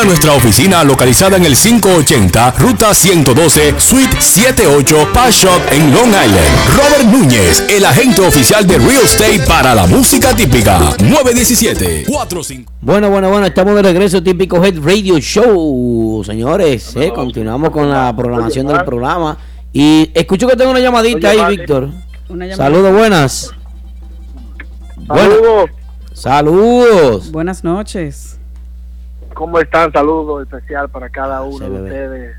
nuestra 0.00 0.32
oficina 0.32 0.82
localizada 0.82 1.36
en 1.36 1.44
el 1.44 1.54
580 1.54 2.52
Ruta 2.58 2.94
112 2.94 3.74
Suite 3.78 4.20
78 4.20 5.08
Pass 5.12 5.34
Shop 5.36 5.60
en 5.70 5.92
Long 5.92 6.08
Island. 6.08 6.76
Robert 6.76 7.04
Núñez, 7.12 7.64
el 7.68 7.84
agente 7.84 8.22
oficial 8.22 8.66
de 8.66 8.78
Real 8.78 9.02
Estate 9.04 9.40
para 9.46 9.74
la 9.74 9.86
música 9.86 10.34
típica. 10.34 10.78
917 10.98 12.04
45 12.08 12.72
Bueno, 12.80 13.10
bueno, 13.10 13.28
bueno, 13.30 13.46
estamos 13.46 13.74
de 13.76 13.82
regreso, 13.82 14.22
típico 14.22 14.64
Head 14.64 14.80
Radio 14.82 15.18
Show, 15.20 16.22
señores. 16.24 16.96
eh, 16.96 17.12
continuamos 17.14 17.70
con 17.70 17.88
la 17.90 18.14
programación 18.16 18.66
del 18.66 18.82
programa. 18.84 19.36
Y 19.72 20.10
escucho 20.14 20.48
que 20.48 20.56
tengo 20.56 20.70
una 20.70 20.80
llamadita 20.80 21.30
ahí. 21.30 21.56
Víctor. 21.56 21.90
Saludos, 22.56 22.92
buenas. 22.92 23.50
Saludos. 25.06 25.70
Saludos. 26.14 27.30
Buenas 27.30 27.62
noches. 27.62 28.38
¿Cómo 29.34 29.58
están? 29.58 29.92
Saludos 29.92 30.42
especial 30.46 30.88
para 30.88 31.08
cada 31.10 31.42
uno 31.42 31.58
Sí, 31.58 31.64
de 31.64 31.70
bebé. 31.70 31.88
ustedes. 31.88 32.36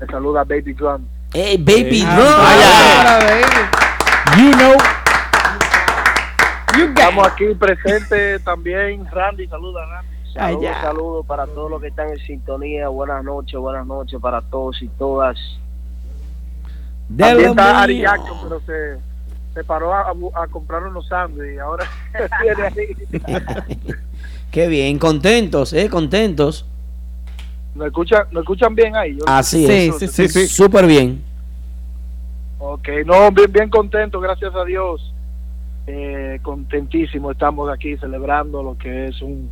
Me 0.00 0.06
saluda 0.06 0.44
Baby 0.44 0.72
Drum. 0.74 1.04
Hey, 1.32 1.56
baby, 1.58 2.02
Eh, 2.02 2.04
drum. 2.04 2.26
Hola, 2.26 3.18
baby. 3.20 4.42
You 4.42 4.52
know. 4.52 4.76
Estamos 6.88 7.26
aquí 7.28 7.54
presentes 7.54 8.42
también. 8.44 9.06
Randy, 9.10 9.46
saluda 9.48 9.84
Randy. 9.86 10.08
Saludos, 10.32 10.66
Allá. 10.66 10.82
saludos 10.82 11.26
para 11.26 11.46
todos 11.46 11.70
los 11.70 11.80
que 11.80 11.88
están 11.88 12.08
en 12.10 12.18
sintonía. 12.18 12.88
Buenas 12.88 13.22
noches, 13.24 13.58
buenas 13.60 13.86
noches 13.86 14.20
para 14.20 14.42
todos 14.42 14.82
y 14.82 14.88
todas. 14.88 15.36
De 17.08 17.22
También 17.24 17.50
está 17.50 17.82
Ari. 17.82 18.00
Jackson, 18.00 18.38
pero 18.42 18.60
se, 18.66 18.98
se 19.54 19.64
paró 19.64 19.92
a, 19.94 20.10
a 20.10 20.46
comprar 20.48 20.82
unos 20.84 21.06
sándwiches 21.06 21.54
y 21.54 21.58
ahora 21.58 21.84
viene 22.42 22.62
ahí. 22.64 23.94
Qué 24.54 24.68
bien, 24.68 25.00
contentos, 25.00 25.72
eh, 25.72 25.88
contentos. 25.90 26.64
¿Nos 27.74 27.88
escuchan, 27.88 28.28
¿Nos 28.30 28.42
escuchan 28.42 28.72
bien 28.76 28.94
ahí? 28.94 29.16
Yo- 29.16 29.24
Así 29.26 29.66
Sí, 29.66 29.72
es. 29.88 29.96
sí, 29.98 30.06
Sí, 30.06 30.28
sí. 30.28 30.46
Súper 30.46 30.86
bien. 30.86 31.20
Ok, 32.60 32.88
no, 33.04 33.32
bien, 33.32 33.50
bien 33.52 33.68
contento, 33.68 34.20
gracias 34.20 34.54
a 34.54 34.64
Dios. 34.64 35.12
Eh, 35.88 36.38
contentísimo, 36.42 37.32
estamos 37.32 37.68
aquí 37.68 37.96
celebrando 37.96 38.62
lo 38.62 38.78
que 38.78 39.06
es 39.08 39.20
un 39.22 39.50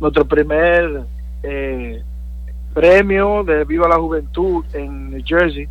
nuestro 0.00 0.26
primer 0.26 1.02
eh, 1.44 2.02
premio 2.74 3.44
de 3.44 3.64
Viva 3.66 3.88
la 3.88 3.98
Juventud 4.00 4.64
en 4.72 5.12
New 5.12 5.22
Jersey, 5.24 5.68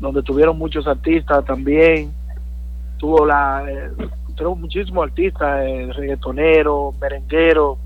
donde 0.00 0.24
tuvieron 0.24 0.58
muchos 0.58 0.88
artistas 0.88 1.44
también. 1.44 2.10
Tuvo 2.98 3.24
la, 3.24 3.64
eh, 3.68 3.90
tuvieron 4.40 4.60
muchísimos 4.60 5.06
artistas, 5.06 5.66
eh, 5.66 5.92
reggaetoneros, 5.92 6.98
merengueros, 6.98 7.78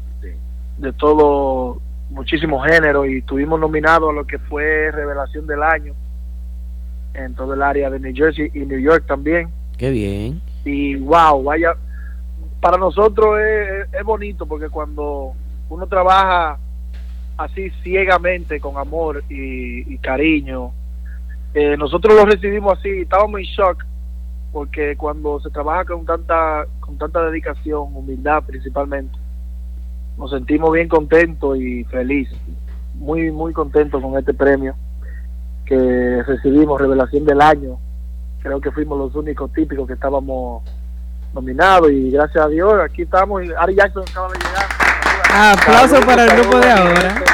de 0.79 0.93
todo, 0.93 1.81
muchísimos 2.11 2.65
géneros, 2.69 3.09
y 3.09 3.23
tuvimos 3.23 3.59
nominados 3.59 4.11
a 4.11 4.13
lo 4.13 4.25
que 4.25 4.39
fue 4.39 4.91
Revelación 4.93 5.47
del 5.47 5.63
Año 5.63 5.95
en 7.15 7.35
todo 7.35 7.55
el 7.55 7.63
área 7.63 7.91
de 7.91 7.99
New 7.99 8.15
Jersey 8.15 8.51
y 8.55 8.61
New 8.61 8.79
York 8.79 9.05
también. 9.07 9.49
Qué 9.77 9.91
bien. 9.91 10.41
Y 10.65 10.95
wow, 10.97 11.43
vaya, 11.43 11.75
para 12.61 12.77
nosotros 12.79 13.41
es, 13.41 13.93
es 13.93 14.05
bonito 14.05 14.47
porque 14.47 14.69
cuando 14.69 15.33
uno 15.69 15.87
trabaja 15.89 16.59
así 17.37 17.71
ciegamente 17.83 18.61
con 18.61 18.79
amor 18.79 19.25
y, 19.29 19.93
y 19.93 19.99
cariño, 19.99 20.73
eh, 21.53 21.77
nosotros 21.77 22.15
lo 22.15 22.25
recibimos 22.27 22.79
así, 22.79 22.91
estábamos 22.91 23.41
en 23.41 23.47
shock 23.47 23.85
porque 24.55 24.97
cuando 24.97 25.41
se 25.41 25.51
trabaja 25.51 25.85
con 25.85 26.07
tanta 26.07 26.65
con 26.79 26.97
tanta 26.97 27.23
dedicación, 27.25 27.89
humildad 27.93 28.45
principalmente, 28.45 29.19
nos 30.17 30.31
sentimos 30.31 30.71
bien 30.73 30.89
contentos 30.89 31.59
y 31.59 31.83
felices, 31.83 32.39
muy 32.95 33.33
muy 33.33 33.53
contentos 33.53 34.01
con 34.01 34.17
este 34.17 34.33
premio 34.33 34.77
que 35.67 36.23
recibimos, 36.23 36.81
Revelación 36.81 37.25
del 37.25 37.41
Año. 37.41 37.79
Creo 38.45 38.61
que 38.61 38.71
fuimos 38.71 38.97
los 38.97 39.17
únicos 39.17 39.53
típicos 39.53 39.89
que 39.89 39.95
estábamos 39.95 40.63
nominados 41.35 41.91
y 41.91 42.13
gracias 42.13 42.45
a 42.45 42.49
Dios 42.49 42.75
aquí 42.75 43.03
estamos. 43.03 43.43
y 43.43 43.49
Ari 43.59 43.75
Jackson 43.75 44.05
acaba 44.09 44.29
de 44.29 44.39
llegar. 44.39 45.59
Aplauso 45.59 46.07
para 46.07 46.27
el 46.27 46.31
grupo 46.31 46.61
de 46.61 46.71
ahora. 46.71 47.25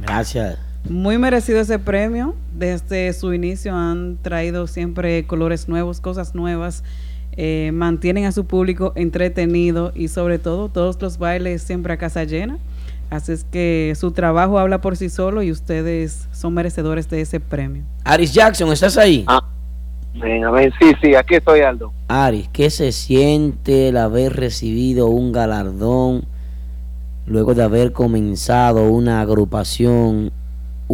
Gracias. 0.00 0.71
Muy 0.88 1.18
merecido 1.18 1.60
ese 1.60 1.78
premio. 1.78 2.34
Desde 2.54 3.12
su 3.12 3.32
inicio 3.32 3.74
han 3.74 4.18
traído 4.20 4.66
siempre 4.66 5.24
colores 5.26 5.68
nuevos, 5.68 6.00
cosas 6.00 6.34
nuevas. 6.34 6.82
Eh, 7.36 7.70
mantienen 7.72 8.24
a 8.26 8.32
su 8.32 8.44
público 8.44 8.92
entretenido 8.94 9.92
y 9.94 10.08
sobre 10.08 10.38
todo 10.38 10.68
todos 10.68 11.00
los 11.00 11.18
bailes 11.18 11.62
siempre 11.62 11.92
a 11.92 11.96
casa 11.96 12.24
llena. 12.24 12.58
Así 13.10 13.32
es 13.32 13.44
que 13.44 13.94
su 13.96 14.12
trabajo 14.12 14.58
habla 14.58 14.80
por 14.80 14.96
sí 14.96 15.08
solo 15.08 15.42
y 15.42 15.50
ustedes 15.50 16.28
son 16.32 16.54
merecedores 16.54 17.08
de 17.08 17.20
ese 17.20 17.40
premio. 17.40 17.84
Aris 18.04 18.32
Jackson, 18.32 18.72
¿estás 18.72 18.96
ahí? 18.98 19.24
Ah. 19.28 19.42
Ven, 20.14 20.44
a 20.44 20.50
ver, 20.50 20.72
sí, 20.78 20.92
sí, 21.00 21.14
aquí 21.14 21.36
estoy 21.36 21.60
Aldo. 21.60 21.90
Aris, 22.08 22.48
¿qué 22.52 22.68
se 22.68 22.92
siente 22.92 23.88
el 23.88 23.96
haber 23.96 24.36
recibido 24.36 25.06
un 25.06 25.32
galardón 25.32 26.24
luego 27.26 27.54
de 27.54 27.62
haber 27.62 27.92
comenzado 27.92 28.90
una 28.90 29.22
agrupación 29.22 30.32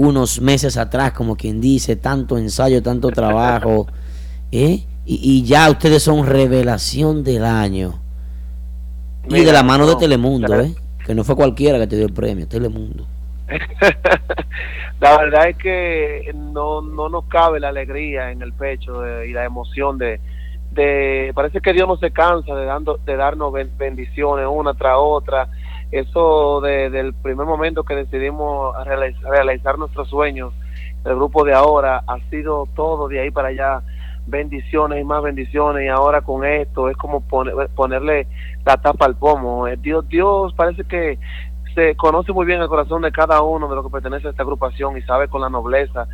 unos 0.01 0.41
meses 0.41 0.77
atrás, 0.77 1.13
como 1.13 1.37
quien 1.37 1.61
dice, 1.61 1.97
tanto 1.97 2.39
ensayo, 2.39 2.83
tanto 2.83 3.11
trabajo, 3.11 3.87
¿eh? 4.53 4.85
y, 5.05 5.21
y 5.23 5.43
ya 5.45 5.69
ustedes 5.71 6.03
son 6.03 6.27
revelación 6.27 7.25
del 7.25 7.45
año? 7.45 7.95
y 9.31 9.45
de 9.45 9.53
la 9.53 9.63
mano 9.63 9.87
de 9.87 9.97
Telemundo, 9.97 10.59
¿eh? 10.61 10.75
que 11.05 11.15
no 11.15 11.23
fue 11.25 11.37
cualquiera 11.37 11.79
que 11.79 11.87
te 11.87 11.97
dio 11.97 12.07
el 12.07 12.13
premio, 12.15 12.47
Telemundo. 12.49 13.05
la 15.01 15.19
verdad 15.19 15.49
es 15.49 15.57
que 15.57 16.33
no, 16.35 16.81
no 16.83 17.09
nos 17.09 17.25
cabe 17.27 17.61
la 17.61 17.69
alegría 17.69 18.31
en 18.31 18.41
el 18.43 18.53
pecho 18.53 19.01
de- 19.01 19.29
y 19.29 19.33
la 19.33 19.45
emoción 19.45 19.99
de, 19.99 20.21
de 20.73 21.33
parece 21.35 21.61
que 21.61 21.73
Dios 21.73 21.89
no 21.89 21.97
se 21.97 22.11
cansa 22.11 22.55
de 22.55 22.65
dando 22.67 22.99
de 22.99 23.17
darnos 23.17 23.53
ben- 23.53 23.71
bendiciones 23.79 24.47
una 24.51 24.75
tras 24.75 24.97
otra 24.99 25.49
eso 25.91 26.61
de- 26.61 26.91
del 26.91 27.15
primer 27.15 27.47
momento 27.47 27.83
que 27.85 27.95
decidimos 27.95 28.77
realiz- 28.85 29.21
realizar 29.23 29.79
nuestros 29.79 30.09
sueños 30.09 30.53
el 31.05 31.15
grupo 31.15 31.45
de 31.45 31.55
ahora 31.55 32.03
ha 32.07 32.19
sido 32.31 32.67
todo 32.75 33.09
de 33.09 33.21
ahí 33.21 33.31
para 33.31 33.49
allá. 33.49 33.83
Bendiciones 34.27 35.01
y 35.01 35.05
más 35.05 35.23
bendiciones. 35.23 35.85
Y 35.87 35.89
ahora 35.89 36.21
con 36.21 36.45
esto 36.45 36.91
es 36.91 36.97
como 36.97 37.21
pone- 37.23 37.53
ponerle 37.75 38.27
la 38.67 38.77
tapa 38.77 39.07
al 39.07 39.17
pomo. 39.17 39.67
Eh, 39.67 39.77
Dios 39.81 40.07
Dios 40.09 40.53
parece 40.55 40.85
que 40.85 41.19
se 41.75 41.95
conoce 41.97 42.33
muy 42.33 42.45
bien 42.45 42.61
el 42.61 42.69
corazón 42.69 43.03
de 43.03 43.13
cada 43.13 43.41
uno 43.41 43.69
de 43.69 43.77
los 43.77 43.85
que 43.87 43.93
pertenece 43.93 44.27
a 44.27 44.31
esta 44.31 44.43
agrupación 44.43 44.99
y 44.99 45.03
sabe 45.03 45.29
con 45.29 45.41
la 45.41 45.49
nobleza 45.49 46.09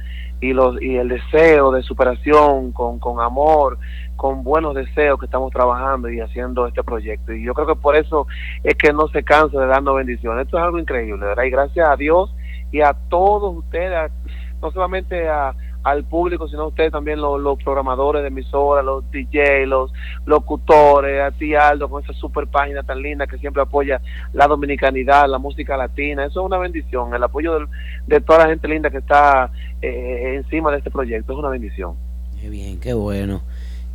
y 0.45 0.53
los 0.53 0.81
y 0.83 0.97
el 0.97 1.09
deseo 1.09 1.71
de 1.73 1.83
superación 1.83 2.73
con, 2.73 2.99
con 2.99 3.19
amor 3.21 3.79
con 4.15 4.45
buenos 4.45 4.75
deseos 4.75 5.19
que 5.19 5.25
estamos 5.25 5.51
trabajando 5.51 6.11
y 6.11 6.21
haciendo 6.21 6.67
este 6.67 6.83
proyecto 6.85 7.33
y 7.33 7.43
yo 7.43 7.55
creo 7.55 7.67
que 7.67 7.77
por 7.77 7.97
eso 7.97 8.27
es 8.63 8.75
que 8.75 8.93
no 8.93 9.09
se 9.09 9.25
cansa 9.25 9.59
de 9.59 9.67
darnos 9.67 9.97
bendiciones 9.97 10.45
esto 10.45 10.59
es 10.59 10.65
algo 10.65 10.79
increíble 10.79 11.25
¿verdad? 11.25 11.45
y 11.45 11.51
gracias 11.51 11.89
a 11.89 11.97
Dios 11.97 12.35
y 12.71 12.83
a 12.83 12.95
todos 13.09 13.57
ustedes 13.57 14.13
no 14.61 14.71
solamente 14.71 15.29
a 15.29 15.55
al 15.85 16.03
público, 16.05 16.49
sino 16.49 16.63
a 16.63 16.67
ustedes 16.69 16.91
también 16.91 17.21
los, 17.21 17.41
los 17.41 17.63
programadores 17.63 18.23
de 18.23 18.29
emisoras, 18.29 18.85
los 18.85 19.09
DJ, 19.11 19.67
los 19.67 19.93
locutores, 20.25 21.21
a 21.23 21.31
ti 21.31 21.55
Aldo 21.55 21.89
con 21.91 22.03
esa 22.03 22.13
super 22.15 22.47
página 22.47 22.83
tan 22.83 23.03
linda 23.03 23.27
que 23.27 23.39
siempre 23.39 23.63
apoya 23.63 24.01
la 24.33 24.47
dominicanidad, 24.49 25.29
la 25.29 25.39
música 25.39 25.77
latina. 25.77 26.25
Eso 26.25 26.41
es 26.41 26.47
una 26.47 26.59
bendición. 26.59 27.15
El 27.15 27.23
apoyo 27.23 27.55
del- 27.55 27.69
de 28.07 28.21
toda 28.21 28.41
la 28.41 28.47
gente 28.49 28.67
linda 28.67 28.91
que 28.91 28.99
está 28.99 29.51
eh, 29.83 30.37
encima 30.43 30.71
de 30.73 30.79
este 30.79 30.91
proyecto 30.91 31.35
es 31.35 31.39
una 31.39 31.51
bendición. 31.51 31.95
Qué 32.41 32.49
bien, 32.49 32.81
qué 32.81 32.95
bueno. 32.95 33.43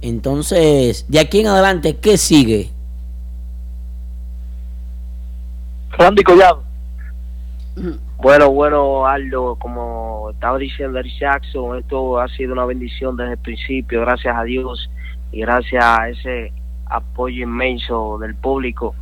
Entonces, 0.02 1.06
de 1.10 1.20
aquí 1.20 1.42
en 1.42 1.48
adelante, 1.48 1.98
¿qué 1.98 2.18
sigue? 2.18 2.70
Randy 5.98 6.24
Collado. 6.24 6.64
Bueno, 8.22 8.52
bueno, 8.52 9.06
Aldo, 9.06 9.56
como 9.56 10.32
estaba 10.32 10.58
diciendo 10.58 11.00
Eric 11.00 11.14
Jackson, 11.22 11.78
esto 11.80 12.20
ha 12.20 12.28
sido 12.28 12.52
una 12.52 12.66
bendición 12.66 13.16
desde 13.16 13.32
el 13.32 13.38
principio, 13.38 14.02
gracias 14.02 14.36
a 14.36 14.44
Dios 14.44 14.92
y 15.32 15.40
gracias 15.40 15.82
a 15.82 16.10
ese 16.10 16.52
apoyo 16.86 17.44
inmenso 17.44 18.18
del 18.18 18.36
público. 18.36 18.94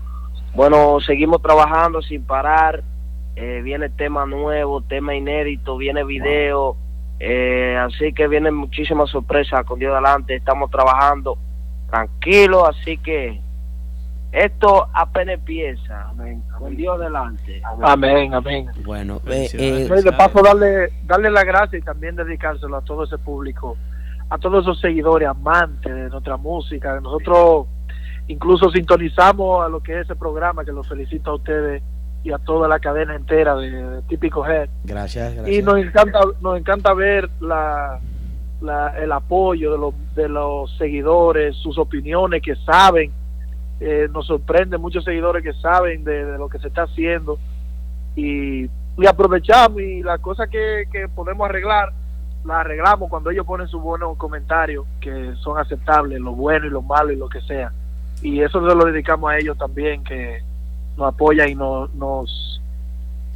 Bueno, 0.53 0.99
seguimos 0.99 1.41
trabajando 1.41 2.03
sin 2.03 2.25
parar, 2.25 2.83
eh, 3.35 3.61
viene 3.63 3.89
tema 3.89 4.27
nuevo, 4.27 4.81
tema 4.81 5.15
inédito, 5.15 5.77
viene 5.77 6.03
video, 6.03 6.77
eh, 7.19 7.75
así 7.75 8.13
que 8.13 8.27
vienen 8.27 8.53
muchísimas 8.53 9.09
sorpresas 9.09 9.65
con 9.65 9.79
Dios 9.79 9.95
delante, 9.95 10.35
estamos 10.35 10.69
trabajando 10.69 11.39
tranquilos, 11.89 12.69
así 12.69 12.99
que 12.99 13.41
esto 14.31 14.87
apenas 14.93 15.35
empieza, 15.35 16.11
con 16.57 16.75
Dios 16.75 16.99
delante. 16.99 17.61
Amén, 17.81 18.33
amén. 18.33 18.67
Bueno, 18.85 19.21
eh, 19.27 19.47
eh, 19.53 19.87
Y 19.89 20.01
de 20.03 20.11
paso 20.11 20.41
darle, 20.43 20.91
darle 21.05 21.29
la 21.31 21.43
gracia 21.43 21.79
y 21.79 21.81
también 21.81 22.15
dedicárselo 22.15 22.77
a 22.77 22.81
todo 22.81 23.05
ese 23.05 23.17
público, 23.17 23.77
a 24.29 24.37
todos 24.37 24.63
esos 24.63 24.79
seguidores 24.81 25.27
amantes 25.29 25.93
de 25.93 26.09
nuestra 26.09 26.37
música. 26.37 26.99
Nosotros 26.99 27.67
incluso 28.27 28.69
sintonizamos 28.71 29.65
a 29.65 29.69
lo 29.69 29.81
que 29.81 29.93
es 29.93 30.05
ese 30.05 30.15
programa, 30.15 30.65
que 30.65 30.71
los 30.73 30.87
felicito 30.87 31.31
a 31.31 31.35
ustedes 31.35 31.81
y 32.23 32.31
a 32.33 32.37
toda 32.39 32.67
la 32.67 32.79
cadena 32.79 33.15
entera 33.15 33.55
de, 33.55 33.71
de 33.71 34.01
Típico 34.03 34.45
Head. 34.45 34.67
gracias, 34.83 35.31
Y 35.31 35.35
gracias. 35.61 35.63
nos 35.63 35.77
encanta, 35.77 36.19
nos 36.41 36.57
encanta 36.59 36.93
ver 36.93 37.29
la, 37.39 37.99
la- 38.59 38.97
el 39.01 39.11
apoyo 39.13 39.71
de 39.71 39.77
los, 39.77 39.93
de 40.15 40.27
los 40.27 40.75
seguidores, 40.77 41.55
sus 41.55 41.77
opiniones 41.77 42.41
que 42.41 42.55
saben. 42.57 43.11
Eh, 43.79 44.07
nos 44.11 44.25
sorprende 44.25 44.77
muchos 44.77 45.03
seguidores 45.03 45.43
que 45.43 45.53
saben 45.53 46.03
de, 46.03 46.37
lo 46.37 46.49
que 46.49 46.57
se 46.59 46.67
está 46.67 46.83
haciendo 46.83 47.37
y, 48.15 48.69
aprovechamos 49.07 49.79
y 49.79 50.01
las 50.01 50.19
cosas 50.19 50.49
que, 50.49 50.87
que 50.91 51.07
podemos 51.07 51.47
arreglar 51.47 51.93
la 52.43 52.61
arreglamos 52.61 53.09
cuando 53.09 53.29
ellos 53.29 53.45
ponen 53.45 53.67
sus 53.67 53.81
buenos 53.81 54.17
comentarios 54.17 54.85
que 55.01 55.33
son 55.43 55.59
aceptables, 55.59 56.19
lo 56.19 56.31
bueno 56.31 56.65
y 56.65 56.69
lo 56.69 56.81
malo 56.81 57.11
y 57.11 57.15
lo 57.15 57.29
que 57.29 57.41
sea. 57.41 57.71
Y 58.21 58.41
eso 58.41 58.67
se 58.67 58.75
lo 58.75 58.85
dedicamos 58.85 59.29
a 59.29 59.37
ellos 59.37 59.57
también 59.57 60.03
que 60.03 60.41
nos 60.97 61.13
apoyan 61.13 61.49
y 61.49 61.55
nos, 61.55 61.93
nos, 61.93 62.61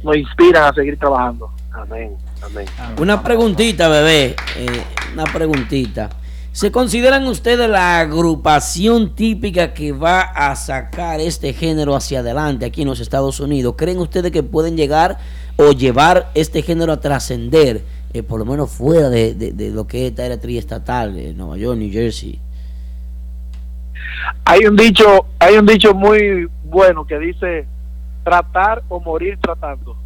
nos 0.02 0.16
inspiran 0.16 0.64
a 0.64 0.72
seguir 0.72 0.98
trabajando. 0.98 1.50
Amén, 1.72 2.16
amén. 2.42 2.66
Una 2.98 3.22
preguntita, 3.22 3.88
bebé. 3.88 4.34
eh, 4.56 4.84
una 5.12 5.24
preguntita. 5.24 6.08
¿Se 6.52 6.70
consideran 6.70 7.26
ustedes 7.26 7.68
la 7.68 8.00
agrupación 8.00 9.14
típica 9.14 9.72
que 9.72 9.92
va 9.92 10.20
a 10.20 10.54
sacar 10.54 11.18
este 11.20 11.54
género 11.54 11.94
hacia 11.96 12.20
adelante 12.20 12.66
aquí 12.66 12.82
en 12.82 12.88
los 12.88 13.00
Estados 13.00 13.40
Unidos? 13.40 13.74
¿Creen 13.78 13.98
ustedes 13.98 14.30
que 14.32 14.42
pueden 14.42 14.76
llegar 14.76 15.16
o 15.56 15.72
llevar 15.72 16.30
este 16.34 16.60
género 16.60 16.92
a 16.92 17.00
trascender, 17.00 17.82
eh, 18.12 18.22
por 18.22 18.38
lo 18.38 18.44
menos 18.44 18.70
fuera 18.70 19.08
de, 19.08 19.34
de- 19.34 19.70
lo 19.70 19.86
que 19.86 20.04
es 20.04 20.10
esta 20.10 20.26
área 20.26 20.38
triestatal, 20.38 21.14
de 21.14 21.32
Nueva 21.32 21.56
York, 21.56 21.78
New 21.78 21.90
Jersey? 21.90 22.38
Hay 24.44 24.66
un 24.66 24.76
dicho, 24.76 25.24
hay 25.38 25.56
un 25.56 25.64
dicho 25.64 25.94
muy 25.94 26.48
bueno 26.64 27.06
que 27.06 27.18
dice 27.18 27.66
tratar 28.24 28.82
o 28.90 29.00
morir 29.00 29.38
tratando. 29.40 29.96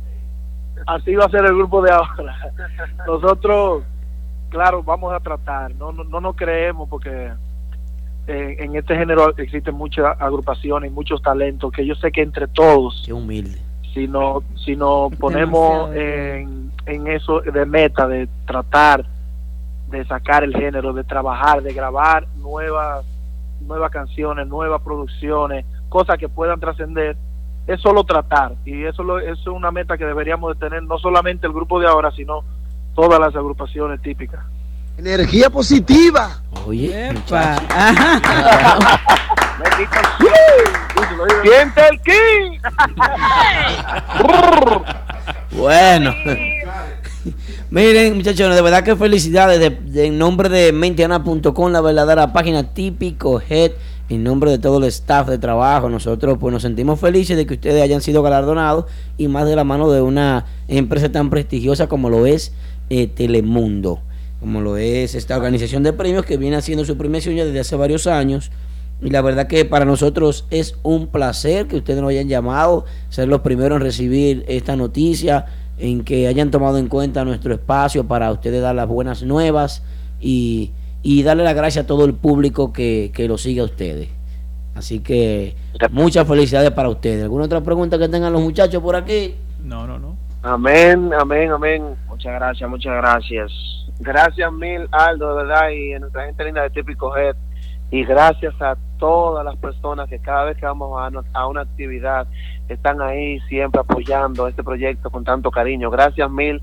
Así 0.86 1.12
va 1.16 1.24
a 1.24 1.30
ser 1.30 1.44
el 1.44 1.56
grupo 1.56 1.82
de 1.82 1.90
ahora. 1.90 2.52
Nosotros, 3.06 3.82
claro, 4.48 4.82
vamos 4.82 5.12
a 5.12 5.20
tratar, 5.20 5.74
no 5.74 5.92
no, 5.92 6.04
no 6.04 6.20
nos 6.20 6.36
creemos 6.36 6.88
porque 6.88 7.32
eh, 8.26 8.56
en 8.58 8.74
este 8.76 8.96
género 8.96 9.36
existen 9.36 9.74
muchas 9.74 10.20
agrupaciones 10.20 10.90
y 10.90 10.94
muchos 10.94 11.22
talentos 11.22 11.70
que 11.72 11.86
yo 11.86 11.94
sé 11.94 12.10
que 12.10 12.22
entre 12.22 12.48
todos 12.48 13.02
Qué 13.06 13.12
humilde. 13.12 13.58
si 13.94 14.08
no 14.08 14.42
si 14.64 14.74
nos 14.74 15.14
ponemos 15.16 15.94
en, 15.94 16.72
en 16.86 17.06
eso 17.06 17.40
de 17.40 17.64
meta 17.66 18.08
de 18.08 18.28
tratar 18.44 19.06
de 19.90 20.04
sacar 20.06 20.42
el 20.42 20.56
género 20.56 20.92
de 20.92 21.04
trabajar 21.04 21.62
de 21.62 21.72
grabar 21.72 22.26
nuevas 22.38 23.04
nuevas 23.60 23.90
canciones 23.92 24.46
nuevas 24.48 24.82
producciones 24.82 25.64
cosas 25.88 26.18
que 26.18 26.28
puedan 26.28 26.58
trascender 26.58 27.16
es 27.66 27.80
solo 27.80 28.04
tratar. 28.04 28.54
Y 28.64 28.84
eso 28.84 29.02
lo, 29.02 29.18
eso 29.18 29.32
es 29.40 29.46
una 29.48 29.72
meta 29.72 29.98
que 29.98 30.04
deberíamos 30.04 30.54
de 30.54 30.60
tener 30.68 30.82
no 30.84 30.98
solamente 30.98 31.46
el 31.46 31.52
grupo 31.52 31.80
de 31.80 31.86
ahora 31.88 32.10
sino 32.12 32.44
todas 32.96 33.20
las 33.20 33.34
agrupaciones 33.36 34.02
típicas 34.02 34.40
Energía 34.98 35.50
positiva. 35.50 36.40
Oye, 36.66 37.10
Epa. 37.10 37.56
siente 41.42 41.80
el 41.90 42.00
ki 42.00 42.58
Bueno. 45.56 46.14
Miren, 47.70 48.16
muchachos, 48.16 48.54
de 48.54 48.62
verdad 48.62 48.84
que 48.84 48.94
felicidades 48.96 49.58
de, 49.60 49.70
de- 49.70 50.06
en 50.06 50.16
nombre 50.18 50.48
de 50.48 50.72
mentiana.com, 50.72 51.72
la 51.72 51.80
verdadera 51.80 52.32
página 52.32 52.72
típico 52.72 53.40
Head, 53.46 53.72
en 54.08 54.22
nombre 54.22 54.50
de 54.52 54.58
todo 54.58 54.78
el 54.78 54.84
staff 54.84 55.26
de 55.28 55.36
trabajo. 55.38 55.88
Nosotros 55.88 56.38
pues 56.40 56.52
nos 56.52 56.62
sentimos 56.62 57.00
felices 57.00 57.36
de 57.36 57.44
que 57.46 57.54
ustedes 57.54 57.82
hayan 57.82 58.00
sido 58.00 58.22
galardonados 58.22 58.84
y 59.18 59.26
más 59.28 59.46
de 59.46 59.56
la 59.56 59.64
mano 59.64 59.90
de 59.90 60.00
una 60.00 60.46
empresa 60.68 61.10
tan 61.10 61.28
prestigiosa 61.28 61.88
como 61.88 62.08
lo 62.08 62.24
es 62.26 62.52
eh, 62.90 63.06
Telemundo, 63.06 64.00
como 64.40 64.60
lo 64.60 64.76
es 64.76 65.14
esta 65.14 65.36
organización 65.36 65.82
de 65.82 65.92
premios 65.92 66.24
que 66.24 66.36
viene 66.36 66.56
haciendo 66.56 66.84
su 66.84 66.96
premiación 66.96 67.34
ya 67.34 67.44
desde 67.44 67.60
hace 67.60 67.76
varios 67.76 68.06
años. 68.06 68.50
Y 69.02 69.10
la 69.10 69.20
verdad 69.20 69.46
que 69.46 69.64
para 69.64 69.84
nosotros 69.84 70.46
es 70.50 70.76
un 70.82 71.08
placer 71.08 71.66
que 71.66 71.76
ustedes 71.76 72.00
nos 72.00 72.10
hayan 72.10 72.28
llamado, 72.28 72.86
ser 73.10 73.28
los 73.28 73.42
primeros 73.42 73.76
en 73.76 73.82
recibir 73.82 74.44
esta 74.48 74.74
noticia, 74.74 75.46
en 75.78 76.02
que 76.02 76.26
hayan 76.26 76.50
tomado 76.50 76.78
en 76.78 76.88
cuenta 76.88 77.24
nuestro 77.24 77.52
espacio 77.52 78.06
para 78.06 78.32
ustedes 78.32 78.62
dar 78.62 78.74
las 78.74 78.88
buenas 78.88 79.22
nuevas 79.22 79.82
y, 80.20 80.70
y 81.02 81.22
darle 81.22 81.44
las 81.44 81.54
gracias 81.54 81.84
a 81.84 81.86
todo 81.86 82.06
el 82.06 82.14
público 82.14 82.72
que, 82.72 83.10
que 83.14 83.28
lo 83.28 83.36
sigue 83.36 83.60
a 83.60 83.64
ustedes. 83.64 84.08
Así 84.74 85.00
que 85.00 85.56
muchas 85.90 86.26
felicidades 86.26 86.70
para 86.70 86.88
ustedes. 86.88 87.22
¿Alguna 87.22 87.44
otra 87.44 87.62
pregunta 87.62 87.98
que 87.98 88.08
tengan 88.08 88.32
los 88.32 88.42
muchachos 88.42 88.82
por 88.82 88.96
aquí? 88.96 89.34
No, 89.62 89.86
no, 89.86 89.98
no. 89.98 90.16
Amén, 90.48 91.10
amén, 91.12 91.50
amén. 91.50 91.96
Muchas 92.06 92.32
gracias, 92.34 92.70
muchas 92.70 92.94
gracias. 92.98 93.50
Gracias 93.98 94.52
mil, 94.52 94.86
Aldo, 94.92 95.30
de 95.34 95.42
verdad, 95.42 95.70
y 95.70 95.92
a 95.92 95.98
nuestra 95.98 96.26
gente 96.26 96.44
linda 96.44 96.62
de 96.62 96.70
Típico 96.70 97.16
Head. 97.16 97.34
Y 97.90 98.04
gracias 98.04 98.54
a 98.62 98.76
todas 98.96 99.44
las 99.44 99.56
personas 99.56 100.08
que 100.08 100.20
cada 100.20 100.44
vez 100.44 100.56
que 100.56 100.64
vamos 100.64 100.96
a, 101.00 101.10
a 101.36 101.46
una 101.48 101.62
actividad 101.62 102.28
están 102.68 103.02
ahí 103.02 103.40
siempre 103.48 103.80
apoyando 103.80 104.46
este 104.46 104.62
proyecto 104.62 105.10
con 105.10 105.24
tanto 105.24 105.50
cariño. 105.50 105.90
Gracias 105.90 106.30
mil 106.30 106.62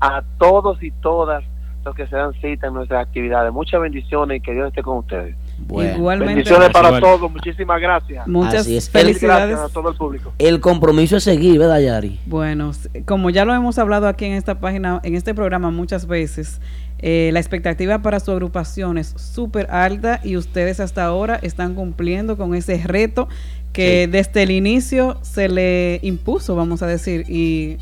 a 0.00 0.22
todos 0.38 0.80
y 0.80 0.92
todas 0.92 1.42
los 1.84 1.92
que 1.96 2.06
se 2.06 2.14
dan 2.14 2.34
cita 2.34 2.68
en 2.68 2.74
nuestras 2.74 3.04
actividades. 3.04 3.52
Muchas 3.52 3.80
bendiciones 3.80 4.38
y 4.38 4.40
que 4.42 4.52
Dios 4.52 4.68
esté 4.68 4.84
con 4.84 4.98
ustedes. 4.98 5.34
Bueno, 5.58 5.96
Igualmente. 5.96 6.34
bendiciones 6.34 6.70
para 6.70 6.88
Igual. 6.88 7.02
todos 7.02 7.30
muchísimas 7.32 7.80
gracias 7.80 8.26
Muchas 8.26 8.66
felicidades. 8.90 9.50
gracias 9.50 9.60
a 9.60 9.72
todo 9.72 9.90
el 9.90 9.96
público 9.96 10.32
el 10.38 10.60
compromiso 10.60 11.16
es 11.16 11.24
seguir, 11.24 11.58
¿verdad, 11.58 11.80
Yari? 11.80 12.20
Bueno, 12.26 12.72
como 13.06 13.30
ya 13.30 13.44
lo 13.44 13.54
hemos 13.54 13.78
hablado 13.78 14.08
aquí 14.08 14.24
en 14.24 14.32
esta 14.32 14.60
página, 14.60 15.00
en 15.02 15.14
este 15.14 15.34
programa 15.34 15.70
muchas 15.70 16.06
veces, 16.06 16.60
eh, 16.98 17.30
la 17.32 17.40
expectativa 17.40 18.00
para 18.00 18.20
su 18.20 18.30
agrupación 18.30 18.98
es 18.98 19.14
súper 19.16 19.70
alta 19.70 20.20
y 20.24 20.36
ustedes 20.36 20.80
hasta 20.80 21.04
ahora 21.04 21.38
están 21.42 21.74
cumpliendo 21.74 22.36
con 22.36 22.54
ese 22.54 22.80
reto 22.84 23.28
que 23.72 24.06
desde 24.06 24.44
el 24.44 24.50
inicio 24.52 25.18
se 25.22 25.48
le 25.48 25.98
impuso, 26.02 26.54
vamos 26.54 26.82
a 26.82 26.86
decir. 26.86 27.24
Y 27.28 27.78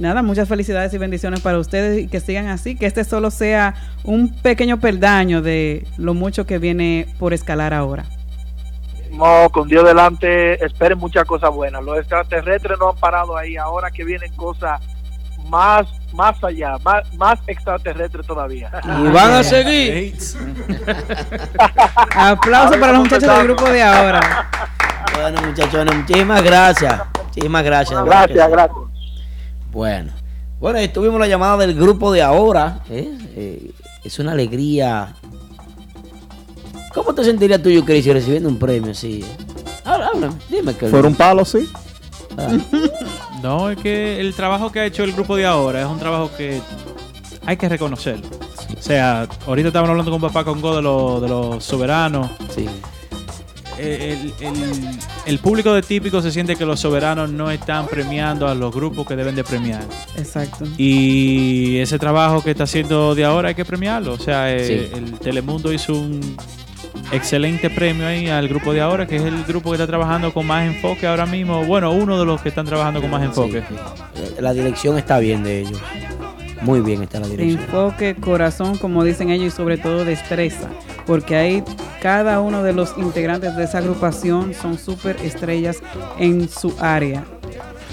nada, 0.00 0.22
muchas 0.22 0.48
felicidades 0.48 0.92
y 0.94 0.98
bendiciones 0.98 1.40
para 1.40 1.58
ustedes 1.58 2.02
y 2.02 2.08
que 2.08 2.20
sigan 2.20 2.48
así, 2.48 2.74
que 2.76 2.86
este 2.86 3.04
solo 3.04 3.30
sea 3.30 3.74
un 4.02 4.34
pequeño 4.34 4.80
peldaño 4.80 5.42
de 5.42 5.86
lo 5.98 6.14
mucho 6.14 6.46
que 6.46 6.58
viene 6.58 7.06
por 7.18 7.32
escalar 7.32 7.74
ahora. 7.74 8.04
No, 9.12 9.48
con 9.50 9.68
Dios 9.68 9.84
delante, 9.84 10.64
esperen 10.64 10.98
muchas 10.98 11.24
cosas 11.24 11.50
buenas. 11.52 11.82
Los 11.82 11.98
extraterrestres 11.98 12.78
no 12.78 12.90
han 12.90 12.96
parado 12.96 13.36
ahí. 13.36 13.56
Ahora 13.56 13.90
que 13.90 14.04
vienen 14.04 14.32
cosas 14.34 14.80
más, 15.48 15.86
más 16.14 16.42
allá, 16.44 16.76
más, 16.84 17.12
más 17.14 17.38
extraterrestres 17.46 18.26
todavía. 18.26 18.70
Y 18.84 19.08
van 19.08 19.32
a 19.32 19.42
seguir. 19.42 20.14
Aplausos 22.14 22.76
para 22.76 22.92
los 22.92 23.02
muchachos 23.02 23.36
del 23.36 23.46
grupo 23.48 23.68
de 23.68 23.82
ahora. 23.82 24.48
Bueno, 25.14 25.42
muchachones, 25.42 25.94
muchísimas 25.94 26.42
gracias. 26.42 27.02
Muchísimas 27.24 27.64
gracias. 27.64 28.04
Gracias, 28.04 28.50
gracias. 28.50 28.89
Bueno, 29.70 30.12
bueno, 30.58 30.78
ahí 30.78 30.88
tuvimos 30.88 31.18
la 31.20 31.26
llamada 31.26 31.56
del 31.58 31.74
grupo 31.74 32.12
de 32.12 32.22
ahora. 32.22 32.80
¿eh? 32.90 33.16
Eh, 33.36 33.70
es 34.04 34.18
una 34.18 34.32
alegría. 34.32 35.14
¿Cómo 36.94 37.14
te 37.14 37.24
sentirías 37.24 37.62
tú, 37.62 37.70
yo 37.70 37.84
Cristi, 37.84 38.12
recibiendo 38.12 38.48
un 38.48 38.58
premio 38.58 38.90
así? 38.92 39.24
Habla, 39.84 40.08
háblame, 40.08 40.34
dime 40.48 40.74
que 40.74 40.88
Fuera 40.88 41.08
un 41.08 41.14
palo, 41.14 41.44
sí. 41.44 41.68
Ah, 42.36 42.56
No, 43.42 43.70
es 43.70 43.78
que 43.78 44.20
el 44.20 44.34
trabajo 44.34 44.70
que 44.70 44.80
ha 44.80 44.84
hecho 44.86 45.04
el 45.04 45.12
grupo 45.12 45.36
de 45.36 45.46
ahora 45.46 45.80
es 45.80 45.86
un 45.86 45.98
trabajo 45.98 46.30
que 46.36 46.60
hay 47.46 47.56
que 47.56 47.68
reconocerlo. 47.68 48.28
O 48.78 48.82
sea, 48.82 49.26
ahorita 49.46 49.68
estábamos 49.68 49.90
hablando 49.90 50.10
con 50.10 50.20
papá 50.20 50.44
Congo 50.44 50.76
de, 50.76 50.82
los 50.82 51.22
de 51.22 51.28
los 51.28 51.64
soberanos. 51.64 52.30
sí. 52.54 52.66
El, 53.78 54.32
el- 54.40 54.88
el 55.26 55.38
público 55.38 55.72
de 55.72 55.82
típico 55.82 56.20
se 56.20 56.30
siente 56.30 56.56
que 56.56 56.64
los 56.66 56.80
soberanos 56.80 57.30
no 57.30 57.50
están 57.50 57.86
premiando 57.86 58.46
a 58.48 58.54
los 58.54 58.74
grupos 58.74 59.06
que 59.06 59.16
deben 59.16 59.34
de 59.34 59.44
premiar. 59.44 59.82
Exacto. 60.16 60.64
Y 60.76 61.78
ese 61.78 61.98
trabajo 61.98 62.42
que 62.42 62.50
está 62.50 62.64
haciendo 62.64 63.14
de 63.14 63.24
ahora 63.24 63.48
hay 63.50 63.54
que 63.54 63.64
premiarlo. 63.64 64.12
O 64.14 64.18
sea, 64.18 64.54
eh, 64.54 64.88
Sí. 64.92 64.96
el 64.98 65.12
Telemundo 65.18 65.72
hizo 65.72 65.92
un 65.94 66.36
excelente 67.12 67.70
premio 67.70 68.06
ahí 68.06 68.28
al 68.28 68.48
grupo 68.48 68.72
de 68.72 68.80
ahora, 68.80 69.06
que 69.06 69.16
es 69.16 69.22
el 69.22 69.44
grupo 69.44 69.70
que 69.70 69.76
está 69.76 69.86
trabajando 69.86 70.32
con 70.32 70.46
más 70.46 70.66
enfoque 70.66 71.06
ahora 71.06 71.26
mismo. 71.26 71.64
Bueno, 71.64 71.92
uno 71.92 72.18
de 72.18 72.24
los 72.26 72.40
que 72.40 72.50
están 72.50 72.66
trabajando 72.66 73.00
con 73.00 73.10
más 73.10 73.22
enfoque. 73.22 73.62
Sí, 73.68 73.74
sí. 74.16 74.34
La 74.40 74.52
dirección 74.52 74.98
está 74.98 75.18
bien 75.18 75.42
de 75.42 75.60
ellos. 75.60 75.80
Muy 76.62 76.80
bien 76.80 77.02
está 77.02 77.20
la 77.20 77.26
dirección. 77.28 77.62
Enfoque, 77.64 78.16
corazón, 78.16 78.76
como 78.76 79.02
dicen 79.04 79.30
ellos, 79.30 79.54
y 79.54 79.56
sobre 79.56 79.78
todo 79.78 80.04
destreza, 80.04 80.68
porque 81.06 81.36
ahí 81.36 81.64
cada 82.02 82.40
uno 82.40 82.62
de 82.62 82.72
los 82.74 82.94
integrantes 82.98 83.56
de 83.56 83.64
esa 83.64 83.78
agrupación 83.78 84.52
son 84.54 84.78
súper 84.78 85.16
estrellas 85.24 85.78
en 86.18 86.48
su 86.48 86.74
área. 86.78 87.24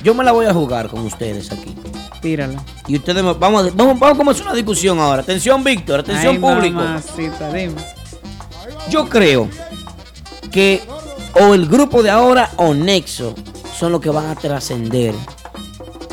Yo 0.04 0.14
me 0.14 0.24
la 0.24 0.32
voy 0.34 0.46
a 0.46 0.54
jugar 0.54 0.90
con 0.90 1.00
ustedes 1.06 1.52
aquí. 1.52 1.76
Tírala. 2.22 2.62
Y 2.88 2.96
ustedes 2.98 3.24
me- 3.24 3.34
vamos, 3.34 3.68
a- 3.68 3.72
vamos, 3.76 4.00
vamos 4.00 4.16
a 4.16 4.18
comenzar 4.18 4.46
una 4.48 4.56
discusión 4.56 5.00
ahora. 5.00 5.22
Atención, 5.22 5.64
Víctor, 5.64 6.02
atención, 6.02 6.34
Ay, 6.36 6.40
público. 6.40 6.76
mamacita, 6.76 7.52
dime. 7.54 7.76
Yo 8.90 9.08
creo 9.08 9.48
que 10.52 10.82
o 11.40 11.54
el 11.54 11.68
grupo 11.68 12.02
de 12.04 12.10
ahora 12.10 12.50
o 12.58 12.74
Nexo 12.74 13.36
son 13.78 13.92
los 13.92 14.02
que 14.02 14.10
van 14.10 14.26
a 14.28 14.36
trascender. 14.36 15.14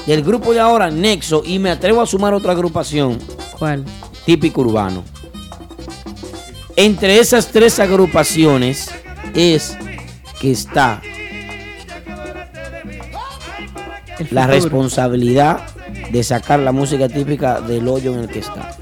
Del 0.06 0.22
grupo 0.22 0.52
de 0.52 0.60
ahora, 0.60 0.90
Nexo, 0.90 1.42
y 1.44 1.58
me 1.58 1.70
atrevo 1.70 2.02
a 2.02 2.06
sumar 2.06 2.34
otra 2.34 2.52
agrupación, 2.52 3.18
¿Cuál? 3.58 3.84
típico 4.26 4.60
urbano. 4.60 5.02
Entre 6.76 7.18
esas 7.18 7.48
tres 7.48 7.78
agrupaciones 7.80 8.90
es 9.34 9.76
que 10.40 10.50
está 10.50 11.00
la 14.30 14.46
responsabilidad 14.46 15.60
de 16.10 16.22
sacar 16.22 16.60
la 16.60 16.72
música 16.72 17.08
típica 17.08 17.60
del 17.60 17.88
hoyo 17.88 18.12
en 18.14 18.20
el 18.20 18.28
que 18.28 18.40
está. 18.40 18.76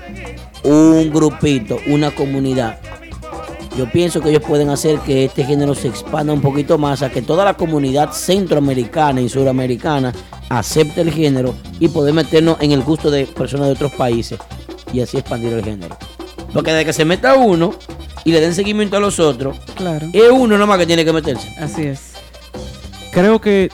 un 0.65 1.11
grupito, 1.12 1.78
una 1.89 2.11
comunidad. 2.12 2.78
Yo 3.77 3.90
pienso 3.90 4.20
que 4.20 4.28
ellos 4.28 4.43
pueden 4.47 4.69
hacer 4.69 4.99
que 5.01 5.24
este 5.24 5.44
género 5.44 5.74
se 5.74 5.89
expanda 5.89 6.32
un 6.32 6.40
poquito 6.43 6.78
más, 6.78 7.03
a 7.03 7.11
que 7.11 7.23
toda 7.23 7.44
la 7.44 7.55
comunidad 7.55 8.12
centroamericana 8.12 9.20
y 9.20 9.28
suramericana 9.28 10.12
acepte 10.58 11.00
el 11.00 11.10
género 11.12 11.54
y 11.80 11.88
poder 11.88 12.12
meternos 12.14 12.58
en 12.60 12.72
el 12.72 12.82
gusto 12.82 13.10
de 13.10 13.26
personas 13.26 13.66
de 13.68 13.72
otros 13.72 13.92
países 13.92 14.38
y 14.92 15.00
así 15.00 15.16
expandir 15.18 15.52
el 15.52 15.64
género. 15.64 15.96
Porque 16.52 16.72
de 16.72 16.84
que 16.84 16.92
se 16.92 17.04
meta 17.04 17.34
uno 17.34 17.74
y 18.24 18.32
le 18.32 18.40
den 18.40 18.54
seguimiento 18.54 18.96
a 18.96 19.00
los 19.00 19.18
otros, 19.18 19.56
Claro. 19.74 20.06
es 20.12 20.30
uno 20.30 20.58
nomás 20.58 20.78
que 20.78 20.86
tiene 20.86 21.04
que 21.04 21.12
meterse. 21.12 21.48
Así 21.58 21.82
es. 21.84 22.12
Creo 23.12 23.40
que 23.40 23.70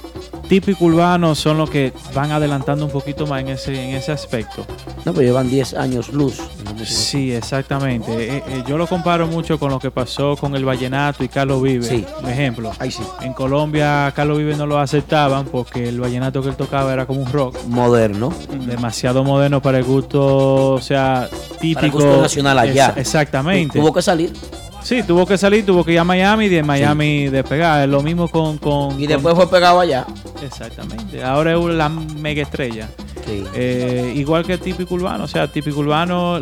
típico 0.49 0.85
urbano 0.87 1.35
son 1.35 1.59
los 1.59 1.69
que 1.71 1.93
van 2.15 2.33
adelantando 2.33 2.85
un 2.85 2.91
poquito 2.91 3.27
más 3.27 3.41
en 3.43 3.49
ese, 3.51 3.91
en 3.91 3.95
ese 3.97 4.13
aspecto. 4.13 4.67
No, 5.05 5.13
pero 5.13 5.23
llevan 5.23 5.49
10 5.49 5.75
años 5.75 6.09
luz. 6.13 6.39
Sí, 6.85 7.33
exactamente. 7.33 8.13
Eh, 8.37 8.43
eh, 8.49 8.63
yo 8.67 8.79
lo 8.79 8.87
comparo 8.87 9.27
mucho 9.27 9.59
con 9.59 9.71
lo 9.71 9.79
que 9.79 9.91
pasó 9.91 10.37
con 10.37 10.55
el 10.57 10.65
vallenato 10.65 11.25
y 11.25 11.29
Carlos 11.29 11.63
Vive. 11.63 11.85
Sí. 11.87 12.05
Un 12.23 12.29
ejemplo. 12.29 12.73
Ahí 12.79 12.91
sí. 12.91 13.03
En 13.21 13.33
Colombia 13.33 14.13
Carlos 14.15 14.39
Vive 14.39 14.57
no 14.57 14.67
lo 14.67 14.79
aceptaban 14.79 15.47
porque 15.47 15.89
el 15.89 16.01
vallenato 16.01 16.43
que 16.43 16.49
él 16.51 16.57
tocaba 16.57 16.93
era 16.93 17.07
como 17.07 17.21
un 17.23 17.33
rock. 17.33 17.57
Moderno. 17.67 18.33
Demasiado 18.67 19.25
moderno 19.25 19.61
para 19.61 19.79
el 19.79 19.85
gusto, 19.85 20.73
o 20.75 20.81
sea, 20.81 21.29
típico. 21.61 21.99
gusto 21.99 22.23
nacional 22.23 22.59
allá. 22.59 22.89
Ex- 22.91 22.99
exactamente. 22.99 23.79
Tuvo 23.79 23.93
que 23.93 24.03
salir. 24.03 24.33
Sí, 24.83 25.03
tuvo 25.03 25.27
que 25.27 25.37
salir, 25.37 25.67
tuvo 25.67 25.85
que 25.85 25.93
ir 25.93 25.99
a 25.99 26.05
Miami 26.05 26.47
y 26.47 26.49
de 26.49 26.63
Miami 26.63 27.29
despegar. 27.29 27.89
Lo 27.89 28.03
mismo 28.03 28.29
con. 28.29 28.59
con 28.59 29.01
Y 29.01 29.07
después 29.07 29.35
fue 29.35 29.49
pegado 29.51 29.81
allá. 29.81 30.07
Exactamente. 30.43 31.23
Ahora 31.23 31.53
es 31.53 31.65
la 31.65 31.89
mega 31.89 32.43
estrella. 32.43 32.89
Sí. 33.27 33.45
Eh, 33.55 34.13
igual 34.17 34.47
que 34.47 34.57
típico 34.59 34.95
urbano. 34.95 35.25
O 35.25 35.29
sea, 35.29 35.49
típico 35.49 35.81
urbano. 35.81 36.39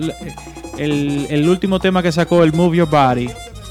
El, 0.78 1.26
el 1.30 1.48
último 1.48 1.80
tema 1.80 2.02
que 2.02 2.12
sacó, 2.12 2.42
el 2.44 2.52
Move 2.52 2.76
Your 2.76 2.88
Body. 2.88 3.28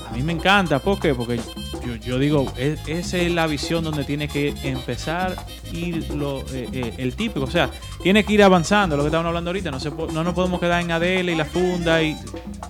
A 0.09 0.15
mí 0.15 0.23
me 0.23 0.33
encanta. 0.33 0.79
¿Por 0.79 0.99
qué? 0.99 1.13
Porque 1.13 1.39
yo, 1.86 1.95
yo 1.95 2.20
digo, 2.20 2.52
es- 2.57 2.80
esa 2.88 3.18
es 3.18 3.32
la 3.32 3.48
visión 3.48 3.84
donde 3.84 4.03
tiene 4.03 4.28
que 4.28 4.53
empezar 4.64 5.36
ir 5.74 6.10
lo, 6.12 6.44
eh, 6.53 6.94
el 6.98 7.16
típico. 7.16 7.45
O 7.45 7.52
sea, 7.52 7.70
tiene 8.02 8.24
que 8.24 8.34
ir 8.34 8.44
avanzando. 8.44 8.95
Lo 8.98 9.03
que 9.03 9.07
estábamos 9.07 9.30
hablando 9.30 9.49
ahorita. 9.49 9.72
No, 9.72 9.80
se, 9.80 9.90
no 9.91 10.24
nos 10.24 10.34
podemos 10.34 10.60
quedar 10.60 10.82
en 10.82 10.91
Adele 10.91 11.34
y 11.34 11.36
la 11.36 11.45
funda. 11.45 12.02
y 12.02 12.16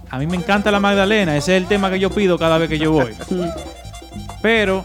A 0.09 0.17
mí 0.17 0.27
me 0.27 0.35
encanta 0.37 0.71
la 0.71 0.79
Magdalena. 0.79 1.35
Ese 1.37 1.55
es 1.55 1.61
el 1.63 1.67
tema 1.67 1.89
que 1.89 1.99
yo 1.99 2.09
pido 2.09 2.37
cada 2.37 2.57
vez 2.57 2.69
que 2.69 2.77
yo 2.79 2.91
voy. 2.91 3.11
Pero 4.41 4.83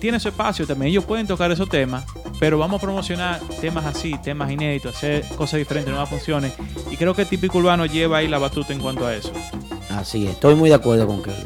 tiene 0.00 0.20
su 0.20 0.28
espacio 0.28 0.66
también. 0.66 0.90
Ellos 0.90 1.04
pueden 1.04 1.26
tocar 1.26 1.50
esos 1.50 1.68
temas, 1.68 2.04
pero 2.38 2.58
vamos 2.58 2.78
a 2.78 2.84
promocionar 2.84 3.40
temas 3.60 3.84
así, 3.86 4.14
temas 4.22 4.50
inéditos, 4.50 4.96
hacer 4.96 5.24
cosas 5.36 5.58
diferentes, 5.58 5.90
nuevas 5.90 6.08
funciones. 6.10 6.52
Y 6.90 6.96
creo 6.96 7.14
que 7.14 7.24
Típico 7.24 7.58
Urbano 7.58 7.86
lleva 7.86 8.18
ahí 8.18 8.28
la 8.28 8.38
batuta 8.38 8.72
en 8.72 8.80
cuanto 8.80 9.06
a 9.06 9.14
eso. 9.14 9.32
Así 9.90 10.26
es, 10.26 10.32
estoy 10.32 10.54
muy 10.54 10.68
de 10.68 10.74
acuerdo 10.76 11.06
con 11.06 11.22
Kelvin. 11.22 11.44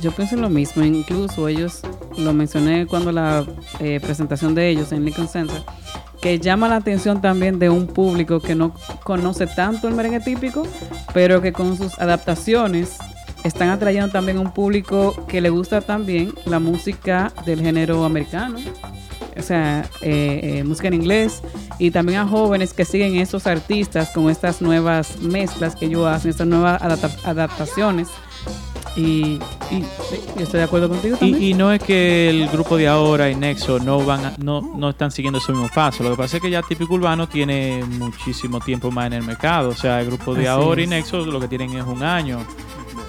Yo 0.00 0.12
pienso 0.12 0.36
lo 0.36 0.50
mismo, 0.50 0.84
incluso 0.84 1.48
ellos, 1.48 1.80
lo 2.18 2.32
mencioné 2.32 2.86
cuando 2.86 3.12
la 3.12 3.44
eh, 3.80 3.98
presentación 4.00 4.54
de 4.54 4.68
ellos 4.68 4.92
en 4.92 5.04
Lincoln 5.04 5.26
Center, 5.28 5.62
que 6.20 6.38
llama 6.38 6.68
la 6.68 6.76
atención 6.76 7.20
también 7.20 7.58
de 7.58 7.70
un 7.70 7.86
público 7.86 8.40
que 8.40 8.54
no 8.54 8.74
conoce 9.04 9.46
tanto 9.46 9.88
el 9.88 9.94
merengue 9.94 10.20
típico, 10.20 10.64
pero 11.14 11.40
que 11.40 11.52
con 11.52 11.76
sus 11.76 11.98
adaptaciones 11.98 12.98
están 13.42 13.70
atrayendo 13.70 14.10
también 14.10 14.36
a 14.36 14.40
un 14.40 14.52
público 14.52 15.26
que 15.26 15.40
le 15.40 15.50
gusta 15.50 15.80
también 15.80 16.32
la 16.44 16.58
música 16.58 17.32
del 17.46 17.60
género 17.62 18.04
americano, 18.04 18.58
o 19.38 19.42
sea, 19.42 19.88
eh, 20.02 20.58
eh, 20.58 20.64
música 20.64 20.88
en 20.88 20.94
inglés, 20.94 21.42
y 21.78 21.90
también 21.90 22.18
a 22.20 22.26
jóvenes 22.26 22.74
que 22.74 22.84
siguen 22.84 23.16
estos 23.16 23.46
artistas 23.46 24.10
con 24.10 24.30
estas 24.30 24.60
nuevas 24.60 25.20
mezclas 25.20 25.74
que 25.74 25.86
ellos 25.86 26.06
hacen, 26.06 26.30
estas 26.30 26.46
nuevas 26.46 26.80
adapta- 26.82 27.28
adaptaciones. 27.28 28.08
Y, 28.96 29.38
y 29.70 29.82
sí, 30.08 30.20
yo 30.36 30.42
estoy 30.44 30.58
de 30.58 30.64
acuerdo 30.64 30.88
contigo 30.88 31.16
también. 31.18 31.42
Y, 31.42 31.50
y 31.50 31.54
no 31.54 31.70
es 31.70 31.82
que 31.82 32.30
el 32.30 32.48
grupo 32.48 32.76
de 32.78 32.88
ahora 32.88 33.30
y 33.30 33.34
Nexo 33.34 33.78
no 33.78 34.02
van 34.04 34.24
a- 34.24 34.32
no, 34.38 34.62
no 34.76 34.90
están 34.90 35.10
siguiendo 35.10 35.38
ese 35.38 35.52
mismo 35.52 35.68
paso. 35.74 36.02
Lo 36.02 36.10
que 36.12 36.16
pasa 36.16 36.36
es 36.38 36.42
que 36.42 36.50
ya 36.50 36.62
Típico 36.62 36.94
Urbano 36.94 37.28
tiene 37.28 37.84
muchísimo 37.84 38.58
tiempo 38.60 38.90
más 38.90 39.08
en 39.08 39.12
el 39.14 39.22
mercado. 39.22 39.68
O 39.68 39.74
sea, 39.74 40.00
el 40.00 40.06
grupo 40.06 40.34
de 40.34 40.48
Así 40.48 40.48
ahora 40.48 40.82
y. 40.82 40.86
Nexo 40.86 41.26
lo 41.26 41.38
que 41.38 41.48
tienen 41.48 41.72
es 41.74 41.84
un 41.84 42.02
año. 42.02 42.38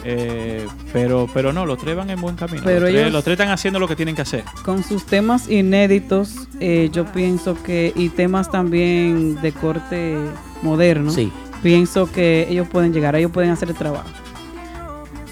Eh, 0.10 0.66
pero, 0.94 1.28
pero 1.34 1.52
no, 1.52 1.66
los 1.66 1.78
tres 1.78 1.96
van 1.96 2.10
en 2.10 2.22
buen 2.22 2.36
camino. 2.36 2.62
Pero 2.64 2.82
los, 2.82 2.90
tres, 2.90 3.02
ellos- 3.02 3.14
los 3.14 3.24
tres 3.24 3.34
están 3.34 3.50
haciendo 3.50 3.80
lo 3.80 3.88
que 3.88 3.96
tienen 3.96 4.16
que 4.16 4.22
hacer. 4.22 4.44
Con 4.64 4.84
sus 4.84 5.06
temas 5.06 5.50
inéditos, 5.50 6.48
eh, 6.60 6.90
yo 6.94 7.06
pienso 7.06 7.62
que, 7.62 7.92
y 7.96 8.10
temas 8.10 8.50
también 8.52 9.40
de 9.42 9.52
corte 9.52 10.18
moderno, 10.62 11.12
Sí. 11.12 11.32
pienso 11.62 12.10
que 12.12 12.48
ellos 12.50 12.68
pueden 12.70 12.94
llegar, 12.94 13.16
ellos 13.16 13.32
pueden 13.32 13.52
hacer 13.52 13.70
el 13.70 13.76
trabajo. 13.76 14.08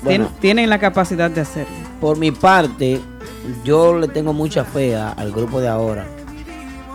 Bueno. 0.06 0.30
Tienen 0.40 0.70
la 0.70 0.80
capacidad 0.80 1.30
de 1.32 1.42
hacerlo. 1.42 1.74
Por 2.00 2.18
mi 2.18 2.32
parte, 2.32 3.02
yo 3.64 3.98
le 3.98 4.08
tengo 4.08 4.34
mucha 4.34 4.64
fe 4.64 4.96
a- 4.96 5.10
al 5.12 5.32
grupo 5.32 5.60
de 5.60 5.68
ahora. 5.68 6.08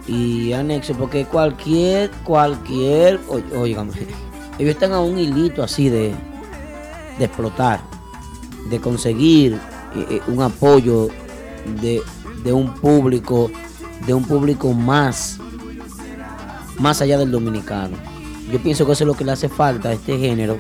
Y 0.06 0.52
a 0.52 0.62
Nexo, 0.62 0.94
porque 0.94 1.24
cualquier, 1.26 2.10
cualquier, 2.24 3.20
o- 3.28 3.58
óigame, 3.60 3.92
ellos 4.58 4.70
están 4.72 4.92
a 4.92 5.00
un 5.00 5.18
hilito 5.18 5.62
así 5.62 5.88
de, 5.88 6.14
de 7.18 7.24
explotar, 7.24 7.80
de 8.70 8.80
conseguir 8.80 9.54
eh, 9.94 10.06
eh, 10.10 10.20
un 10.28 10.42
apoyo 10.42 11.08
de, 11.80 12.00
de 12.44 12.52
un 12.52 12.72
público, 12.74 13.50
de 14.06 14.14
un 14.14 14.24
público 14.24 14.72
más, 14.72 15.38
más 16.78 17.00
allá 17.02 17.18
del 17.18 17.30
dominicano. 17.30 17.96
Yo 18.52 18.58
pienso 18.60 18.86
que 18.86 18.92
eso 18.92 19.04
es 19.04 19.08
lo 19.08 19.14
que 19.14 19.24
le 19.24 19.32
hace 19.32 19.48
falta 19.48 19.90
a 19.90 19.92
este 19.92 20.18
género, 20.18 20.58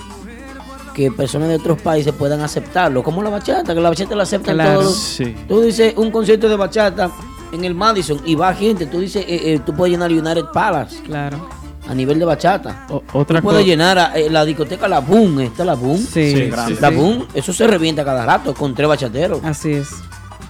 que 1.00 1.10
personas 1.10 1.48
de 1.48 1.56
otros 1.56 1.80
países 1.80 2.12
puedan 2.12 2.40
aceptarlo, 2.42 3.02
como 3.02 3.22
la 3.22 3.30
bachata, 3.30 3.74
que 3.74 3.80
la 3.80 3.88
bachata 3.88 4.14
la 4.14 4.24
aceptan 4.24 4.54
Claro. 4.56 4.80
todos. 4.80 4.96
Sí. 4.96 5.34
Tú 5.48 5.60
dices 5.60 5.94
un 5.96 6.10
concierto 6.10 6.48
de 6.48 6.56
bachata 6.56 7.10
en 7.52 7.64
el 7.64 7.74
Madison 7.74 8.20
y 8.24 8.34
va 8.34 8.52
gente, 8.54 8.86
tú 8.86 9.00
dices, 9.00 9.24
eh, 9.26 9.54
eh, 9.54 9.60
tú 9.64 9.74
puedes 9.74 9.92
llenar 9.92 10.10
United 10.12 10.46
Palace 10.52 11.00
Claro. 11.02 11.48
a 11.88 11.94
nivel 11.94 12.18
de 12.18 12.24
bachata. 12.26 12.86
O- 12.90 13.02
otra 13.14 13.40
tú 13.40 13.44
puedes 13.44 13.64
llenar 13.64 13.98
a, 13.98 14.18
eh, 14.18 14.28
la 14.30 14.44
discoteca 14.44 14.86
La 14.88 15.00
Boom, 15.00 15.40
está 15.40 15.64
La 15.64 15.74
Boom. 15.74 15.96
Sí, 15.98 16.06
Sí, 16.06 16.32
sí, 16.36 16.44
grande. 16.50 16.74
sí. 16.76 16.80
La 16.82 16.90
Boom, 16.90 17.26
eso 17.34 17.52
se 17.52 17.66
revienta 17.66 18.04
cada 18.04 18.24
rato 18.26 18.52
con 18.54 18.74
tres 18.74 18.86
bachateros. 18.88 19.40
Así 19.42 19.72
es. 19.72 19.88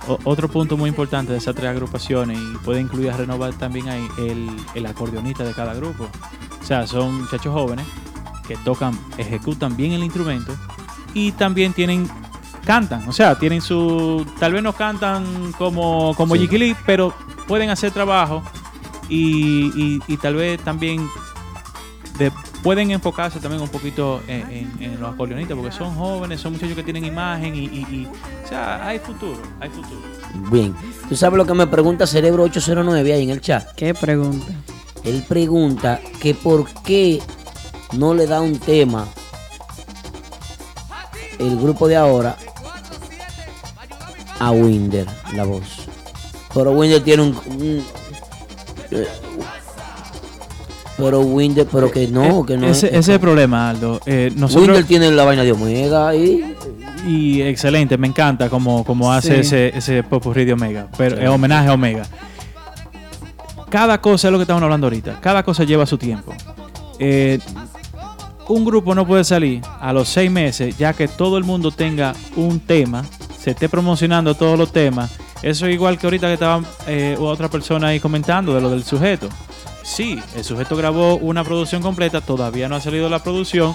O- 0.08 0.18
otro 0.24 0.48
punto 0.48 0.76
muy 0.76 0.88
importante 0.88 1.30
de 1.32 1.38
esas 1.38 1.54
tres 1.54 1.70
agrupaciones 1.70 2.38
y 2.38 2.56
puede 2.64 2.80
incluir 2.80 3.10
a 3.10 3.16
renovar 3.16 3.52
también 3.54 3.88
ahí 3.88 4.06
el, 4.18 4.48
el 4.74 4.86
acordeonista 4.86 5.44
de 5.44 5.52
cada 5.54 5.74
grupo. 5.74 6.08
O 6.60 6.66
sea, 6.66 6.86
son 6.86 7.22
muchachos 7.22 7.52
jóvenes 7.52 7.86
que 8.50 8.56
tocan, 8.64 8.98
ejecutan 9.16 9.76
bien 9.76 9.92
el 9.92 10.02
instrumento 10.02 10.52
y 11.14 11.30
también 11.30 11.72
tienen, 11.72 12.08
cantan. 12.64 13.08
O 13.08 13.12
sea, 13.12 13.38
tienen 13.38 13.60
su, 13.62 14.26
tal 14.40 14.52
vez 14.54 14.60
no 14.60 14.72
cantan 14.72 15.52
como, 15.56 16.12
como 16.16 16.34
Sí. 16.34 16.48
Lee, 16.48 16.74
pero 16.84 17.14
pueden 17.46 17.70
hacer 17.70 17.92
trabajo 17.92 18.42
y, 19.08 19.66
y- 19.80 20.02
y 20.08 20.16
tal 20.16 20.34
vez 20.34 20.60
también 20.64 21.06
de- 22.18 22.32
pueden 22.64 22.90
enfocarse 22.90 23.38
también 23.38 23.62
un 23.62 23.68
poquito 23.68 24.20
en, 24.26 24.50
en- 24.50 24.82
en 24.82 25.00
los 25.00 25.14
acordeonistas 25.14 25.56
porque 25.56 25.70
son 25.72 25.94
jóvenes, 25.94 26.40
son 26.40 26.54
muchachos 26.54 26.74
que 26.74 26.82
tienen 26.82 27.04
imagen 27.04 27.54
y, 27.54 27.66
y- 27.66 27.86
y- 27.88 28.08
o 28.44 28.48
sea, 28.48 28.84
hay 28.84 28.98
futuro, 28.98 29.40
hay 29.60 29.70
futuro. 29.70 30.00
Bien. 30.50 30.74
¿Tú 31.08 31.14
sabes 31.14 31.36
lo 31.38 31.46
que 31.46 31.54
me 31.54 31.68
pregunta 31.68 32.04
Cerebro 32.04 32.42
809 32.42 33.12
ahí 33.12 33.22
en 33.22 33.30
el 33.30 33.40
chat? 33.40 33.74
¿Qué 33.76 33.94
pregunta? 33.94 34.52
Él 35.04 35.24
pregunta 35.26 35.98
que 36.20 36.34
por 36.34 36.66
qué 36.82 37.22
no 37.92 38.14
le 38.14 38.26
da 38.26 38.40
un 38.40 38.58
tema 38.58 39.06
el 41.38 41.56
grupo 41.58 41.88
de 41.88 41.96
ahora 41.96 42.36
a 44.38 44.50
Winder, 44.52 45.06
la 45.34 45.44
voz. 45.44 45.86
Pero 46.54 46.72
Winder 46.72 47.02
tiene 47.02 47.22
un... 47.22 47.36
un- 47.46 47.84
eh, 48.90 49.06
pero 50.96 51.20
Winder, 51.20 51.66
pero 51.70 51.90
que 51.90 52.06
no, 52.08 52.44
que 52.44 52.56
no. 52.58 52.66
ese, 52.66 52.88
ese 52.88 52.98
es 52.98 53.08
el 53.08 53.20
problema, 53.20 53.70
Aldo. 53.70 54.00
Eh, 54.04 54.30
nosotros, 54.36 54.66
Winder 54.68 54.84
tiene 54.84 55.10
la 55.10 55.24
vaina 55.24 55.42
de 55.42 55.52
Omega 55.52 56.08
ahí. 56.08 56.54
y 57.06 57.40
excelente, 57.42 57.96
me 57.96 58.06
encanta 58.08 58.50
como, 58.50 58.84
como 58.84 59.10
hace 59.12 59.36
Sí. 59.36 59.40
ese, 59.40 59.78
ese 59.78 60.02
Popurrí 60.02 60.44
de 60.44 60.52
Omega, 60.52 60.88
pero 60.98 61.16
Sí. 61.16 61.22
es 61.22 61.28
homenaje 61.30 61.68
a 61.68 61.72
Omega. 61.72 62.02
Cada 63.70 64.00
cosa 64.00 64.28
es 64.28 64.32
lo 64.32 64.38
que 64.38 64.42
estamos 64.42 64.62
hablando 64.62 64.86
ahorita, 64.88 65.18
cada 65.20 65.42
cosa 65.42 65.64
lleva 65.64 65.86
su 65.86 65.96
tiempo. 65.96 66.34
Eh, 66.98 67.38
un 68.50 68.64
grupo 68.64 68.96
no 68.96 69.06
puede 69.06 69.22
salir 69.22 69.62
a 69.80 69.92
los 69.92 70.08
seis 70.08 70.28
meses 70.28 70.76
ya 70.76 70.92
que 70.92 71.06
todo 71.06 71.38
el 71.38 71.44
mundo 71.44 71.70
tenga 71.70 72.14
un 72.34 72.58
tema, 72.58 73.04
se 73.38 73.52
esté 73.52 73.68
promocionando 73.68 74.34
todos 74.34 74.58
los 74.58 74.72
temas. 74.72 75.12
Eso 75.40 75.66
es 75.66 75.74
igual 75.74 75.98
que 75.98 76.06
ahorita 76.08 76.26
que 76.26 76.34
estaba 76.34 76.62
eh, 76.86 77.16
otra 77.18 77.48
persona 77.48 77.88
ahí 77.88 78.00
comentando 78.00 78.52
de 78.52 78.60
lo 78.60 78.70
del 78.70 78.82
sujeto. 78.82 79.28
Sí, 79.84 80.20
el 80.34 80.42
sujeto 80.44 80.76
grabó 80.76 81.16
una 81.16 81.44
producción 81.44 81.80
completa, 81.80 82.20
todavía 82.20 82.68
no 82.68 82.74
ha 82.74 82.80
salido 82.80 83.08
la 83.08 83.22
producción, 83.22 83.74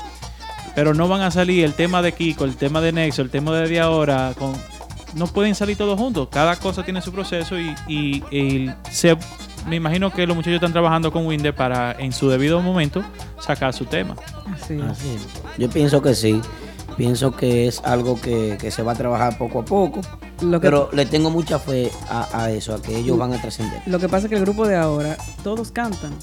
pero 0.76 0.94
no 0.94 1.08
van 1.08 1.22
a 1.22 1.32
salir 1.32 1.64
el 1.64 1.74
tema 1.74 2.02
de 2.02 2.14
Kiko, 2.14 2.44
el 2.44 2.58
tema 2.58 2.82
de 2.82 2.92
Nexo, 2.92 3.22
el 3.22 3.30
tema 3.30 3.56
de, 3.56 3.70
de 3.70 3.80
ahora, 3.80 4.34
con, 4.38 4.54
no 5.14 5.28
pueden 5.28 5.56
salir 5.56 5.78
todos 5.78 5.98
juntos. 5.98 6.28
Cada 6.30 6.58
cosa 6.58 6.84
tiene 6.84 7.02
su 7.02 7.14
proceso 7.14 7.56
y 7.58 8.74
se 8.92 9.18
me 9.68 9.76
imagino 9.78 10.12
que 10.12 10.26
los 10.28 10.36
muchachos 10.36 10.56
están 10.56 10.72
trabajando 10.74 11.12
con 11.12 11.26
Winder 11.26 11.54
para 11.56 11.94
en 12.00 12.12
su 12.14 12.30
debido 12.30 12.62
momento 12.62 13.04
sacar 13.40 13.74
su 13.74 13.86
tema. 13.86 14.16
Así 14.54 14.76
es. 14.76 14.82
Así 14.84 15.08
es. 15.16 15.58
Yo 15.58 15.70
pienso 15.70 16.02
que 16.02 16.14
sí. 16.16 16.42
Pienso 16.98 17.36
que 17.36 17.68
es 17.68 17.82
algo 17.84 18.20
que, 18.22 18.58
que 18.60 18.72
se 18.72 18.82
va 18.82 18.94
a 18.94 18.96
trabajar 18.96 19.38
poco 19.38 19.60
a 19.60 19.66
poco. 19.66 20.00
Lo 20.42 20.62
que- 20.62 20.66
pero 20.68 20.90
le 20.94 21.06
tengo 21.06 21.30
mucha 21.30 21.60
fe 21.60 21.92
a, 22.10 22.44
a 22.44 22.52
eso, 22.52 22.74
a 22.74 22.82
que 22.82 22.96
ellos 22.98 23.18
van 23.18 23.34
a 23.34 23.42
trascender. 23.42 23.82
Lo 23.86 24.00
que 24.00 24.08
pasa 24.08 24.28
es 24.28 24.30
que 24.30 24.36
el 24.38 24.42
grupo 24.42 24.66
de 24.66 24.78
ahora, 24.78 25.18
todos 25.44 25.72
cantan. 25.72 26.14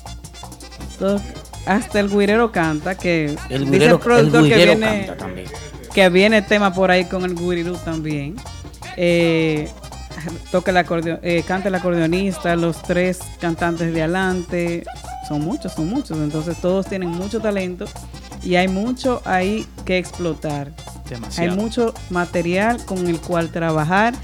Todos- 0.99 1.21
hasta 1.67 2.01
el 2.01 2.09
guirero 2.09 2.53
canta, 2.53 2.97
que 2.97 3.37
El 3.51 3.67
dice 3.71 3.87
guirero- 3.87 4.01
productor 4.01 4.45
el 4.45 4.49
guirero 4.49 4.73
que 4.73 4.77
viene, 4.79 5.07
canta 5.07 5.17
también. 5.17 5.47
Que 5.95 6.09
viene 6.09 6.41
tema 6.43 6.73
por 6.73 6.91
ahí 6.91 7.05
con 7.05 7.25
el 7.25 7.35
guirero 7.35 7.75
también. 7.75 8.37
Eh, 8.97 9.71
toca 10.51 10.71
el 10.71 10.77
acordeón, 10.77 11.19
eh, 11.23 11.43
canta 11.47 11.69
el 11.69 11.75
acordeonista, 11.75 12.55
los 12.57 12.83
tres 12.83 13.19
cantantes 13.41 13.93
de 13.93 14.03
adelante. 14.03 14.85
Son 15.29 15.41
muchos, 15.43 15.73
son 15.73 15.89
muchos. 15.89 16.19
Entonces 16.19 16.57
todos 16.59 16.87
tienen 16.87 17.09
mucho 17.11 17.41
talento 17.41 17.85
y 18.43 18.57
hay 18.57 18.69
mucho 18.69 19.23
ahí 19.25 19.67
que 19.85 19.99
explotar. 19.99 20.73
Demasiado. 21.09 21.51
Hay 21.53 21.57
mucho 21.57 21.95
material 22.11 22.85
con 22.85 23.07
el 23.07 23.21
cual 23.21 23.51
trabajar 23.51 24.15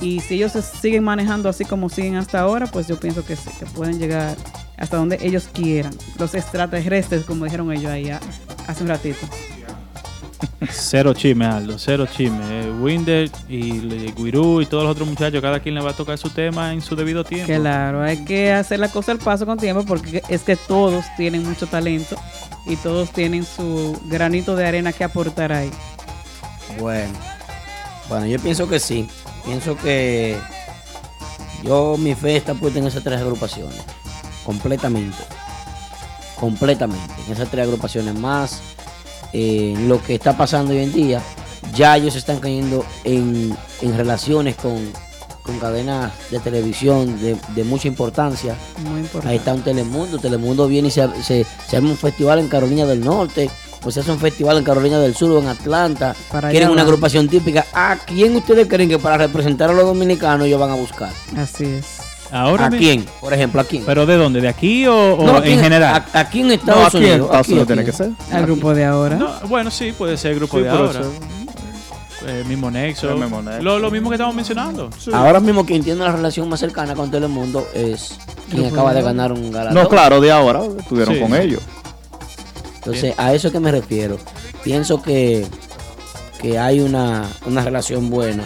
y 0.00 0.20
si 0.20 0.34
ellos 0.34 0.52
se 0.52 0.62
siguen 0.62 1.04
manejando 1.04 1.48
así 1.48 1.64
como 1.64 1.88
siguen 1.88 2.16
hasta 2.16 2.40
ahora, 2.40 2.66
pues 2.66 2.86
yo 2.86 2.98
pienso 3.00 3.24
que 3.24 3.36
sí, 3.36 3.50
que 3.58 3.66
pueden 3.66 3.98
llegar 3.98 4.36
hasta 4.76 4.96
donde 4.96 5.18
ellos 5.22 5.48
quieran. 5.52 5.94
Los 6.18 6.34
extraterrestres, 6.34 7.24
como 7.24 7.44
dijeron 7.44 7.72
ellos 7.72 7.90
ahí 7.90 8.10
a- 8.10 8.20
hace 8.66 8.82
un 8.82 8.88
ratito. 8.88 9.26
Cero 10.70 11.14
chisme, 11.14 11.46
Aldo, 11.46 11.78
cero 11.78 12.06
chisme. 12.06 12.38
Eh, 12.50 12.70
Winder 12.70 13.30
y 13.48 13.80
Guirú 14.12 14.60
y 14.60 14.66
todos 14.66 14.84
los 14.84 14.92
otros 14.92 15.08
muchachos, 15.08 15.40
cada 15.40 15.60
quien 15.60 15.74
le 15.74 15.80
va 15.80 15.90
a 15.90 15.96
tocar 15.96 16.18
su 16.18 16.30
tema 16.30 16.72
en 16.72 16.80
su 16.80 16.96
debido 16.96 17.24
tiempo. 17.24 17.46
Claro, 17.46 18.02
hay 18.02 18.24
que 18.24 18.52
hacer 18.52 18.80
la 18.80 18.88
cosa 18.88 19.12
al 19.12 19.18
paso 19.18 19.46
con 19.46 19.58
tiempo 19.58 19.84
porque 19.84 20.22
es 20.28 20.42
que 20.42 20.56
todos 20.56 21.04
tienen 21.16 21.46
mucho 21.46 21.66
talento 21.66 22.16
y 22.66 22.76
todos 22.76 23.10
tienen 23.10 23.44
su 23.44 23.98
granito 24.06 24.56
de 24.56 24.66
arena 24.66 24.92
que 24.92 25.04
aportar 25.04 25.52
ahí. 25.52 25.70
Bueno, 26.78 27.12
bueno, 28.08 28.26
yo 28.26 28.38
pienso 28.38 28.68
que 28.68 28.80
sí. 28.80 29.08
Pienso 29.44 29.76
que 29.76 30.38
yo 31.62 31.96
mi 31.98 32.14
fe 32.14 32.36
está 32.36 32.54
puesta 32.54 32.78
en 32.78 32.86
esas 32.86 33.02
tres 33.02 33.20
agrupaciones. 33.20 33.80
Completamente. 34.44 35.16
Completamente. 36.38 37.14
En 37.26 37.32
esas 37.32 37.50
tres 37.50 37.64
agrupaciones 37.64 38.14
más. 38.14 38.60
Eh, 39.34 39.74
lo 39.86 40.02
que 40.02 40.14
está 40.14 40.36
pasando 40.36 40.72
hoy 40.72 40.78
en 40.78 40.92
día. 40.92 41.20
Ya 41.74 41.96
ellos 41.96 42.14
están 42.14 42.38
cayendo 42.38 42.84
en, 43.02 43.54
en 43.82 43.96
relaciones 43.96 44.54
con, 44.54 44.78
con 45.42 45.58
cadenas 45.58 46.12
de 46.30 46.38
televisión 46.38 47.20
de, 47.20 47.36
de 47.54 47.64
mucha 47.64 47.88
importancia. 47.88 48.54
Muy 48.88 49.00
importante. 49.00 49.28
Ahí 49.28 49.36
está 49.36 49.52
un 49.52 49.62
Telemundo. 49.62 50.18
Telemundo 50.18 50.68
viene 50.68 50.88
y 50.88 50.90
se, 50.92 51.08
se, 51.22 51.44
se 51.68 51.76
arma 51.76 51.90
un 51.90 51.98
festival 51.98 52.38
en 52.38 52.48
Carolina 52.48 52.86
del 52.86 53.00
Norte. 53.00 53.50
O 53.86 53.90
se 53.90 54.00
hace 54.00 54.10
un 54.10 54.18
festival 54.18 54.56
en 54.56 54.64
Carolina 54.64 54.98
del 54.98 55.14
Sur 55.14 55.32
o 55.32 55.40
en 55.40 55.48
Atlanta. 55.48 56.16
Para 56.32 56.48
Quieren 56.48 56.70
una 56.70 56.80
agrupación 56.82 57.28
típica. 57.28 57.66
¿A 57.74 57.98
quién 58.06 58.34
ustedes 58.34 58.66
creen 58.66 58.88
que 58.88 58.98
para 58.98 59.18
representar 59.18 59.68
a 59.68 59.74
los 59.74 59.84
dominicanos 59.84 60.46
ellos 60.46 60.58
van 60.58 60.70
a 60.70 60.74
buscar? 60.74 61.10
Así 61.36 61.64
es. 61.64 61.93
Ahora 62.36 62.66
¿A 62.66 62.70
quién? 62.70 63.06
Por 63.20 63.32
ejemplo, 63.32 63.60
¿a 63.60 63.64
quién? 63.64 63.84
¿Pero 63.86 64.06
de 64.06 64.16
dónde? 64.16 64.40
¿De 64.40 64.48
aquí 64.48 64.86
o, 64.88 65.14
o 65.14 65.24
No, 65.24 65.36
aquí 65.36 65.52
en 65.52 65.60
general? 65.60 66.04
a- 66.12 66.18
Aquí 66.20 66.40
en 66.40 66.50
Estados 66.50 66.88
aquí 66.88 66.96
en 66.96 67.02
Unidos. 67.04 67.26
Estados 67.26 67.48
Unidos 67.48 67.66
tiene 67.68 67.84
que 67.84 67.92
ser. 67.92 68.10
Al 68.32 68.42
grupo 68.46 68.74
de 68.74 68.84
ahora. 68.84 69.14
No, 69.16 69.30
bueno, 69.48 69.70
sí, 69.70 69.92
puede 69.96 70.16
ser 70.16 70.32
el 70.32 70.38
grupo 70.40 70.56
Sí, 70.56 70.64
de 70.64 70.68
ahora. 70.70 71.00
Eh, 72.26 72.42
mismo 72.48 72.70
Nexo. 72.70 73.10
El 73.12 73.18
mismo 73.18 73.40
Nexo. 73.40 73.62
Lo, 73.62 73.78
lo 73.78 73.90
mismo 73.90 74.08
que 74.10 74.16
estamos 74.16 74.34
mencionando. 74.34 74.90
Ahora 75.12 75.38
mismo 75.40 75.64
quien 75.64 75.84
tiene 75.84 76.00
la 76.02 76.10
relación 76.10 76.48
más 76.48 76.58
cercana 76.58 76.94
con 76.96 77.10
Telemundo 77.10 77.68
es 77.72 78.18
quien 78.50 78.66
acaba 78.66 78.92
de 78.94 79.02
ganar 79.02 79.30
un 79.32 79.52
galardón. 79.52 79.82
No, 79.84 79.88
claro, 79.88 80.20
de 80.20 80.32
ahora 80.32 80.62
estuvieron 80.78 81.14
Sí. 81.14 81.20
con 81.20 81.34
ellos. 81.36 81.60
Entonces, 82.76 83.14
a 83.16 83.32
eso 83.32 83.52
que 83.52 83.60
me 83.60 83.70
refiero. 83.70 84.18
Pienso 84.62 85.00
que, 85.02 85.46
que 86.40 86.58
hay 86.58 86.80
una, 86.80 87.24
una 87.46 87.62
relación 87.62 88.10
buena. 88.10 88.44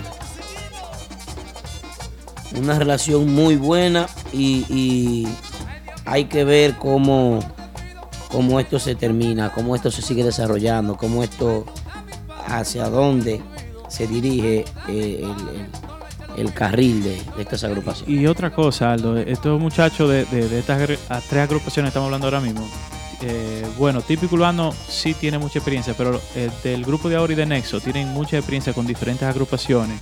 Una 2.57 2.79
relación 2.79 3.33
muy 3.35 3.57
buena 3.57 4.07
y, 4.33 4.65
y 4.69 5.29
hay 6.07 6.25
que 6.25 6.45
ver 6.45 6.77
cómo, 6.77 7.41
cómo 8.31 8.59
esto 8.61 8.79
se 8.79 8.95
termina, 8.95 9.53
cómo 9.53 9.77
esto 9.77 9.91
se 9.91 10.01
sigue 10.03 10.25
desarrollando, 10.25 10.97
cómo 10.97 11.23
esto, 11.23 11.67
hacia 12.47 12.89
dónde 12.89 13.43
se 13.89 14.07
dirige 14.07 14.65
eh, 14.89 15.27
el, 16.37 16.53
carril 16.55 17.03
de, 17.03 17.21
estas 17.39 17.65
agrupaciones. 17.65 18.09
Y 18.15 18.27
otra 18.27 18.51
cosa, 18.55 18.93
Aldo, 18.93 19.17
estos 19.19 19.61
muchachos 19.61 20.09
de, 20.11 20.25
de- 20.27 20.59
estas 20.59 20.89
tres 21.29 21.43
agrupaciones 21.43 21.89
estamos 21.91 22.07
hablando 22.07 22.27
ahora 22.27 22.41
mismo, 22.41 22.67
eh, 23.21 23.67
bueno, 23.77 24.01
Típico 24.01 24.37
Urbano 24.37 24.73
sí 24.89 25.13
tiene 25.15 25.39
mucha 25.39 25.59
experiencia, 25.59 25.95
pero 25.99 26.21
eh, 26.37 26.51
del 26.63 26.85
grupo 26.85 27.09
de 27.09 27.17
ahora 27.17 27.33
y 27.33 27.37
de 27.37 27.47
Nexo 27.47 27.81
tienen 27.81 28.09
mucha 28.09 28.37
experiencia 28.37 28.73
con 28.73 28.87
diferentes 28.87 29.27
agrupaciones 29.29 29.99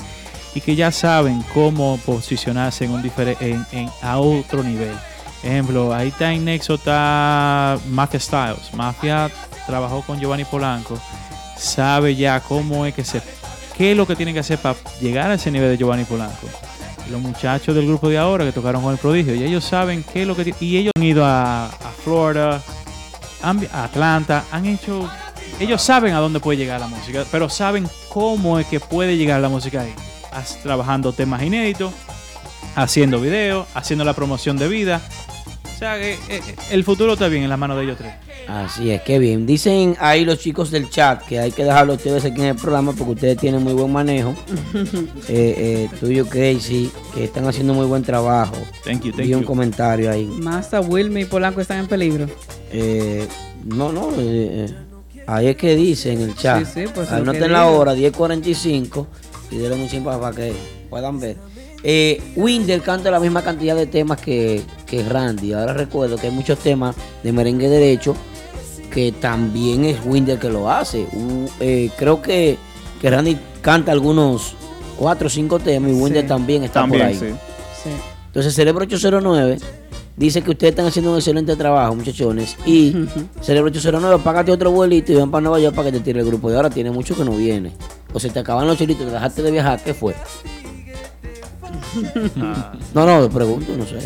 y 0.57 0.61
que 0.63 0.75
ya 0.75 0.91
saben 0.91 1.45
cómo 1.53 1.99
posicionarse 2.05 2.87
en 2.87 2.93
un 2.93 3.05
en- 3.41 3.67
en- 3.73 3.91
a 4.03 4.19
otro 4.19 4.63
nivel. 4.63 4.95
Ejemplo, 5.43 5.95
ahí 5.95 6.09
está 6.09 6.33
en 6.33 6.45
Nexo 6.47 6.75
está 6.75 7.79
Mafia 7.91 8.19
Styles. 8.19 8.73
Mafia 8.75 9.31
trabajó 9.67 10.01
con 10.03 10.19
Giovanni 10.19 10.45
Polanco, 10.45 10.99
sabe 11.59 12.17
ya 12.17 12.41
cómo 12.41 12.87
es 12.87 12.95
que 12.95 13.05
se, 13.05 13.21
qué 13.77 13.91
es 13.93 13.97
lo 13.97 14.07
que 14.07 14.17
tienen 14.17 14.35
que 14.35 14.41
hacer 14.41 14.59
para 14.59 14.77
llegar 15.01 15.31
a 15.31 15.35
ese 15.35 15.51
nivel 15.51 15.71
de 15.71 15.77
Giovanni 15.77 16.05
Polanco 16.05 16.49
los 17.11 17.21
muchachos 17.21 17.73
del 17.73 17.87
grupo 17.87 18.09
de 18.09 18.19
ahora 18.19 18.45
que 18.45 18.51
tocaron 18.51 18.83
con 18.83 18.91
el 18.93 18.99
prodigio 18.99 19.33
y 19.37 19.45
ellos 19.45 19.65
saben 19.65 20.05
qué 20.13 20.23
es 20.23 20.27
lo 20.27 20.35
que 20.35 20.53
y 20.59 20.77
ellos 20.77 20.91
han 20.97 21.05
ido 21.05 21.25
a, 21.25 21.67
a 21.67 21.93
Florida 22.03 22.61
a 23.43 23.85
Atlanta 23.85 24.43
han 24.51 24.67
hecho 24.67 25.09
ellos 25.61 25.81
saben 25.83 26.15
a 26.15 26.19
dónde 26.19 26.41
puede 26.41 26.59
llegar 26.59 26.81
la 26.81 26.89
música 26.89 27.25
pero 27.31 27.49
saben 27.49 27.89
cómo 28.09 28.59
es 28.59 28.67
que 28.67 28.81
puede 28.81 29.17
llegar 29.17 29.41
la 29.41 29.49
música 29.49 29.83
ahí 29.83 29.95
trabajando 30.63 31.13
temas 31.13 31.43
inéditos 31.43 31.93
haciendo 32.75 33.21
videos 33.21 33.67
haciendo 33.75 34.05
la 34.05 34.15
promoción 34.15 34.57
de 34.57 34.69
vida 34.69 35.01
o 35.65 35.79
sea 35.79 35.99
que, 35.99 36.15
eh, 36.15 36.19
eh, 36.29 36.57
el 36.71 36.85
futuro 36.85 37.15
está 37.15 37.29
bien 37.29 37.43
en 37.43 37.51
las 37.51 37.59
manos 37.59 37.77
de 37.77 37.85
ellos 37.85 37.99
tres 37.99 38.15
Así 38.47 38.91
es, 38.91 39.03
qué 39.03 39.19
bien. 39.19 39.45
Dicen 39.45 39.97
ahí 39.99 40.25
los 40.25 40.39
chicos 40.39 40.71
del 40.71 40.89
chat 40.89 41.23
que 41.23 41.41
hay 41.41 41.51
que 41.51 41.65
dejarlo 41.65 41.95
ustedes 41.95 42.25
aquí 42.25 42.41
en 42.41 42.49
el 42.49 42.57
programa 42.57 42.93
porque 42.93 43.15
ustedes 43.15 43.37
tienen 43.39 43.63
muy 43.63 43.73
buen 43.73 43.93
manejo. 43.93 44.35
eh, 45.29 45.89
eh, 45.89 45.89
tuyo, 45.99 46.27
Casey, 46.27 46.91
que 47.13 47.25
están 47.25 47.47
haciendo 47.47 47.75
muy 47.75 47.87
buen 47.87 48.05
trabajo. 48.05 48.55
thank 48.85 49.03
you 49.03 49.11
thank 49.11 49.27
Vi 49.27 49.35
un 49.35 49.41
you 49.41 49.47
comentario 49.47 50.11
ahí. 50.11 50.27
Massa, 50.27 50.81
Wilmy 50.81 51.23
y 51.23 51.25
Polanco 51.25 51.61
están 51.61 51.79
en 51.79 51.87
peligro. 51.89 52.27
Eh, 52.71 53.27
no, 53.65 53.91
no, 53.91 54.11
eh, 54.13 54.17
eh, 54.69 54.75
ahí 55.27 55.49
es 55.49 55.57
que 55.57 55.75
dice 55.75 56.13
en 56.13 56.21
el 56.23 56.37
chat. 56.37 56.65
Sí, 56.65 56.83
sí, 56.83 56.93
pues, 56.95 57.11
Anoten 57.11 57.51
la 57.51 57.67
hora, 57.67 57.95
10.45, 57.95 59.07
y 59.51 59.57
denle 59.59 59.77
un 59.83 59.89
chimpa 59.89 60.19
para 60.21 60.35
que 60.37 60.53
puedan 60.91 61.19
ver. 61.21 61.37
Eh, 61.83 62.21
Winder 62.37 62.81
canta 62.83 63.11
la 63.11 63.21
misma 63.21 63.43
cantidad 63.43 63.77
de 63.77 63.87
temas 63.87 64.21
que, 64.21 64.63
que 64.87 65.03
Randy. 65.05 65.53
Ahora 65.53 65.73
recuerdo 65.73 66.17
que 66.17 66.27
hay 66.29 66.33
muchos 66.33 66.59
temas 66.59 66.97
de 67.23 67.33
merengue 67.33 67.69
derecho 67.69 68.17
que 68.93 69.13
también 69.13 69.85
es 69.85 69.99
Winder 70.05 70.39
que 70.39 70.49
lo 70.49 70.71
hace. 70.71 71.07
Uh, 71.13 71.47
eh, 71.61 71.91
creo 71.99 72.21
que, 72.23 72.57
que 73.01 73.11
Randy 73.11 73.37
canta 73.61 73.93
algunos 73.93 74.55
cuatro 74.99 75.27
o 75.27 75.31
cinco 75.31 75.59
temas 75.59 75.91
y 75.91 75.95
Winder 75.95 76.23
Sí. 76.23 76.29
también 76.29 76.65
está 76.65 76.81
También, 76.81 77.03
por 77.03 77.09
ahí. 77.11 77.15
sí. 77.19 77.27
Sí. 77.85 77.91
Entonces, 78.27 78.55
Cerebro 78.55 78.83
809 78.85 79.59
dice 80.17 80.43
que 80.43 80.51
ustedes 80.51 80.73
están 80.73 80.87
haciendo 80.87 81.11
un 81.13 81.17
excelente 81.19 81.55
trabajo, 81.57 81.95
muchachones. 81.95 82.57
Y 82.67 82.95
Cerebro 83.41 83.69
809, 83.71 84.21
págate 84.25 84.53
otro 84.53 84.71
vuelito 84.71 85.13
y 85.13 85.17
ven 85.17 85.31
para 85.31 85.43
Nueva 85.43 85.61
York 85.61 85.75
para 85.75 85.91
que 85.91 85.99
te 85.99 86.05
tire 86.05 86.21
el 86.21 86.27
grupo 86.27 86.51
de 86.51 86.57
ahora. 86.57 86.71
Tiene 86.71 86.91
mucho 86.91 87.15
que 87.17 87.25
no 87.25 87.33
viene. 87.33 87.73
O 88.13 88.21
se 88.21 88.31
te 88.31 88.39
acaban 88.39 88.67
los 88.67 88.79
chelitos, 88.79 89.07
te 89.07 89.13
dejaste 89.13 89.43
de 89.43 89.51
viajar. 89.51 89.81
¿Qué 89.83 89.93
fue? 89.95 90.15
No, 92.95 93.07
no, 93.07 93.29
pregunto, 93.29 93.73
no 93.77 93.87
sé. 93.87 93.99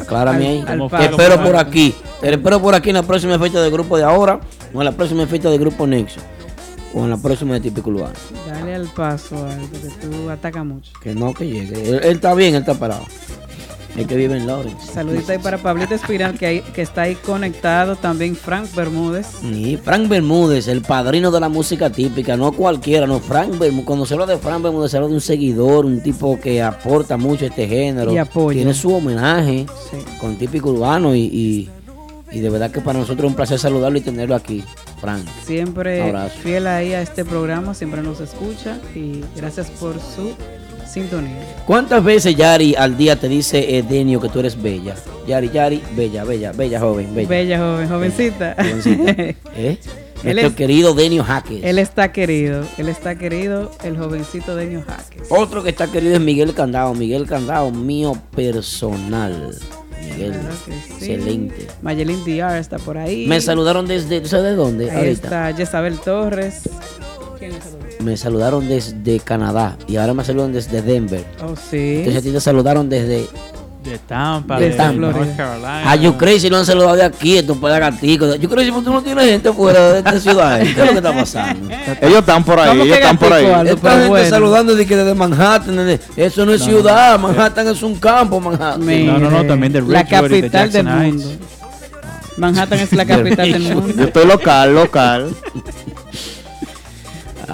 Aclárame 0.00 0.46
ahí. 0.48 0.64
Al- 0.66 0.88
palo, 0.88 1.04
espero 1.10 1.42
por 1.42 1.56
aquí. 1.56 1.94
Te 2.20 2.30
espero 2.30 2.60
por 2.60 2.74
aquí 2.74 2.90
en 2.90 2.96
la 2.96 3.02
próxima 3.02 3.38
fecha 3.38 3.60
del 3.60 3.70
grupo 3.72 3.96
de 3.96 4.04
ahora. 4.04 4.40
O 4.74 4.80
en 4.80 4.84
la 4.84 4.92
próxima 4.92 5.26
fecha 5.26 5.50
del 5.50 5.60
grupo 5.60 5.86
Nexo. 5.86 6.20
O 6.94 7.04
en 7.04 7.10
la 7.10 7.16
próxima 7.18 7.54
de 7.54 7.60
Típico 7.60 7.90
Urbano. 7.90 8.14
Dale 8.48 8.74
al 8.74 8.86
paso, 8.88 9.36
Al, 9.44 9.58
porque 9.68 9.88
tú 10.00 10.30
atacas 10.30 10.64
mucho. 10.64 10.92
Que 11.02 11.14
no, 11.14 11.34
que 11.34 11.46
llegue. 11.46 11.88
Él, 11.90 11.94
él 12.02 12.16
está 12.16 12.34
bien, 12.34 12.54
él 12.54 12.60
está 12.60 12.74
parado. 12.74 13.02
El 13.96 14.06
que 14.06 14.14
vive 14.16 14.36
en 14.36 14.46
Lawrence. 14.46 14.92
Saludito 14.92 15.32
ahí 15.32 15.38
para 15.38 15.58
Pablito 15.58 15.94
Espiral, 15.94 16.38
que, 16.38 16.46
hay- 16.46 16.60
que 16.60 16.82
está 16.82 17.02
ahí 17.02 17.14
conectado. 17.14 17.96
También 17.96 18.36
Frank 18.36 18.68
Bermúdez. 18.74 19.26
Sí, 19.40 19.78
Frank 19.82 20.08
Bermúdez, 20.08 20.68
el 20.68 20.82
padrino 20.82 21.30
de 21.30 21.40
la 21.40 21.48
música 21.48 21.88
típica, 21.90 22.36
no 22.36 22.52
cualquiera, 22.52 23.06
no, 23.06 23.20
Frank 23.20 23.58
Bermúdez, 23.58 23.84
cuando 23.86 24.04
se 24.04 24.14
habla 24.14 24.26
de 24.26 24.36
Frank 24.38 24.62
Bermúdez 24.62 24.90
se 24.90 24.98
habla 24.98 25.08
de 25.08 25.14
un 25.14 25.20
seguidor, 25.20 25.86
un 25.86 26.02
tipo 26.02 26.38
que 26.38 26.62
aporta 26.62 27.16
mucho 27.16 27.44
a 27.46 27.48
este 27.48 27.66
género, 27.66 28.12
Y 28.12 28.18
apoya. 28.18 28.56
tiene 28.58 28.74
su 28.74 28.94
homenaje 28.94 29.66
Sí. 29.90 29.96
con 30.20 30.36
típico 30.36 30.70
urbano 30.70 31.14
y, 31.14 31.20
y, 31.22 31.70
y 32.32 32.40
de 32.40 32.50
verdad 32.50 32.70
que 32.70 32.80
para 32.82 32.98
nosotros 32.98 33.24
es 33.24 33.30
un 33.30 33.36
placer 33.36 33.58
saludarlo 33.58 33.96
y 33.98 34.02
tenerlo 34.02 34.34
aquí, 34.34 34.62
Frank. 35.00 35.24
Siempre 35.46 36.12
fiel 36.42 36.66
ahí 36.66 36.92
a 36.92 37.00
este 37.00 37.24
programa, 37.24 37.72
siempre 37.72 38.02
nos 38.02 38.20
escucha 38.20 38.78
y 38.94 39.22
gracias 39.36 39.70
por 39.70 39.94
su 39.94 40.32
sintonía. 40.88 41.36
¿Cuántas 41.66 42.02
veces 42.02 42.36
Yari 42.36 42.74
al 42.74 42.96
día 42.96 43.16
te 43.16 43.28
dice 43.28 43.76
eh, 43.78 43.82
Denio 43.82 44.20
que 44.20 44.28
tú 44.28 44.40
eres 44.40 44.60
bella? 44.60 44.94
Yari, 45.26 45.50
Yari, 45.50 45.82
bella, 45.96 46.24
bella, 46.24 46.52
bella 46.52 46.80
joven, 46.80 47.14
bella. 47.14 47.28
Bella 47.28 47.58
joven, 47.58 47.88
jovencita. 47.88 48.54
Jovencita. 48.58 49.12
¿Eh? 49.56 49.78
Él 50.24 50.32
Nuestro 50.32 50.48
es- 50.48 50.54
querido 50.56 50.94
Denio 50.94 51.22
Jaques. 51.24 51.62
Él 51.62 51.78
está 51.78 52.10
querido, 52.12 52.64
él 52.78 52.88
está 52.88 53.16
querido, 53.16 53.70
el 53.84 53.98
jovencito 53.98 54.56
Denio 54.56 54.82
Jaques. 54.86 55.22
Otro 55.28 55.62
que 55.62 55.68
está 55.70 55.88
querido 55.88 56.14
es 56.14 56.20
Miguel 56.20 56.54
Candado. 56.54 56.94
Miguel 56.94 57.26
Candado, 57.26 57.70
mío 57.70 58.16
personal. 58.34 59.54
Miguel, 60.02 60.32
Claro 60.32 60.54
que 60.64 60.72
sí. 60.72 61.10
excelente. 61.12 61.66
Mayelin 61.82 62.24
DR 62.24 62.58
está 62.58 62.78
por 62.78 62.96
ahí. 62.96 63.26
Me 63.26 63.40
saludaron 63.40 63.86
desde, 63.86 64.20
¿tú 64.20 64.28
sabes 64.28 64.44
de 64.46 64.54
dónde? 64.54 64.90
Ahí 64.90 64.96
Ahorita. 64.98 65.12
está 65.12 65.54
Jezabel 65.56 65.98
Torres. 65.98 66.62
¿Quién 67.38 67.52
me 67.52 67.60
saludó? 67.60 67.78
Me 68.00 68.16
saludaron 68.16 68.68
desde 68.68 69.20
Canadá 69.20 69.76
y 69.86 69.96
ahora 69.96 70.14
me 70.14 70.24
saludan 70.24 70.52
desde 70.52 70.82
Denver. 70.82 71.24
Oh, 71.42 71.54
sí. 71.56 71.96
Entonces 71.98 72.16
a 72.16 72.22
ti 72.22 72.30
te 72.32 72.40
saludaron 72.40 72.88
desde 72.88 73.26
De 73.84 73.98
Tampa, 74.06 74.58
De 74.58 74.70
de, 74.70 74.76
Tampa. 74.76 75.00
North 75.12 75.36
Carolina. 75.36 75.90
A 75.90 75.96
You 75.96 76.16
Crazy 76.16 76.48
lo 76.50 76.56
han 76.58 76.66
saludado 76.66 76.96
de 76.96 77.04
aquí, 77.04 77.38
esto 77.38 77.54
para 77.60 77.78
gatico. 77.78 78.34
You 78.36 78.48
Crazy, 78.48 78.70
¿por 78.70 78.80
qué 78.80 78.86
tú 78.86 78.92
no 78.92 79.02
tienes 79.02 79.24
gente 79.26 79.52
fuera 79.52 79.92
de 79.92 79.98
esta 79.98 80.18
ciudad? 80.20 80.60
¿Qué 80.60 80.70
es 80.70 80.76
lo 80.78 80.86
que 80.86 80.94
está 80.96 81.12
pasando? 81.14 81.74
Ellos 82.02 82.18
están 82.18 82.44
por 82.44 82.58
ahí, 82.58 82.68
¿Cómo 82.70 82.82
ellos 82.84 82.96
que 82.96 83.02
están 83.02 83.18
por 83.18 83.32
ahí. 83.32 83.44
Esta 83.44 83.62
Pero 83.80 83.94
gente 83.94 84.08
bueno. 84.08 84.28
saludando 84.30 84.74
de 84.74 84.86
que 84.86 84.96
desde 84.96 85.14
Manhattan, 85.14 86.00
eso 86.16 86.46
no 86.46 86.52
es 86.52 86.62
ciudad, 86.62 87.18
Manhattan 87.18 87.68
es 87.68 87.82
un 87.82 87.94
campo, 87.96 88.40
Manhattan. 88.40 89.06
No, 89.06 89.18
no, 89.18 89.30
no, 89.30 89.44
también 89.46 89.72
de 89.72 89.82
La 89.82 90.00
y 90.00 90.04
de 90.04 90.10
capital 90.10 90.72
del 90.72 90.84
Jackson 90.84 90.86
mundo. 90.86 91.28
Manhattan 92.38 92.78
es 92.80 92.92
la 92.92 93.06
capital 93.06 93.52
del 93.52 93.62
Yo 93.68 93.74
mundo. 93.80 94.02
estoy 94.04 94.26
local, 94.26 94.74
local. 94.74 95.30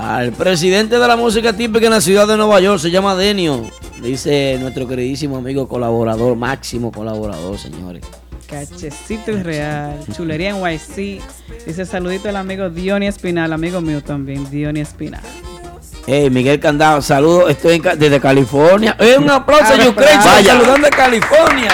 Al 0.02 0.32
presidente 0.32 0.98
de 0.98 1.06
la 1.06 1.14
música 1.14 1.52
típica 1.52 1.86
en 1.86 1.92
la 1.92 2.00
ciudad 2.00 2.26
de 2.26 2.36
Nueva 2.36 2.58
York 2.58 2.80
se 2.80 2.90
llama 2.90 3.14
Denio. 3.14 3.62
Dice 4.02 4.58
nuestro 4.60 4.88
queridísimo 4.88 5.36
amigo 5.36 5.68
colaborador, 5.68 6.34
máximo 6.34 6.90
colaborador, 6.90 7.56
señores. 7.56 8.02
Cachecito 8.48 9.30
el 9.30 9.44
Real, 9.44 10.00
Chulería 10.12 10.54
NYC. 10.54 11.22
Dice 11.64 11.86
saludito 11.86 12.28
al 12.28 12.34
amigo 12.34 12.68
Diony 12.68 13.06
Espinal, 13.06 13.52
amigo 13.52 13.80
mío 13.80 14.02
también, 14.02 14.50
Diony 14.50 14.80
Espinal. 14.80 15.22
Hey, 16.04 16.30
Miguel 16.30 16.58
Candado, 16.58 17.00
saludos, 17.00 17.50
estoy 17.50 17.76
en 17.76 17.82
desde 17.96 18.18
California. 18.18 18.96
Eh, 18.98 19.16
un 19.16 19.30
aplauso 19.30 19.72
Crazy, 19.94 20.28
Vaya. 20.28 20.52
saludando 20.54 20.84
de 20.84 20.90
California. 20.90 21.70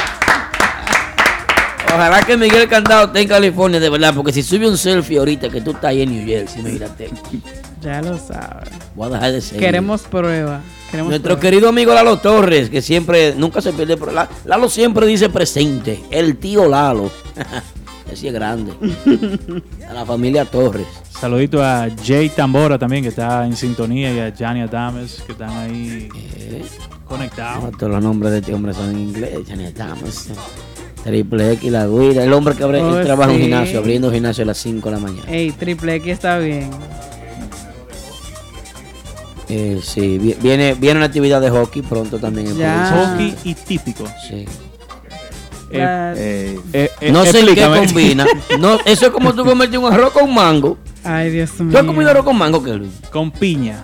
Ojalá 1.94 2.20
que 2.26 2.36
Miguel 2.36 2.68
Candado 2.68 3.06
esté 3.06 3.22
en 3.22 3.28
California, 3.28 3.80
de 3.80 3.88
verdad, 3.88 4.12
porque 4.14 4.34
si 4.34 4.42
sube 4.42 4.68
un 4.68 4.76
selfie 4.76 5.16
ahorita 5.16 5.48
que 5.48 5.62
tú 5.62 5.70
estás 5.70 5.86
ahí 5.86 6.02
en 6.02 6.12
New 6.12 6.26
Jersey, 6.26 6.62
mírate. 6.62 7.08
Ya 7.80 8.02
lo 8.02 8.16
sabes. 8.18 8.68
Voy 8.94 9.06
a 9.08 9.14
dejar 9.14 9.32
de 9.32 9.40
seguir. 9.40 9.60
Queremos 9.64 10.02
prueba. 10.02 10.60
Queremos 10.90 11.10
Nuestro 11.10 11.34
prueba. 11.36 11.40
querido 11.40 11.68
amigo 11.68 11.94
Lalo 11.94 12.18
Torres, 12.18 12.70
que 12.70 12.82
siempre, 12.82 13.34
nunca 13.36 13.60
se 13.60 13.72
pierde. 13.72 13.96
pero 13.96 14.12
La- 14.12 14.28
Lalo 14.44 14.68
siempre 14.68 15.06
dice 15.06 15.28
presente. 15.28 16.02
El 16.10 16.36
tío 16.38 16.68
Lalo. 16.68 17.10
Ese 18.12 18.28
es 18.28 18.32
grande. 18.34 18.72
A 19.88 19.92
la 19.92 20.06
familia 20.06 20.44
Torres. 20.46 20.86
Saludito 21.20 21.62
a 21.62 21.88
Jay 22.04 22.30
Tambora 22.30 22.78
también, 22.78 23.02
que 23.02 23.10
está 23.10 23.44
en 23.44 23.54
sintonía, 23.56 24.12
y 24.12 24.18
a 24.20 24.34
Jania 24.36 24.66
Dames, 24.66 25.22
que 25.26 25.32
están 25.32 25.50
ahí 25.50 26.08
conectados. 27.06 27.64
No, 27.64 27.70
todos 27.76 27.92
los 27.92 28.02
nombres 28.02 28.32
de 28.32 28.38
este 28.38 28.54
hombre 28.54 28.72
son 28.72 28.90
en 28.90 28.98
inglés. 29.00 29.38
Janet 29.46 29.76
Thomas, 29.76 30.28
Triple 31.04 31.52
X, 31.54 31.70
la 31.72 31.86
Guira. 31.86 32.22
El 32.24 32.32
hombre 32.32 32.54
que 32.54 32.62
abre, 32.64 32.80
Oh, 32.82 33.00
trabaja 33.02 33.30
en 33.30 33.36
un 33.36 33.42
gimnasio, 33.42 33.78
abriendo 33.80 34.08
un 34.08 34.14
gimnasio 34.14 34.44
a 34.44 34.46
las 34.46 34.58
5 34.58 34.88
de 34.88 34.94
la 34.96 35.02
mañana. 35.02 35.30
Ey, 35.30 35.50
Triple 35.52 35.96
X 35.96 36.12
está 36.14 36.38
bien. 36.38 36.70
Eh, 39.48 39.80
sí, 39.82 40.18
vi- 40.18 40.36
viene, 40.42 40.74
viene 40.74 40.98
una 40.98 41.06
actividad 41.06 41.40
de 41.40 41.48
hockey 41.50 41.82
pronto 41.82 42.18
también. 42.18 42.48
En 42.48 42.56
Ya. 42.58 42.90
Hockey 43.12 43.34
y 43.44 43.54
típico. 43.54 44.04
Sí. 44.28 44.44
Eh, 45.70 46.58
Eh, 46.72 46.90
eh, 47.00 47.12
No 47.12 47.24
sé 47.26 47.40
en 47.40 47.54
qué 47.54 47.62
combina. 47.66 48.26
No, 48.58 48.78
eso 48.84 49.06
es 49.06 49.10
como 49.12 49.34
tú 49.34 49.44
comerte 49.44 49.76
un 49.78 49.92
arroz 49.92 50.12
con 50.12 50.32
mango. 50.32 50.78
Ay, 51.04 51.30
Dios 51.30 51.58
mío. 51.60 51.72
¿Tú 51.72 51.78
has 51.78 51.84
comido 51.84 52.10
arroz 52.10 52.24
con 52.24 52.36
mango, 52.36 52.62
Kelvin? 52.62 52.92
Con 53.12 53.30
piña. 53.30 53.82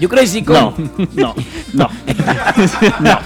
Yo 0.00 0.08
creo 0.08 0.22
que 0.22 0.26
sí 0.26 0.42
con. 0.42 0.56
no, 1.14 1.34
no, 1.74 1.88
no. 3.00 3.18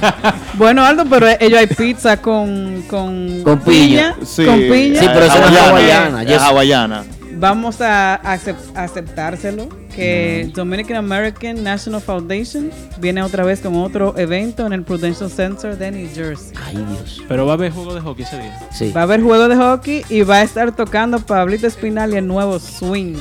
Bueno, 0.54 0.84
Aldo, 0.84 1.04
pero 1.08 1.26
ellos 1.40 1.58
hay 1.58 1.66
pizza 1.68 2.20
con, 2.20 2.82
con, 2.88 3.42
Con 3.42 3.60
piña. 3.60 4.14
Sí, 4.26 4.44
Con 4.44 4.58
piña. 4.58 5.00
Sí, 5.00 5.06
pero 5.12 5.24
eso 5.26 5.38
no 5.40 5.46
es 5.48 5.56
hawaiana. 5.58 6.22
Es 6.22 6.28
Yes. 6.28 6.42
hawaiana. 6.42 7.04
Vamos 7.38 7.80
a 7.82 8.20
acep- 8.22 8.56
aceptárselo 8.74 9.68
que 9.94 10.50
Dominican 10.54 10.96
American 10.96 11.62
National 11.62 12.00
Foundation 12.00 12.70
viene 12.98 13.22
otra 13.22 13.44
vez 13.44 13.60
con 13.60 13.76
otro 13.76 14.14
evento 14.18 14.66
en 14.66 14.72
el 14.72 14.82
Prudential 14.82 15.30
Center 15.30 15.76
de 15.76 15.90
New 15.90 16.08
Jersey. 16.14 16.52
Ay, 16.64 16.76
Dios. 16.76 17.22
Pero 17.28 17.44
va 17.46 17.52
a 17.52 17.54
haber 17.56 17.72
juego 17.72 17.94
de 17.94 18.00
hockey 18.00 18.24
ese 18.24 18.38
día. 18.40 18.58
Sí. 18.72 18.92
Va 18.94 19.00
a 19.00 19.04
haber 19.04 19.22
juego 19.22 19.48
de 19.48 19.56
hockey 19.56 20.02
y 20.08 20.22
va 20.22 20.36
a 20.36 20.42
estar 20.42 20.74
tocando 20.74 21.18
Pablito 21.20 21.66
Espinal 21.66 22.12
y 22.14 22.16
el 22.16 22.26
nuevo 22.26 22.58
swing. 22.58 23.16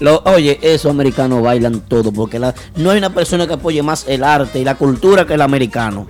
Lo- 0.00 0.22
oye, 0.26 0.58
esos 0.62 0.90
americanos 0.90 1.42
bailan 1.42 1.80
todo 1.80 2.12
porque 2.12 2.38
la- 2.38 2.54
no 2.76 2.90
hay 2.90 2.98
una 2.98 3.14
persona 3.14 3.46
que 3.46 3.54
apoye 3.54 3.82
más 3.82 4.04
el 4.08 4.24
arte 4.24 4.58
y 4.60 4.64
la 4.64 4.74
cultura 4.74 5.26
que 5.26 5.34
el 5.34 5.42
americano. 5.42 6.06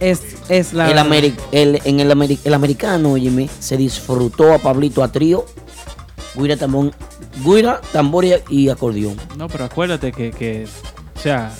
Es, 0.00 0.20
es 0.48 0.72
la 0.72 0.90
el, 0.90 0.98
ameri- 0.98 1.34
el- 1.52 1.80
en 1.84 2.00
el, 2.00 2.10
ameri- 2.10 2.38
el 2.44 2.54
americano, 2.54 3.12
óyeme, 3.12 3.48
se 3.60 3.76
disfrutó 3.76 4.52
a 4.52 4.58
Pablito 4.58 5.02
a 5.04 5.12
trío, 5.12 5.44
guira, 6.34 6.56
tambor, 6.56 6.90
guira, 7.44 7.80
tambor 7.92 8.24
y- 8.48 8.68
acordeón. 8.68 9.16
No, 9.36 9.48
pero 9.48 9.64
acuérdate 9.64 10.12
que, 10.12 10.30
que, 10.30 10.66
o 11.16 11.20
sea, 11.20 11.50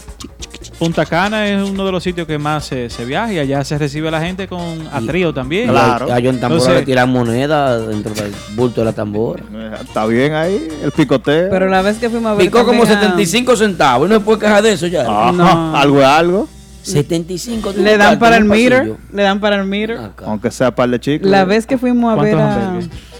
Punta 0.78 1.04
Cana 1.06 1.46
es 1.48 1.68
uno 1.68 1.84
de 1.86 1.92
los 1.92 2.02
sitios 2.02 2.26
que 2.26 2.38
más 2.38 2.64
se, 2.64 2.88
se 2.90 3.04
viaja 3.04 3.32
y 3.32 3.38
allá 3.38 3.64
se 3.64 3.78
recibe 3.78 4.08
a 4.08 4.10
la 4.10 4.20
gente 4.20 4.48
con 4.48 4.60
a 4.92 5.00
Y- 5.00 5.06
trío 5.06 5.32
también. 5.34 5.68
Claro. 5.68 6.08
Y 6.08 6.10
a 6.10 6.14
John 6.14 6.38
Tambora 6.40 6.60
Entonces- 6.60 6.74
le 6.74 6.82
tiran 6.82 7.10
moneda 7.10 7.78
dentro 7.78 8.12
del 8.14 8.32
bulto 8.56 8.80
de 8.80 8.84
la 8.86 8.92
tambora. 8.92 9.42
Está 9.82 10.06
bien 10.06 10.32
ahí, 10.34 10.68
el 10.82 10.90
picoteo. 10.92 11.50
Pero 11.50 11.68
la 11.68 11.82
vez 11.82 11.98
que 11.98 12.08
fuimos 12.10 12.32
a 12.32 12.34
ver 12.34 12.46
Picó 12.46 12.64
como 12.64 12.82
a- 12.82 12.86
75 12.86 13.56
centavos. 13.56 14.08
¿No 14.08 14.16
se 14.16 14.20
puede 14.20 14.38
quejar 14.40 14.62
de 14.62 14.72
eso 14.72 14.86
ya? 14.86 15.02
Ajá, 15.02 15.32
No. 15.32 15.76
algo 15.76 16.00
es 16.00 16.06
algo. 16.06 16.48
75 16.82 17.72
le 17.76 17.96
dan 17.96 18.18
para 18.18 18.36
el 18.36 18.44
meter, 18.44 18.96
le 19.12 19.22
dan 19.22 19.38
para 19.38 19.56
el 19.60 19.64
meter. 19.66 20.00
Aunque 20.26 20.50
sea 20.50 20.74
par 20.74 20.88
de 20.90 20.98
chicos. 20.98 21.30
La 21.30 21.44
vez 21.44 21.64
que 21.64 21.78
fuimos 21.78 22.12
a 22.18 22.20
ver 22.20 22.34
¿Cuántos 22.34 22.84
a... 22.86 23.11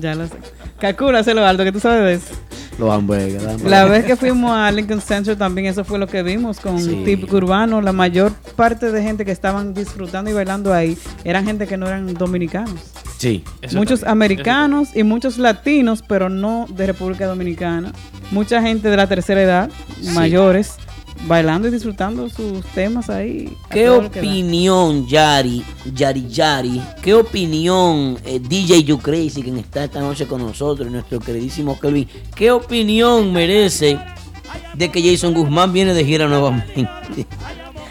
Ya 0.00 0.14
lo 0.14 0.26
sé. 0.26 0.34
Calcúlaselo, 0.78 1.44
Aldo, 1.46 1.64
que 1.64 1.72
tú 1.72 1.80
sabes 1.80 2.02
de 2.04 2.14
eso. 2.14 2.40
Los 2.78 2.90
hamburgues. 2.92 3.42
hamburgues. 3.42 3.70
La 3.70 3.84
vez 3.86 4.04
que 4.04 4.16
fuimos 4.16 4.52
a 4.52 4.70
Lincoln 4.70 5.00
Center 5.00 5.36
también 5.36 5.66
eso 5.66 5.84
fue 5.84 5.98
lo 5.98 6.06
que 6.06 6.22
vimos 6.22 6.60
con 6.60 6.78
Sí. 6.80 7.02
típico 7.04 7.36
urbano. 7.38 7.80
La 7.80 7.92
mayor 7.92 8.32
parte 8.54 8.92
de 8.92 9.02
gente 9.02 9.24
que 9.24 9.32
estaban 9.32 9.72
disfrutando 9.72 10.30
y 10.30 10.34
bailando 10.34 10.74
ahí 10.74 10.98
eran 11.24 11.46
gente 11.46 11.66
que 11.66 11.76
no 11.78 11.86
eran 11.88 12.12
dominicanos. 12.14 12.74
Sí. 13.16 13.42
Eso 13.62 13.78
muchos 13.78 14.04
americanos 14.04 14.90
y 14.94 15.02
muchos 15.04 15.38
latinos, 15.38 16.02
pero 16.06 16.28
no 16.28 16.66
de 16.68 16.86
República 16.86 17.26
Dominicana. 17.26 17.92
Mucha 18.30 18.60
gente 18.60 18.90
de 18.90 18.96
la 18.98 19.06
tercera 19.06 19.40
edad, 19.42 19.70
Sí. 20.02 20.10
mayores, 20.10 20.74
bailando 21.26 21.68
y 21.68 21.70
disfrutando 21.70 22.28
sus 22.28 22.64
temas 22.66 23.08
ahí. 23.10 23.56
¿Qué 23.70 23.88
opinión, 23.88 25.06
Yari, 25.06 25.64
Yari 25.94 26.28
Yari? 26.28 26.80
¿Qué 27.02 27.14
opinión, 27.14 28.18
eh, 28.24 28.40
DJ 28.40 28.84
You 28.84 28.98
Crazy, 28.98 29.42
quien 29.42 29.58
está 29.58 29.84
esta 29.84 30.00
noche 30.00 30.26
con 30.26 30.40
nosotros, 30.42 30.90
nuestro 30.90 31.18
queridísimo 31.20 31.78
Kelvin? 31.80 32.08
¿Qué 32.34 32.50
opinión 32.50 33.32
merece 33.32 33.98
de 34.74 34.90
que 34.90 35.02
Jason 35.02 35.34
Guzmán 35.34 35.72
viene 35.72 35.94
de 35.94 36.04
gira 36.04 36.26
nuevamente? 36.28 36.88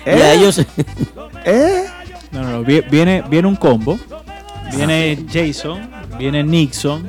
Y 0.05 0.09
a 0.09 0.33
¿Eh? 0.33 0.37
ellos. 0.37 0.59
¿Eh? 1.45 1.85
No, 2.31 2.41
no, 2.43 2.51
no, 2.51 2.63
vi- 2.63 2.81
viene, 2.91 3.23
viene 3.29 3.47
un 3.47 3.55
combo. 3.55 3.97
Viene 4.75 5.25
Jason, 5.31 5.89
viene 6.17 6.43
Nixon, 6.43 7.07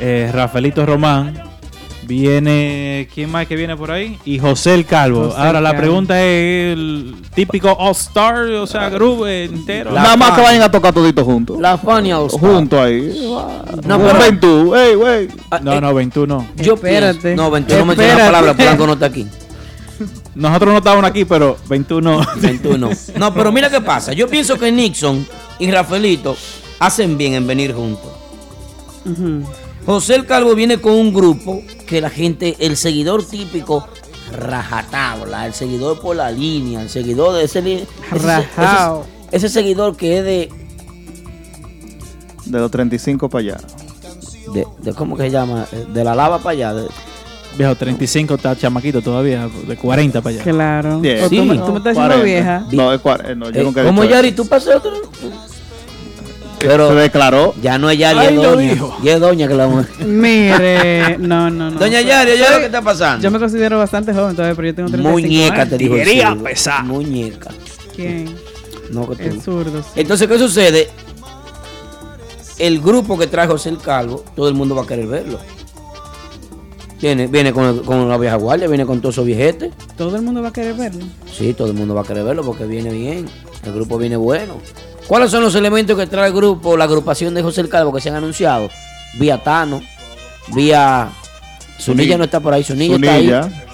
eh, 0.00 0.30
Rafaelito 0.32 0.84
Román, 0.84 1.40
viene. 2.08 3.08
¿Quién 3.14 3.30
más 3.30 3.46
que 3.46 3.54
viene 3.54 3.76
por 3.76 3.90
ahí? 3.92 4.18
Y 4.24 4.38
José 4.40 4.74
el 4.74 4.84
Calvo. 4.86 5.26
José 5.26 5.36
Ahora 5.38 5.58
el 5.58 5.64
la 5.64 5.70
Calvo. 5.70 5.82
pregunta 5.82 6.20
es: 6.24 6.72
el 6.72 7.14
típico 7.34 7.70
All-Star, 7.70 8.46
o 8.46 8.66
sea, 8.66 8.88
grupo 8.88 9.26
entero. 9.28 9.92
La 9.92 10.02
Nada 10.02 10.16
más 10.16 10.32
que 10.32 10.40
vayan 10.40 10.62
a 10.62 10.70
tocar 10.70 10.92
toditos 10.92 11.24
juntos. 11.24 11.60
La 11.60 11.78
Fania 11.78 12.18
All 12.18 12.26
Star. 12.26 12.40
Juntos 12.40 12.80
ahí. 12.80 13.20
No, 13.22 13.98
No, 13.98 14.06
pero- 14.06 14.18
ven 14.18 14.40
tú. 14.40 14.74
Ey, 14.74 14.96
wey. 14.96 15.28
Ah, 15.50 15.60
No, 15.62 15.72
eh, 15.74 15.80
no, 15.80 15.94
21. 15.94 16.46
Yo 16.56 16.74
Espérate. 16.74 17.36
No, 17.36 17.50
21 17.50 17.84
menciona 17.84 18.14
la 18.16 18.24
palabra, 18.24 18.54
Polanco 18.54 18.86
no 18.86 18.92
está 18.94 19.06
aquí. 19.06 19.26
Nosotros 20.34 20.72
no 20.72 20.78
estábamos 20.78 21.04
aquí, 21.08 21.24
pero 21.24 21.56
21. 21.68 22.26
21. 22.36 22.90
No, 23.18 23.34
pero 23.34 23.52
mira 23.52 23.68
qué 23.70 23.80
pasa. 23.80 24.12
Yo 24.12 24.28
pienso 24.28 24.58
que 24.58 24.72
Nixon 24.72 25.26
y 25.58 25.70
Rafaelito 25.70 26.36
hacen 26.78 27.18
bien 27.18 27.34
en 27.34 27.46
venir 27.46 27.74
juntos. 27.74 28.10
José 29.86 30.14
el 30.16 30.26
Calvo 30.26 30.54
viene 30.54 30.78
con 30.78 30.92
un 30.92 31.12
grupo 31.14 31.62
que 31.88 32.00
la 32.00 32.10
gente, 32.10 32.56
el 32.60 32.76
seguidor 32.76 33.24
típico, 33.24 33.86
rajatabla, 34.32 35.46
el 35.46 35.54
seguidor 35.54 36.00
por 36.00 36.14
la 36.16 36.30
línea, 36.30 36.82
el 36.82 36.90
seguidor 36.90 37.34
de 37.34 37.44
ese, 37.44 37.58
ese, 37.60 37.86
Rajao. 38.10 39.04
ese- 39.30 39.36
ese 39.36 39.48
seguidor 39.48 39.96
que 39.96 40.18
es 40.18 40.24
de, 40.24 40.48
De 42.44 42.58
los 42.58 42.70
35 42.70 43.28
para 43.28 43.40
allá. 43.40 43.56
de, 44.54 44.66
de- 44.80 44.94
¿cómo 44.94 45.16
que 45.16 45.24
se 45.24 45.30
llama? 45.30 45.66
De 45.92 46.04
la 46.04 46.14
lava 46.14 46.38
para 46.38 46.50
allá. 46.50 46.74
de- 46.74 46.88
Viejo, 47.56 47.74
35 47.74 48.34
está 48.36 48.54
chamaquito 48.56 49.02
todavía, 49.02 49.48
de 49.66 49.76
40 49.76 50.20
para 50.20 50.34
allá. 50.36 50.44
Claro. 50.44 51.00
Diez. 51.00 51.24
O 51.24 51.28
tú, 51.28 51.44
me- 51.44 51.56
tú 51.58 51.72
me 51.72 51.78
estás 51.78 51.94
diciendo 51.94 51.94
40. 51.94 52.22
vieja. 52.24 52.64
No, 52.72 52.92
es 52.92 53.00
cuar- 53.00 53.30
eh, 53.30 53.34
no, 53.34 53.50
yo 53.50 53.60
Eh, 53.60 53.64
nunca 53.64 53.82
he 53.82 53.86
¿Cómo 53.86 54.04
Yari? 54.04 54.32
¿Tú 54.32 54.46
pasas 54.46 54.80
otro? 56.58 56.88
Se 56.88 56.94
Pero 56.94 56.94
declaró. 56.94 57.54
ya 57.62 57.78
no 57.78 57.88
es 57.90 57.98
Yari, 57.98 58.18
Ay, 58.18 58.26
es 58.28 58.34
lo 58.34 58.42
doña. 58.52 58.72
dijo. 58.72 58.96
Ya 59.02 59.14
es 59.14 59.20
doña 59.20 59.48
que 59.48 59.54
la 59.54 59.66
mujer. 59.68 60.06
Mire, 60.06 61.18
no, 61.18 61.50
no, 61.50 61.70
no. 61.70 61.78
Doña 61.78 62.00
Yari, 62.00 62.38
¿ya 62.38 62.50
lo 62.52 62.58
que 62.58 62.66
está 62.66 62.82
pasando? 62.82 63.22
Yo 63.22 63.30
me 63.30 63.38
considero 63.38 63.78
bastante 63.78 64.12
joven 64.12 64.34
todavía, 64.36 64.54
pero 64.54 64.68
yo 64.68 64.74
tengo 64.74 64.88
35 64.90 65.10
Muñeca, 65.28 65.54
años. 65.54 65.68
te 65.70 65.78
Tiguería 65.78 66.28
zurdo. 66.30 66.44
pesada. 66.44 66.82
Muñeca. 66.82 67.50
¿Quién? 67.94 68.36
No 68.90 69.08
que 69.08 69.16
tú. 69.16 69.22
El 69.22 69.42
zurdo, 69.42 69.82
sí. 69.82 69.88
Entonces, 69.96 70.28
¿qué 70.28 70.38
sucede? 70.38 70.88
El 72.58 72.80
grupo 72.80 73.16
que 73.18 73.26
trae 73.28 73.46
José 73.46 73.68
el 73.68 73.78
Calvo, 73.78 74.24
todo 74.34 74.48
el 74.48 74.54
mundo 74.54 74.74
va 74.74 74.82
a 74.82 74.86
querer 74.86 75.06
verlo. 75.06 75.38
Viene, 77.00 77.28
viene 77.28 77.52
con, 77.52 77.78
con 77.84 78.08
la 78.08 78.18
vieja 78.18 78.34
guardia, 78.34 78.66
viene 78.66 78.84
con 78.84 79.00
todos 79.00 79.14
esos 79.14 79.24
viejetes. 79.26 79.72
Todo 79.96 80.16
el 80.16 80.22
mundo 80.22 80.42
va 80.42 80.48
a 80.48 80.52
querer 80.52 80.74
verlo. 80.74 81.04
Sí, 81.32 81.54
todo 81.54 81.68
el 81.68 81.74
mundo 81.74 81.94
va 81.94 82.00
a 82.00 82.04
querer 82.04 82.24
verlo 82.24 82.42
porque 82.42 82.64
viene 82.64 82.90
bien. 82.90 83.26
El 83.64 83.72
grupo 83.72 83.98
viene 83.98 84.16
bueno. 84.16 84.54
¿Cuáles 85.08 85.30
son 85.30 85.42
los 85.42 85.54
elementos 85.54 85.96
que 85.98 86.06
trae 86.06 86.28
el 86.28 86.34
grupo, 86.34 86.76
la 86.76 86.84
agrupación 86.84 87.34
de 87.34 87.42
José 87.42 87.62
el 87.62 87.68
Calvo 87.68 87.92
que 87.92 88.00
se 88.00 88.10
han 88.10 88.14
anunciado? 88.16 88.70
Vía 89.14 89.42
Tano, 89.42 89.82
vía... 90.48 91.08
Zunilla 91.80 92.18
no 92.18 92.24
está 92.24 92.40
por 92.40 92.52
ahí, 92.52 92.62
Zunilla, 92.64 92.96
está 92.96 93.12
ahí. 93.14 93.26
Zunilla. 93.28 93.64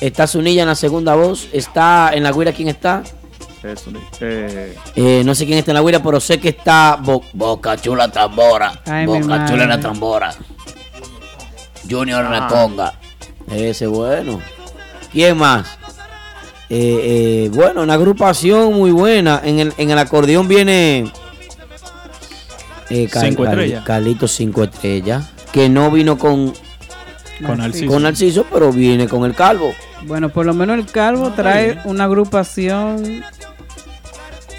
Está 0.00 0.26
Zunilla 0.26 0.62
en 0.62 0.68
la 0.68 0.74
segunda 0.74 1.14
voz. 1.14 1.46
Está 1.52 2.10
en 2.12 2.22
la 2.24 2.32
guira, 2.32 2.52
¿quién 2.52 2.68
está? 2.68 3.02
Eso, 3.62 3.90
eh, 4.20 4.76
Eh, 4.96 5.22
no 5.24 5.34
sé 5.34 5.46
quién 5.46 5.58
está 5.58 5.70
en 5.70 5.76
la 5.76 5.82
guira, 5.82 6.02
pero 6.02 6.20
sé 6.20 6.38
que 6.40 6.48
está 6.50 6.98
Bo- 7.00 7.22
Boca 7.32 7.76
Chula 7.76 8.10
Tambora. 8.10 8.82
Ay, 8.86 9.06
Boca 9.06 9.46
Chula 9.46 9.62
en 9.64 9.68
la. 9.68 9.80
Tambora. 9.80 10.34
Junior 11.88 12.24
en 12.24 12.30
la 12.32 12.46
Ah. 12.46 12.48
conga. 12.48 12.94
Ese 13.50 13.86
bueno. 13.86 14.40
¿Quién 15.12 15.36
más? 15.38 15.66
Eh, 16.70 17.44
eh, 17.46 17.50
bueno, 17.52 17.82
una 17.82 17.94
agrupación 17.94 18.72
muy 18.74 18.90
buena. 18.90 19.40
En 19.44 19.58
el, 19.60 19.72
en 19.76 19.90
el 19.90 19.98
acordeón 19.98 20.48
viene. 20.48 21.10
eh, 22.90 23.08
Cal- 23.10 23.28
Cinco 23.28 23.44
Cal- 23.44 23.52
estrellas. 23.52 23.84
Carlitos 23.84 24.32
Cinco 24.32 24.64
Estrellas. 24.64 25.30
Que 25.52 25.68
no 25.68 25.90
vino 25.90 26.18
con, 26.18 26.52
Con 27.46 27.58
Narciso. 27.58 27.86
con 27.86 28.02
Narciso, 28.02 28.46
pero 28.52 28.72
viene 28.72 29.06
con 29.08 29.24
el 29.24 29.34
Calvo. 29.34 29.72
Bueno, 30.06 30.28
por 30.28 30.44
lo 30.46 30.52
menos 30.54 30.78
el 30.78 30.86
Calvo 30.86 31.30
trae 31.32 31.78
una 31.84 32.04
agrupación 32.04 33.22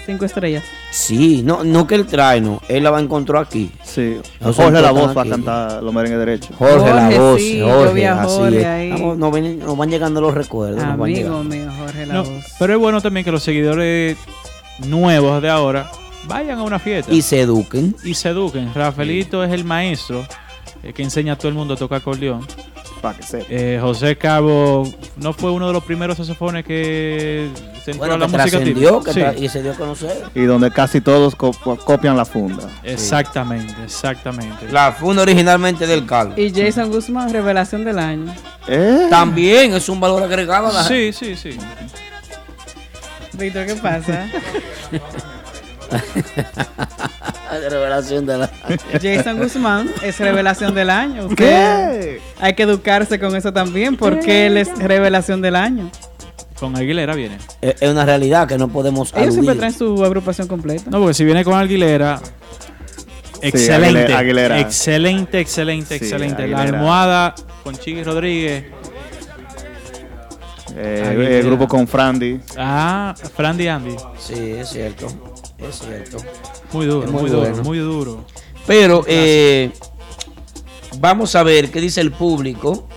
cinco 0.06 0.24
estrellas. 0.24 0.62
Sí, 0.90 1.42
no, 1.44 1.64
no 1.64 1.86
que 1.86 1.96
él 1.96 2.06
trae, 2.06 2.40
no. 2.40 2.62
Él 2.68 2.84
la 2.84 2.90
va 2.90 2.98
a 2.98 3.00
encontrar 3.02 3.42
aquí. 3.42 3.70
sí. 3.84 4.16
Los 4.40 4.56
Jorge 4.56 4.80
La 4.80 4.92
Voz 4.92 5.16
va 5.16 5.22
a 5.22 5.26
cantar 5.28 5.82
los 5.82 5.92
merengues 5.92 6.18
derechos. 6.20 6.50
Jorge, 6.56 6.94
la 6.94 7.10
voz, 7.10 7.40
sí, 7.40 7.60
Jorge, 7.60 8.06
así 8.08 8.36
Jorge 8.36 8.60
es. 8.60 8.66
ahí. 8.66 8.90
Vamos, 8.92 9.18
nos, 9.18 9.32
ven- 9.32 9.58
nos 9.58 9.76
van 9.76 9.90
llegando 9.90 10.20
los 10.20 10.32
recuerdos. 10.34 10.76
nos 10.78 10.96
van 10.96 11.10
Amigo 11.10 11.42
mío, 11.44 11.70
Jorge 11.78 12.06
La 12.06 12.14
No, 12.14 12.24
Voz. 12.24 12.44
pero 12.58 12.72
es 12.74 12.78
bueno 12.78 13.00
también 13.00 13.24
que 13.24 13.32
los 13.32 13.42
seguidores 13.42 14.16
nuevos 14.86 15.42
de 15.42 15.50
ahora 15.50 15.90
vayan 16.28 16.58
a 16.58 16.62
una 16.62 16.78
fiesta 16.78 17.12
Y 17.12 17.22
se 17.22 17.40
eduquen. 17.40 17.94
y 18.04 18.14
se 18.14 18.28
eduquen. 18.30 18.72
Rafaelito 18.74 19.42
es 19.44 19.52
el 19.52 19.64
maestro 19.64 20.24
el 20.82 20.92
que 20.94 21.02
enseña 21.02 21.32
a 21.32 21.36
todo 21.36 21.48
el 21.48 21.54
mundo 21.54 21.74
a 21.74 21.76
tocar 21.76 21.98
acordeón. 21.98 22.46
Para 23.02 23.16
que 23.18 23.22
sepa. 23.24 23.44
Eh, 23.50 23.78
José 23.80 24.16
Cabo 24.16 24.90
no 25.16 25.32
fue 25.32 25.50
uno 25.50 25.66
de 25.66 25.72
los 25.72 25.84
primeros 25.84 26.16
saxofones 26.16 26.64
que 26.64 27.48
se 27.84 27.90
entró 27.92 27.98
Bueno, 28.08 28.14
a 28.14 28.18
la 28.18 28.26
que 28.26 28.32
música 28.32 28.50
trascendió 28.58 28.98
típica. 29.00 29.12
que 29.12 29.20
tra- 29.20 29.38
Sí, 29.38 29.44
y 29.44 29.48
se 29.48 29.62
dio 29.62 29.72
a 29.72 29.74
conocer. 29.74 30.22
Y 30.34 30.42
donde 30.42 30.70
casi 30.70 31.00
todos 31.00 31.36
co- 31.36 31.52
copian 31.84 32.16
la 32.16 32.24
funda. 32.24 32.68
exactamente, 32.82 33.74
exactamente. 33.84 34.70
La 34.72 34.92
funda 34.92 35.22
originalmente 35.22 35.86
del 35.86 36.06
Calvo. 36.06 36.34
Y 36.36 36.52
Jason 36.52 36.90
Guzmán, 36.90 37.32
revelación 37.32 37.84
del 37.84 37.98
año. 37.98 38.34
¿Eh? 38.66 39.06
También 39.10 39.74
es 39.74 39.88
un 39.88 40.00
valor 40.00 40.22
agregado 40.22 40.68
a 40.68 40.72
la 40.72 40.84
Sí, 40.84 41.12
sí, 41.12 41.36
sí. 41.36 41.50
Víctor, 43.34 43.66
¿qué 43.66 43.74
pasa? 43.74 44.26
revelación 47.70 48.26
de 48.26 48.38
la. 48.38 48.50
Jason 49.00 49.38
Guzmán 49.38 49.90
es 50.02 50.18
revelación 50.18 50.74
del 50.74 50.90
año. 50.90 51.26
Usted- 51.26 51.36
¿Qué? 51.36 52.20
Hay 52.40 52.54
que 52.54 52.62
educarse 52.64 53.18
con 53.18 53.34
eso 53.36 53.52
también, 53.52 53.96
porque 53.96 54.46
él 54.46 54.56
es 54.56 54.76
revelación 54.78 55.40
del 55.40 55.56
año. 55.56 55.90
Con 56.58 56.74
Aguilera 56.76 57.14
viene. 57.14 57.36
Es 57.60 57.82
es 57.82 57.90
una 57.90 58.04
realidad 58.06 58.48
que 58.48 58.56
no 58.56 58.68
podemos 58.68 59.12
Ellos 59.14 59.34
siempre 59.34 59.54
traen 59.56 59.74
su 59.74 60.02
agrupación 60.04 60.48
completa. 60.48 60.90
No, 60.90 60.98
porque 61.00 61.14
si 61.14 61.24
viene 61.24 61.44
con 61.44 61.54
Aguilera, 61.54 62.18
excelente. 63.42 64.14
Aguilera. 64.14 64.58
Excelente, 64.60 65.40
excelente, 65.40 65.98
Sí, 65.98 66.04
excelente. 66.04 66.46
La 66.48 66.62
almohada 66.62 67.34
con 67.62 67.76
Chiqui 67.76 68.02
Rodríguez. 68.02 68.64
Eh, 70.78 71.38
el 71.40 71.46
grupo 71.46 71.66
con 71.68 71.86
Frandy. 71.88 72.38
Ah, 72.56 73.14
Frandy 73.34 73.68
Andy. 73.68 73.96
Sí, 74.18 74.34
es 74.58 74.68
cierto. 74.70 75.08
Es 75.58 75.78
cierto. 75.80 76.18
Muy 76.72 76.86
duro, 76.86 77.04
Es 77.06 77.10
muy, 77.12 77.22
muy 77.22 77.30
duro, 77.30 77.40
bueno. 77.48 77.62
muy 77.62 77.78
duro. 77.78 78.24
Pero 78.66 79.04
eh, 79.06 79.70
vamos 80.98 81.34
a 81.36 81.42
ver 81.42 81.70
qué 81.70 81.80
dice 81.80 82.00
el 82.00 82.10
público 82.12 82.88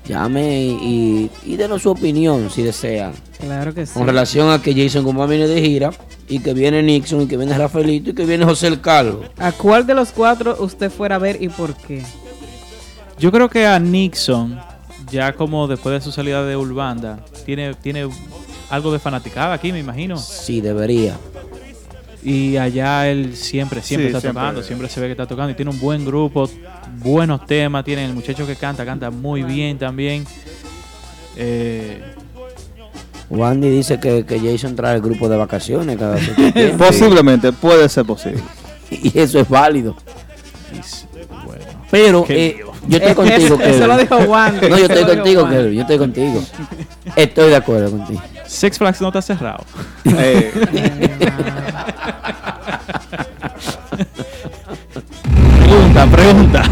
Llame 0.09 0.65
y, 0.65 1.31
y, 1.45 1.57
denos 1.57 1.83
su 1.83 1.91
opinión 1.91 2.49
si 2.49 2.63
desean. 2.63 3.13
Claro 3.39 3.75
que 3.75 3.85
sí. 3.85 3.93
Con 3.93 4.07
relación 4.07 4.51
a 4.51 4.63
que 4.63 4.75
Jason 4.75 5.05
Guzmán 5.05 5.29
viene 5.29 5.47
de 5.47 5.61
gira 5.61 5.91
y 6.29 6.39
que 6.41 6.55
viene 6.55 6.83
Nixon 6.83 7.23
y 7.23 7.27
que 7.27 7.37
viene 7.37 7.57
Rafaelito 7.57 8.11
y 8.11 8.15
que 8.15 8.25
viene 8.25 8.47
José 8.47 8.69
el 8.69 8.81
Calvo. 8.81 9.25
¿A 9.37 9.53
cuál 9.53 9.87
de 9.87 9.93
los 9.93 10.11
cuatro 10.11 10.57
usted 10.61 10.91
fuera 10.91 11.17
a 11.17 11.19
ver 11.19 11.43
y 11.43 11.51
por 11.51 11.75
qué? 11.75 12.03
Yo 13.19 13.31
creo 13.31 13.51
que 13.51 13.67
a 13.67 13.79
Nixon, 13.79 14.59
ya 15.11 15.35
como 15.35 15.69
después 15.69 15.93
de 15.93 16.01
su 16.01 16.11
salida 16.11 16.43
de 16.43 16.57
Urbanda, 16.57 17.23
tiene, 17.45 17.75
tiene 17.75 18.09
algo 18.71 18.91
de 18.91 18.99
fanaticada 18.99 19.55
aquí, 19.55 19.73
me 19.73 19.81
imagino. 19.81 20.17
Sí, 20.17 20.63
debería. 20.63 21.19
Y 22.29 22.57
allá 22.59 23.09
él 23.09 23.35
siempre, 23.35 23.81
siempre 23.81 24.09
Sí, 24.09 24.09
está 24.09 24.21
siempre. 24.21 24.41
tocando, 24.43 24.63
siempre 24.63 24.89
se 24.89 25.01
ve 25.01 25.07
que 25.07 25.13
está 25.13 25.27
tocando. 25.27 25.51
Y 25.51 25.55
tiene 25.55 25.71
un 25.71 25.81
buen 25.81 26.05
grupo, 26.05 26.49
buenos 26.99 27.47
temas. 27.47 27.85
Tiene 27.85 28.05
el 28.05 28.13
muchacho 28.13 28.47
que 28.47 28.55
canta, 28.57 28.85
canta 28.85 29.11
muy 29.11 29.43
bien 29.43 29.79
también. 29.79 30.25
Eh, 31.37 32.03
Wandy 33.31 33.71
dice 33.71 33.99
que, 34.01 34.25
que 34.27 34.41
Jason 34.41 34.75
trae 34.77 34.97
el 34.97 35.03
grupo 35.03 35.29
de 35.29 35.37
vacaciones 35.37 35.97
cada. 35.97 36.19
Posiblemente, 36.79 37.53
puede 37.53 37.89
ser 37.89 38.05
posible. 38.05 38.43
Y 38.91 39.19
eso 39.19 39.39
es 39.39 39.49
válido. 39.49 39.97
Bueno. 41.45 41.65
Pero 41.91 42.25
eh, 42.29 42.59
yo 42.87 42.97
estoy 42.99 43.15
contigo, 43.15 43.37
eso- 43.39 43.55
eso 43.55 43.59
Kevin. 43.73 43.89
lo 43.89 43.97
dijo 43.99 44.17
Wandy, 44.17 44.69
No, 44.69 44.79
yo 44.79 44.85
estoy 44.87 45.05
contigo. 45.17 45.49
Kevin. 45.49 45.73
Yo 45.75 45.81
estoy 45.83 45.99
contigo. 45.99 46.43
Estoy 47.17 47.51
de 47.51 47.57
acuerdo 47.57 47.91
contigo. 47.91 48.23
Six 48.47 48.79
Flags 48.79 49.01
no 49.01 49.09
está 49.09 49.23
cerrado. 49.23 49.65
Eh, 50.05 50.53
pregunta, 55.67 56.07
pregunta. 56.07 56.63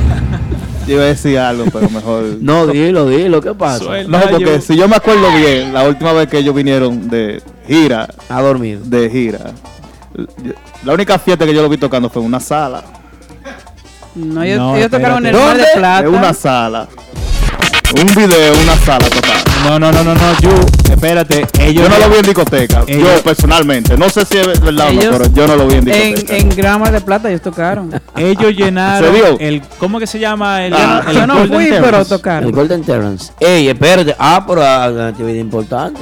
yo 0.87 0.95
iba 0.95 1.03
a 1.03 1.07
decir 1.07 1.39
algo, 1.39 1.65
pero 1.73 1.89
mejor. 1.91 2.25
No, 2.41 2.67
dilo, 2.67 3.09
dilo. 3.09 3.41
¿Qué 3.41 3.55
pasa? 3.55 3.85
Suelta. 3.85 4.19
No, 4.19 4.31
porque 4.31 4.45
yo- 4.45 4.61
si 4.61 4.77
yo 4.77 4.89
me 4.89 4.97
acuerdo 4.97 5.31
bien, 5.37 5.73
la 5.73 5.85
última 5.89 6.13
vez 6.13 6.29
que 6.29 6.39
ellos 6.39 6.55
vinieron 6.55 7.09
de 7.09 7.43
gira, 7.67 8.09
A 8.29 8.41
dormir. 8.43 8.79
de 8.81 9.11
gira, 9.11 9.41
la 10.85 10.95
única 10.95 11.19
fiesta 11.19 11.45
que 11.45 11.55
yo 11.55 11.63
lo 11.63 11.69
vi 11.69 11.77
tocando 11.77 12.09
fue 12.09 12.23
en 12.23 12.27
una 12.29 12.41
sala. 12.41 12.85
No, 14.17 14.43
ellos, 14.43 14.59
No, 14.59 14.77
ellos 14.77 14.91
tocaron 14.91 15.27
en 15.27 15.35
el. 15.35 15.41
Mar 15.41 15.57
de 15.57 15.65
Plata. 15.75 16.07
En 16.09 16.15
una 16.15 16.33
sala. 16.35 16.89
Un 18.01 18.07
video 18.15 18.53
en 18.55 18.61
una 18.61 18.77
sala 18.79 19.07
total. 19.09 19.37
No, 19.65 19.79
no, 19.79 19.93
no, 19.93 20.03
no, 20.05 20.15
no, 20.15 20.39
you, 20.41 20.51
espérate. 20.93 21.47
Ellos 21.61 21.85
Yo 21.85 21.89
no 21.89 21.99
lo 21.99 22.11
vi 22.11 22.17
en 22.17 22.23
discoteca. 22.23 22.83
Ellos- 22.87 23.03
yo 23.17 23.23
personalmente. 23.23 23.97
No 23.97 24.09
sé 24.11 24.25
si 24.25 24.37
es 24.39 24.47
verdad 24.61 24.89
o 24.89 24.93
no, 24.93 25.01
Ellos 25.01 25.17
pero 25.19 25.33
yo 25.33 25.47
no 25.47 25.57
lo 25.57 25.67
vi 25.67 25.75
en 25.77 25.89
En, 25.89 26.15
discoteca. 26.15 26.37
en 26.37 26.49
Gran 26.57 26.81
Mar 26.81 26.93
de 26.93 27.01
Plata 27.01 27.29
ellos 27.29 27.43
tocaron. 27.43 27.91
Ellos 28.17 28.55
llenaron 28.57 29.15
el 29.39 29.63
¿cómo 29.79 29.99
que 30.01 30.07
se 30.07 30.19
llama 30.19 30.65
el, 30.67 30.75
Ah, 30.75 31.05
el 31.09 31.15
Yo 31.17 31.27
no 31.27 31.37
Golden 31.39 31.55
fui, 31.61 31.69
pero 31.81 32.01
El 32.01 32.07
tocaron. 32.09 32.51
Golden 32.53 32.83
Terrence. 32.85 33.33
Ey, 33.41 33.69
espérate. 33.69 34.15
Ah, 34.19 34.45
pero 34.47 34.63
ah, 34.65 34.89
una 34.93 35.09
actividad 35.09 35.35
importante. 35.41 36.01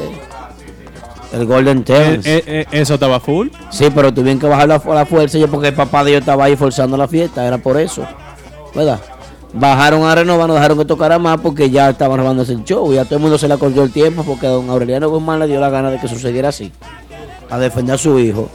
El 1.34 1.46
Golden 1.46 1.78
Eh, 1.78 1.82
Terrence. 1.82 2.36
eh, 2.38 2.44
eh, 2.46 2.66
eso 2.70 2.94
estaba 2.94 3.18
full. 3.20 3.48
Sí, 3.70 3.86
pero 3.94 4.12
tuvieron 4.14 4.38
que 4.38 4.46
bajar 4.46 4.68
la, 4.68 4.78
fu- 4.80 4.92
la 4.94 5.04
fuerza 5.04 5.36
yo 5.38 5.48
porque 5.48 5.68
el 5.68 5.74
papá 5.74 6.04
de 6.04 6.10
ellos 6.12 6.20
estaba 6.20 6.44
ahí 6.44 6.56
forzando 6.56 6.96
la 6.96 7.08
fiesta, 7.08 7.44
era 7.46 7.58
por 7.58 7.78
eso. 7.80 8.02
¿Verdad? 8.74 9.00
Bajaron 9.52 10.04
a 10.04 10.14
renovar, 10.14 10.48
no 10.48 10.54
dejaron 10.54 10.78
que 10.78 10.84
tocara 10.84 11.18
más 11.18 11.40
porque 11.40 11.70
ya 11.70 11.90
estaban 11.90 12.18
robándose 12.18 12.52
el 12.52 12.64
show 12.64 12.92
y 12.92 12.98
a 12.98 13.04
todo 13.04 13.16
el 13.16 13.20
mundo 13.22 13.38
se 13.38 13.46
le 13.46 13.54
acordó 13.54 13.84
el 13.84 13.92
tiempo 13.92 14.24
porque 14.24 14.46
a 14.46 14.50
don 14.50 14.68
Aureliano 14.68 15.08
Guzmán 15.08 15.38
le 15.38 15.46
dio 15.46 15.60
la 15.60 15.70
gana 15.70 15.90
de 15.90 15.98
que 16.00 16.08
sucediera 16.08 16.48
así. 16.48 16.72
A 17.50 17.58
defender 17.58 17.94
a 17.94 17.98
su 17.98 18.18
hijo. 18.18 18.48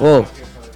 Oh, 0.00 0.24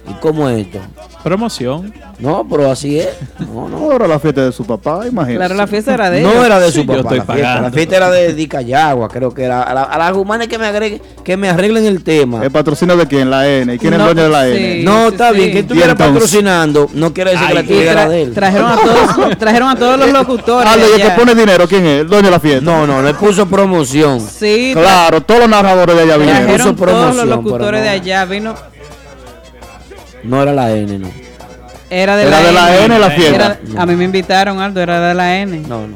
¿Y 0.09 0.13
cómo 0.21 0.47
es 0.49 0.65
esto? 0.67 0.79
Promoción. 1.23 1.93
No, 2.19 2.47
pero 2.49 2.71
así 2.71 2.99
es. 2.99 3.09
No, 3.39 3.67
no. 3.67 3.77
No 3.87 3.93
era 3.93 4.07
la 4.07 4.17
fiesta 4.19 4.45
de 4.45 4.51
su 4.51 4.65
papá, 4.65 5.01
imagínate. 5.05 5.35
Claro, 5.37 5.55
la 5.55 5.67
fiesta 5.67 5.93
era 5.93 6.09
de 6.09 6.21
No 6.21 6.31
ellos. 6.31 6.45
era 6.45 6.59
de 6.59 6.71
su 6.71 6.81
Sí, 6.81 6.87
yo 6.87 6.87
papá. 6.87 6.99
estoy 6.99 7.17
La 7.17 7.23
fiesta, 7.25 7.33
pagando. 7.43 7.61
la 7.69 7.71
fiesta 7.73 7.95
era 7.97 8.09
de 8.11 8.33
Dicayagua, 8.33 9.09
creo 9.09 9.33
que 9.33 9.43
era. 9.43 9.63
A, 9.63 9.73
la- 9.73 9.83
a 9.83 9.97
las 9.97 10.13
humanas 10.13 10.47
que 10.47 10.57
me 10.57 10.65
agreguen, 10.67 11.01
que 11.23 11.35
me 11.37 11.49
arreglen 11.49 11.85
el 11.85 12.03
tema. 12.03 12.41
¿El 12.43 12.49
patrocinio 12.51 12.95
de 12.95 13.05
quién? 13.07 13.29
La 13.29 13.47
N. 13.47 13.73
¿Y 13.75 13.77
quién 13.77 13.93
es 13.93 13.99
No, 13.99 14.09
el 14.09 14.15
dueño 14.15 14.29
de 14.29 14.33
la 14.33 14.45
sí. 14.45 14.63
N? 14.63 14.83
No, 14.83 15.07
sí, 15.07 15.11
está 15.13 15.29
sí. 15.31 15.35
bien, 15.35 15.51
que 15.51 15.59
estuviera 15.59 15.95
patrocinando, 15.95 16.89
no 16.93 17.13
quiere 17.13 17.31
decir 17.31 17.47
que 17.47 17.53
la 17.53 17.59
actividad 17.59 17.91
era 17.93 18.09
de 18.09 18.21
él. 18.23 18.33
trajeron, 18.33 18.71
a 18.71 18.75
todos, 18.77 19.37
trajeron 19.39 19.69
a 19.69 19.75
todos 19.75 19.99
los 19.99 20.11
locutores. 20.11 20.75
De 20.75 20.81
¿y 20.97 21.01
el 21.01 21.07
que 21.09 21.09
pone 21.19 21.35
dinero 21.35 21.67
quién 21.67 21.85
es? 21.85 22.01
El 22.01 22.07
dueño 22.07 22.25
de 22.25 22.31
la 22.31 22.39
fiesta. 22.39 22.61
No, 22.63 22.87
no, 22.87 23.01
le 23.01 23.13
puso 23.13 23.45
promoción. 23.47 24.19
Sí, 24.21 24.71
Claro, 24.73 25.21
todos 25.21 25.41
los 25.41 25.49
narradores 25.49 25.95
de 25.95 26.01
allá 26.03 26.17
vinieron. 26.17 26.43
trajeron 26.47 26.75
puso 26.75 26.91
todos 26.91 27.15
los 27.15 27.25
locutores 27.27 27.81
de 27.81 27.87
no. 27.87 27.93
allá. 27.93 28.25
Vino, 28.25 28.55
No 30.27 30.41
era 30.41 30.53
la 30.53 30.71
N, 30.75 30.99
no. 30.99 31.09
era 31.89 32.15
de 32.17 32.23
Era 32.27 32.31
la 32.41 32.45
de 32.47 32.51
la 32.51 32.77
N 32.85 32.99
la 32.99 33.05
Era- 33.07 33.15
fiesta. 33.15 33.59
a 33.77 33.85
mí 33.85 33.95
me 33.95 34.03
invitaron, 34.05 34.59
Aldo, 34.59 34.81
era 34.81 35.07
de 35.07 35.13
la 35.13 35.37
N. 35.39 35.59
No, 35.67 35.87
no. 35.87 35.95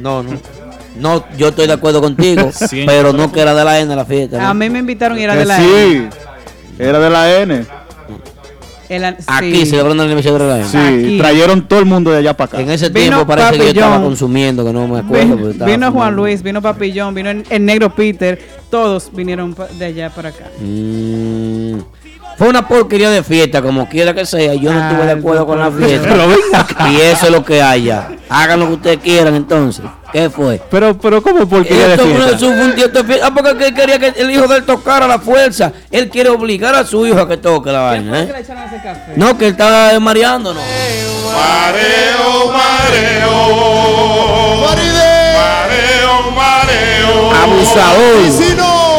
No, 0.00 0.22
no. 0.22 0.30
No, 0.98 1.24
yo 1.36 1.48
estoy 1.48 1.66
de 1.66 1.72
acuerdo 1.74 2.00
contigo, 2.00 2.50
Sí. 2.70 2.84
pero 2.86 3.12
no 3.12 3.30
que 3.32 3.40
era 3.40 3.54
de 3.54 3.64
la 3.64 3.80
N 3.80 3.94
la 3.94 4.04
fiesta. 4.04 4.38
¿no? 4.40 4.48
A 4.48 4.54
mí 4.54 4.70
me 4.70 4.78
invitaron 4.78 5.18
y 5.18 5.22
era 5.24 5.34
Que 5.34 5.40
de 5.40 5.44
la 5.44 5.58
N. 5.58 5.66
sí, 5.68 6.08
era 6.78 6.98
de 7.00 7.10
la 7.10 7.40
N. 7.42 7.66
El 8.88 9.04
an- 9.04 9.16
Aquí 9.26 9.56
sí. 9.56 9.66
celebrando 9.66 10.04
el 10.04 10.08
aniversario 10.10 10.38
de 10.38 10.46
la 10.46 10.58
N. 10.60 10.68
Sí, 10.68 10.76
Aquí. 10.78 11.18
trayeron 11.18 11.66
todo 11.66 11.80
el 11.80 11.86
mundo 11.86 12.12
de 12.12 12.18
allá 12.18 12.34
para 12.36 12.46
acá. 12.50 12.60
En 12.60 12.70
ese 12.70 12.88
Vino 12.88 13.00
tiempo 13.16 13.26
parece 13.26 13.58
que 13.58 13.64
yo 13.74 13.80
estaba 13.82 14.00
consumiendo, 14.00 14.64
que 14.64 14.72
no 14.72 14.86
me 14.86 15.00
acuerdo. 15.00 15.36
Vino, 15.66 15.90
Juan. 15.92 16.14
Luis, 16.14 16.40
vino 16.42 16.62
Papillón, 16.62 17.12
vino 17.12 17.28
el, 17.30 17.44
el 17.50 17.64
negro 17.64 17.92
Peter, 17.94 18.38
todos 18.70 19.10
vinieron 19.12 19.56
de 19.76 19.84
allá 19.86 20.08
para 20.10 20.28
acá. 20.28 20.44
Mm. 20.60 21.78
Fue 22.36 22.48
una 22.48 22.68
porquería 22.68 23.08
de 23.08 23.22
fiesta, 23.22 23.62
como 23.62 23.88
quiera 23.88 24.12
que 24.12 24.26
sea. 24.26 24.52
Yo 24.54 24.70
no 24.72 24.88
estuve 24.88 25.06
de 25.06 25.12
acuerdo 25.12 25.46
con 25.46 25.58
la 25.58 25.70
fiesta. 25.70 26.06
Pero 26.08 26.28
ven 26.28 26.38
acá. 26.54 26.90
Y 26.90 27.00
eso 27.00 27.26
es 27.26 27.32
lo 27.32 27.42
que 27.44 27.62
haya. 27.62 28.08
Hagan 28.28 28.60
lo 28.60 28.66
que 28.66 28.72
ustedes 28.74 28.98
quieran 28.98 29.34
entonces. 29.34 29.84
¿Qué 30.12 30.28
fue? 30.28 30.60
Pero, 30.70 30.96
pero 30.98 31.22
¿cómo 31.22 31.48
porquería 31.48 31.88
de 31.88 31.94
Esto 31.94 32.06
fiesta? 32.06 32.36
es 32.36 32.42
un 32.42 32.74
tío 32.74 32.88
de 32.88 33.04
fiesta. 33.04 33.26
Ah, 33.26 33.34
porque 33.34 33.66
él 33.66 33.74
quería 33.74 33.98
que 33.98 34.08
el 34.20 34.30
hijo 34.30 34.46
de 34.48 34.58
él 34.58 34.64
tocara 34.64 35.06
la 35.06 35.18
fuerza. 35.18 35.72
Él 35.90 36.10
quiere 36.10 36.28
obligar 36.28 36.74
a 36.74 36.84
su 36.84 37.06
hijo 37.06 37.18
a 37.20 37.28
que 37.28 37.38
toque 37.38 37.72
la 37.72 37.80
vaina, 37.80 38.22
¿eh? 38.22 38.44
No, 39.16 39.36
que 39.38 39.46
él 39.46 39.50
está 39.52 39.98
mareándonos. 39.98 40.62
Mareo, 40.62 42.52
mareo. 42.52 43.36
Mareo, 44.62 46.30
mareo. 46.32 47.32
Abusador. 47.42 48.16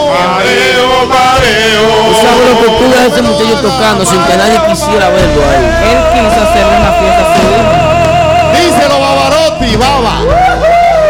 Mareo, 0.10 1.06
mareo. 1.08 2.07
¿Tú 2.28 2.34
sabes 2.34 2.50
lo 2.50 2.60
que 2.60 2.68
tú 2.78 3.14
ese 3.14 3.22
muchacho 3.22 3.62
tocando 3.62 4.06
sin 4.06 4.22
que 4.24 4.36
nadie 4.36 4.60
quisiera 4.68 5.10
verlo 5.10 5.42
ahí? 5.50 5.66
Él 5.92 5.98
quiso 6.14 6.42
hacerle 6.42 6.78
una 6.78 6.92
fiesta 6.92 7.22
a 7.24 7.38
su 7.38 7.42
hijo. 7.48 8.68
Díselo, 8.68 9.00
Bavarotti, 9.00 9.76
baba. 9.78 10.22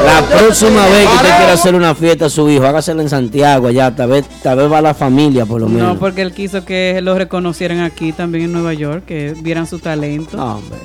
La 0.06 0.38
próxima 0.38 0.86
vez 0.86 1.08
que 1.08 1.16
usted 1.16 1.38
quiera 1.38 1.54
hacer 1.54 1.76
una 1.76 1.96
fiesta 1.96 2.26
a 2.26 2.30
su 2.30 2.48
hijo, 2.50 2.66
hágasela 2.66 3.02
en 3.02 3.10
Santiago, 3.10 3.68
allá, 3.68 3.96
tal 3.96 4.12
vez, 4.12 4.26
tal 4.44 4.58
vez 4.58 4.72
va 4.72 4.80
la 4.80 4.94
familia 4.94 5.46
por 5.46 5.60
lo 5.60 5.68
menos. 5.68 5.96
No, 5.96 6.00
porque 6.00 6.22
él 6.22 6.34
quiso 6.34 6.64
que 6.64 7.00
lo 7.02 7.18
reconocieran 7.18 7.80
aquí 7.80 8.14
también 8.14 8.46
en 8.46 8.54
Nueva 8.54 8.74
York, 8.74 9.06
que 9.06 9.34
vieran 9.42 9.66
su 9.66 9.80
talento. 9.80 10.38
No, 10.38 10.58
hombre. 10.58 10.80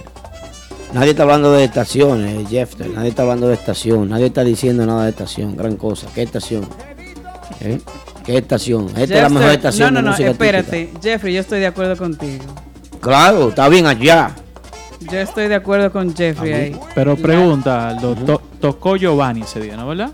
Nadie 0.95 1.11
está 1.11 1.25
hablando 1.25 1.53
de 1.53 1.65
estaciones, 1.65 2.49
Jeffter. 2.49 2.89
Nadie 2.91 3.11
está 3.11 3.23
hablando 3.23 3.49
de 3.49 3.55
estación. 3.55 4.09
Nadie 4.09 4.27
está 4.27 4.45
diciendo 4.45 4.85
nada 4.87 5.05
de 5.05 5.11
estación. 5.11 5.57
Gran 5.57 5.77
cosa. 5.77 6.07
¿Qué 6.15 6.23
estación? 6.23 6.67
¿Eh? 7.61 7.79
¿Qué 8.25 8.39
estación? 8.39 8.89
Esta 8.97 9.03
es 9.17 9.23
la 9.23 9.29
mejor 9.29 9.51
estación. 9.51 9.95
No, 9.95 10.01
de 10.01 10.07
no, 10.11 10.17
no, 10.19 10.25
espérate. 10.27 10.91
Jeffrey, 11.03 11.35
yo 11.35 11.41
estoy 11.41 11.61
de 11.61 11.67
acudo 11.67 11.97
contigo. 11.97 12.45
Claro, 13.01 13.49
está 13.49 13.69
bien 13.69 13.87
allá. 13.87 14.31
Yo 15.01 15.19
estoy 15.19 15.49
de 15.49 15.57
acuerdo 15.57 15.91
con 15.91 16.15
Jeffrey 16.15 16.53
ahí. 16.53 16.77
Pero 16.95 17.17
pregunta, 17.17 17.89
Aldo, 17.89 18.15
to- 18.15 18.43
tocó 18.61 18.97
Giovanni 18.97 19.43
ese 19.43 19.61
día, 19.61 19.77
¿no 19.77 19.89
verdad? 19.89 20.11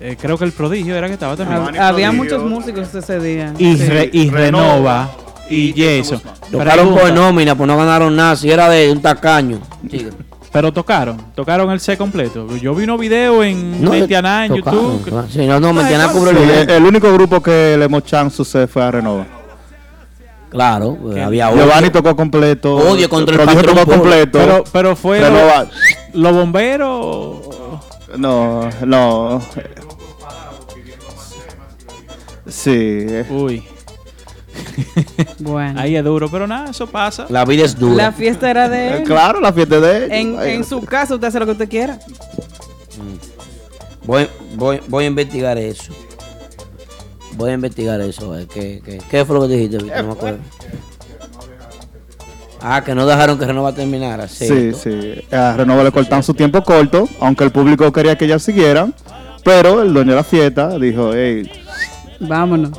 Eh, 0.00 0.16
creo 0.20 0.36
que 0.36 0.44
el 0.44 0.52
prodigio 0.52 0.94
era 0.96 1.06
que 1.06 1.14
estaba 1.14 1.36
también. 1.36 1.60
Hab- 1.62 1.78
Había 1.80 2.12
muchos 2.12 2.42
músicos 2.44 2.94
ese 2.94 3.18
día. 3.20 3.54
Y, 3.56 3.76
Sí. 3.76 3.86
re- 3.86 4.10
y 4.12 4.28
Renova 4.30 5.10
y 5.48 5.72
Jason. 5.76 6.20
Tocaron 6.50 6.92
por 6.94 7.10
nómina, 7.12 7.54
pues 7.54 7.66
no 7.66 7.76
ganaron 7.76 8.14
nada. 8.14 8.36
Si 8.36 8.50
era 8.50 8.68
de 8.68 8.90
un 8.92 9.00
tacaño. 9.00 9.58
Sigue. 9.90 10.10
Pero 10.52 10.70
tocaron, 10.72 11.16
tocaron 11.34 11.70
el 11.70 11.80
set 11.80 11.96
completo. 11.98 12.46
Yo 12.58 12.74
vi 12.74 12.84
unos 12.84 13.00
videos 13.00 13.42
en 13.44 13.82
No, 13.82 13.90
Mentiana 13.90 14.44
en 14.46 14.54
tocaron, 14.56 14.80
YouTube. 14.98 15.04
tocaron. 15.06 15.30
Sí, 15.30 15.46
no, 15.46 15.58
no, 15.58 15.72
Mentiana 15.72 16.08
cubre 16.12 16.30
el 16.32 16.36
evento. 16.38 16.74
el 16.74 16.84
único 16.84 17.12
grupo 17.14 17.42
que 17.42 17.76
le 17.78 17.84
hemos 17.86 18.04
chance 18.04 18.44
se 18.44 18.66
fue 18.66 18.82
a 18.82 18.90
Renova. 18.90 19.26
Claro, 20.50 20.98
pues, 21.00 21.24
había 21.24 21.48
odio. 21.48 21.64
Giovanni 21.64 21.88
tocó 21.88 22.14
completo. 22.14 22.76
Odio 22.76 23.08
contra 23.08 23.34
el 23.34 23.40
patrón 23.46 23.74
tocó 23.74 23.90
completo. 23.92 24.38
Pero, 24.38 24.64
pero 24.70 24.94
fue 24.96 25.20
Renova. 25.20 25.64
lo- 26.12 26.20
los 26.20 26.32
bomberos. 26.34 27.36
No, 28.18 28.68
no. 28.84 29.40
Sí. 32.48 32.70
eh. 32.74 33.26
Uy, 33.30 33.64
Bueno. 35.38 35.80
ahí 35.80 35.96
es 35.96 36.04
duro, 36.04 36.28
pero 36.30 36.46
nada, 36.46 36.70
eso 36.70 36.86
pasa. 36.86 37.26
La 37.28 37.44
vida 37.44 37.64
es 37.64 37.76
dura. 37.78 37.96
La 37.96 38.12
fiesta 38.12 38.50
era 38.50 38.68
de 38.68 38.88
Eh, 38.88 38.96
él. 38.98 39.02
Claro, 39.04 39.40
la 39.40 39.52
fiesta 39.52 39.80
de 39.80 39.96
ellos. 39.98 40.10
En, 40.10 40.40
en 40.40 40.64
su 40.64 40.80
casa 40.82 41.14
usted 41.14 41.28
hace 41.28 41.38
lo 41.40 41.46
que 41.46 41.52
usted 41.52 41.68
quiera. 41.68 41.98
Voy, 44.04 44.28
voy, 44.56 44.80
voy 44.88 45.04
a 45.04 45.06
investigar 45.06 45.58
eso. 45.58 45.92
Voy 47.36 47.50
a 47.50 47.54
investigar 47.54 48.00
eso. 48.00 48.30
ver, 48.30 48.46
¿Qué, 48.46 48.82
qué, 48.84 49.00
qué 49.10 49.24
fue 49.24 49.36
lo 49.38 49.48
que 49.48 49.54
dijiste? 49.54 49.78
Víctor? 49.78 50.02
No 50.02 50.06
me 50.08 50.12
acuerdo. 50.12 50.38
Ah, 52.60 52.82
que 52.84 52.94
no 52.94 53.06
dejaron 53.06 53.38
que 53.38 53.44
Renova 53.44 53.72
terminara. 53.74 54.28
Sí, 54.28 54.72
sí. 54.72 55.14
A 55.32 55.54
Renova 55.56 55.82
le 55.82 55.90
cortaron 55.90 56.22
su 56.22 56.34
tiempo 56.34 56.62
corto, 56.62 57.08
aunque 57.20 57.42
el 57.44 57.50
público 57.50 57.90
quería 57.92 58.16
que 58.16 58.24
ellas 58.26 58.42
siguieran. 58.42 58.94
Pero 59.44 59.82
el 59.82 59.92
dueño 59.92 60.10
de 60.10 60.16
la 60.16 60.22
fiesta 60.24 60.78
dijo, 60.78 61.10
hey, 61.14 61.50
Vámonos. 62.20 62.70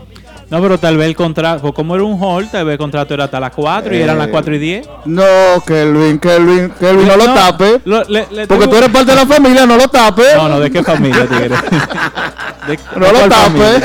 No, 0.53 0.61
pero 0.61 0.77
tal 0.77 0.97
vez 0.97 1.07
el 1.07 1.15
contrato, 1.15 1.73
como 1.73 1.95
era 1.95 2.03
un 2.03 2.21
hall, 2.23 2.47
tal 2.51 2.65
vez 2.65 2.73
el 2.73 2.77
contrato 2.77 3.15
era 3.15 3.23
hasta 3.23 3.39
las 3.39 3.49
4 3.53 3.95
y 3.95 4.01
eran 4.01 4.19
las 4.19 4.27
4 4.27 4.53
y 4.53 4.59
10. 4.59 4.87
no, 5.05 5.23
Kelvin, 5.65 6.19
Kelvin, 6.19 6.69
Kelvin, 6.79 7.07
no 7.07 7.17
lo 7.17 7.25
tape. 7.33 7.81
lo- 7.85 8.03
le- 8.03 8.27
le 8.29 8.45
Porque 8.45 8.67
tú 8.67 8.75
eres 8.75 8.89
parte 8.89 9.11
de 9.13 9.15
la 9.15 9.25
familia, 9.25 9.65
no 9.65 9.77
lo 9.77 9.87
tape. 9.87 10.21
No, 10.35 10.49
no, 10.49 10.59
¿de 10.59 10.69
qué 10.69 10.83
familia, 10.83 11.25
tigre? 11.27 11.55
¿De- 12.67 12.79
No 12.99 13.11
lo 13.11 13.27
tape. 13.27 13.81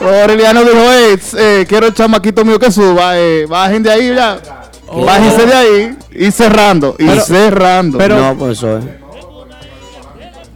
Aureliano 0.22 0.62
dijo, 0.62 0.80
hey, 0.90 1.18
eh, 1.36 1.66
quiero 1.68 1.88
el 1.88 1.92
chamaquito 1.92 2.46
mío 2.46 2.58
que 2.58 2.72
suba, 2.72 3.18
eh, 3.18 3.44
bajen 3.46 3.82
de 3.82 3.90
ahí 3.90 4.14
ya. 4.14 4.38
Oh. 4.86 5.04
Bájense 5.04 5.44
de 5.46 5.54
ahí 5.54 5.96
y 6.12 6.30
cerrando, 6.30 6.94
y 6.98 7.06
Pero- 7.06 7.20
cerrando. 7.22 7.98
pero- 7.98 8.16
No, 8.18 8.34
pues 8.38 8.52
eso 8.58 8.78
es. 8.78 8.84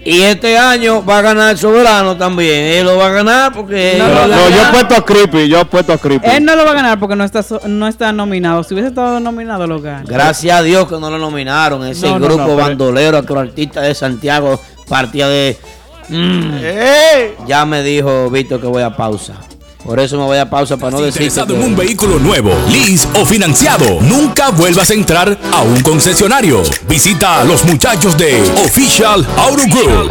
Y 0.08 0.22
este 0.22 0.56
año 0.56 1.04
va 1.04 1.18
a 1.18 1.22
ganar 1.22 1.50
el 1.50 1.58
soberano 1.58 2.16
también. 2.16 2.64
Él 2.64 2.86
lo 2.86 2.96
va 2.96 3.08
a 3.08 3.10
ganar 3.10 3.52
porque. 3.52 3.96
No, 3.98 4.48
yo 4.48 4.62
he 4.62 4.72
puesto 4.72 4.94
a 4.96 5.04
Creepy, 5.04 5.48
yo 5.48 5.60
he 5.60 5.64
puesto 5.66 5.92
a 5.92 5.98
Creepy. 5.98 6.26
Él 6.26 6.44
no 6.44 6.56
lo 6.56 6.64
va 6.64 6.70
a 6.70 6.74
ganar 6.74 6.98
porque 6.98 7.14
no 7.14 7.24
está 7.24 7.44
no 7.66 7.86
está 7.86 8.10
nominado. 8.12 8.64
Si 8.64 8.72
hubiese 8.72 8.88
estado 8.88 9.20
nominado, 9.20 9.66
lo 9.66 9.80
gana. 9.80 10.04
Gracias 10.06 10.58
a 10.58 10.62
Dios 10.62 10.88
que 10.88 10.98
no 10.98 11.10
lo 11.10 11.18
nominaron. 11.18 11.84
Ese 11.86 12.08
No, 12.08 12.18
grupo 12.18 12.56
bandolero, 12.56 13.18
artistas 13.18 13.84
de 13.84 13.94
Santiago 13.94 14.58
partía 14.88 15.28
de. 15.28 15.58
Mm, 16.08 16.54
¡Ey! 16.62 17.34
ya 17.46 17.66
me 17.66 17.82
dijo 17.82 18.30
Víctor 18.30 18.62
que 18.62 18.66
voy 18.66 18.82
a 18.82 18.96
pausa. 18.96 19.34
Por 19.84 20.00
eso 20.00 20.18
me 20.18 20.24
voy 20.24 20.38
a 20.38 20.48
pausa 20.48 20.76
para 20.76 20.90
no 20.90 21.00
decir. 21.00 21.22
Interesado 21.22 21.54
en 21.54 21.62
un 21.62 21.76
vehículo 21.76 22.18
nuevo, 22.18 22.50
lease 22.70 23.06
o 23.14 23.24
financiado. 23.24 24.00
Nunca 24.00 24.50
vuelvas 24.50 24.90
a 24.90 24.94
entrar 24.94 25.38
a 25.52 25.62
un 25.62 25.80
concesionario. 25.82 26.62
Visita 26.88 27.40
a 27.40 27.44
los 27.44 27.64
muchachos 27.64 28.16
de 28.16 28.40
Official 28.64 29.26
Auto 29.36 29.62
Group. 29.68 30.10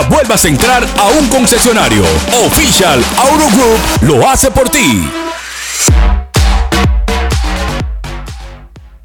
vuelvas 0.09 0.45
a 0.45 0.47
entrar 0.47 0.87
a 0.97 1.07
un 1.09 1.27
concesionario. 1.27 2.03
Official 2.45 3.03
Auto 3.17 3.49
Group 3.55 3.79
lo 4.01 4.29
hace 4.29 4.51
por 4.51 4.69
ti. 4.69 5.09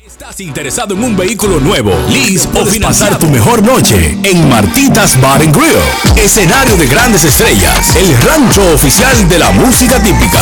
¿Estás 0.04 0.40
interesado 0.40 0.94
en 0.94 1.04
un 1.04 1.16
vehículo 1.16 1.60
nuevo, 1.60 1.92
lease 2.08 2.48
o 2.54 2.66
financiar 2.66 3.18
tu 3.18 3.28
mejor 3.28 3.62
noche 3.62 4.16
en 4.22 4.48
Martitas 4.48 5.20
Bar 5.20 5.40
and 5.40 5.54
Grill? 5.54 6.22
Escenario 6.22 6.76
de 6.76 6.86
grandes 6.86 7.24
estrellas, 7.24 7.96
el 7.96 8.20
rancho 8.22 8.62
oficial 8.74 9.28
de 9.28 9.38
la 9.38 9.50
música 9.50 10.02
típica. 10.02 10.40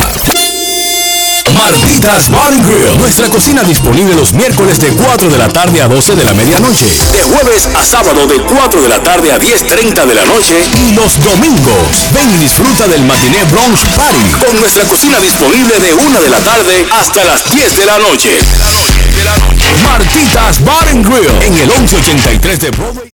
Martitas 1.53 2.29
Bar 2.29 2.53
and 2.53 2.65
Grill. 2.65 2.97
Nuestra 2.97 3.29
cocina 3.29 3.63
disponible 3.63 4.15
los 4.15 4.33
miércoles 4.33 4.79
de 4.79 4.89
4 4.89 5.29
de 5.29 5.37
la 5.37 5.47
tarde 5.49 5.81
a 5.81 5.87
12 5.87 6.15
de 6.15 6.23
la 6.23 6.33
medianoche. 6.33 6.85
De 7.13 7.21
jueves 7.23 7.69
a 7.75 7.85
sábado 7.85 8.25
de 8.27 8.41
4 8.41 8.81
de 8.81 8.89
la 8.89 9.01
tarde 9.03 9.31
a 9.31 9.39
10.30 9.39 10.05
de 10.05 10.15
la 10.15 10.25
noche. 10.25 10.55
Y 10.87 10.93
los 10.93 11.19
domingos. 11.23 12.09
Ven 12.13 12.29
y 12.35 12.37
disfruta 12.37 12.87
del 12.87 13.03
matiné 13.05 13.43
brunch 13.45 13.85
party. 13.95 14.45
Con 14.45 14.59
nuestra 14.59 14.83
cocina 14.85 15.19
disponible 15.19 15.79
de 15.79 15.93
1 15.93 16.21
de 16.21 16.29
la 16.29 16.39
tarde 16.39 16.87
hasta 16.91 17.23
las 17.23 17.49
10 17.51 17.77
de 17.77 17.85
la 17.85 17.99
noche. 17.99 18.39
Martitas 19.83 20.63
Bar 20.63 20.87
and 20.89 21.05
Grill. 21.05 21.29
En 21.41 21.57
el 21.57 21.67
1183 21.67 22.59
de 22.59 22.71
Broadway. 22.71 23.14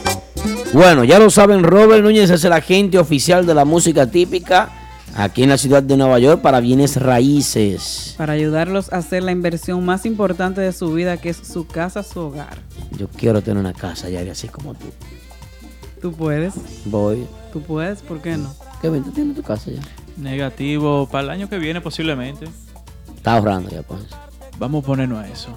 Bueno, 0.72 1.02
ya 1.04 1.18
lo 1.18 1.30
saben, 1.30 1.64
Robert 1.64 2.04
Núñez 2.04 2.28
es 2.30 2.44
el 2.44 2.52
agente 2.52 2.98
oficial 2.98 3.46
de 3.46 3.54
la 3.54 3.64
música 3.64 4.06
típica 4.06 4.79
aquí 5.14 5.42
en 5.42 5.48
la 5.50 5.58
ciudad 5.58 5.82
de 5.82 5.96
Nueva 5.96 6.18
York 6.18 6.40
para 6.42 6.60
bienes 6.60 6.96
raíces. 6.96 8.14
Para 8.16 8.32
ayudarlos 8.34 8.92
a 8.92 8.98
hacer 8.98 9.22
la 9.22 9.32
inversión 9.32 9.84
más 9.84 10.06
importante 10.06 10.60
de 10.60 10.72
su 10.72 10.92
vida, 10.92 11.16
que 11.16 11.30
es 11.30 11.36
su 11.36 11.66
casa, 11.66 12.02
su 12.02 12.20
hogar. 12.20 12.58
Yo 12.96 13.08
quiero 13.08 13.42
tener 13.42 13.58
una 13.60 13.72
casa, 13.72 14.08
Yari, 14.08 14.30
así 14.30 14.48
como 14.48 14.74
tú. 14.74 14.86
Tú 16.00 16.12
puedes. 16.12 16.54
Voy. 16.86 17.26
Tú 17.52 17.60
puedes, 17.62 18.00
¿por 18.02 18.20
qué 18.22 18.36
no? 18.36 18.54
Kevin, 18.80 19.04
¿tú 19.04 19.10
tienes 19.10 19.36
tu 19.36 19.42
casa 19.42 19.70
ya? 19.70 19.80
Negativo 20.16 21.08
para 21.10 21.24
el 21.24 21.30
año 21.30 21.48
que 21.48 21.58
viene 21.58 21.80
posiblemente. 21.80 22.46
Está 23.16 23.34
ahorrando 23.34 23.70
ya, 23.70 23.82
pues. 23.82 24.00
Vamos 24.58 24.82
a 24.82 24.86
ponernos 24.86 25.22
a 25.24 25.28
eso. 25.28 25.48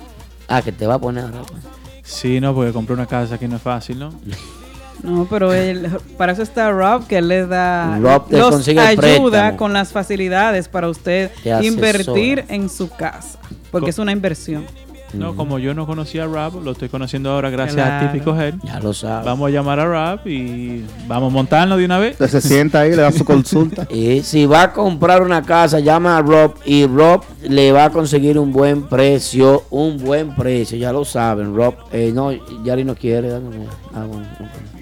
Ah, 0.48 0.62
que 0.62 0.72
te 0.72 0.86
va 0.86 0.96
a 0.96 1.00
poner 1.00 1.24
ahora. 1.26 1.44
pues. 1.44 1.62
Sí, 2.04 2.42
no, 2.42 2.54
porque 2.54 2.74
comprar 2.74 2.98
una 2.98 3.08
casa 3.08 3.36
aquí 3.36 3.48
no 3.48 3.56
es 3.56 3.62
fácil, 3.62 4.00
¿no? 4.00 4.10
No, 5.04 5.28
pero 5.30 5.54
él, 5.54 5.88
para 6.18 6.32
eso 6.32 6.42
está 6.44 6.72
Rob, 6.72 7.06
que 7.08 7.18
él 7.18 7.28
le 7.28 7.46
da, 7.46 8.00
Rob 8.00 8.30
te 8.30 8.38
los 8.38 8.52
consigue 8.52 8.80
el 8.80 8.88
ayuda 8.88 9.02
préstamo. 9.32 9.58
con 9.58 9.74
las 9.74 9.92
facilidades 9.92 10.68
para 10.70 10.88
usted 10.88 11.30
invertir 11.62 12.46
en 12.48 12.70
su 12.70 12.90
casa, 12.90 13.38
porque 13.72 13.86
Co- 13.88 13.90
es 13.90 14.00
una 14.00 14.12
inversión. 14.14 14.66
No, 15.14 15.36
como 15.36 15.60
yo 15.60 15.76
no 15.76 15.86
conocía 15.86 16.24
a 16.24 16.26
Rob, 16.26 16.64
lo 16.64 16.72
estoy 16.72 16.90
conociendo 16.90 17.30
ahora 17.30 17.52
gracias 17.52 17.76
Claro. 17.76 18.08
a 18.08 18.12
Típico 18.12 18.36
Head. 18.36 18.56
Ya 18.64 18.80
lo 18.80 18.96
sabes. 18.96 19.24
Vamos 19.28 19.48
a 19.48 19.52
llamar 19.52 19.80
a 19.80 19.86
Rob 20.16 20.26
y 20.28 20.84
vamos 21.08 21.32
a 21.32 21.34
montarnos 21.36 21.78
de 21.78 21.86
una 21.86 22.00
vez. 22.00 22.18
Se 22.18 22.42
sienta 22.42 22.80
ahí, 22.80 22.90
le 22.96 23.04
da 23.04 23.12
su 23.12 23.24
consulta. 23.24 23.86
Y 23.94 24.22
si 24.24 24.48
va 24.48 24.64
a 24.64 24.74
comprar 24.74 25.22
una 25.22 25.44
casa, 25.44 25.80
llama 25.80 26.18
a 26.18 26.22
Rob 26.24 26.56
y 26.66 26.88
Rob 26.88 27.22
le 27.48 27.72
va 27.72 27.86
a 27.86 27.90
conseguir 27.92 28.40
un 28.40 28.52
buen 28.52 28.88
precio, 28.90 29.66
un 29.70 30.00
buen 30.00 30.34
precio, 30.36 30.80
ya 30.80 30.92
lo 30.92 31.06
saben, 31.06 31.56
Rob. 31.56 31.76
Eh, 31.92 32.12
no, 32.12 32.32
Yari 32.64 32.84
no 32.84 32.96
quiere. 32.96 33.34
ah, 33.36 33.40
no, 33.40 33.52
no. 33.52 34.08
Bueno, 34.08 34.26
no, 34.40 34.73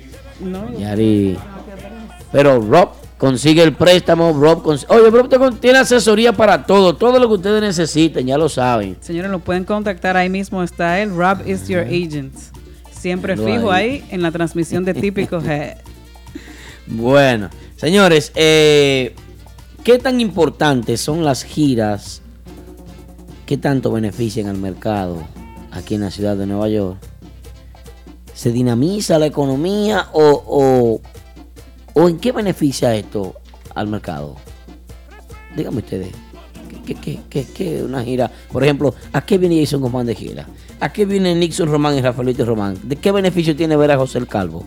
No, 0.42 0.78
Yari. 0.78 1.38
Pero 2.32 2.60
Rob 2.62 2.90
consigue 3.18 3.62
el 3.62 3.74
préstamo, 3.74 4.34
Rob 4.34 4.66
Oye, 4.66 5.10
Rob 5.12 5.60
tiene 5.60 5.80
asesoría 5.80 6.34
para 6.34 6.66
todo, 6.66 6.96
todo 6.96 7.20
lo 7.20 7.28
que 7.28 7.34
ustedes 7.36 7.62
necesiten, 7.62 8.26
ya 8.26 8.38
lo 8.38 8.50
saben. 8.50 8.98
Señores, 9.02 9.30
lo 9.30 9.40
pueden 9.40 9.64
contactar 9.64 10.18
ahí 10.18 10.30
mismo 10.30 10.64
está 10.64 11.02
él, 11.02 11.16
Rob 11.16 11.48
is 11.48 11.68
your 11.68 11.82
agent. 11.82 12.34
Siempre 12.92 13.36
Lo 13.36 13.46
fijo 13.46 13.72
ahí. 13.72 13.90
ahí 13.90 14.04
en 14.12 14.22
la 14.22 14.32
transmisión 14.32 14.86
de 14.86 14.94
Típico 14.94 15.40
Head. 15.46 15.78
Bueno, 16.88 17.50
señores, 17.76 18.32
eh, 18.36 19.16
¿qué 19.84 19.98
tan 20.00 20.20
importantes 20.22 21.02
son 21.02 21.24
las 21.24 21.44
giras? 21.44 22.22
¿Qué 23.46 23.58
tanto 23.58 23.92
benefician 23.92 24.48
al 24.48 24.58
mercado 24.58 25.22
aquí 25.72 25.96
en 25.96 26.02
la 26.02 26.12
ciudad 26.12 26.38
de 26.38 26.46
Nueva 26.46 26.70
York? 26.70 26.98
¿Se 28.42 28.52
dinamiza 28.52 29.20
la 29.20 29.28
economía 29.28 30.08
o, 30.14 30.44
o, 30.48 31.02
o 31.94 32.10
en 32.10 32.18
qué 32.18 32.32
beneficia 32.32 32.96
esto 32.96 33.36
al 33.76 33.86
mercado? 33.86 34.36
Díganme 35.56 35.78
ustedes. 35.78 36.10
¿Qué, 36.84 36.96
qué, 36.96 37.20
qué, 37.30 37.46
qué 37.46 37.84
una 37.84 38.04
gira? 38.04 38.32
Por 38.52 38.64
ejemplo, 38.64 38.96
¿a 39.14 39.22
qué 39.24 39.38
viene 39.38 39.60
Jason 39.60 39.80
Guzmán 39.80 40.08
de 40.08 40.16
gira? 40.16 40.48
¿A 40.80 40.92
qué 40.92 41.06
viene 41.06 41.36
Nixon 41.36 41.70
Román 41.70 41.96
y 41.96 42.02
Rafaelito 42.02 42.44
Román? 42.44 42.80
¿De 42.82 42.96
qué 42.96 43.12
beneficio 43.12 43.56
tiene 43.56 43.76
ver 43.76 43.92
a 43.92 43.98
José 43.98 44.18
el 44.18 44.26
Calvo? 44.26 44.66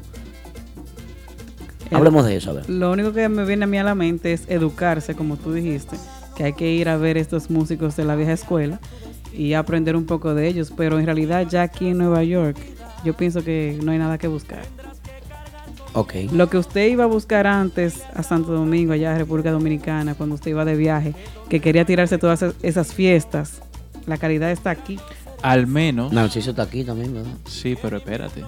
Hablemos 1.90 2.26
de 2.26 2.36
eso, 2.36 2.50
a 2.50 2.52
ver. 2.52 2.70
Lo 2.70 2.92
único 2.92 3.12
que 3.12 3.28
me 3.28 3.44
viene 3.44 3.64
a 3.64 3.66
mí 3.66 3.78
a 3.78 3.82
la 3.82 3.96
mente 3.96 4.34
es 4.34 4.44
educarse, 4.46 5.16
como 5.16 5.36
tú 5.36 5.52
dijiste, 5.52 5.96
que 6.36 6.44
hay 6.44 6.52
que 6.52 6.70
ir 6.70 6.88
a 6.88 6.96
ver 6.96 7.16
estos 7.16 7.50
músicos 7.50 7.96
de 7.96 8.04
la 8.04 8.14
vieja 8.14 8.34
escuela 8.34 8.78
y 9.36 9.54
aprender 9.54 9.96
un 9.96 10.06
poco 10.06 10.32
de 10.32 10.46
ellos, 10.46 10.72
pero 10.76 11.00
en 11.00 11.06
realidad 11.06 11.48
ya 11.50 11.62
aquí 11.62 11.88
en 11.88 11.98
Nueva 11.98 12.22
York 12.22 12.56
yo 13.04 13.14
pienso 13.14 13.44
que 13.44 13.78
no 13.82 13.92
hay 13.92 13.98
nada 13.98 14.18
que 14.18 14.28
buscar. 14.28 14.62
Ok. 15.92 16.14
Lo 16.32 16.50
que 16.50 16.58
usted 16.58 16.88
iba 16.88 17.04
a 17.04 17.06
buscar 17.06 17.46
antes 17.46 18.02
a 18.14 18.22
Santo 18.24 18.52
Domingo, 18.52 18.92
allá 18.92 19.12
en 19.12 19.18
República 19.18 19.52
Dominicana, 19.52 20.14
cuando 20.14 20.34
usted 20.34 20.50
iba 20.50 20.64
de 20.64 20.74
viaje, 20.76 21.14
que 21.48 21.60
quería 21.60 21.84
tirarse 21.84 22.18
todas 22.18 22.42
esas- 22.42 22.56
esas 22.62 22.92
fiestas, 22.92 23.60
la 24.06 24.16
calidad 24.18 24.50
está 24.50 24.70
aquí. 24.70 24.98
Al 25.42 25.66
menos. 25.68 26.12
Narciso 26.12 26.50
está 26.50 26.62
aquí 26.62 26.82
también, 26.84 27.14
¿verdad? 27.14 27.30
Sí, 27.46 27.76
pero 27.80 27.98
espérate. 27.98 28.42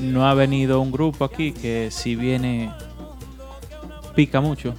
No 0.00 0.26
ha 0.26 0.32
venido 0.34 0.80
un 0.80 0.90
grupo 0.92 1.24
aquí 1.24 1.52
que 1.52 1.88
si 1.90 2.16
viene 2.16 2.70
pica 4.14 4.40
mucho. 4.40 4.74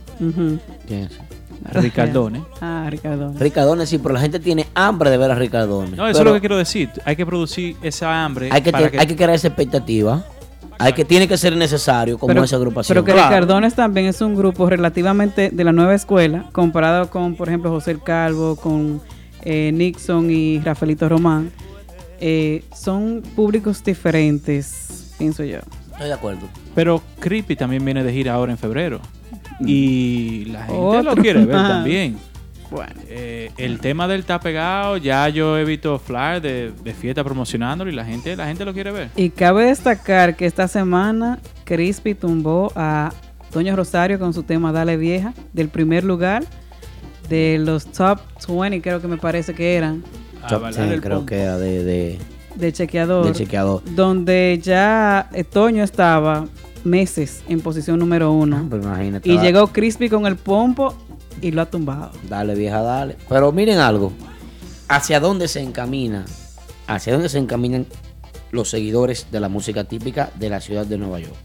¿Quién 0.88 1.04
es? 1.04 1.20
Ricardone. 1.72 2.42
Ah, 2.62 2.88
Ricardone. 2.90 3.40
Ricardone, 3.40 3.86
sí, 3.86 3.98
pero 3.98 4.14
la 4.14 4.20
gente 4.22 4.40
tiene 4.40 4.68
hambre 4.76 5.10
de 5.10 5.18
ver 5.18 5.32
a 5.32 5.36
Ricardone. 5.36 5.96
No, 5.96 6.08
eso 6.08 6.20
es 6.20 6.26
lo 6.26 6.34
que 6.34 6.40
quiero 6.40 6.58
decir. 6.58 6.90
Hay 7.06 7.16
que 7.16 7.26
producir 7.26 7.76
esa 7.82 8.24
hambre. 8.24 8.50
hay 8.52 8.62
que, 8.62 8.72
para 8.72 8.90
te- 8.90 9.00
hay 9.00 9.08
que 9.08 9.16
crear 9.16 9.32
esa 9.32 9.48
expectativa. 9.48 10.24
Hay 10.80 10.94
que, 10.94 11.06
tiene 11.06 11.28
que 11.28 11.38
ser 11.38 11.56
necesario 11.56 12.18
como 12.18 12.28
pero, 12.34 12.44
esa 12.44 12.56
agrupación. 12.58 12.94
pero 12.96 13.06
que 13.06 13.14
Claro. 13.14 13.30
Ricardones 13.30 13.74
también 13.76 14.08
es 14.08 14.20
un 14.22 14.36
grupo 14.36 14.68
relativamente 14.70 15.50
de 15.52 15.64
la 15.64 15.72
nueva 15.72 15.94
escuela, 15.94 16.50
comparado 16.52 17.10
con, 17.10 17.36
por 17.36 17.48
ejemplo, 17.48 17.70
José 17.70 17.92
el 17.92 18.02
Calvo, 18.02 18.56
con 18.56 19.00
eh, 19.44 19.72
Nixon 19.74 20.30
y 20.32 20.60
Rafaelito 20.60 21.08
Román. 21.08 21.52
Eh, 22.20 22.64
son 22.76 23.22
públicos 23.36 23.84
diferentes, 23.84 25.14
pienso 25.18 25.44
yo. 25.44 25.60
Estoy 25.92 26.08
de 26.08 26.14
acuerdo. 26.14 26.42
Pero 26.74 27.02
Creepy 27.20 27.56
también 27.56 27.86
viene 27.86 28.04
de 28.04 28.12
gira 28.12 28.34
ahora 28.34 28.52
en 28.52 28.58
febrero. 28.58 29.00
Y 29.68 30.46
la 30.46 30.66
gente 30.66 31.04
lo 31.04 31.16
quiere 31.16 31.46
ver 31.46 31.56
más. 31.56 31.70
también. 31.70 32.18
Bueno. 32.72 32.94
Eh, 33.08 33.52
el 33.58 33.80
tema 33.80 34.08
del 34.08 34.22
está 34.22 34.40
pegado, 34.40 34.98
ya 34.98 35.30
yo 35.30 35.58
he 35.60 35.64
visto 35.64 36.00
flyers 36.00 36.42
de, 36.42 36.72
de 36.84 36.94
fiesta 36.94 37.24
promocionándolo 37.24 37.92
y 37.92 37.94
la 37.94 38.04
gente, 38.04 38.36
la 38.36 38.48
gente 38.48 38.66
lo 38.66 38.74
quiere 38.74 38.92
ver. 38.92 39.10
Y 39.16 39.30
cabe 39.30 39.66
destacar 39.66 40.36
que 40.36 40.48
esta 40.48 40.68
semana 40.68 41.38
Crispy 41.66 42.16
tumbó 42.16 42.72
a 42.76 43.12
Toño 43.52 43.76
Rosario 43.76 44.18
con 44.18 44.34
su 44.34 44.42
tema 44.42 44.72
Dale 44.72 44.98
Vieja, 44.98 45.34
del 45.54 45.70
primer 45.70 46.04
lugar 46.04 46.44
de 47.30 47.60
los 47.60 47.86
top 47.86 48.20
20, 48.50 48.82
creo 48.82 49.00
que 49.00 49.08
me 49.08 49.18
parece 49.18 49.54
que 49.54 49.76
eran, 49.76 50.04
A 50.42 50.58
bailar 50.58 50.88
Sí, 50.88 50.94
el 50.96 51.02
creo 51.02 51.18
pom. 51.18 51.26
que 51.28 51.36
era 51.42 51.58
de, 51.60 52.18
de, 52.56 52.74
chequeador. 52.74 53.26
del 53.26 53.34
chequeador. 53.36 53.84
donde 53.94 54.60
ya 54.62 55.30
eh, 55.34 55.44
Toño 55.44 55.84
estaba 55.84 56.48
meses 56.84 57.44
en 57.48 57.62
posición 57.62 58.00
número 58.00 58.32
uno. 58.32 58.66
Pero 58.70 58.84
imagínate. 58.84 59.30
Y 59.30 59.38
llegó 59.40 59.68
Crispy 59.68 60.10
con 60.10 60.26
el 60.26 60.36
pompo 60.36 60.94
y 61.42 61.52
lo 61.52 61.62
ha 61.62 61.66
tumbado. 61.66 62.12
Dale, 62.30 62.56
vieja, 62.56 62.82
dale. 62.82 63.18
Pero 63.28 63.52
miren 63.52 63.80
algo. 63.80 64.12
¿Hacia 64.88 65.20
dónde 65.20 65.48
se 65.48 65.62
encamina? 65.62 66.26
¿Hacia 66.88 67.14
dónde 67.14 67.30
se 67.30 67.38
encaminan 67.38 67.86
los 68.52 68.70
seguidores 68.70 69.28
de 69.32 69.40
la 69.40 69.50
música 69.50 69.84
típica 69.84 70.32
de 70.38 70.50
la 70.50 70.62
ciudad 70.62 70.86
de 70.86 70.98
Nueva 70.98 71.20
York? 71.20 71.36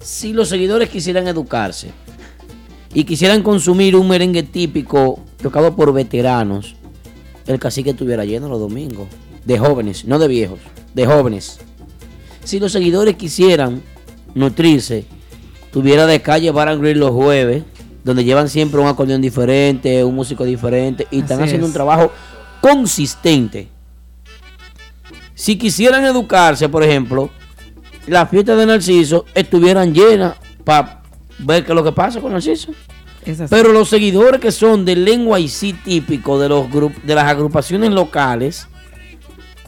Si 0.00 0.32
los 0.32 0.48
seguidores 0.48 0.88
quisieran 0.88 1.28
educarse 1.28 1.90
y 2.94 3.04
quisieran 3.04 3.42
consumir 3.42 3.96
un 3.96 4.08
merengue 4.08 4.42
típico 4.42 5.20
tocado 5.42 5.76
por 5.76 5.92
veteranos, 5.92 6.76
el 7.46 7.58
cacique 7.58 7.90
estuviera 7.90 8.24
lleno 8.24 8.48
los 8.48 8.60
domingos. 8.60 9.08
De 9.44 9.58
jóvenes, 9.58 10.04
no 10.04 10.18
de 10.18 10.28
viejos, 10.28 10.60
de 10.94 11.06
jóvenes. 11.06 11.60
Si 12.44 12.58
los 12.58 12.72
seguidores 12.72 13.16
quisieran 13.16 13.82
nutrirse, 14.34 15.04
tuviera 15.72 16.06
de 16.06 16.20
calle 16.22 16.50
Bar 16.50 16.68
and 16.68 16.80
Grill 16.82 16.98
los 16.98 17.10
jueves 17.12 17.64
donde 18.02 18.24
llevan 18.24 18.48
siempre 18.48 18.80
un 18.80 18.86
acordeón 18.88 19.20
diferente, 19.20 20.02
un 20.04 20.14
músico 20.14 20.44
diferente, 20.44 21.06
y 21.10 21.20
están 21.20 21.38
Así 21.38 21.48
haciendo 21.48 21.66
es. 21.66 21.70
un 21.70 21.74
trabajo 21.74 22.10
consistente. 22.62 23.68
Si 25.34 25.56
quisieran 25.58 26.04
educarse, 26.04 26.68
por 26.68 26.82
ejemplo, 26.82 27.30
las 28.06 28.28
fiestas 28.30 28.58
de 28.58 28.66
Narciso 28.66 29.26
estuvieran 29.34 29.92
llenas 29.94 30.36
para 30.64 31.02
ver 31.38 31.64
qué 31.64 31.72
es 31.72 31.76
lo 31.76 31.84
que 31.84 31.92
pasa 31.92 32.20
con 32.20 32.32
Narciso. 32.32 32.72
Pero 33.50 33.70
los 33.72 33.90
seguidores 33.90 34.40
que 34.40 34.50
son 34.50 34.86
del 34.86 35.04
lengua 35.04 35.38
y 35.38 35.48
sí 35.48 35.74
típico 35.74 36.38
de 36.38 36.48
los 36.48 36.68
grup- 36.70 37.02
de 37.02 37.14
las 37.14 37.24
agrupaciones 37.26 37.90
locales, 37.90 38.66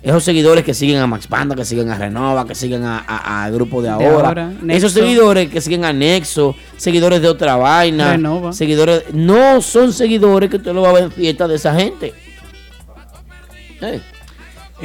esos 0.03 0.25
seguidores 0.25 0.65
que 0.65 0.75
siguen 0.75 0.99
a 0.99 1.07
Max 1.07 1.29
Banda, 1.29 1.55
que 1.55 1.65
siguen 1.65 1.89
a 1.91 1.97
Renova, 1.97 2.47
que 2.47 2.55
siguen 2.55 2.85
a, 2.85 2.99
a- 3.07 3.45
a 3.45 3.51
Grupo 3.51 3.81
de 3.83 3.89
De 3.89 3.95
Ahora, 4.07 4.53
esos 4.69 4.93
seguidores 4.93 5.49
que 5.49 5.61
siguen 5.61 5.85
a 5.85 5.93
Nexo, 5.93 6.57
seguidores 6.77 7.23
de 7.23 7.29
otra 7.29 7.57
vaina, 7.57 8.13
Renova. 8.13 8.53
seguidores, 8.53 9.05
no 9.15 9.61
son 9.63 9.93
seguidores 9.93 10.51
que 10.51 10.57
usted 10.57 10.73
lo 10.75 10.83
va 10.83 10.91
a 10.91 10.93
ver 10.93 11.05
en 11.05 11.13
fiestas 11.13 11.49
de 11.49 11.55
esa 11.55 11.75
gente. 11.75 12.13
Eh, 13.81 14.01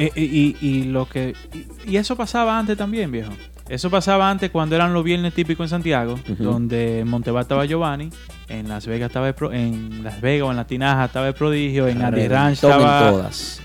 Eh, 0.00 0.12
eh, 0.14 0.22
y, 0.22 0.56
y 0.64 0.82
lo 0.84 1.08
que 1.08 1.34
y, 1.52 1.90
y 1.92 1.96
eso 1.96 2.14
pasaba 2.14 2.56
antes 2.56 2.76
también, 2.76 3.10
viejo. 3.10 3.32
Eso 3.68 3.90
pasaba 3.90 4.30
antes 4.30 4.48
cuando 4.50 4.76
eran 4.76 4.94
los 4.94 5.02
viernes 5.02 5.34
típicos 5.34 5.64
en 5.64 5.68
Santiago, 5.70 6.18
donde 6.38 7.00
en 7.00 7.08
estaba 7.40 7.64
Giovanni, 7.66 8.08
en 8.48 8.68
Las 8.68 8.86
Vegas 8.86 9.08
estaba 9.08 9.26
el 9.28 9.34
Pro- 9.34 9.52
en 9.52 10.02
Las 10.04 10.20
Vegas 10.20 10.46
o 10.46 10.50
en 10.52 10.56
La 10.56 10.66
Tinaja 10.66 11.06
estaba 11.06 11.26
el 11.28 11.34
Prodigio, 11.34 11.88
en 11.88 12.00
Andy 12.00 12.28
Ranch 12.28 12.54
estaba 12.54 13.10
todas. 13.10 13.60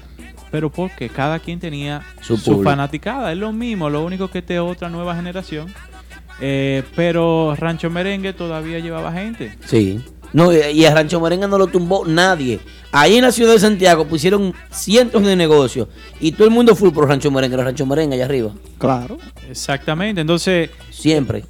Pero 0.53 0.69
porque 0.69 1.09
cada 1.09 1.39
quien 1.39 1.59
tenía 1.59 2.03
Su 2.21 2.61
fanaticada, 2.61 3.31
es 3.31 3.38
lo 3.39 3.51
mismo, 3.51 3.89
lo 3.89 4.05
único 4.05 4.27
que 4.27 4.43
te 4.43 4.59
otra 4.59 4.88
nueva 4.88 5.15
generación. 5.15 5.73
Eh, 6.39 6.84
pero 6.95 7.55
Rancho 7.57 7.89
Merengue 7.89 8.34
todavía 8.34 8.77
llevaba 8.77 9.11
gente. 9.11 9.57
Sí. 9.65 9.99
No, 10.31 10.53
y 10.53 10.85
a 10.85 10.93
Rancho 10.93 11.19
Merengue 11.19 11.47
no 11.47 11.57
lo 11.57 11.65
tumbó 11.65 12.05
nadie. 12.05 12.59
Ahí 12.91 13.15
en 13.15 13.23
la 13.23 13.31
ciudad 13.31 13.53
de 13.53 13.59
Santiago 13.59 14.05
pusieron 14.05 14.53
cientos 14.69 15.23
de 15.23 15.35
negocios 15.35 15.88
y 16.19 16.34
todo 16.34 16.45
el 16.45 16.53
mundo 16.53 16.75
fue 16.75 16.93
por 16.93 17.07
Rancho 17.07 17.31
Merengue, 17.31 17.57
los 17.57 17.65
Rancho 17.65 17.88
Merengue 17.88 18.13
allá 18.13 18.25
arriba. 18.25 18.51
Claro. 18.77 19.17
Exactamente, 19.49 20.21
entonces 20.21 20.69
Siempre. 20.91 21.45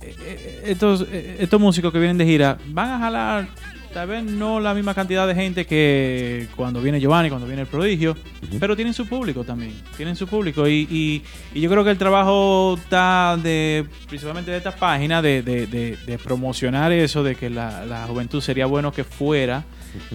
estos, 0.63 1.05
eh, 1.11 1.39
estos 1.39 1.59
músicos 1.59 1.91
que 1.91 1.99
vienen 1.99 2.17
de 2.17 2.25
gira 2.25 2.57
van 2.67 2.89
a 2.91 2.99
jalar 2.99 3.47
tal 3.93 4.07
vez 4.07 4.23
no 4.23 4.59
la 4.59 4.73
misma 4.73 4.93
cantidad 4.93 5.27
de 5.27 5.35
gente 5.35 5.65
que 5.65 6.47
cuando 6.55 6.81
viene 6.81 6.99
Giovanni, 6.99 7.29
cuando 7.29 7.45
viene 7.47 7.61
el 7.61 7.67
prodigio, 7.67 8.15
pero 8.59 8.75
tienen 8.75 8.93
su 8.93 9.07
público 9.07 9.43
también, 9.43 9.73
tienen 9.95 10.15
su 10.15 10.27
público. 10.27 10.67
Y, 10.67 10.87
y- 10.89 11.23
y 11.53 11.61
yo 11.61 11.69
creo 11.69 11.83
que 11.83 11.91
el 11.91 11.97
trabajo 11.97 12.75
está 12.81 13.37
de 13.41 13.85
principalmente 14.07 14.51
de 14.51 14.57
esta 14.57 14.75
página 14.75 15.21
de, 15.21 15.41
de- 15.43 15.67
de- 15.67 15.97
de 16.05 16.17
promocionar 16.17 16.91
eso, 16.91 17.23
de 17.23 17.35
que 17.35 17.49
la, 17.49 17.85
la 17.85 18.05
juventud 18.07 18.41
sería 18.41 18.65
bueno 18.65 18.91
que 18.91 19.03
fuera 19.03 19.63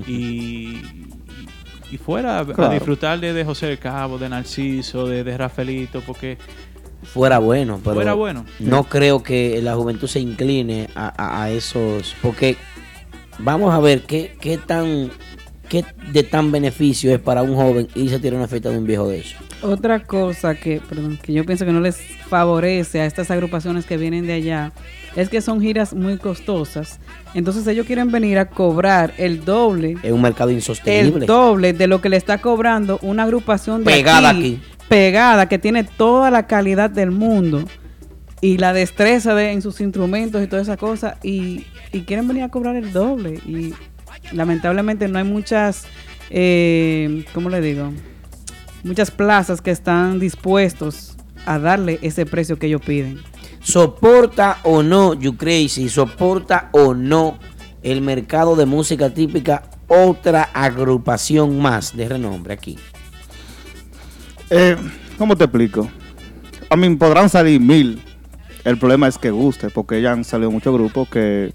y, 0.07 0.83
y 1.93 1.97
fuera 1.99 2.41
a- 2.41 2.69
disfrutar 2.71 3.21
de, 3.21 3.33
de 3.33 3.45
José 3.45 3.67
del 3.67 3.79
Cabo, 3.79 4.19
de 4.19 4.29
Narciso, 4.29 5.07
de, 5.07 5.23
de 5.25 5.39
Rafaelito, 5.39 6.01
porque 6.07 6.37
Fuera 7.05 7.39
bueno, 7.39 7.81
pero 7.83 7.95
Fuera 7.95 8.15
bueno. 8.15 8.45
no 8.59 8.83
creo 8.85 9.23
que 9.23 9.63
la 9.63 9.77
juventud 9.77 10.09
se 10.09 10.19
incline 10.19 10.89
a, 10.97 11.13
a- 11.17 11.45
a 11.45 11.51
esos, 11.53 12.17
porque 12.21 12.57
vamos 13.39 13.73
a 13.75 13.79
ver 13.81 14.03
qué, 14.03 14.37
qué 14.41 14.59
tan 14.59 15.11
qué 15.69 15.85
de 16.13 16.23
tan 16.23 16.51
beneficio 16.51 17.13
es 17.15 17.21
para 17.21 17.43
un 17.43 17.55
joven 17.55 17.89
irse 17.95 18.17
a 18.17 18.19
tirar 18.19 18.39
una 18.39 18.49
fiesta 18.49 18.71
de 18.71 18.79
un 18.79 18.87
viejo 18.87 19.07
de 19.09 19.19
eso. 19.21 19.37
Otra 19.61 20.03
cosa 20.05 20.55
que, 20.55 20.81
perdón, 20.89 21.19
que 21.23 21.33
yo 21.33 21.45
pienso 21.45 21.67
que 21.67 21.73
no 21.73 21.81
les 21.81 21.99
favorece 22.29 23.01
a 23.01 23.07
estas 23.07 23.31
agrupaciones 23.31 23.85
que 23.85 23.97
vienen 23.99 24.27
de 24.27 24.33
allá 24.35 24.73
es 25.15 25.29
que 25.29 25.41
son 25.43 25.61
giras 25.61 25.93
muy 25.95 26.17
costosas. 26.17 27.01
Entonces 27.35 27.67
ellos 27.67 27.85
quieren 27.87 28.11
venir 28.11 28.39
a 28.39 28.49
cobrar 28.49 29.13
el 29.19 29.45
doble, 29.45 29.97
Es 30.03 30.13
un 30.13 30.23
mercado 30.23 30.51
insostenible. 30.51 31.25
el 31.25 31.27
doble 31.27 31.73
de 31.75 31.87
lo 31.87 32.01
que 32.01 32.09
le 32.09 32.17
está 32.17 32.39
cobrando 32.39 32.99
una 33.03 33.25
agrupación 33.25 33.85
de 33.85 33.91
Pegada 33.91 34.31
aquí, 34.31 34.39
aquí. 34.39 34.61
pegada, 34.89 35.49
que 35.49 35.59
tiene 35.59 35.85
toda 35.85 36.31
la 36.31 36.47
calidad 36.47 36.89
del 36.89 37.11
mundo 37.11 37.65
y 38.41 38.59
la 38.59 38.73
destreza 38.73 39.35
de, 39.35 39.51
en 39.53 39.61
sus 39.61 39.81
instrumentos 39.81 40.43
y 40.43 40.47
toda 40.47 40.63
esa 40.63 40.77
cosa 40.77 41.19
y, 41.23 41.67
y 41.93 42.03
quieren 42.03 42.29
venir 42.29 42.43
a 42.43 42.49
cobrar 42.49 42.77
el 42.77 42.93
doble 42.93 43.35
y 43.47 43.75
lamentablemente 44.33 45.09
no 45.09 45.19
hay 45.19 45.25
muchas, 45.25 45.87
eh, 46.31 47.25
¿cómo 47.33 47.51
le 47.51 47.61
digo? 47.61 47.93
Muchas 48.85 49.11
plazas 49.11 49.61
que 49.61 49.71
están 49.71 50.21
dispuestos 50.21 51.17
a 51.47 51.59
darle 51.59 51.99
ese 52.03 52.27
precio 52.27 52.59
que 52.59 52.67
ellos 52.67 52.83
piden. 52.83 53.21
¿Soporta 53.61 54.59
o 54.63 54.83
no, 54.83 55.15
You 55.15 55.37
Crazy? 55.37 55.89
¿Soporta 55.89 56.69
o 56.73 56.95
no 56.95 57.39
el 57.83 58.01
mercado 58.01 58.57
de 58.57 58.67
música 58.67 59.11
típica 59.11 59.65
otra 59.89 60.45
agrupación 60.53 61.61
más 61.61 61.97
de 61.97 62.09
renombre 62.09 62.55
aquí? 62.55 62.79
Eh, 64.51 64.77
¿Cómo 65.17 65.37
te 65.37 65.45
explico? 65.45 65.91
A 66.71 66.77
mí 66.77 66.95
podrán 66.97 67.29
salir 67.29 67.61
mil. 67.61 68.03
El 68.69 68.77
problema 68.77 69.09
es 69.09 69.17
que 69.17 69.31
guste, 69.31 69.71
porque 69.71 70.03
ya 70.03 70.13
han 70.13 70.25
salido 70.25 70.51
muchos 70.51 70.75
grupos 70.75 71.09
que 71.09 71.55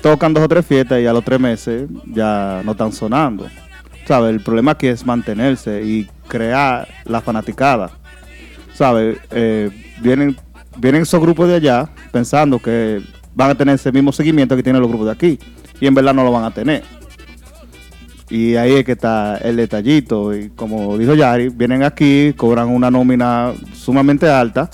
tocan 0.00 0.32
dos 0.32 0.44
o 0.44 0.48
tres 0.48 0.64
fiestas 0.64 1.00
y 1.00 1.06
a 1.06 1.12
los 1.12 1.24
tres 1.24 1.40
meses 1.40 1.88
ya 2.06 2.62
no 2.64 2.72
están 2.72 2.92
sonando. 2.92 3.48
¿Sabes? 4.06 4.30
El 4.30 4.40
problema 4.40 4.70
aquí 4.70 4.86
es 4.86 5.04
mantenerse 5.04 5.82
y 5.82 6.08
crear 6.28 6.86
la 7.06 7.20
fanaticada. 7.20 7.90
¿Sabes? 8.72 9.18
Eh, 9.32 9.68
vienen, 10.00 10.36
vienen 10.76 11.02
esos 11.02 11.20
grupos 11.20 11.48
de 11.48 11.56
allá 11.56 11.90
pensando 12.12 12.60
que 12.60 13.02
van 13.34 13.50
a 13.50 13.54
tener 13.56 13.74
ese 13.74 13.90
mismo 13.90 14.12
seguimiento 14.12 14.54
que 14.54 14.62
tienen 14.62 14.80
los 14.80 14.88
grupos 14.88 15.06
de 15.06 15.12
aquí. 15.14 15.40
Y 15.80 15.88
en 15.88 15.94
verdad 15.94 16.14
no 16.14 16.22
lo 16.22 16.30
van 16.30 16.44
a 16.44 16.52
tener. 16.52 16.84
Y 18.30 18.54
ahí 18.54 18.74
es 18.74 18.84
que 18.84 18.92
está 18.92 19.38
el 19.38 19.56
detallito. 19.56 20.32
Y 20.36 20.50
como 20.50 20.96
dijo 20.96 21.14
Yari, 21.14 21.48
vienen 21.48 21.82
aquí, 21.82 22.32
cobran 22.36 22.68
una 22.68 22.92
nómina 22.92 23.54
sumamente 23.74 24.28
alta. 24.28 24.70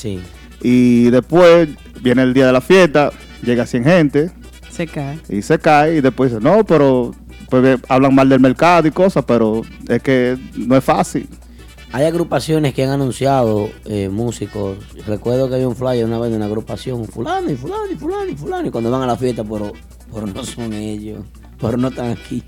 Y 0.64 1.10
después 1.10 1.68
viene 2.00 2.22
el 2.22 2.32
día 2.32 2.46
de 2.46 2.52
la 2.54 2.62
fiesta, 2.62 3.10
llega 3.42 3.66
100 3.66 3.84
gente 3.84 4.30
Se 4.70 4.86
cae. 4.86 5.20
y 5.28 5.42
se 5.42 5.58
cae. 5.58 5.96
Y 5.96 6.00
después 6.00 6.32
dice, 6.32 6.42
no, 6.42 6.64
pero 6.64 7.14
pues, 7.50 7.78
hablan 7.86 8.14
mal 8.14 8.30
del 8.30 8.40
mercado 8.40 8.88
y 8.88 8.90
cosas, 8.90 9.24
pero 9.26 9.60
es 9.88 10.02
que 10.02 10.38
no 10.56 10.74
es 10.74 10.82
fácil. 10.82 11.28
Hay 11.92 12.06
agrupaciones 12.06 12.72
que 12.72 12.82
han 12.82 12.90
anunciado 12.90 13.68
eh, 13.84 14.08
músicos. 14.08 14.78
Recuerdo 15.06 15.50
que 15.50 15.56
había 15.56 15.68
un 15.68 15.76
flyer 15.76 16.06
una 16.06 16.18
vez 16.18 16.30
de 16.30 16.36
una 16.38 16.46
agrupación, 16.46 17.04
fulano 17.04 17.50
y 17.50 17.56
fulano 17.56 17.86
y 17.92 17.94
fulano 17.94 18.30
y 18.30 18.34
fulano. 18.34 18.66
Y 18.68 18.70
cuando 18.70 18.90
van 18.90 19.02
a 19.02 19.06
la 19.06 19.16
fiesta, 19.16 19.44
pero, 19.44 19.70
pero 20.12 20.26
no 20.26 20.42
son 20.44 20.72
ellos. 20.72 21.20
Pero 21.60 21.76
no 21.76 21.88
están 21.88 22.10
aquí. 22.10 22.42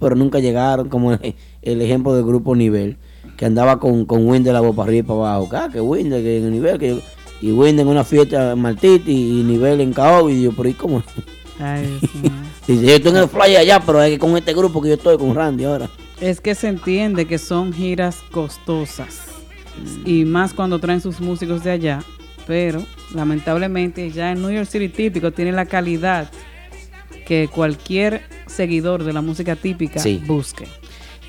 Pero 0.00 0.16
nunca 0.16 0.40
llegaron, 0.40 0.88
como 0.88 1.12
el, 1.12 1.36
el 1.62 1.80
ejemplo 1.80 2.12
del 2.12 2.24
grupo 2.24 2.54
Nivel, 2.56 2.98
que 3.36 3.46
andaba 3.46 3.78
con, 3.80 4.04
con 4.04 4.26
Winder 4.28 4.52
la 4.52 4.60
voz 4.60 4.74
para 4.76 4.88
arriba 4.88 5.00
y 5.00 5.02
para 5.08 5.34
abajo. 5.34 5.48
Ah, 5.52 5.68
que 5.72 5.80
Winder, 5.80 6.22
que 6.22 6.38
en 6.38 6.44
el 6.44 6.52
Nivel, 6.52 6.78
que 6.78 6.88
yo- 6.90 7.00
y 7.40 7.52
Winder 7.52 7.84
en 7.84 7.88
una 7.88 8.04
fiesta 8.04 8.52
en 8.52 8.60
Martiti 8.60 9.12
y 9.40 9.42
Nivel 9.42 9.80
en 9.80 9.92
Cao. 9.92 10.30
Y 10.30 10.42
yo, 10.44 10.52
pero 10.52 10.68
¿y 10.68 10.74
cómo? 10.74 11.02
Ay. 11.58 11.98
Dice, 12.66 12.86
yo 12.86 12.94
estoy 12.94 13.10
en 13.12 13.18
el 13.18 13.28
flyer 13.28 13.58
allá, 13.58 13.80
pero 13.84 14.02
es 14.02 14.10
que 14.12 14.18
con 14.18 14.36
este 14.36 14.54
grupo 14.54 14.80
que 14.80 14.88
yo 14.88 14.94
estoy 14.94 15.18
con 15.18 15.34
Randy 15.34 15.64
ahora. 15.64 15.88
Es 16.20 16.40
que 16.40 16.54
se 16.54 16.68
entiende 16.68 17.26
que 17.26 17.38
son 17.38 17.72
giras 17.72 18.18
costosas. 18.30 19.22
Y 20.06 20.24
más 20.24 20.54
cuando 20.54 20.78
traen 20.78 21.00
sus 21.00 21.20
músicos 21.20 21.62
de 21.64 21.72
allá. 21.72 22.02
Pero 22.46 22.82
lamentablemente 23.14 24.10
ya 24.10 24.30
en 24.32 24.40
New 24.42 24.50
York 24.50 24.68
City 24.68 24.88
típico 24.88 25.32
tiene 25.32 25.50
la 25.52 25.66
calidad 25.66 26.30
que 27.26 27.48
cualquier 27.48 28.22
seguidor 28.46 29.02
de 29.02 29.12
la 29.12 29.22
música 29.22 29.56
típica 29.56 29.98
Sí. 29.98 30.22
busque. 30.26 30.66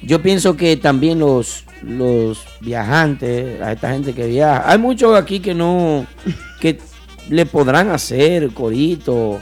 Yo 0.06 0.22
pienso 0.22 0.56
que 0.56 0.78
también 0.78 1.20
los, 1.20 1.64
los 1.82 2.46
viajantes, 2.62 3.62
a 3.62 3.72
esta 3.72 3.92
gente 3.92 4.14
que 4.14 4.28
viaja, 4.28 4.70
hay 4.70 4.78
muchos 4.78 5.18
aquí 5.18 5.40
que 5.40 5.54
no, 5.54 6.06
que 6.62 6.80
le 7.30 7.46
podrán 7.46 7.90
hacer 7.90 8.52
corito 8.52 9.40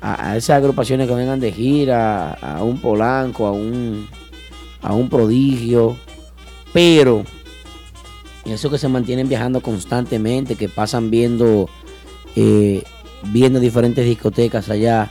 a, 0.00 0.30
a 0.30 0.36
esas 0.36 0.58
agrupaciones 0.58 1.08
que 1.08 1.14
vengan 1.14 1.40
de 1.40 1.52
gira, 1.52 2.32
a 2.34 2.62
un 2.62 2.80
Polanco, 2.80 3.46
a 3.46 3.52
un, 3.52 4.08
a 4.82 4.94
un 4.94 5.08
prodigio, 5.08 5.96
pero 6.72 7.24
eso 8.44 8.70
que 8.70 8.78
se 8.78 8.88
mantienen 8.88 9.28
viajando 9.28 9.60
constantemente, 9.60 10.56
que 10.56 10.68
pasan 10.68 11.10
viendo, 11.10 11.68
eh, 12.36 12.82
viendo 13.24 13.60
diferentes 13.60 14.04
discotecas 14.04 14.70
allá, 14.70 15.10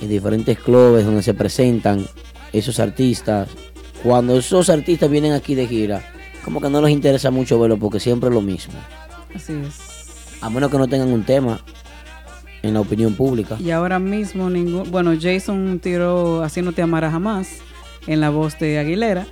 en 0.00 0.08
diferentes 0.08 0.58
clubes 0.58 1.04
donde 1.04 1.22
se 1.22 1.34
presentan 1.34 2.06
esos 2.52 2.78
artistas. 2.78 3.48
Cuando 4.02 4.36
esos 4.38 4.70
artistas 4.70 5.10
vienen 5.10 5.32
aquí 5.32 5.54
de 5.54 5.66
gira, 5.66 6.02
como 6.44 6.60
que 6.60 6.70
no 6.70 6.80
les 6.80 6.90
interesa 6.92 7.30
mucho 7.30 7.58
verlo 7.60 7.76
porque 7.78 8.00
siempre 8.00 8.28
es 8.28 8.34
lo 8.34 8.40
mismo. 8.40 8.74
Así 9.34 9.52
es. 9.54 10.38
A 10.40 10.48
menos 10.50 10.70
que 10.70 10.78
no 10.78 10.86
tengan 10.86 11.08
un 11.08 11.24
tema 11.24 11.60
en 12.62 12.74
la 12.74 12.80
opinión 12.80 13.14
pública. 13.14 13.56
Y 13.60 13.70
ahora 13.70 13.98
mismo 13.98 14.48
ningún, 14.50 14.90
bueno, 14.90 15.12
Jason 15.20 15.80
tiró 15.82 16.42
Así 16.42 16.62
no 16.62 16.72
te 16.72 16.82
amará 16.82 17.10
jamás 17.10 17.48
en 18.06 18.20
la 18.20 18.30
voz 18.30 18.58
de 18.58 18.78
Aguilera, 18.78 19.26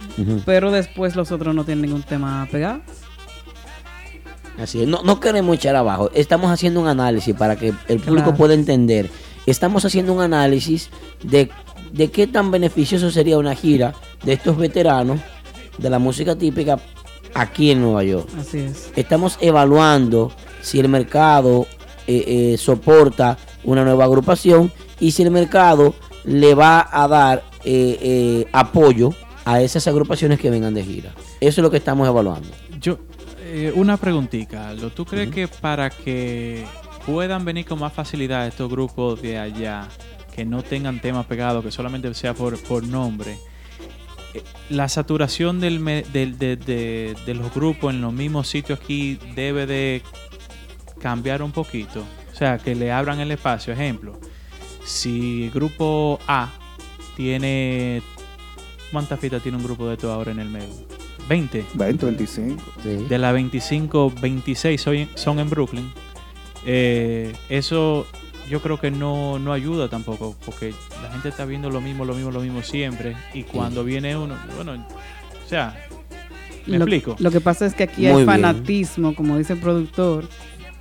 pero 0.45 0.71
después 0.71 1.17
los 1.17 1.33
otros 1.33 1.55
no 1.55 1.65
tienen 1.65 1.83
ningún 1.83 2.03
tema 2.03 2.47
pegado. 2.51 2.81
Así 4.59 4.83
es. 4.83 4.89
No, 4.89 5.03
no 5.03 5.21
queremos 5.21 5.57
echar 5.57 5.77
abajo. 5.77 6.11
Estamos 6.15 6.51
haciendo 6.51 6.81
un 6.81 6.89
análisis 6.89 7.35
para 7.35 7.57
que 7.57 7.69
el 7.89 7.99
público 8.01 8.25
Claro. 8.29 8.35
pueda 8.37 8.55
entender 8.55 9.09
estamos 9.47 9.85
haciendo 9.85 10.13
un 10.13 10.21
análisis 10.21 10.91
de, 11.23 11.49
de 11.97 12.11
qué 12.11 12.27
tan 12.27 12.51
beneficioso 12.51 13.11
sería 13.11 13.39
una 13.39 13.55
gira 13.55 13.95
de 14.25 14.35
estos 14.35 14.57
veteranos 14.57 15.21
de 15.79 15.91
la 15.91 15.99
música 15.99 16.37
típica 16.37 16.79
aquí 17.35 17.71
en 17.71 17.83
Nueva 17.83 18.05
York. 18.05 18.29
Así 18.39 18.59
es. 18.59 18.91
Estamos 18.97 19.39
evaluando 19.41 20.33
si 20.63 20.81
el 20.81 20.89
mercado 20.89 21.67
eh, 22.07 22.53
eh, 22.53 22.59
soporta 22.59 23.39
una 23.65 23.85
nueva 23.85 24.05
agrupación 24.05 24.73
y 25.01 25.11
si 25.11 25.23
el 25.23 25.31
mercado 25.31 25.95
le 26.25 26.55
va 26.55 26.89
a 26.91 27.09
dar 27.09 27.45
eh, 27.65 27.99
eh, 28.01 28.47
apoyo 28.53 29.15
a 29.45 29.61
esas 29.61 29.87
agrupaciones 29.87 30.41
que 30.41 30.51
vengan 30.51 30.75
de 30.75 30.85
gira. 30.85 31.13
Eso 31.41 31.61
es 31.61 31.63
lo 31.63 31.71
que 31.71 31.77
estamos 31.77 32.09
evaluando. 32.09 32.49
Yo, 32.81 32.99
eh, 33.41 33.73
una 33.75 33.97
preguntita, 33.97 34.69
Aldo. 34.69 34.91
¿Tú 34.91 35.05
crees 35.05 35.31
que 35.31 35.49
para 35.49 35.91
que 35.91 36.65
puedan 37.05 37.45
venir 37.45 37.65
con 37.65 37.79
más 37.79 37.93
facilidad 37.93 38.47
estos 38.47 38.69
grupos 38.71 39.23
de 39.23 39.39
allá, 39.39 39.89
que 40.37 40.45
no 40.45 40.63
tengan 40.63 41.01
temas 41.01 41.27
pegados, 41.27 41.65
que 41.65 41.71
solamente 41.73 42.13
sea 42.15 42.35
por, 42.35 42.57
por 42.63 42.85
nombre, 42.87 43.39
eh, 44.35 44.43
la 44.71 44.89
saturación 44.89 45.61
del, 45.61 45.81
me- 45.81 46.03
del- 46.03 46.39
de, 46.39 46.57
de- 46.57 47.17
de 47.27 47.35
los 47.35 47.53
grupos 47.55 47.93
en 47.95 48.03
los 48.03 48.13
mismos 48.13 48.47
sitios 48.47 48.79
aquí 48.81 49.19
debe 49.35 49.67
de 49.67 50.03
cambiar 51.01 51.43
un 51.43 51.53
poquito? 51.53 52.05
O 52.33 52.37
sea, 52.37 52.59
que 52.59 52.75
le 52.75 52.93
abran 52.93 53.19
el 53.21 53.31
espacio. 53.31 53.73
Ejemplo, 53.73 54.21
si 54.85 55.45
el 55.45 55.51
grupo 55.51 56.19
A 56.29 56.53
tiene... 57.17 58.03
¿Cuántas 58.93 59.19
fiestas 59.19 59.43
tiene 59.43 59.57
un 59.59 59.65
grupo 59.65 59.89
de 59.89 59.97
todo 59.97 60.13
ahora 60.13 60.31
en 60.33 60.39
el 60.41 60.49
medio? 60.51 60.69
20. 61.29 61.65
20, 61.75 62.07
25. 62.07 62.63
De 63.09 63.19
las 63.19 63.33
25, 63.33 64.13
26 64.21 64.81
son 64.81 64.95
en, 64.95 65.09
son 65.17 65.39
en 65.41 65.51
Brooklyn. 65.51 65.91
Eh, 66.65 67.35
eso 67.49 68.07
yo 68.49 68.61
creo 68.61 68.79
que 68.79 68.91
no, 68.91 69.39
no 69.39 69.53
ayuda 69.53 69.89
tampoco, 69.89 70.37
porque 70.45 70.75
la 71.03 71.11
gente 71.11 71.29
está 71.29 71.45
viendo 71.45 71.71
lo 71.71 71.81
mismo, 71.81 72.05
lo 72.05 72.15
mismo, 72.15 72.31
lo 72.31 72.41
mismo 72.41 72.63
siempre. 72.63 73.17
Y 73.35 73.43
cuando 73.43 73.85
viene 73.85 74.17
uno, 74.17 74.37
bueno, 74.55 74.73
o 74.75 75.49
sea, 75.49 75.75
¿me 76.67 76.79
lo, 76.79 76.85
explico? 76.85 77.17
Lo 77.19 77.31
que 77.31 77.41
pasa 77.41 77.67
es 77.67 77.75
que 77.75 77.85
aquí 77.85 78.03
Muy 78.03 78.11
hay 78.11 78.17
bien. 78.17 78.27
fanatismo, 78.27 79.15
como 79.15 79.37
dice 79.37 79.55
el 79.55 79.61
productor, 79.61 80.29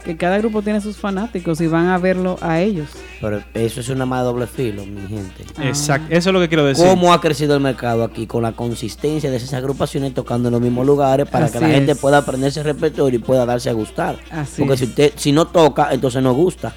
que 0.03 0.15
cada 0.15 0.37
grupo 0.37 0.61
tiene 0.61 0.81
sus 0.81 0.97
fanáticos 0.97 1.59
y 1.61 1.67
van 1.67 1.87
a 1.87 1.97
verlo 1.97 2.37
a 2.39 2.61
ellos. 2.61 2.89
Pero 3.19 3.41
eso 3.55 3.79
es 3.79 3.89
una 3.89 4.05
más 4.05 4.23
doble 4.23 4.45
filo, 4.45 4.85
mi 4.85 5.01
gente. 5.07 5.43
Exacto, 5.63 6.07
eso 6.11 6.29
es 6.29 6.33
lo 6.33 6.39
que 6.39 6.47
quiero 6.47 6.63
decir. 6.63 6.85
¿Cómo 6.85 7.11
ha 7.11 7.19
crecido 7.19 7.55
el 7.55 7.61
mercado 7.61 8.03
aquí 8.03 8.27
con 8.27 8.43
la 8.43 8.51
consistencia 8.51 9.31
de 9.31 9.37
esas 9.37 9.53
agrupaciones 9.55 10.13
tocando 10.13 10.49
en 10.49 10.53
los 10.53 10.61
mismos 10.61 10.85
lugares 10.85 11.27
para 11.27 11.49
que 11.49 11.59
la 11.59 11.69
gente 11.69 11.95
pueda 11.95 12.19
aprenderse 12.19 12.59
el 12.59 12.65
repertorio 12.67 13.19
y 13.19 13.21
pueda 13.21 13.47
darse 13.47 13.71
a 13.71 13.73
gustar? 13.73 14.19
Así 14.29 14.61
Porque 14.61 14.75
es. 14.75 14.79
si 14.79 14.85
usted 14.85 15.13
si 15.15 15.31
no 15.31 15.47
toca, 15.47 15.89
entonces 15.91 16.21
no 16.21 16.33
gusta. 16.35 16.75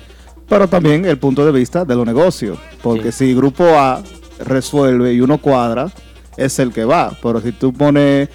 Pero 0.49 0.67
también 0.69 1.05
el 1.05 1.19
punto 1.19 1.45
de 1.45 1.53
vista 1.53 1.85
de 1.85 1.95
los 1.95 2.07
negocios. 2.07 2.59
Porque 2.83 3.13
si 3.13 3.35
grupo 3.35 3.65
A 3.65 4.03
resuelve 4.39 5.13
y 5.13 5.21
uno 5.21 5.39
cuadra, 5.39 5.91
es 6.37 6.59
el 6.59 6.73
que 6.73 6.85
va. 6.85 7.13
Pero 7.23 7.41
si 7.41 7.53
tú 7.53 7.73
pones, 7.73 8.29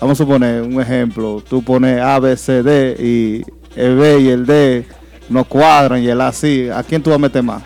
vamos 0.00 0.18
a 0.18 0.24
suponer 0.24 0.62
un 0.62 0.80
ejemplo, 0.80 1.42
tú 1.46 1.62
pones 1.62 2.00
A, 2.00 2.18
B, 2.18 2.36
C, 2.36 2.62
D 2.62 2.96
y 2.98 3.44
el 3.78 3.96
B 3.96 4.20
y 4.20 4.28
el 4.28 4.46
D 4.46 4.86
no 5.28 5.44
cuadran 5.44 6.02
y 6.02 6.08
el 6.08 6.20
A 6.20 6.32
sí, 6.32 6.68
¿a 6.68 6.82
quién 6.82 7.02
tú 7.02 7.10
vas 7.10 7.16
a 7.16 7.20
meter 7.20 7.42
más? 7.42 7.62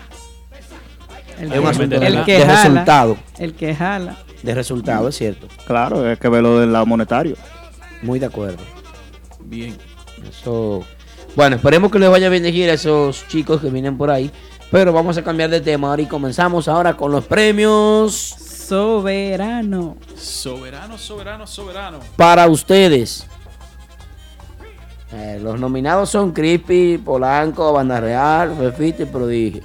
El, 1.39 1.51
Es 1.51 1.59
un 1.59 1.67
asunto 1.67 1.99
de, 1.99 2.07
el 2.07 2.15
de 2.17 2.23
que 2.23 2.39
jala, 2.39 2.63
resultado. 2.63 3.17
el 3.39 3.53
que 3.53 3.75
jala. 3.75 4.17
De 4.43 4.53
resultado, 4.53 5.07
es 5.09 5.15
cierto. 5.17 5.47
Claro, 5.65 6.07
hay 6.07 6.17
que 6.17 6.29
verlo 6.29 6.59
del 6.59 6.71
lado 6.71 6.85
monetario. 6.85 7.35
Muy 8.03 8.19
de 8.19 8.27
acuerdo. 8.27 8.59
Bien. 9.43 9.75
Eso. 10.29 10.83
Bueno, 11.35 11.57
esperemos 11.57 11.91
que 11.91 11.99
les 11.99 12.09
vaya 12.09 12.29
bien 12.29 12.43
de 12.43 12.51
gira 12.51 12.71
a 12.71 12.75
esos 12.75 13.27
chicos 13.27 13.59
que 13.61 13.69
vienen 13.69 13.97
por 13.97 14.09
ahí. 14.09 14.31
Pero 14.71 14.91
vamos 14.93 15.17
a 15.17 15.23
cambiar 15.23 15.49
de 15.49 15.61
tema 15.61 15.89
ahora 15.89 16.01
y 16.01 16.05
comenzamos 16.07 16.67
ahora 16.67 16.95
con 16.97 17.11
los 17.11 17.25
premios 17.25 18.13
Soberano. 18.13 19.95
Soberano, 20.15 20.97
soberano, 20.97 21.45
soberano. 21.45 21.99
para 22.15 22.47
ustedes. 22.47 23.27
Eh, 25.13 25.39
los 25.41 25.59
nominados 25.59 26.09
son 26.09 26.31
Crispy, 26.31 26.97
Polanco, 26.97 27.71
Banda 27.71 27.99
Real, 28.01 28.55
Fefito 28.57 29.03
y 29.03 29.05
Prodigio. 29.05 29.61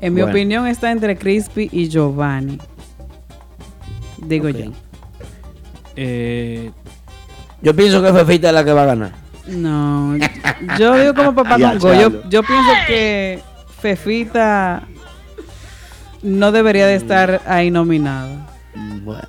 En 0.04 0.14
mi 0.14 0.20
Bueno. 0.22 0.34
opinión 0.36 0.68
está 0.68 0.92
entre 0.92 1.16
Crispy 1.18 1.70
y 1.72 1.88
Giovanni. 1.88 2.58
Digo 4.18 4.50
yo. 4.50 4.72
Eh, 5.96 6.72
Yo 7.62 7.74
pienso 7.74 8.04
que 8.04 8.12
Fefita 8.12 8.50
es 8.50 8.54
la 8.54 8.66
que 8.66 8.74
va 8.74 8.84
a 8.84 8.88
ganar. 8.88 9.12
No, 9.48 10.16
yo 10.78 10.98
digo 11.00 11.14
como 11.14 11.34
papá 11.34 11.58
Congo. 11.80 11.94
Yo, 11.94 12.30
yo 12.30 12.44
pienso 12.44 12.72
que 12.88 13.40
Fefita 13.80 14.84
no 16.22 16.52
debería 16.52 16.86
de 16.88 16.96
estar 16.96 17.42
ahí 17.46 17.72
nominada. 17.72 18.48
Bueno. 19.04 19.22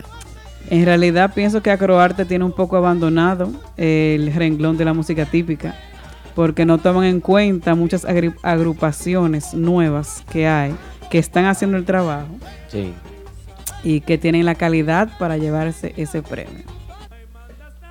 En 0.71 0.85
realidad 0.85 1.33
pienso 1.35 1.63
que 1.63 1.71
Acroarte 1.71 2.25
tiene 2.25 2.45
un 2.45 2.53
poco 2.53 2.77
abandonado 2.77 3.53
el 3.77 4.33
renglón 4.35 4.77
de 4.77 4.85
la 4.87 4.93
música 4.95 5.25
típica 5.27 5.77
porque 6.35 6.65
no 6.67 6.79
toman 6.79 7.05
en 7.05 7.21
cuenta 7.21 7.75
muchas 7.75 8.07
agrupaciones 8.43 9.55
nuevas 9.55 10.25
que 10.31 10.47
hay 10.49 10.75
que 11.11 11.19
están 11.19 11.47
haciendo 11.47 11.77
el 11.77 11.85
trabajo 11.85 12.29
Sí. 12.69 12.93
y 13.85 14.01
que 14.01 14.19
tienen 14.19 14.45
la 14.47 14.55
calidad 14.55 15.11
para 15.19 15.37
llevarse 15.37 15.93
ese 15.97 16.23
premio. 16.23 16.65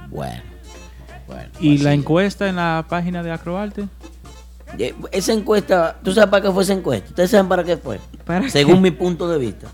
Bueno. 0.09 0.41
Bueno. 1.27 1.49
¿Y 1.59 1.69
pues 1.75 1.81
la 1.83 1.93
encuesta 1.93 2.49
en 2.49 2.57
la 2.57 2.85
página 2.89 3.23
de 3.23 3.31
Acroarte? 3.31 3.87
Eh, 4.77 4.93
Esa 5.11 5.33
encuesta, 5.33 5.97
¿tú 6.03 6.11
sabes 6.11 6.29
para 6.29 6.43
qué 6.43 6.51
fue 6.51 6.63
esa 6.63 6.73
encuesta? 6.73 7.09
¿Ustedes 7.09 7.29
saben 7.31 7.47
para 7.47 7.63
qué 7.63 7.77
fue? 7.77 7.99
¿Para 8.25 8.49
Según 8.49 8.75
qué? 8.75 8.81
mi 8.81 8.91
punto 8.91 9.29
de 9.29 9.37
vista. 9.37 9.67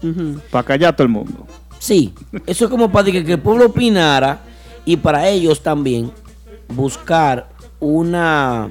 Para 0.52 0.64
callar 0.66 0.94
a 0.94 0.96
todo 0.96 1.06
el 1.06 1.14
mundo. 1.14 1.48
Sí, 1.80 2.14
eso 2.46 2.66
es 2.66 2.72
como 2.72 2.92
para 2.92 3.06
que, 3.12 3.24
que 3.24 3.34
el 3.34 3.40
pueblo 3.40 3.68
opinara 3.68 4.42
y 4.86 4.98
para 4.98 5.28
ellos 5.30 5.64
también 5.64 6.12
buscar 6.68 7.48
una, 7.80 8.70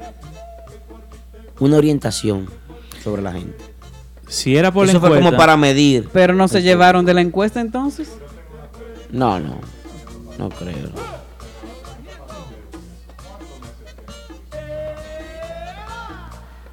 una 1.60 1.76
orientación 1.76 2.48
sobre 3.02 3.22
la 3.22 3.32
gente. 3.32 3.56
Si 4.28 4.56
era 4.56 4.70
por 4.72 4.85
la 4.86 4.93
Eso 4.93 5.01
fue 5.01 5.09
encuesta. 5.09 5.26
como 5.30 5.39
para 5.39 5.56
medir. 5.56 6.09
Pero 6.12 6.35
no 6.35 6.48
se 6.48 6.62
llevaron 6.62 7.05
de 7.06 7.14
la 7.14 7.20
encuesta 7.22 7.60
entonces. 7.60 8.10
No, 9.10 9.40
no, 9.40 9.59
no 10.39 10.48
creo. 10.51 10.90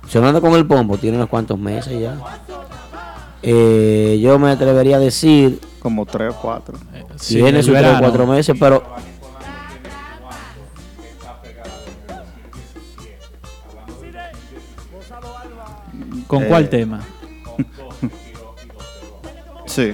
Sonando 0.07 0.39
con 0.41 0.53
el 0.53 0.65
pombo, 0.65 0.97
tiene 0.97 1.17
unos 1.17 1.29
cuantos 1.29 1.57
meses 1.57 1.99
ya. 1.99 2.17
Eh, 3.41 4.19
yo 4.21 4.39
me 4.39 4.51
atrevería 4.51 4.97
a 4.97 4.99
decir, 4.99 5.59
Como 5.79 6.05
3 6.05 6.33
o 6.33 6.41
4. 6.41 6.77
Sí, 7.17 7.35
tiene 7.35 7.63
sus 7.63 7.73
tres 7.73 7.95
o 7.95 7.99
cuatro 7.99 8.27
meses, 8.27 8.55
pero 8.59 8.83
¿Con 16.27 16.43
Eh, 16.43 16.47
cuál 16.47 16.69
tema? 16.69 17.01
Sí. 19.65 19.93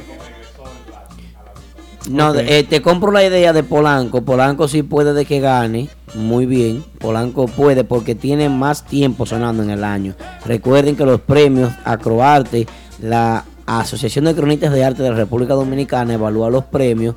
No, 2.09 2.35
eh, 2.35 2.63
te 2.63 2.81
compro 2.81 3.11
la 3.11 3.23
idea 3.23 3.53
de 3.53 3.63
Polanco. 3.63 4.21
Polanco 4.23 4.67
sí 4.67 4.83
puede 4.83 5.13
de 5.13 5.25
que 5.25 5.39
gane. 5.39 5.89
muy 6.13 6.45
bien. 6.45 6.83
Polanco 6.99 7.45
puede 7.45 7.83
porque 7.83 8.15
tiene 8.15 8.49
más 8.49 8.83
tiempo 8.85 9.25
sonando 9.25 9.63
en 9.63 9.69
el 9.69 9.83
año. 9.83 10.15
Recuerden 10.45 10.95
que 10.95 11.05
los 11.05 11.21
premios 11.21 11.71
Acroarte, 11.85 12.67
la 13.01 13.45
Asociación 13.65 14.25
de 14.25 14.35
Cronistas 14.35 14.73
de 14.73 14.83
Arte 14.83 15.03
de 15.03 15.11
la 15.11 15.15
República 15.15 15.53
Dominicana 15.53 16.13
evalúa 16.13 16.49
los 16.49 16.65
premios 16.65 17.15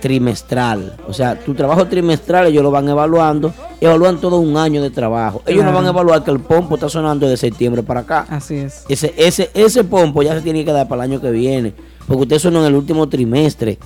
trimestral. 0.00 0.94
O 1.06 1.12
sea, 1.12 1.38
tu 1.38 1.54
trabajo 1.54 1.86
trimestral 1.86 2.46
ellos 2.46 2.62
lo 2.62 2.70
van 2.70 2.88
evaluando, 2.88 3.52
evalúan 3.80 4.18
todo 4.20 4.38
un 4.38 4.56
año 4.56 4.82
de 4.82 4.90
trabajo. 4.90 5.42
Ellos 5.46 5.64
no 5.64 5.72
van 5.72 5.86
a 5.86 5.90
evaluar 5.90 6.24
que 6.24 6.30
el 6.30 6.40
pompo 6.40 6.74
está 6.76 6.88
sonando 6.88 7.28
de 7.28 7.36
septiembre 7.36 7.82
para 7.82 8.00
acá. 8.00 8.26
Así 8.30 8.54
es. 8.56 8.84
Ese, 8.88 9.14
ese, 9.16 9.50
ese 9.54 9.84
pompo 9.84 10.22
ya 10.22 10.34
se 10.34 10.40
tiene 10.42 10.64
que 10.64 10.72
dar 10.72 10.88
para 10.88 11.04
el 11.04 11.10
año 11.12 11.20
que 11.20 11.30
viene. 11.30 11.74
Porque 12.06 12.22
usted 12.22 12.38
sonó 12.38 12.60
en 12.60 12.66
el 12.66 12.74
último 12.74 13.08
trimestre 13.08 13.78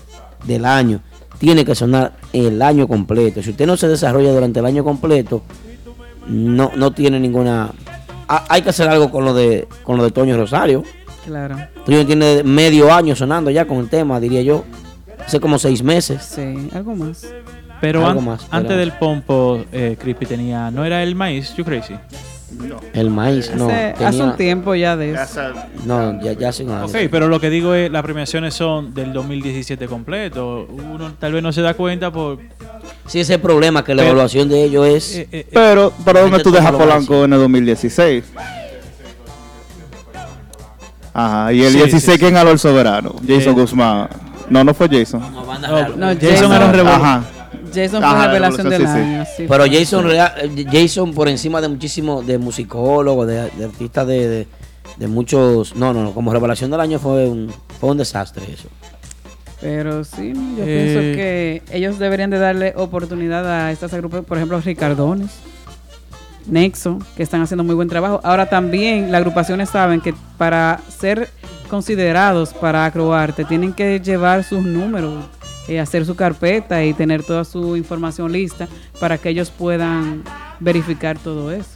del 0.44 0.64
año. 0.64 1.00
Tiene 1.38 1.64
que 1.64 1.74
sonar 1.74 2.12
el 2.32 2.62
año 2.62 2.86
completo. 2.86 3.42
Si 3.42 3.50
usted 3.50 3.66
no 3.66 3.76
se 3.76 3.88
desarrolla 3.88 4.32
durante 4.32 4.60
el 4.60 4.66
año 4.66 4.84
completo, 4.84 5.42
no, 6.28 6.70
no 6.76 6.92
tiene 6.92 7.18
ninguna. 7.18 7.72
Ha- 8.28 8.44
hay 8.48 8.62
que 8.62 8.70
hacer 8.70 8.88
algo 8.88 9.10
con 9.10 9.24
lo 9.24 9.34
de 9.34 9.66
con 9.82 9.96
lo 9.96 10.04
de 10.04 10.12
Toño 10.12 10.36
Rosario. 10.36 10.84
Claro. 11.26 11.56
Toño 11.84 12.06
tiene 12.06 12.42
medio 12.44 12.92
año 12.92 13.16
sonando 13.16 13.50
ya 13.50 13.66
con 13.66 13.78
el 13.78 13.88
tema, 13.88 14.20
diría 14.20 14.42
yo. 14.42 14.64
Hace 15.26 15.40
como 15.40 15.58
seis 15.58 15.82
meses. 15.82 16.22
Sí, 16.22 16.68
algo 16.74 16.94
más. 16.94 17.26
Pero 17.80 18.06
Algo 18.06 18.20
an- 18.20 18.26
más, 18.26 18.46
antes 18.50 18.76
del 18.76 18.92
pompo, 18.92 19.64
eh, 19.72 19.96
Crispy 20.00 20.26
tenía. 20.26 20.70
¿No 20.70 20.84
era 20.84 21.02
el 21.02 21.14
maíz? 21.16 21.54
You 21.56 21.64
crazy. 21.64 21.94
El 22.92 23.10
maíz, 23.10 23.50
no. 23.56 23.64
Hace, 23.66 23.74
hace 23.92 24.04
tenía- 24.04 24.24
un 24.24 24.36
tiempo 24.36 24.74
ya 24.74 24.96
de 24.96 25.14
eso. 25.14 25.40
No, 25.86 26.22
ya, 26.22 26.32
ya 26.34 26.50
hace 26.50 26.62
un 26.64 26.70
año. 26.70 26.84
Ok, 26.86 26.94
pero 27.10 27.26
lo 27.26 27.40
que 27.40 27.50
digo 27.50 27.74
es, 27.74 27.90
las 27.90 28.02
premiaciones 28.02 28.54
son 28.54 28.92
del 28.94 29.12
2017 29.12 29.88
completo. 29.88 30.66
Uno 30.68 31.12
tal 31.18 31.32
vez 31.32 31.42
no 31.42 31.50
se 31.52 31.62
da 31.62 31.74
cuenta 31.74 32.12
por... 32.12 32.38
Sí, 33.06 33.18
ese 33.18 33.20
es 33.20 33.30
el 33.30 33.40
problema, 33.40 33.82
que 33.82 33.94
la 33.94 34.02
Pero- 34.02 34.12
evaluación 34.12 34.48
de 34.48 34.62
ellos 34.64 34.86
es. 34.86 35.16
eh, 35.16 35.28
eh, 35.32 35.46
Pero, 35.52 35.92
¿para 36.04 36.20
dónde 36.20 36.40
tú 36.40 36.52
dejas 36.52 36.72
Polanco 36.72 37.24
en 37.24 37.32
el 37.32 37.38
2016? 37.40 38.24
Ajá, 41.14 41.52
y 41.52 41.62
el 41.62 41.72
Sí, 41.72 41.78
16, 41.78 42.02
sí, 42.04 42.12
sí. 42.12 42.18
¿quién 42.18 42.34
ganó 42.34 42.50
el 42.50 42.58
soberano? 42.58 43.14
Jason 43.26 43.52
Eh. 43.58 43.60
Guzmán. 43.60 44.08
No, 44.50 44.64
no 44.64 44.74
fue 44.74 44.88
Jason. 44.88 45.20
No, 45.32 45.44
banda 45.46 45.68
no, 45.68 45.74
real. 45.76 45.94
No, 45.98 46.06
Jason, 46.08 46.28
Jason- 46.30 46.52
era 46.52 46.82
un 46.82 46.88
Ajá. 46.88 47.24
Jason 47.74 48.00
fue 48.02 48.08
Ajá, 48.10 48.18
la 48.18 48.26
revelación 48.28 48.68
del 48.68 48.82
sí, 48.82 48.86
sí. 48.86 48.98
año. 48.98 49.24
sí. 49.36 49.46
Pero 49.48 49.64
Jason, 49.70 50.04
Real- 50.06 50.32
eh, 50.42 50.66
Jason 50.70 51.14
por 51.14 51.28
encima 51.28 51.60
de 51.60 51.68
muchísimos, 51.68 52.26
de 52.26 52.36
musicólogos, 52.38 53.26
de, 53.26 53.50
de 53.50 53.64
artistas 53.64 54.06
de, 54.06 54.28
de, 54.28 54.46
de 54.98 55.08
muchos, 55.08 55.74
no, 55.74 55.92
no, 55.94 56.02
no, 56.02 56.12
como 56.12 56.32
revelación 56.32 56.70
del 56.70 56.80
año 56.80 56.98
fue 56.98 57.26
un, 57.28 57.50
fue 57.80 57.90
un 57.90 57.96
desastre 57.98 58.44
eso. 58.52 58.68
Pero 59.60 60.04
sí, 60.04 60.32
yo 60.34 60.64
Eh. 60.64 60.64
pienso 60.66 61.00
que 61.16 61.62
ellos 61.72 61.98
deberían 61.98 62.28
de 62.30 62.38
darle 62.38 62.74
oportunidad 62.76 63.46
a 63.50 63.70
estas 63.72 63.92
agrupaciones, 63.94 64.26
por 64.28 64.36
ejemplo, 64.36 64.60
Ricardones, 64.60 65.30
Nexo, 66.46 66.98
que 67.16 67.22
están 67.22 67.40
haciendo 67.42 67.62
muy 67.64 67.74
buen 67.74 67.88
trabajo. 67.88 68.20
Ahora 68.24 68.50
también 68.50 69.12
las 69.12 69.20
agrupaciones 69.20 69.70
saben 69.70 70.00
que 70.00 70.12
para 70.36 70.80
ser 70.88 71.30
considerados 71.76 72.52
para 72.52 72.84
Acroarte 72.84 73.46
tienen 73.46 73.72
que 73.72 73.98
llevar 73.98 74.44
sus 74.44 74.62
números, 74.62 75.24
eh, 75.68 75.80
hacer 75.80 76.04
su 76.04 76.14
carpeta 76.14 76.84
y 76.84 76.92
tener 76.92 77.22
toda 77.22 77.46
su 77.46 77.78
información 77.78 78.30
lista 78.30 78.68
para 79.00 79.16
que 79.16 79.30
ellos 79.30 79.50
puedan 79.50 80.22
verificar 80.60 81.16
todo 81.18 81.50
eso. 81.50 81.70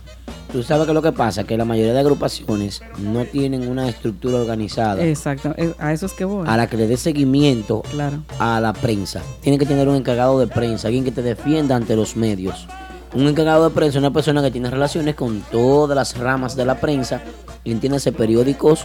Tú 0.53 0.63
sabes 0.63 0.87
que 0.87 0.93
lo 0.93 1.01
que 1.01 1.13
pasa, 1.13 1.45
que 1.45 1.57
la 1.57 1.65
mayoría 1.65 1.95
de 1.95 2.01
agrupaciones 2.01 2.83
no 2.99 3.25
tienen 3.25 3.67
una 3.71 3.89
estructura 3.89 4.37
organizada 4.37 5.03
Exacto, 5.03 5.55
eh, 5.57 5.73
a 5.79 5.95
eso 5.95 6.05
es 6.05 6.13
que 6.13 6.27
voy. 6.27 6.45
a 6.47 6.59
la 6.59 6.67
que 6.67 6.77
le 6.77 6.87
dé 6.89 6.99
seguimiento 6.99 7.81
Claro. 7.91 8.19
a 8.39 8.61
la 8.61 8.75
prensa. 8.75 9.23
Tienen 9.41 9.59
que 9.59 9.65
tener 9.65 9.89
un 9.89 9.97
encargado 9.97 10.39
de 10.39 10.47
prensa, 10.47 10.89
alguien 10.89 11.05
que 11.05 11.11
te 11.11 11.23
defienda 11.23 11.75
ante 11.75 11.97
los 11.97 12.17
medios. 12.17 12.69
Un 13.15 13.27
encargado 13.29 13.67
de 13.67 13.75
prensa 13.75 13.97
es 13.99 14.03
una 14.03 14.13
persona 14.13 14.43
que 14.43 14.51
tiene 14.51 14.69
relaciones 14.69 15.15
con 15.15 15.41
todas 15.51 15.97
las 15.97 16.19
ramas 16.19 16.55
de 16.55 16.67
la 16.67 16.79
prensa, 16.79 17.23
entiéndase 17.65 18.13
periódicos, 18.13 18.85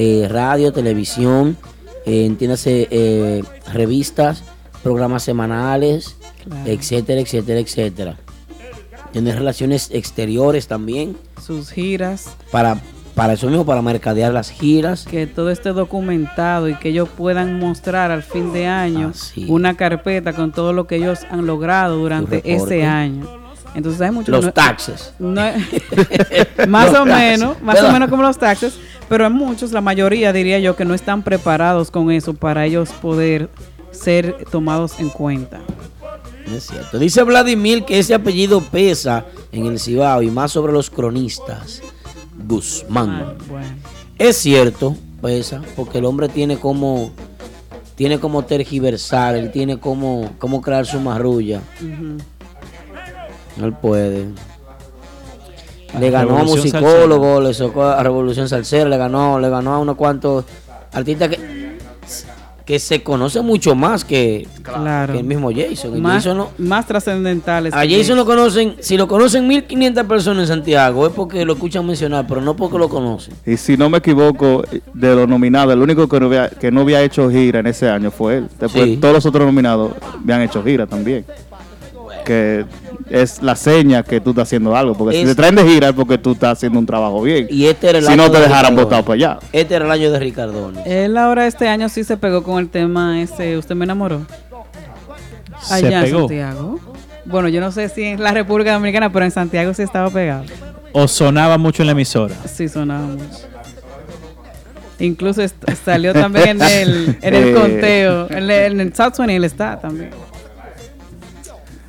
eh, 0.00 0.28
radio, 0.30 0.72
televisión, 0.72 1.56
eh, 2.06 2.24
entiéndase 2.24 2.86
eh, 2.92 3.42
revistas, 3.72 4.44
programas 4.84 5.24
semanales, 5.24 6.14
Claro. 6.44 6.70
etcétera, 6.70 7.20
etcétera, 7.20 7.58
etcétera. 7.58 8.16
Tiene 9.12 9.34
relaciones 9.34 9.90
exteriores 9.92 10.68
también, 10.68 11.16
Sus 11.44 11.70
giras. 11.72 12.28
para, 12.52 12.80
para 13.16 13.32
eso 13.32 13.48
mismo, 13.48 13.66
para 13.66 13.82
mercadear 13.82 14.32
las 14.32 14.50
giras. 14.50 15.04
que 15.04 15.26
todo 15.26 15.50
esté 15.50 15.70
documentado 15.72 16.68
y 16.68 16.74
que 16.76 16.90
ellos 16.90 17.08
puedan 17.08 17.58
mostrar 17.58 18.10
al 18.12 18.22
fin 18.22 18.52
de 18.52 18.66
año 18.68 19.12
una 19.48 19.76
carpeta 19.76 20.32
con 20.32 20.52
todo 20.52 20.72
lo 20.72 20.86
que 20.86 20.96
ellos 20.96 21.20
han 21.28 21.44
logrado 21.46 21.96
durante 21.98 22.40
ese 22.44 22.84
año. 22.84 23.26
Entonces 23.74 24.00
hay 24.00 24.10
muchos 24.10 24.28
Los 24.34 24.44
no- 24.46 24.52
taxes. 24.52 25.12
no- 25.18 25.34
más 26.68 26.90
Los 26.92 27.00
o 27.00 27.04
taxes, 27.04 27.06
menos, 27.40 27.62
más 27.62 27.74
¿verdad? 27.76 27.90
o 27.90 27.92
menos 27.92 28.08
como 28.10 28.22
los 28.22 28.38
taxes, 28.38 28.74
pero 29.08 29.24
hay 29.26 29.32
muchos, 29.32 29.72
la 29.72 29.80
mayoría 29.80 30.32
diría 30.32 30.58
yo 30.58 30.74
que 30.76 30.84
no 30.84 30.94
están 30.94 31.22
preparados 31.22 31.90
con 31.90 32.10
eso 32.10 32.34
para 32.34 32.64
ellos 32.66 32.90
poder 33.00 33.48
ser 33.90 34.44
tomados 34.50 34.98
en 35.00 35.08
cuenta. 35.10 35.60
Es 36.54 36.66
cierto. 36.66 36.98
Dice 36.98 37.22
Vladimir 37.24 37.84
que 37.84 37.98
ese 37.98 38.14
apellido 38.14 38.60
pesa 38.62 39.26
en 39.52 39.66
el 39.66 39.78
Cibao 39.78 40.22
y 40.22 40.30
más 40.30 40.50
sobre 40.52 40.72
los 40.72 40.88
cronistas. 40.88 41.82
Guzmán. 42.46 43.10
Ah, 43.10 43.34
bueno. 43.48 43.66
Es 44.18 44.36
cierto, 44.38 44.96
pesa, 45.20 45.60
porque 45.76 45.98
el 45.98 46.04
hombre 46.06 46.28
tiene 46.28 46.56
como 46.58 47.12
tiene 47.96 48.20
como 48.20 48.44
tergiversar, 48.44 49.34
él 49.34 49.50
tiene 49.50 49.78
como, 49.80 50.30
como 50.38 50.62
crear 50.62 50.86
su 50.86 51.00
marrulla. 51.00 51.60
Ujú. 51.80 52.18
Él 53.62 53.72
puede. 53.72 54.26
A 55.94 55.98
Le 56.00 56.10
ganó 56.10 56.38
a 56.38 56.42
musicólogo, 56.44 57.40
le 57.40 57.54
socó 57.54 57.84
a 57.84 58.02
Revolución 58.02 58.48
Salsera, 58.48 58.88
le 58.88 58.96
ganó, 58.98 59.38
le 59.40 59.48
ganó 59.48 59.74
a 59.74 59.78
unos 59.78 59.96
cuantos 59.96 60.44
artistas 60.92 61.30
que, 61.30 61.78
que 62.66 62.78
se 62.78 63.02
conoce 63.02 63.40
mucho 63.40 63.74
más 63.74 64.04
que, 64.04 64.46
Claro. 64.62 65.14
que 65.14 65.20
el 65.20 65.24
mismo 65.24 65.50
Jason. 65.50 65.94
El 65.94 66.02
Más, 66.02 66.16
Jason 66.22 66.36
no- 66.36 66.50
más 66.58 66.86
trascendentales. 66.86 67.72
A 67.72 67.78
Jason 67.88 68.16
lo 68.18 68.26
conocen, 68.26 68.76
si 68.80 68.98
lo 68.98 69.08
conocen 69.08 69.48
1500 69.48 70.04
personas 70.04 70.42
en 70.42 70.48
Santiago, 70.56 71.06
es 71.06 71.12
porque 71.14 71.46
lo 71.46 71.54
escuchan 71.54 71.86
mencionar, 71.86 72.26
pero 72.28 72.42
no 72.42 72.54
porque 72.54 72.76
lo 72.76 72.90
conocen. 72.90 73.32
Y 73.46 73.56
si 73.56 73.78
no 73.78 73.88
me 73.88 73.96
equivoco, 73.98 74.62
de 74.92 75.14
los 75.16 75.26
nominados, 75.26 75.72
el 75.72 75.80
único 75.80 76.06
que 76.06 76.20
no 76.20 76.26
había, 76.26 76.50
que 76.50 76.70
no 76.70 76.82
había 76.82 77.00
hecho 77.02 77.30
gira 77.30 77.60
en 77.60 77.66
ese 77.66 77.88
año 77.88 78.10
fue 78.10 78.36
él. 78.36 78.48
Después 78.60 78.84
Sí. 78.84 78.96
todos 78.98 79.14
los 79.14 79.24
otros 79.24 79.46
nominados 79.46 79.92
habían 80.22 80.42
hecho 80.42 80.62
gira 80.62 80.86
también. 80.86 81.24
Que 82.28 82.64
es 83.08 83.40
la 83.42 83.56
seña 83.56 84.02
que 84.02 84.20
tú 84.20 84.30
estás 84.30 84.48
haciendo 84.48 84.76
algo. 84.76 84.94
Porque 84.94 85.16
si 85.18 85.24
te 85.24 85.34
traen 85.34 85.54
de 85.54 85.64
gira 85.64 85.88
es 85.88 85.94
porque 85.94 86.18
tú 86.18 86.32
estás 86.32 86.52
haciendo 86.58 86.78
un 86.78 86.84
trabajo 86.86 87.22
bien. 87.22 87.46
Y 87.50 87.64
este 87.66 87.88
era 87.88 87.98
el 87.98 88.04
si 88.04 88.12
año 88.12 88.24
no 88.24 88.30
te 88.30 88.36
de 88.38 88.44
dejaran 88.44 88.76
votado 88.76 89.02
para 89.02 89.14
allá. 89.14 89.38
Este 89.52 89.74
era 89.74 89.86
el 89.86 89.90
año 89.90 90.12
de 90.12 90.18
Ricardones. 90.18 90.86
Él 90.86 91.16
ahora 91.16 91.46
este 91.46 91.66
año 91.68 91.88
sí 91.88 92.04
se 92.04 92.16
pegó 92.18 92.42
con 92.42 92.58
el 92.58 92.68
tema 92.68 93.22
ese, 93.22 93.56
usted 93.56 93.74
me 93.74 93.84
enamoró. 93.86 94.26
Se 95.62 95.74
Allá 95.74 96.00
en 96.00 96.04
pegó. 96.04 96.18
Santiago. 96.20 96.80
Bueno, 97.24 97.48
yo 97.48 97.60
no 97.60 97.72
sé 97.72 97.88
si 97.88 98.04
en 98.04 98.22
la 98.22 98.32
República 98.32 98.74
Dominicana, 98.74 99.10
pero 99.12 99.24
en 99.24 99.30
Santiago 99.30 99.72
sí 99.74 99.82
estaba 99.82 100.10
pegado. 100.10 100.44
O 100.92 101.08
sonaba 101.08 101.56
mucho 101.58 101.82
en 101.82 101.86
la 101.86 101.92
emisora. 101.92 102.34
Sí 102.46 102.68
sonaba 102.68 103.06
mucho. 103.06 103.24
Incluso 105.00 105.42
salió 105.84 106.12
también 106.12 106.60
en 106.60 106.62
el, 106.62 107.18
en 107.22 107.34
el 107.34 107.48
Eh. 107.48 107.54
conteo. 107.54 108.26
En 108.30 108.36
el, 108.38 108.50
en 108.50 108.80
el 108.80 108.94
South 108.94 109.14
20 109.18 109.36
él 109.36 109.44
está 109.44 109.78
también. 109.78 110.10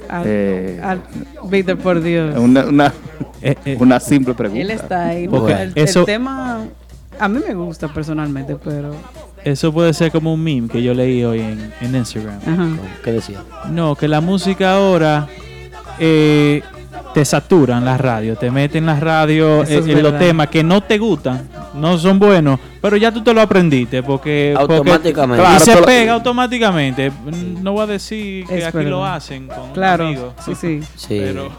Al, 0.10 0.24
Eh. 0.26 0.80
al- 0.84 1.02
Víctor, 1.50 1.78
por 1.78 2.02
Dios. 2.02 2.38
Una, 2.38 2.66
una, 2.66 2.94
Eh, 3.42 3.56
eh, 3.64 3.78
una 3.80 4.00
simple 4.02 4.34
pregunta. 4.34 4.62
Él 4.62 4.72
está 4.72 5.08
ahí. 5.08 5.28
Porque 5.28 5.54
el, 5.54 5.72
el 5.76 5.84
eso- 5.84 6.04
tema 6.04 6.62
a 7.18 7.28
mí 7.30 7.40
me 7.48 7.54
gusta 7.54 7.88
personalmente, 7.88 8.56
pero... 8.64 8.94
Eso 9.44 9.72
puede 9.72 9.94
ser 9.94 10.12
como 10.12 10.34
un 10.34 10.44
meme 10.44 10.68
que 10.68 10.82
yo 10.84 10.94
leí 10.94 11.24
hoy 11.24 11.40
en, 11.40 11.72
en 11.80 11.96
Instagram. 11.96 12.40
Ajá. 12.46 12.68
¿Qué 13.04 13.14
decía? 13.14 13.40
No, 13.72 13.96
que 13.96 14.08
la 14.10 14.20
música 14.20 14.74
ahora 14.76 15.28
eh, 16.00 16.62
te 17.14 17.24
saturan 17.24 17.86
las 17.86 18.00
radios, 18.02 18.38
te 18.40 18.52
meten 18.52 18.86
las 18.86 19.00
radios 19.00 19.70
es 19.70 19.88
en 19.88 20.04
los 20.04 20.18
temas 20.20 20.48
que 20.50 20.64
no 20.64 20.82
te 20.84 20.98
gustan, 20.98 21.48
no 21.74 21.98
son 21.98 22.20
buenos, 22.20 22.60
pero 22.82 22.98
ya 22.98 23.12
tú 23.12 23.22
te 23.24 23.34
lo 23.34 23.42
aprendiste 23.42 24.02
porque 24.04 24.54
porque- 24.58 24.76
Automáticamente. 24.76 25.44
y 25.56 25.60
se 25.60 25.78
pega 25.78 26.14
automáticamente. 26.14 27.12
No 27.62 27.74
voy 27.74 27.84
a 27.84 27.88
decir 27.88 28.46
que 28.48 28.58
Es 28.60 28.66
aquí 28.66 28.84
lo 28.84 29.06
hacen 29.06 29.48
con 29.48 29.72
Claro, 29.74 30.08
amigos. 30.08 30.34
sí, 30.46 30.54
sí. 30.56 30.82
Sí. 30.96 31.20
Pero 31.20 31.50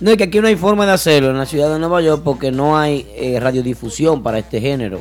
No, 0.00 0.10
es 0.10 0.16
que 0.18 0.24
aquí 0.24 0.40
no 0.40 0.46
hay 0.48 0.56
forma 0.56 0.84
de 0.84 0.92
hacerlo 0.92 1.30
en 1.30 1.38
la 1.38 1.46
ciudad 1.46 1.72
de 1.72 1.78
Nueva 1.78 2.02
York 2.02 2.20
porque 2.22 2.50
no 2.52 2.76
hay 2.78 3.06
eh, 3.16 3.38
radiodifusión 3.40 4.22
para 4.22 4.38
este 4.38 4.60
género. 4.60 5.00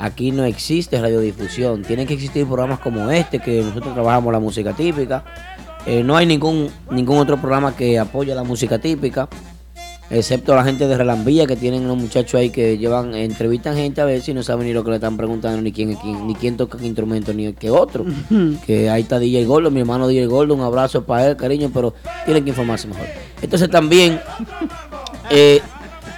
Aquí 0.00 0.32
no 0.32 0.44
existe 0.44 1.00
radiodifusión. 1.00 1.82
Tienen 1.82 2.08
que 2.08 2.14
existir 2.14 2.44
programas 2.46 2.80
como 2.80 3.08
este, 3.12 3.38
que 3.38 3.62
nosotros 3.62 3.94
trabajamos 3.94 4.32
la 4.32 4.40
música 4.40 4.72
típica. 4.72 5.22
Eh, 5.86 6.02
no 6.04 6.16
hay 6.16 6.26
ningún, 6.26 6.68
ningún 6.90 7.18
otro 7.18 7.36
programa 7.36 7.76
que 7.76 7.98
apoye 8.00 8.34
la 8.34 8.42
música 8.42 8.78
típica. 8.80 9.28
Excepto 10.12 10.54
la 10.54 10.62
gente 10.62 10.86
de 10.86 10.94
Relambilla 10.94 11.46
que 11.46 11.56
tienen 11.56 11.84
unos 11.84 11.96
muchachos 11.96 12.38
ahí 12.38 12.50
que 12.50 12.76
llevan, 12.76 13.14
entrevistan 13.14 13.74
gente 13.76 14.02
a 14.02 14.04
ver 14.04 14.20
si 14.20 14.34
no 14.34 14.42
saben 14.42 14.66
ni 14.66 14.74
lo 14.74 14.84
que 14.84 14.90
le 14.90 14.96
están 14.96 15.16
preguntando, 15.16 15.62
ni 15.62 15.72
quién 15.72 15.94
quién, 15.94 16.26
ni 16.26 16.34
quién 16.34 16.58
toca 16.58 16.76
qué 16.76 16.86
instrumento, 16.86 17.32
ni 17.32 17.50
que 17.54 17.70
otro. 17.70 18.04
que 18.66 18.90
ahí 18.90 19.02
está 19.02 19.18
DJ 19.18 19.46
Gordo, 19.46 19.70
mi 19.70 19.80
hermano 19.80 20.06
DJ 20.06 20.26
Gordo, 20.26 20.54
un 20.54 20.60
abrazo 20.60 21.04
para 21.04 21.28
él, 21.28 21.36
cariño, 21.36 21.70
pero 21.72 21.94
tienen 22.26 22.44
que 22.44 22.50
informarse 22.50 22.88
mejor. 22.88 23.06
Entonces 23.40 23.70
también 23.70 24.20
eh, 25.30 25.62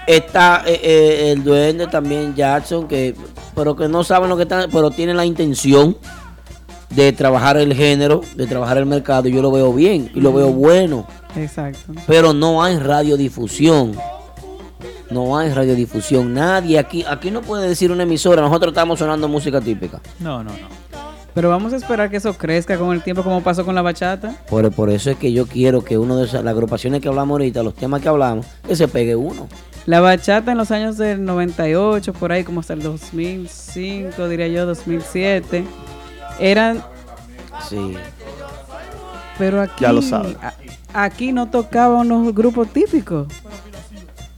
está 0.08 0.64
eh, 0.66 0.80
eh, 0.82 1.30
el 1.30 1.44
duende 1.44 1.86
también 1.86 2.34
Jackson, 2.34 2.88
que 2.88 3.14
pero 3.54 3.76
que 3.76 3.86
no 3.86 4.02
saben 4.02 4.28
lo 4.28 4.36
que 4.36 4.42
están, 4.42 4.68
pero 4.72 4.90
tienen 4.90 5.16
la 5.16 5.24
intención 5.24 5.96
de 6.90 7.12
trabajar 7.12 7.56
el 7.58 7.72
género, 7.72 8.22
de 8.34 8.48
trabajar 8.48 8.78
el 8.78 8.86
mercado, 8.86 9.28
y 9.28 9.32
yo 9.32 9.40
lo 9.40 9.52
veo 9.52 9.72
bien 9.72 10.10
y 10.12 10.20
lo 10.20 10.32
veo 10.32 10.48
bueno. 10.48 11.06
Exacto. 11.36 11.92
Pero 12.06 12.32
no 12.32 12.62
hay 12.62 12.78
radiodifusión. 12.78 13.96
No 15.10 15.36
hay 15.36 15.52
radiodifusión. 15.52 16.34
Nadie 16.34 16.78
aquí, 16.78 17.04
aquí 17.08 17.30
no 17.30 17.42
puede 17.42 17.68
decir 17.68 17.92
una 17.92 18.02
emisora, 18.04 18.42
nosotros 18.42 18.72
estamos 18.72 18.98
sonando 18.98 19.28
música 19.28 19.60
típica. 19.60 20.00
No, 20.20 20.42
no, 20.42 20.50
no. 20.50 20.84
Pero 21.34 21.48
vamos 21.48 21.72
a 21.72 21.76
esperar 21.76 22.10
que 22.10 22.16
eso 22.16 22.32
crezca 22.34 22.78
con 22.78 22.92
el 22.94 23.02
tiempo, 23.02 23.24
como 23.24 23.42
pasó 23.42 23.64
con 23.64 23.74
la 23.74 23.82
bachata. 23.82 24.36
Por, 24.48 24.70
por 24.70 24.88
eso 24.88 25.10
es 25.10 25.16
que 25.16 25.32
yo 25.32 25.46
quiero 25.46 25.84
que 25.84 25.98
uno 25.98 26.16
de 26.16 26.26
esas, 26.26 26.44
las 26.44 26.52
agrupaciones 26.52 27.00
que 27.00 27.08
hablamos 27.08 27.34
ahorita, 27.34 27.62
los 27.64 27.74
temas 27.74 28.00
que 28.00 28.08
hablamos, 28.08 28.46
que 28.66 28.76
se 28.76 28.86
pegue 28.86 29.16
uno. 29.16 29.48
La 29.86 30.00
bachata 30.00 30.52
en 30.52 30.58
los 30.58 30.70
años 30.70 30.96
del 30.96 31.24
98, 31.24 32.12
por 32.14 32.30
ahí 32.30 32.44
como 32.44 32.60
hasta 32.60 32.72
el 32.74 32.82
2005, 32.82 34.28
diría 34.28 34.48
yo, 34.48 34.64
2007, 34.64 35.64
eran... 36.38 36.82
Sí. 37.68 37.96
Pero 39.38 39.60
aquí, 39.60 39.82
Ya 39.82 39.92
lo 39.92 40.02
sabe. 40.02 40.36
a- 40.42 40.54
aquí 41.04 41.32
no 41.32 41.48
tocaban 41.50 42.08
los 42.08 42.34
grupos 42.34 42.68
típicos. 42.72 43.28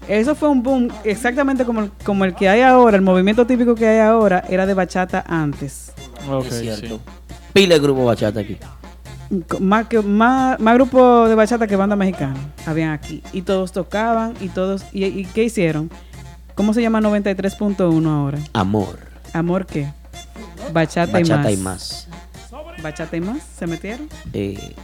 Eso 0.09 0.35
fue 0.37 0.49
un 0.49 0.63
boom, 0.63 0.89
exactamente 1.05 1.65
como, 1.65 1.81
el- 1.83 1.91
como 2.05 2.25
el 2.25 2.35
que 2.35 2.49
hay 2.49 2.61
ahora, 2.61 2.97
el 2.97 3.03
movimiento 3.03 3.47
típico 3.47 3.75
que 3.75 3.87
hay 3.89 3.99
ahora 3.99 4.45
era 4.49 4.65
de 4.65 4.73
bachata 4.75 5.25
antes. 5.27 5.93
Ok, 6.31 6.47
es 6.47 6.61
cierto. 6.61 6.87
sí. 6.87 7.01
Pile 7.53 7.75
de 7.75 7.81
grupo 7.81 8.05
bachata 8.05 8.41
aquí. 8.41 8.57
Más, 9.59 9.89
que, 9.89 10.01
más, 10.03 10.61
más 10.61 10.75
grupos 10.75 11.29
de 11.29 11.35
bachata 11.35 11.67
que 11.67 11.75
banda 11.75 11.97
mexicana 11.97 12.37
habían 12.65 12.91
aquí. 12.91 13.23
Y 13.33 13.43
todos 13.43 13.73
tocaban 13.73 14.35
y 14.41 14.49
todos... 14.49 14.85
¿Y, 14.93 15.05
y 15.07 15.25
qué 15.25 15.43
hicieron? 15.45 15.91
¿Cómo 16.55 16.73
se 16.73 16.81
llama 16.83 17.01
93.1 17.01 18.07
ahora? 18.09 18.39
Amor. 18.53 18.99
¿Amor 19.33 19.67
qué? 19.67 19.91
Bachata, 20.73 21.13
Bachata 21.13 21.51
y 21.51 21.55
y 21.55 21.57
más. 21.57 22.06
Bachata 22.87 23.17
y 23.17 23.21
más, 23.21 23.39
¿se 23.59 23.67
metieron? 23.67 24.09
Eh, 24.33 24.75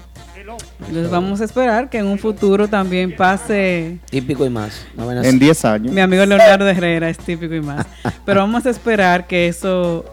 Entonces 0.81 1.09
vamos 1.11 1.41
a 1.41 1.45
esperar 1.45 1.89
que 1.89 1.99
en 1.99 2.07
un 2.07 2.19
futuro 2.19 2.67
también 2.69 3.15
pase... 3.15 3.99
típico 4.11 4.45
y 4.45 4.51
más. 4.51 4.85
No. 4.97 5.11
En 5.13 5.39
10 5.39 5.65
años. 5.65 5.93
Mi 5.93 6.01
amigo 6.01 6.27
Leonardo 6.27 6.69
Herrera 6.69 7.09
es 7.09 7.19
típico 7.19 7.55
y 7.55 7.61
más. 7.61 7.87
Pero 8.27 8.41
vamos 8.41 8.67
a 8.67 8.71
esperar 8.71 9.27
que 9.29 9.47
eso 9.47 10.05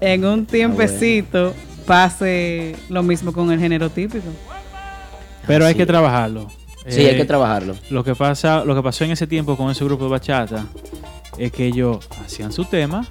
en 0.00 0.24
un 0.26 0.44
tiempecito 0.44 1.54
pase 1.86 2.76
lo 2.90 3.02
mismo 3.02 3.32
con 3.32 3.50
el 3.50 3.58
género 3.58 3.88
típico. 3.88 4.28
Pero 5.46 5.64
hay 5.64 5.74
que 5.74 5.86
trabajarlo. 5.86 6.48
Sí, 6.86 7.00
hay 7.00 7.14
Eh, 7.14 7.16
que 7.16 7.24
trabajarlo. 7.24 7.74
Lo 7.90 8.04
que 8.04 8.14
pasa, 8.14 8.64
lo 8.64 8.74
que 8.74 8.82
pasó 8.82 9.04
en 9.04 9.12
ese 9.12 9.26
tiempo 9.26 9.56
con 9.56 9.70
ese 9.70 9.84
grupo 9.84 10.04
de 10.04 10.10
bachata 10.10 10.66
es 11.38 11.50
que 11.50 11.66
ellos 11.66 12.06
hacían 12.24 12.52
su 12.52 12.64
tema, 12.66 13.06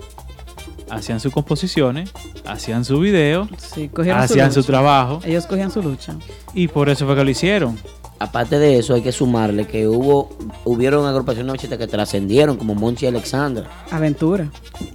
hacían 0.92 1.20
sus 1.20 1.34
composiciones, 1.34 2.12
hacían 2.46 2.86
su 2.86 3.00
video, 3.00 3.48
Sí, 3.58 3.90
hacían 4.14 4.52
su 4.52 4.64
trabajo 4.64 5.22
Ellos 5.26 5.46
cogían 5.48 5.72
su 5.72 5.82
lucha. 5.82 6.16
y 6.54 6.68
por 6.68 6.90
eso 6.90 7.06
fue 7.06 7.16
que 7.16 7.24
lo 7.24 7.30
hicieron. 7.30 7.78
Aparte 8.20 8.60
de 8.60 8.78
eso, 8.78 8.94
hay 8.94 9.02
que 9.02 9.12
sumarle 9.12 9.66
que 9.66 9.88
hubo 9.88 10.30
hubieron 10.64 11.08
agrupaciones 11.08 11.60
que 11.60 11.88
trascendieron, 11.88 12.56
como 12.56 12.76
Monchi 12.76 13.08
Alexandra. 13.08 13.66
Aventura. 13.90 14.48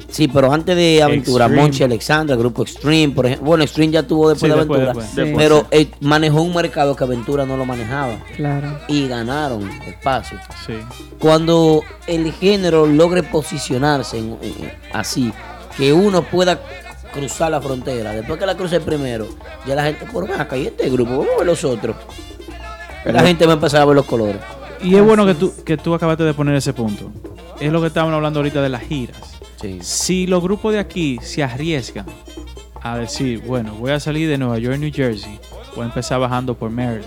Sí, 0.08 0.28
pero 0.28 0.52
antes 0.52 0.76
de 0.76 1.02
Aventura, 1.02 1.46
Extreme. 1.46 1.60
Monchi 1.62 1.82
Alexandra, 1.82 2.36
Grupo 2.36 2.62
Extreme, 2.62 3.12
por 3.12 3.26
ejemplo. 3.26 3.48
Bueno, 3.48 3.64
Extreme 3.64 3.92
ya 3.92 4.04
tuvo 4.04 4.28
después 4.28 4.48
Sí, 4.52 4.54
de 4.54 4.58
después, 4.64 4.80
Aventura. 4.80 5.04
después. 5.06 5.28
Sí. 5.28 5.34
Pero 5.36 5.66
eh, 5.72 5.90
manejó 6.02 6.40
un 6.42 6.54
mercado 6.54 6.94
que 6.94 7.02
Aventura 7.02 7.44
no 7.44 7.56
lo 7.56 7.64
manejaba. 7.64 8.16
Claro. 8.36 8.78
Y 8.86 9.08
ganaron 9.08 9.68
espacio. 9.88 10.38
Sí. 10.64 10.74
Cuando 11.18 11.82
el 12.06 12.30
género 12.32 12.86
logre 12.86 13.24
posicionarse 13.24 14.18
en- 14.18 14.38
en- 14.40 14.72
así, 14.92 15.32
que 15.76 15.92
uno 15.92 16.22
pueda 16.22 16.60
cruzar 17.12 17.50
la 17.50 17.60
frontera, 17.60 18.12
después 18.12 18.38
que 18.38 18.46
la 18.46 18.56
cruce 18.56 18.80
primero, 18.80 19.26
ya 19.66 19.74
la 19.74 19.84
gente, 19.84 20.04
por 20.06 20.30
acá, 20.30 20.56
y 20.56 20.66
este 20.66 20.88
grupo, 20.90 21.10
vamos 21.12 21.28
a 21.34 21.38
ver 21.38 21.46
los 21.46 21.64
otros. 21.64 21.96
La 23.04 23.22
gente 23.22 23.46
va 23.46 23.52
a 23.52 23.54
empezar 23.54 23.82
a 23.82 23.84
ver 23.84 23.94
los 23.96 24.04
colores. 24.06 24.40
Y 24.82 24.94
es 24.96 25.02
bueno 25.02 25.24
que 25.24 25.34
tú, 25.34 25.52
que 25.64 25.76
tú 25.76 25.94
acabaste 25.94 26.24
de 26.24 26.34
poner 26.34 26.54
ese 26.56 26.72
punto. 26.72 27.10
Es 27.60 27.72
lo 27.72 27.80
que 27.80 27.86
estábamos 27.86 28.14
hablando 28.14 28.40
ahorita 28.40 28.60
de 28.60 28.68
las 28.68 28.82
giras. 28.82 29.16
Sí. 29.60 29.78
Si 29.80 30.26
los 30.26 30.42
grupos 30.42 30.72
de 30.74 30.78
aquí 30.80 31.18
se 31.22 31.42
arriesgan 31.42 32.04
a 32.82 32.98
decir, 32.98 33.40
bueno, 33.46 33.74
voy 33.74 33.92
a 33.92 34.00
salir 34.00 34.28
de 34.28 34.36
Nueva 34.36 34.58
York, 34.58 34.78
New 34.78 34.90
Jersey, 34.92 35.38
voy 35.74 35.84
a 35.84 35.86
empezar 35.86 36.20
bajando 36.20 36.54
por 36.54 36.68
Maryland. 36.70 37.04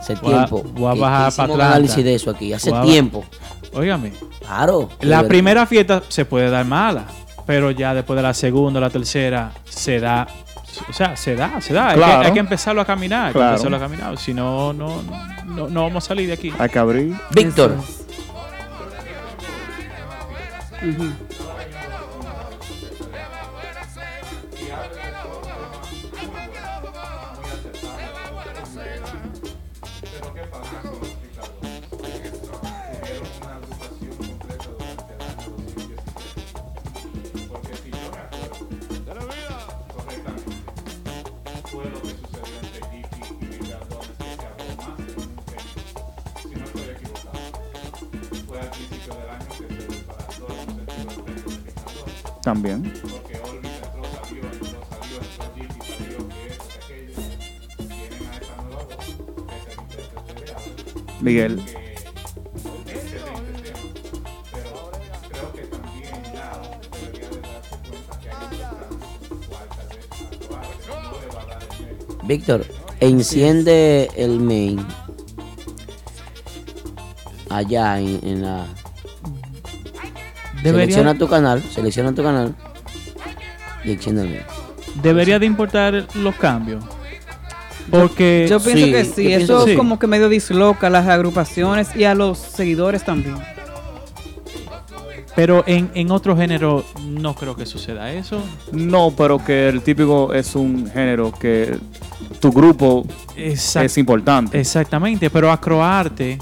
Hace 0.00 0.16
Voy 0.16 0.32
a- 0.34 0.38
tiempo. 0.46 0.62
voy 0.74 0.90
a 0.90 1.00
bajar 1.00 1.32
para 1.34 1.52
Atlanta. 1.52 1.66
análisis 1.72 2.04
de 2.04 2.14
eso 2.14 2.30
aquí, 2.30 2.52
hace 2.52 2.72
tiempo. 2.82 3.24
Óigame, 3.72 4.12
Claro. 4.40 4.88
la 5.00 5.22
primera 5.26 5.66
fiesta 5.66 6.02
se 6.08 6.24
puede 6.24 6.50
dar 6.50 6.64
mala, 6.64 7.04
pero 7.46 7.70
ya 7.70 7.94
después 7.94 8.16
de 8.16 8.22
la 8.22 8.34
segunda, 8.34 8.80
la 8.80 8.90
tercera, 8.90 9.52
se 9.64 10.00
da. 10.00 10.26
O 10.88 10.92
sea, 10.92 11.16
se 11.16 11.36
da, 11.36 11.60
se 11.60 11.72
da. 11.72 11.90
Hay, 11.90 11.98
que, 11.98 12.04
hay 12.04 12.32
que 12.32 12.40
empezarlo 12.40 12.80
a 12.80 12.84
caminar. 12.84 13.28
hay 13.28 13.32
que 13.32 13.38
empezarlo 13.38 13.76
a 13.76 13.80
caminar. 13.80 14.18
Si 14.18 14.34
no, 14.34 14.72
no, 14.72 15.02
no, 15.44 15.68
no 15.68 15.82
vamos 15.82 16.04
a 16.04 16.08
salir 16.08 16.26
de 16.26 16.32
aquí. 16.32 16.52
Hay 16.58 16.68
que 16.68 16.78
abrir. 16.78 17.14
Víctor, 17.30 17.76
También. 52.44 52.92
Miguel. 61.22 61.62
Víctor, 72.24 72.66
enciende 73.00 74.10
el 74.16 74.38
main. 74.38 74.86
Allá 77.48 78.00
en 78.00 78.42
la. 78.42 78.83
Selecciona 80.72 81.14
tu 81.14 81.28
canal, 81.28 81.62
selecciona 81.62 82.12
tu 82.14 82.22
canal. 82.22 82.54
Y 83.84 83.92
enciende 83.92 84.22
el 84.22 84.28
main. 84.28 84.40
debería 85.02 85.38
de 85.38 85.46
importar 85.46 86.06
los 86.14 86.34
cambios. 86.36 86.82
Porque 87.90 88.46
Yo 88.48 88.60
pienso 88.60 88.86
Sí, 88.86 88.92
que 88.92 89.04
sí, 89.04 89.26
pienso 89.26 89.56
eso 89.58 89.64
que 89.66 89.72
sí. 89.72 89.76
como 89.76 89.98
que 89.98 90.06
medio 90.06 90.28
disloca 90.30 90.86
a 90.86 90.90
las 90.90 91.06
agrupaciones 91.06 91.94
y 91.94 92.04
a 92.04 92.14
los 92.14 92.38
seguidores 92.38 93.04
también. 93.04 93.36
Pero 95.36 95.64
en, 95.66 95.90
en 95.94 96.10
otro 96.12 96.36
género 96.36 96.84
no 97.02 97.34
creo 97.34 97.56
que 97.56 97.66
suceda 97.66 98.10
eso. 98.12 98.40
No, 98.72 99.12
pero 99.16 99.44
que 99.44 99.68
el 99.68 99.82
típico 99.82 100.32
es 100.32 100.54
un 100.54 100.88
género 100.90 101.32
que 101.32 101.76
tu 102.40 102.52
grupo 102.52 103.04
Exact- 103.36 103.84
es 103.84 103.98
importante. 103.98 104.58
exactamente, 104.60 105.28
pero 105.30 105.50
Acroarte 105.50 106.38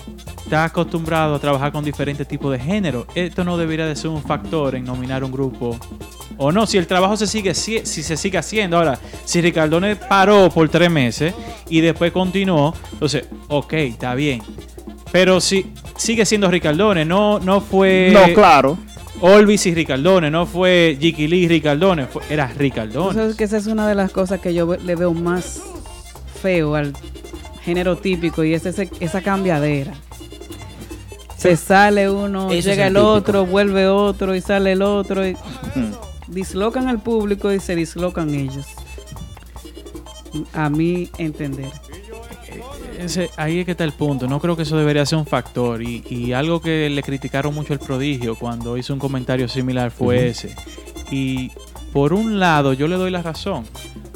está 0.52 0.64
acostumbrado 0.64 1.34
a 1.36 1.38
trabajar 1.38 1.72
con 1.72 1.82
diferentes 1.82 2.28
tipos 2.28 2.52
de 2.52 2.58
género. 2.58 3.06
Esto 3.14 3.42
no 3.42 3.56
debería 3.56 3.86
de 3.86 3.96
ser 3.96 4.10
un 4.10 4.22
factor 4.22 4.74
en 4.74 4.84
nominar 4.84 5.24
un 5.24 5.32
grupo. 5.32 5.78
O 6.36 6.52
no, 6.52 6.66
si 6.66 6.76
el 6.76 6.86
trabajo 6.86 7.16
se 7.16 7.26
sigue 7.26 7.54
si 7.54 7.86
si 7.86 8.02
se 8.02 8.18
sigue 8.18 8.36
haciendo. 8.36 8.76
Ahora, 8.76 8.98
si 9.24 9.40
Ricardone 9.40 9.96
paró 9.96 10.50
por 10.50 10.68
tres 10.68 10.90
meses 10.90 11.32
y 11.70 11.80
después 11.80 12.12
continuó, 12.12 12.74
entonces, 12.92 13.24
ok, 13.48 13.72
está 13.72 14.14
bien. 14.14 14.42
Pero 15.10 15.40
si 15.40 15.72
sigue 15.96 16.26
siendo 16.26 16.50
Ricardone, 16.50 17.06
no, 17.06 17.38
no 17.40 17.62
fue 17.62 18.10
no, 18.12 18.34
claro. 18.34 18.76
Olvis 19.22 19.64
y 19.64 19.74
Ricardone, 19.74 20.30
no 20.30 20.44
fue 20.44 20.98
Jiki 21.00 21.28
Lee 21.28 21.44
y 21.44 21.48
Ricardone, 21.48 22.04
fue- 22.08 22.24
era 22.28 22.48
Ricardone. 22.48 23.12
Entonces 23.12 23.36
que 23.38 23.44
esa 23.44 23.56
es 23.56 23.68
una 23.68 23.88
de 23.88 23.94
las 23.94 24.12
cosas 24.12 24.38
que 24.38 24.52
yo 24.52 24.76
le 24.76 24.96
veo 24.96 25.14
más 25.14 25.62
feo 26.42 26.74
al 26.74 26.92
género 27.64 27.96
típico 27.96 28.44
y 28.44 28.52
es 28.52 28.66
ese, 28.66 28.90
esa 29.00 29.22
cambiadera. 29.22 29.94
Se 31.42 31.56
sale 31.56 32.08
uno, 32.10 32.48
Ese 32.50 32.58
es 32.58 32.64
llega 32.66 32.86
el 32.86 32.96
el, 32.96 33.02
otro, 33.02 33.44
vuelve 33.46 33.88
otro 33.88 34.34
y 34.34 34.40
sale 34.40 34.72
el 34.72 34.82
otro. 34.82 35.26
Y 35.26 35.36
dislocan 36.28 36.88
al 36.88 37.00
público 37.02 37.52
y 37.52 37.60
se 37.60 37.74
dislocan 37.74 38.34
ellos. 38.34 38.66
A 40.54 40.70
mi 40.70 41.10
entender. 41.18 41.70
Ese- 42.98 43.30
ahí 43.36 43.58
es 43.60 43.64
que 43.66 43.72
está 43.72 43.84
el 43.84 43.92
punto. 43.92 44.28
No 44.28 44.38
creo 44.40 44.56
que 44.56 44.62
eso 44.62 44.76
debería 44.76 45.04
ser 45.04 45.18
un 45.18 45.26
factor. 45.26 45.82
Y, 45.82 46.04
y 46.08 46.32
algo 46.32 46.60
que 46.60 46.88
le 46.88 47.02
criticaron 47.02 47.54
mucho 47.54 47.72
al 47.72 47.80
prodigio 47.80 48.36
cuando 48.36 48.76
hizo 48.76 48.92
un 48.94 48.98
comentario 49.00 49.48
similar 49.48 49.90
fue 49.90 50.28
ese. 50.28 50.54
Y 51.10 51.50
por 51.92 52.12
un 52.12 52.38
lado, 52.38 52.72
yo 52.72 52.86
le 52.88 52.96
doy 52.96 53.10
la 53.10 53.20
razón. 53.22 53.64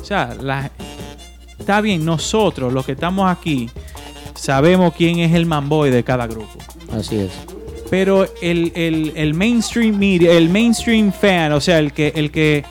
O 0.01 0.05
sea, 0.05 0.35
la- 0.41 0.71
está 1.59 1.81
bien, 1.81 2.05
nosotros, 2.05 2.73
los 2.73 2.87
que 2.87 2.93
estamos 2.93 3.29
aquí, 3.31 3.69
sabemos 4.35 4.95
quién 4.97 5.19
es 5.19 5.35
el 5.35 5.45
manboy 5.47 5.91
de 5.91 6.05
cada 6.05 6.27
grupo. 6.29 6.57
Así 6.97 7.16
es. 7.16 7.31
Pero 7.91 8.26
el, 8.42 8.73
el- 8.75 9.12
el 9.15 9.34
mainstream 9.34 9.97
media, 9.97 10.33
el 10.33 10.49
mainstream 10.49 11.12
fan, 11.12 11.52
o 11.52 11.60
sea, 11.60 11.78
el 11.78 11.92
que, 11.92 12.12
el 12.16 12.33
que, 12.33 12.65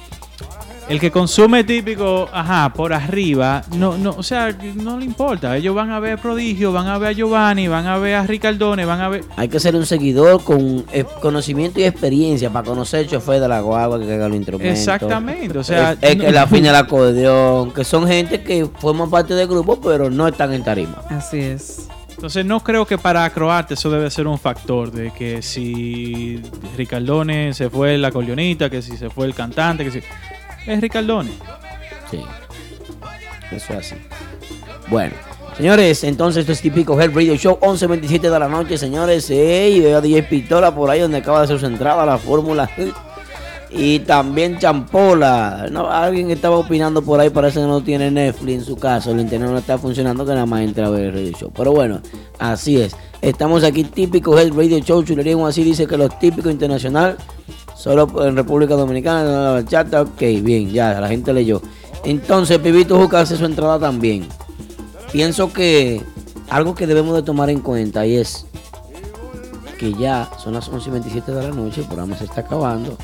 el 0.90 1.00
que 1.00 1.10
consume 1.10 1.64
típico, 1.64 2.28
ajá, 2.34 2.72
por 2.74 2.92
arriba, 2.94 3.64
no, 3.78 3.98
no, 3.98 4.12
o 4.12 4.22
sea, 4.24 4.56
no 4.76 5.00
le 5.00 5.06
importa. 5.06 5.56
Ellos 5.56 5.74
van 5.74 5.90
a 5.92 6.00
ver 6.02 6.14
a 6.14 6.22
Prodigio, 6.22 6.74
van 6.74 6.88
a 6.88 6.98
ver 6.98 7.10
a 7.10 7.12
Giovanni, 7.14 7.68
van 7.70 7.88
a 7.88 7.98
ver 7.98 8.16
a 8.16 8.24
Ricardone, 8.28 8.84
van 8.84 9.00
a 9.00 9.08
ver. 9.08 9.24
Hay 9.38 9.48
que 9.48 9.60
ser 9.60 9.74
un 9.78 9.86
seguidor 9.86 10.44
con 10.44 10.84
eh, 10.92 11.06
conocimiento 11.22 11.80
y 11.80 11.86
experiencia 11.86 12.50
para 12.52 12.68
conocer 12.68 13.00
el 13.00 13.08
chofer 13.08 13.40
de 13.40 13.48
la 13.48 13.62
guagua 13.62 13.98
que 14.00 14.06
carga 14.08 14.28
los 14.28 14.36
instrumentos. 14.38 14.78
Exactamente, 14.78 15.58
o 15.58 15.64
sea, 15.64 15.94
es, 15.94 15.98
es 16.02 16.16
que 16.18 16.32
la 16.32 16.46
fina 16.46 16.68
del 16.68 16.76
acordeón, 16.76 17.72
que 17.74 17.86
son 17.86 18.06
gente 18.06 18.44
que 18.44 18.68
forman 18.80 19.10
parte 19.10 19.34
del 19.34 19.48
grupo, 19.48 19.80
pero 19.80 20.10
no 20.10 20.28
están 20.28 20.54
en 20.54 20.64
tarima. 20.64 21.02
Así 21.10 21.40
es. 21.40 21.88
Entonces 22.16 22.46
no 22.46 22.62
creo 22.62 22.86
que 22.86 22.98
para 22.98 23.30
Croarte 23.30 23.74
eso 23.74 23.90
debe 23.90 24.10
ser 24.10 24.26
un 24.26 24.40
factor 24.40 24.90
de 24.90 25.12
que 25.12 25.42
si 25.42 26.42
Ricardone 26.78 27.54
se 27.54 27.70
fue 27.70 27.96
el 27.96 28.06
acordeonista, 28.06 28.70
que 28.70 28.82
si 28.82 28.96
se 28.98 29.10
fue 29.10 29.26
el 29.28 29.36
cantante, 29.36 29.84
que 29.84 29.92
si 29.92 30.02
es 30.66 30.82
Ricardone. 30.82 31.32
Sí. 32.10 32.22
Eso 33.52 33.74
es 33.74 33.80
así. 33.80 33.96
Bueno, 34.88 35.14
señores, 35.58 36.04
entonces 36.06 36.42
esto 36.42 36.54
es 36.54 36.62
típico 36.62 37.00
Head 37.00 37.14
Radio 37.14 37.36
Show, 37.36 37.60
11.27 37.60 38.22
de 38.22 38.40
la 38.40 38.48
noche, 38.48 38.78
señores. 38.78 39.30
Ey, 39.30 39.82
veo 39.82 39.98
a 39.98 40.02
DJ 40.02 40.24
Pistola 40.24 40.74
por 40.74 40.90
ahí 40.90 41.02
donde 41.02 41.18
acaba 41.18 41.40
de 41.40 41.46
hacer 41.46 41.60
su 41.60 41.66
entrada 41.66 42.06
la 42.06 42.18
Fórmula. 42.18 42.70
Y 43.72 44.00
también 44.00 44.58
Champola. 44.60 45.68
No, 45.72 45.90
alguien 45.90 46.32
estaba 46.32 46.58
opinando 46.58 47.02
por 47.02 47.20
ahí, 47.20 47.30
parece 47.30 47.60
que 47.60 47.66
no 47.66 47.82
tiene 47.82 48.12
Netflix 48.12 48.60
en 48.60 48.66
su 48.66 48.78
caso. 48.78 49.12
El 49.12 49.20
internet 49.20 49.50
no 49.50 49.58
está 49.58 49.78
funcionando, 49.78 50.26
que 50.26 50.32
nada 50.32 50.46
más 50.46 50.62
entra 50.62 50.88
a 50.88 50.90
ver 50.90 51.06
el 51.06 51.14
radio 51.14 51.32
show. 51.32 51.52
Pero 51.56 51.72
bueno, 51.72 52.00
así 52.40 52.80
es. 52.80 52.96
Estamos 53.22 53.64
aquí, 53.64 53.84
típico 53.84 54.38
Head 54.38 54.54
Radio 54.54 54.80
Show. 54.80 55.04
Chulería 55.04 55.36
así 55.48 55.64
dice 55.64 55.88
que 55.88 55.98
los 55.98 56.18
típicos 56.20 56.52
internacional 56.52 57.18
Solo 57.76 58.26
en 58.26 58.36
República 58.36 58.74
Dominicana, 58.74 59.22
en 59.22 59.44
la 59.44 59.52
bachata, 59.52 60.02
ok, 60.02 60.20
bien, 60.42 60.72
ya, 60.72 61.00
la 61.00 61.08
gente 61.10 61.34
leyó. 61.34 61.62
Entonces, 62.04 62.58
Pibito 62.60 62.98
Juca 62.98 63.20
hace 63.20 63.36
su 63.36 63.46
entrada 63.46 63.78
también. 63.78 64.28
Pienso 65.12 65.54
que 65.54 66.02
algo 66.50 66.74
que 66.74 66.88
debemos 66.88 67.16
de 67.16 67.22
tomar 67.22 67.50
en 67.50 67.60
cuenta 67.60 68.06
y 68.06 68.16
es 68.16 68.46
que 69.78 69.94
ya 69.94 70.30
son 70.42 70.54
las 70.54 70.68
11 70.70 70.90
y 70.90 70.92
27 70.94 71.32
de 71.32 71.44
la 71.44 71.54
noche, 71.54 71.82
el 71.82 71.88
programa 71.88 72.18
se 72.18 72.24
está 72.24 72.42
acabando 72.42 72.98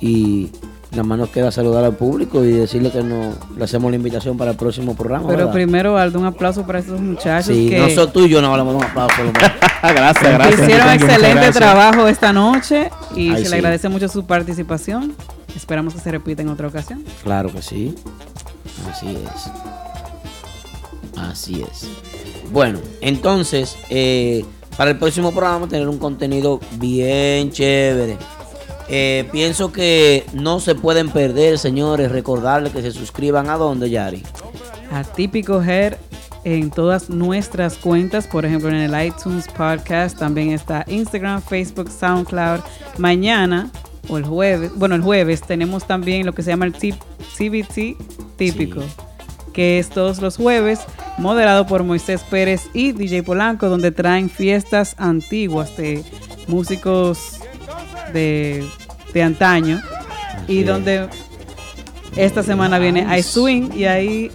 y 0.00 0.50
nada 0.90 1.04
más 1.04 1.18
nos 1.18 1.30
queda 1.30 1.50
saludar 1.50 1.84
al 1.84 1.94
público 1.94 2.44
y 2.44 2.52
decirle 2.52 2.90
que 2.90 3.02
no, 3.02 3.32
le 3.56 3.64
hacemos 3.64 3.90
la 3.90 3.96
invitación 3.96 4.36
para 4.36 4.52
el 4.52 4.56
próximo 4.56 4.94
programa. 4.96 5.26
Pero 5.26 5.38
¿verdad? 5.38 5.52
primero, 5.52 5.98
Aldo, 5.98 6.18
un 6.18 6.26
aplauso 6.26 6.66
para 6.66 6.80
estos 6.80 7.00
muchachos 7.00 7.54
Sí, 7.54 7.68
que 7.68 7.78
nosotros 7.78 8.12
tú 8.12 8.20
y 8.26 8.28
yo 8.28 8.40
no 8.42 8.50
hablamos 8.50 8.74
de 8.74 8.78
un 8.78 8.84
aplauso. 8.84 9.14
gracias, 9.82 10.32
gracias. 10.32 10.60
hicieron 10.60 10.86
Muchas 10.86 11.02
excelente 11.02 11.34
gracias. 11.34 11.56
trabajo 11.56 12.08
esta 12.08 12.32
noche 12.32 12.90
y 13.14 13.30
Ay, 13.30 13.36
se 13.38 13.44
sí. 13.44 13.50
le 13.50 13.56
agradece 13.56 13.88
mucho 13.88 14.08
su 14.08 14.26
participación. 14.26 15.14
Esperamos 15.54 15.94
que 15.94 16.00
se 16.00 16.10
repita 16.10 16.42
en 16.42 16.48
otra 16.48 16.68
ocasión. 16.68 17.04
Claro 17.22 17.52
que 17.52 17.62
sí. 17.62 17.94
Así 18.90 19.08
es. 19.08 19.50
Así 21.16 21.62
es. 21.62 21.88
Bueno, 22.52 22.78
entonces, 23.00 23.76
eh, 23.90 24.44
para 24.76 24.92
el 24.92 24.98
próximo 24.98 25.30
programa 25.30 25.54
vamos 25.56 25.68
a 25.68 25.70
tener 25.70 25.88
un 25.88 25.98
contenido 25.98 26.60
bien 26.78 27.50
chévere. 27.52 28.16
Eh, 28.92 29.28
pienso 29.30 29.70
que 29.72 30.26
no 30.32 30.58
se 30.60 30.74
pueden 30.74 31.10
perder, 31.10 31.58
señores. 31.58 32.10
Recordarles 32.10 32.72
que 32.72 32.82
se 32.82 32.90
suscriban 32.90 33.48
a 33.48 33.54
donde, 33.56 33.88
Yari. 33.88 34.22
a 34.92 35.04
Típico 35.04 35.60
Hair 35.60 35.96
en 36.42 36.70
todas 36.70 37.08
nuestras 37.10 37.76
cuentas, 37.76 38.26
por 38.26 38.44
ejemplo 38.46 38.68
en 38.70 38.76
el 38.76 39.06
iTunes 39.06 39.46
Podcast, 39.46 40.18
también 40.18 40.50
está 40.52 40.84
Instagram, 40.88 41.40
Facebook, 41.42 41.90
SoundCloud. 41.90 42.60
Mañana 42.98 43.70
o 44.08 44.16
el 44.18 44.24
jueves, 44.24 44.72
bueno 44.74 44.94
el 44.96 45.02
jueves 45.02 45.42
tenemos 45.42 45.86
también 45.86 46.24
lo 46.26 46.32
que 46.32 46.42
se 46.42 46.50
llama 46.50 46.64
el 46.64 46.72
T- 46.72 46.94
TBT 47.38 47.96
Típico, 48.36 48.80
que 49.52 49.78
es 49.78 49.90
todos 49.90 50.20
los 50.20 50.36
jueves, 50.38 50.80
moderado 51.18 51.66
por 51.66 51.84
Moisés 51.84 52.22
Pérez 52.24 52.62
y 52.72 52.92
DJ 52.92 53.22
Polanco, 53.22 53.68
donde 53.68 53.92
traen 53.92 54.30
fiestas 54.30 54.94
antiguas 54.98 55.76
de 55.76 56.02
músicos 56.48 57.38
de, 58.14 58.66
de 59.12 59.22
antaño 59.22 59.80
y 60.48 60.60
es. 60.60 60.66
donde 60.66 61.08
esta 62.16 62.42
semana 62.42 62.78
viene 62.78 63.06
iSwing 63.18 63.72
y 63.74 63.84
ahí 63.84 64.30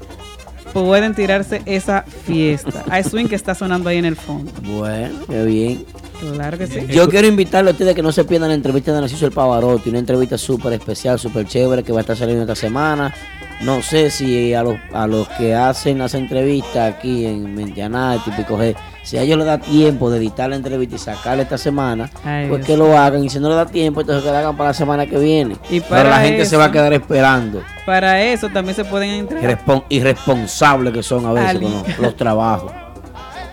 pueden 0.73 1.15
tirarse 1.15 1.61
esa 1.65 2.03
fiesta. 2.03 2.83
iSwing 2.99 3.27
que 3.27 3.35
está 3.35 3.55
sonando 3.55 3.89
ahí 3.89 3.97
en 3.97 4.05
el 4.05 4.15
fondo. 4.15 4.51
Bueno, 4.61 5.19
qué 5.29 5.43
bien. 5.45 5.85
Claro 6.19 6.57
que 6.57 6.67
sí. 6.67 6.87
Yo 6.89 7.09
quiero 7.09 7.27
invitarle 7.27 7.71
a 7.71 7.73
ustedes 7.73 7.93
que 7.93 8.01
no 8.01 8.11
se 8.11 8.23
pierdan 8.23 8.49
la 8.49 8.55
entrevista 8.55 8.93
de 8.93 9.01
Narciso 9.01 9.25
el 9.25 9.31
Pavarotti, 9.31 9.89
una 9.89 9.99
entrevista 9.99 10.37
súper 10.37 10.73
especial, 10.73 11.19
súper 11.19 11.45
chévere 11.45 11.83
que 11.83 11.91
va 11.91 11.99
a 11.99 12.01
estar 12.01 12.15
saliendo 12.15 12.43
esta 12.43 12.55
semana. 12.55 13.13
No 13.61 13.81
sé 13.81 14.09
si 14.09 14.53
a 14.53 14.63
los, 14.63 14.77
a 14.93 15.07
los 15.07 15.27
que 15.29 15.55
hacen 15.55 15.97
las 15.97 16.13
entrevistas 16.13 16.93
aquí 16.93 17.25
en 17.25 17.55
Mentianá, 17.55 18.21
típico 18.23 18.57
G, 18.57 18.75
si 19.06 19.17
a 19.17 19.22
ellos 19.22 19.38
les 19.38 19.45
da 19.48 19.58
tiempo 19.59 20.09
de 20.09 20.17
editar 20.17 20.50
la 20.50 20.58
entrevista 20.58 20.95
y 20.95 21.00
sacarla 21.00 21.43
esta 21.43 21.58
semana, 21.58 22.09
Ay, 22.24 22.48
pues 22.50 22.59
Dios. 22.59 22.67
que 22.67 22.75
lo 22.77 22.98
hagan. 22.98 23.24
Y 23.24 23.30
si 23.30 23.40
no 23.40 23.48
les 23.48 23.56
da 23.58 23.66
tiempo, 23.67 24.01
entonces 24.01 24.24
que 24.25 24.32
la 24.32 24.40
hagan 24.40 24.58
para 24.58 24.72
la 24.72 24.74
semana 24.74 25.06
que 25.06 25.17
viene. 25.17 25.56
Y 25.69 25.80
Pero 25.80 25.90
para 25.90 26.09
la 26.09 26.19
gente 26.19 26.45
se 26.45 26.58
va 26.58 26.66
a 26.66 26.72
quedar 26.72 26.92
esperando. 26.92 27.61
Para 27.85 28.22
eso 28.22 28.50
también 28.50 28.75
se 28.75 28.84
pueden 28.84 29.11
entrar. 29.11 29.42
Irrespon- 29.42 29.84
irresponsables 29.90 30.92
que 30.93 31.03
son 31.03 31.25
a 31.25 31.32
veces 31.34 31.50
Ali. 31.51 31.59
con 31.61 31.74
los, 31.88 32.00
los 32.00 32.16
trabajos. 32.17 32.72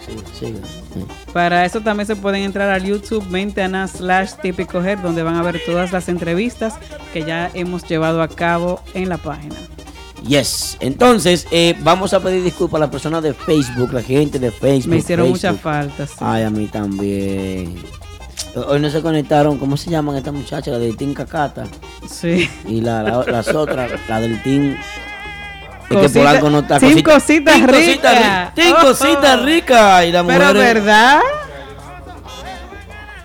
Sí, 0.05 0.17
sí, 0.33 0.55
sí. 0.95 1.07
Para 1.33 1.65
eso 1.65 1.81
también 1.81 2.07
se 2.09 2.17
pueden 2.17 2.43
entrar 2.43 2.69
al 2.71 2.83
YouTube 2.83 3.25
Mentana 3.31 3.87
slash 3.87 4.33
Típico 4.43 4.83
Head, 4.85 4.99
donde 4.99 5.23
van 5.23 5.37
a 5.37 5.43
ver 5.43 5.61
todas 5.65 5.93
las 5.93 6.09
entrevistas 6.09 6.75
que 7.13 7.23
ya 7.25 7.51
hemos 7.55 7.85
llevado 7.89 8.21
a 8.21 8.27
cabo 8.29 8.81
en 8.95 9.09
la 9.09 9.17
página. 9.19 9.55
Yes. 10.27 10.77
Entonces, 10.81 11.47
eh, 11.51 11.75
vamos 11.81 12.13
a 12.15 12.21
pedir 12.21 12.43
disculpas 12.45 12.79
a 12.79 12.81
las 12.83 12.91
personas 12.91 13.23
de 13.23 13.35
Facebook, 13.35 13.93
la 13.93 14.03
gente 14.03 14.39
de 14.39 14.51
Facebook. 14.51 14.91
Me 14.91 14.97
hicieron 14.99 15.27
Facebook. 15.33 15.51
mucha 15.53 15.63
falta. 15.63 16.07
sí. 16.07 16.15
Ay, 16.21 16.43
a 16.45 16.51
mí 16.51 16.67
también. 16.67 17.75
Hoy 18.55 18.81
no 18.81 18.91
se 18.91 19.01
conectaron, 19.01 19.59
¿cómo 19.59 19.77
se 19.77 19.91
llaman 19.91 20.17
estas 20.17 20.35
muchachas? 20.35 20.69
La 20.73 20.79
del 20.79 20.97
Team 20.97 21.15
Cacata. 21.15 21.65
Sí. 22.09 22.49
Y 22.67 22.81
la, 22.83 23.03
la- 23.03 23.25
las 23.25 23.49
otras, 23.49 23.91
la 24.09 24.21
del 24.21 24.43
Team. 24.43 24.73
Es 24.75 25.89
que 25.89 25.95
Cosita- 25.97 26.21
Polanco 26.21 26.51
no 26.51 26.59
está. 26.61 26.79
Team 26.79 26.93
cosita- 27.03 27.13
Cositas 27.15 27.55
Team 27.55 27.67
Cositas 27.67 27.87
Ricas. 28.15 28.15
Ri- 28.15 28.55
Team. 28.55 28.75
Cositas 28.81 29.43
Ricas. 29.43 30.05
Y 30.07 30.13
las 30.13 30.25
Pero 30.27 30.45
mujeres. 30.47 30.75
¿verdad? 30.75 31.21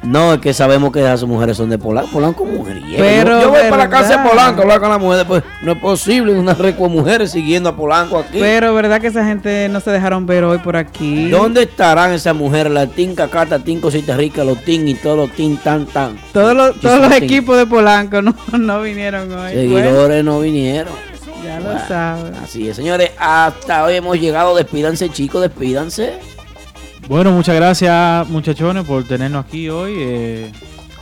No, 0.07 0.33
es 0.33 0.39
que 0.39 0.53
sabemos 0.53 0.91
que 0.93 0.99
esas 0.99 1.23
mujeres 1.25 1.57
son 1.57 1.69
de 1.69 1.77
Polanco. 1.77 2.09
Polanco 2.11 2.45
mujeriego. 2.45 2.97
Pero, 2.97 3.41
yo 3.41 3.49
voy 3.49 3.59
para 3.69 3.83
la 3.83 3.89
casa 3.89 4.23
de. 4.23 4.29
Polanco 4.29 4.59
a 4.59 4.63
hablar 4.63 4.79
con 4.79 4.89
la 4.89 4.97
mujer. 4.97 5.17
Después, 5.17 5.43
no 5.61 5.73
es 5.73 5.77
posible 5.79 6.31
una 6.33 6.53
recua 6.53 6.87
mujeres 6.87 7.31
siguiendo 7.31 7.69
a 7.69 7.75
Polanco 7.75 8.17
aquí. 8.17 8.39
Pero 8.39 8.73
¿verdad 8.73 9.01
que 9.01 9.07
esa 9.07 9.25
gente 9.25 9.67
no 9.69 9.81
se 9.81 9.91
dejaron 9.91 10.25
ver 10.25 10.45
hoy 10.45 10.59
por 10.59 10.77
aquí? 10.77 11.29
¿Dónde 11.29 11.63
estarán 11.63 12.13
esas 12.13 12.33
mujeres? 12.35 12.71
La 12.71 12.87
Team 12.87 13.15
Cacata, 13.15 13.59
Team 13.59 13.81
Cositas 13.81 14.15
Ricas, 14.15 14.45
los 14.45 14.63
Team 14.63 14.87
y 14.87 14.95
todos 14.95 15.17
los 15.17 15.31
Team 15.31 15.57
Tan 15.57 15.85
Tan. 15.87 16.17
Todos 16.31 16.55
los, 16.55 16.79
todos 16.79 17.01
los 17.01 17.09
Team. 17.09 17.23
equipos 17.23 17.57
de 17.57 17.65
Polanco 17.65 18.21
no, 18.21 18.33
no 18.57 18.81
vinieron 18.81 19.31
hoy. 19.31 19.51
Seguidores 19.51 20.23
no 20.23 20.39
vinieron. 20.39 20.93
Bueno, 20.93 21.43
ya 21.43 21.59
lo 21.59 21.79
saben. 21.87 22.33
Así 22.35 22.69
es, 22.69 22.77
señores. 22.77 23.11
Hasta 23.19 23.83
hoy 23.83 23.95
hemos 23.95 24.17
llegado. 24.17 24.55
Despídanse, 24.55 25.09
chicos, 25.09 25.41
despídanse. 25.41 26.19
Bueno, 27.07 27.31
muchas 27.31 27.55
gracias 27.55 28.27
muchachones 28.29 28.83
por 28.85 29.03
tenernos 29.05 29.45
aquí 29.45 29.69
hoy. 29.69 29.93
Eh, 29.97 30.51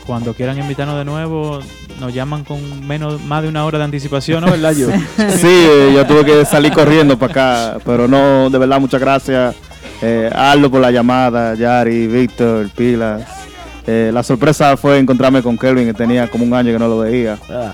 cuando 0.05 0.33
quieran 0.35 0.57
invitarnos 0.59 0.97
de 0.97 1.05
nuevo, 1.05 1.59
nos 1.99 2.13
llaman 2.13 2.43
con 2.43 2.85
menos 2.85 3.19
más 3.23 3.41
de 3.41 3.49
una 3.49 3.65
hora 3.65 3.79
de 3.79 3.85
anticipación, 3.85 4.45
¿no? 4.45 4.51
¿Verdad, 4.51 4.73
yo? 4.73 4.87
Sí, 5.17 5.47
eh, 5.47 5.91
yo 5.95 6.05
tuve 6.05 6.23
que 6.23 6.45
salir 6.45 6.71
corriendo 6.73 7.17
para 7.17 7.31
acá, 7.31 7.77
pero 7.83 8.07
no, 8.07 8.49
de 8.51 8.57
verdad, 8.59 8.79
muchas 8.79 9.01
gracias. 9.01 9.55
Eh, 10.01 10.29
Aldo 10.33 10.69
por 10.69 10.81
la 10.81 10.91
llamada, 10.91 11.55
Yari, 11.55 12.05
Víctor, 12.05 12.69
Pilas. 12.69 13.23
Eh, 13.87 14.11
la 14.13 14.21
sorpresa 14.21 14.77
fue 14.77 14.99
encontrarme 14.99 15.41
con 15.41 15.57
Kelvin, 15.57 15.87
que 15.87 15.93
tenía 15.93 16.27
como 16.29 16.43
un 16.43 16.53
año 16.53 16.71
que 16.71 16.79
no 16.79 16.87
lo 16.87 16.99
veía. 16.99 17.37
Ah, 17.49 17.73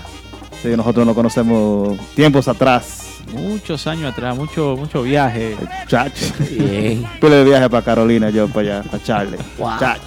Sí, 0.62 0.68
nosotros 0.76 1.04
nos 1.04 1.16
conocemos 1.16 1.98
tiempos 2.14 2.46
atrás. 2.46 3.11
Muchos 3.32 3.86
años 3.86 4.12
atrás, 4.12 4.36
mucho, 4.36 4.76
mucho 4.78 5.02
viaje. 5.02 5.56
Chach. 5.88 6.12
Bien. 6.50 7.04
Pile 7.20 7.36
de 7.36 7.44
viaje 7.44 7.68
para 7.70 7.82
Carolina, 7.84 8.30
yo 8.30 8.48
para 8.48 8.78
allá, 8.78 8.82
para 8.90 9.02
Charlie. 9.02 9.38
Wow. 9.58 9.70
Chach. 9.78 10.00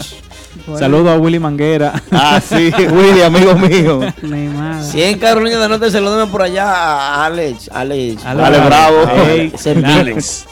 Bueno. 0.65 0.79
Saludo 0.79 1.09
a 1.11 1.17
Willy 1.17 1.37
Manguera. 1.39 1.93
Ah, 2.11 2.39
sí, 2.39 2.71
Willy, 2.91 3.21
amigo 3.21 3.55
mío. 3.55 3.99
Mi 4.21 4.47
madre. 4.47 4.83
Si 4.89 5.03
en 5.03 5.19
Carolina 5.19 5.59
del 5.59 5.69
Norte 5.69 5.91
se 5.91 5.99
lo 5.99 6.11
deben 6.11 6.29
por 6.29 6.41
allá 6.43 6.65
a 6.71 7.25
Alex. 7.25 7.69
Alex, 7.73 8.25
Ale 8.25 8.59
Bravo. 8.61 8.97
Ey, 9.27 9.51
Ese 9.53 9.71
es 9.71 9.77
mío. 9.77 9.87
Alex. 9.99 10.45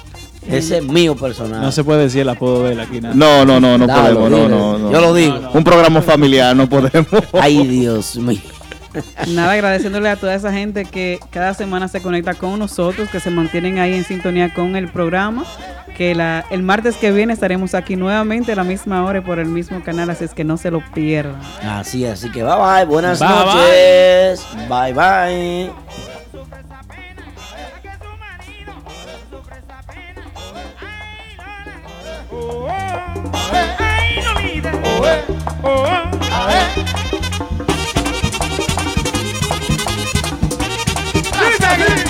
Ese 0.48 0.78
es 0.80 0.84
mío 0.84 1.16
personal. 1.16 1.62
No 1.62 1.72
se 1.72 1.86
puede 1.86 2.02
decir 2.04 2.22
el 2.22 2.30
apodo 2.30 2.66
de 2.66 2.74
él 2.74 2.80
aquí. 2.82 3.00
nada. 3.00 3.16
No, 3.16 3.46
no, 3.46 3.62
no, 3.62 3.78
no 3.78 3.88
Dale, 3.88 4.14
podemos, 4.14 4.30
no, 4.30 4.38
dile. 4.38 4.50
no, 4.50 4.78
no. 4.78 4.92
Yo 4.92 5.00
lo 5.02 5.14
digo. 5.14 5.40
Un 5.54 5.64
programa 5.64 6.02
familiar, 6.02 6.54
no 6.54 6.68
podemos. 6.68 7.08
Ay, 7.32 7.66
Dios 7.66 8.18
mío. 8.18 8.42
Nada, 9.28 9.54
agradeciéndole 9.54 10.10
a 10.10 10.16
toda 10.16 10.36
esa 10.36 10.52
gente 10.52 10.86
que 10.86 11.20
cada 11.32 11.54
semana 11.54 11.88
se 11.88 12.02
conecta 12.02 12.34
con 12.34 12.60
nosotros, 12.60 13.10
que 13.10 13.20
se 13.20 13.30
mantienen 13.30 13.80
ahí 13.80 13.94
en 13.94 14.04
sintonía 14.04 14.54
con 14.54 14.76
el 14.76 14.90
programa. 14.90 15.46
Que 15.98 16.16
la, 16.16 16.44
el 16.50 16.64
martes 16.64 16.98
que 16.98 17.12
viene 17.12 17.34
estaremos 17.34 17.76
aquí 17.76 17.96
nuevamente 17.96 18.52
a 18.52 18.56
la 18.56 18.64
misma 18.64 19.06
hora 19.06 19.20
y 19.20 19.22
por 19.22 19.38
el 19.38 19.46
mismo 19.46 19.84
canal, 19.84 20.10
así 20.10 20.24
es 20.24 20.34
que 20.34 20.44
no 20.44 20.58
se 20.58 20.72
lo 20.72 20.84
pierdan. 20.94 21.40
Así, 21.62 22.04
así 22.06 22.32
que 22.32 22.44
bye 22.44 22.56
bye. 22.56 22.86
Buenas 22.86 23.20
Bye, 23.20 23.30
noches. 23.30 24.46
Bye 24.68 24.94
bye. 24.94 25.72
¡Ay! 36.36 37.36
Aceite. 41.74 42.04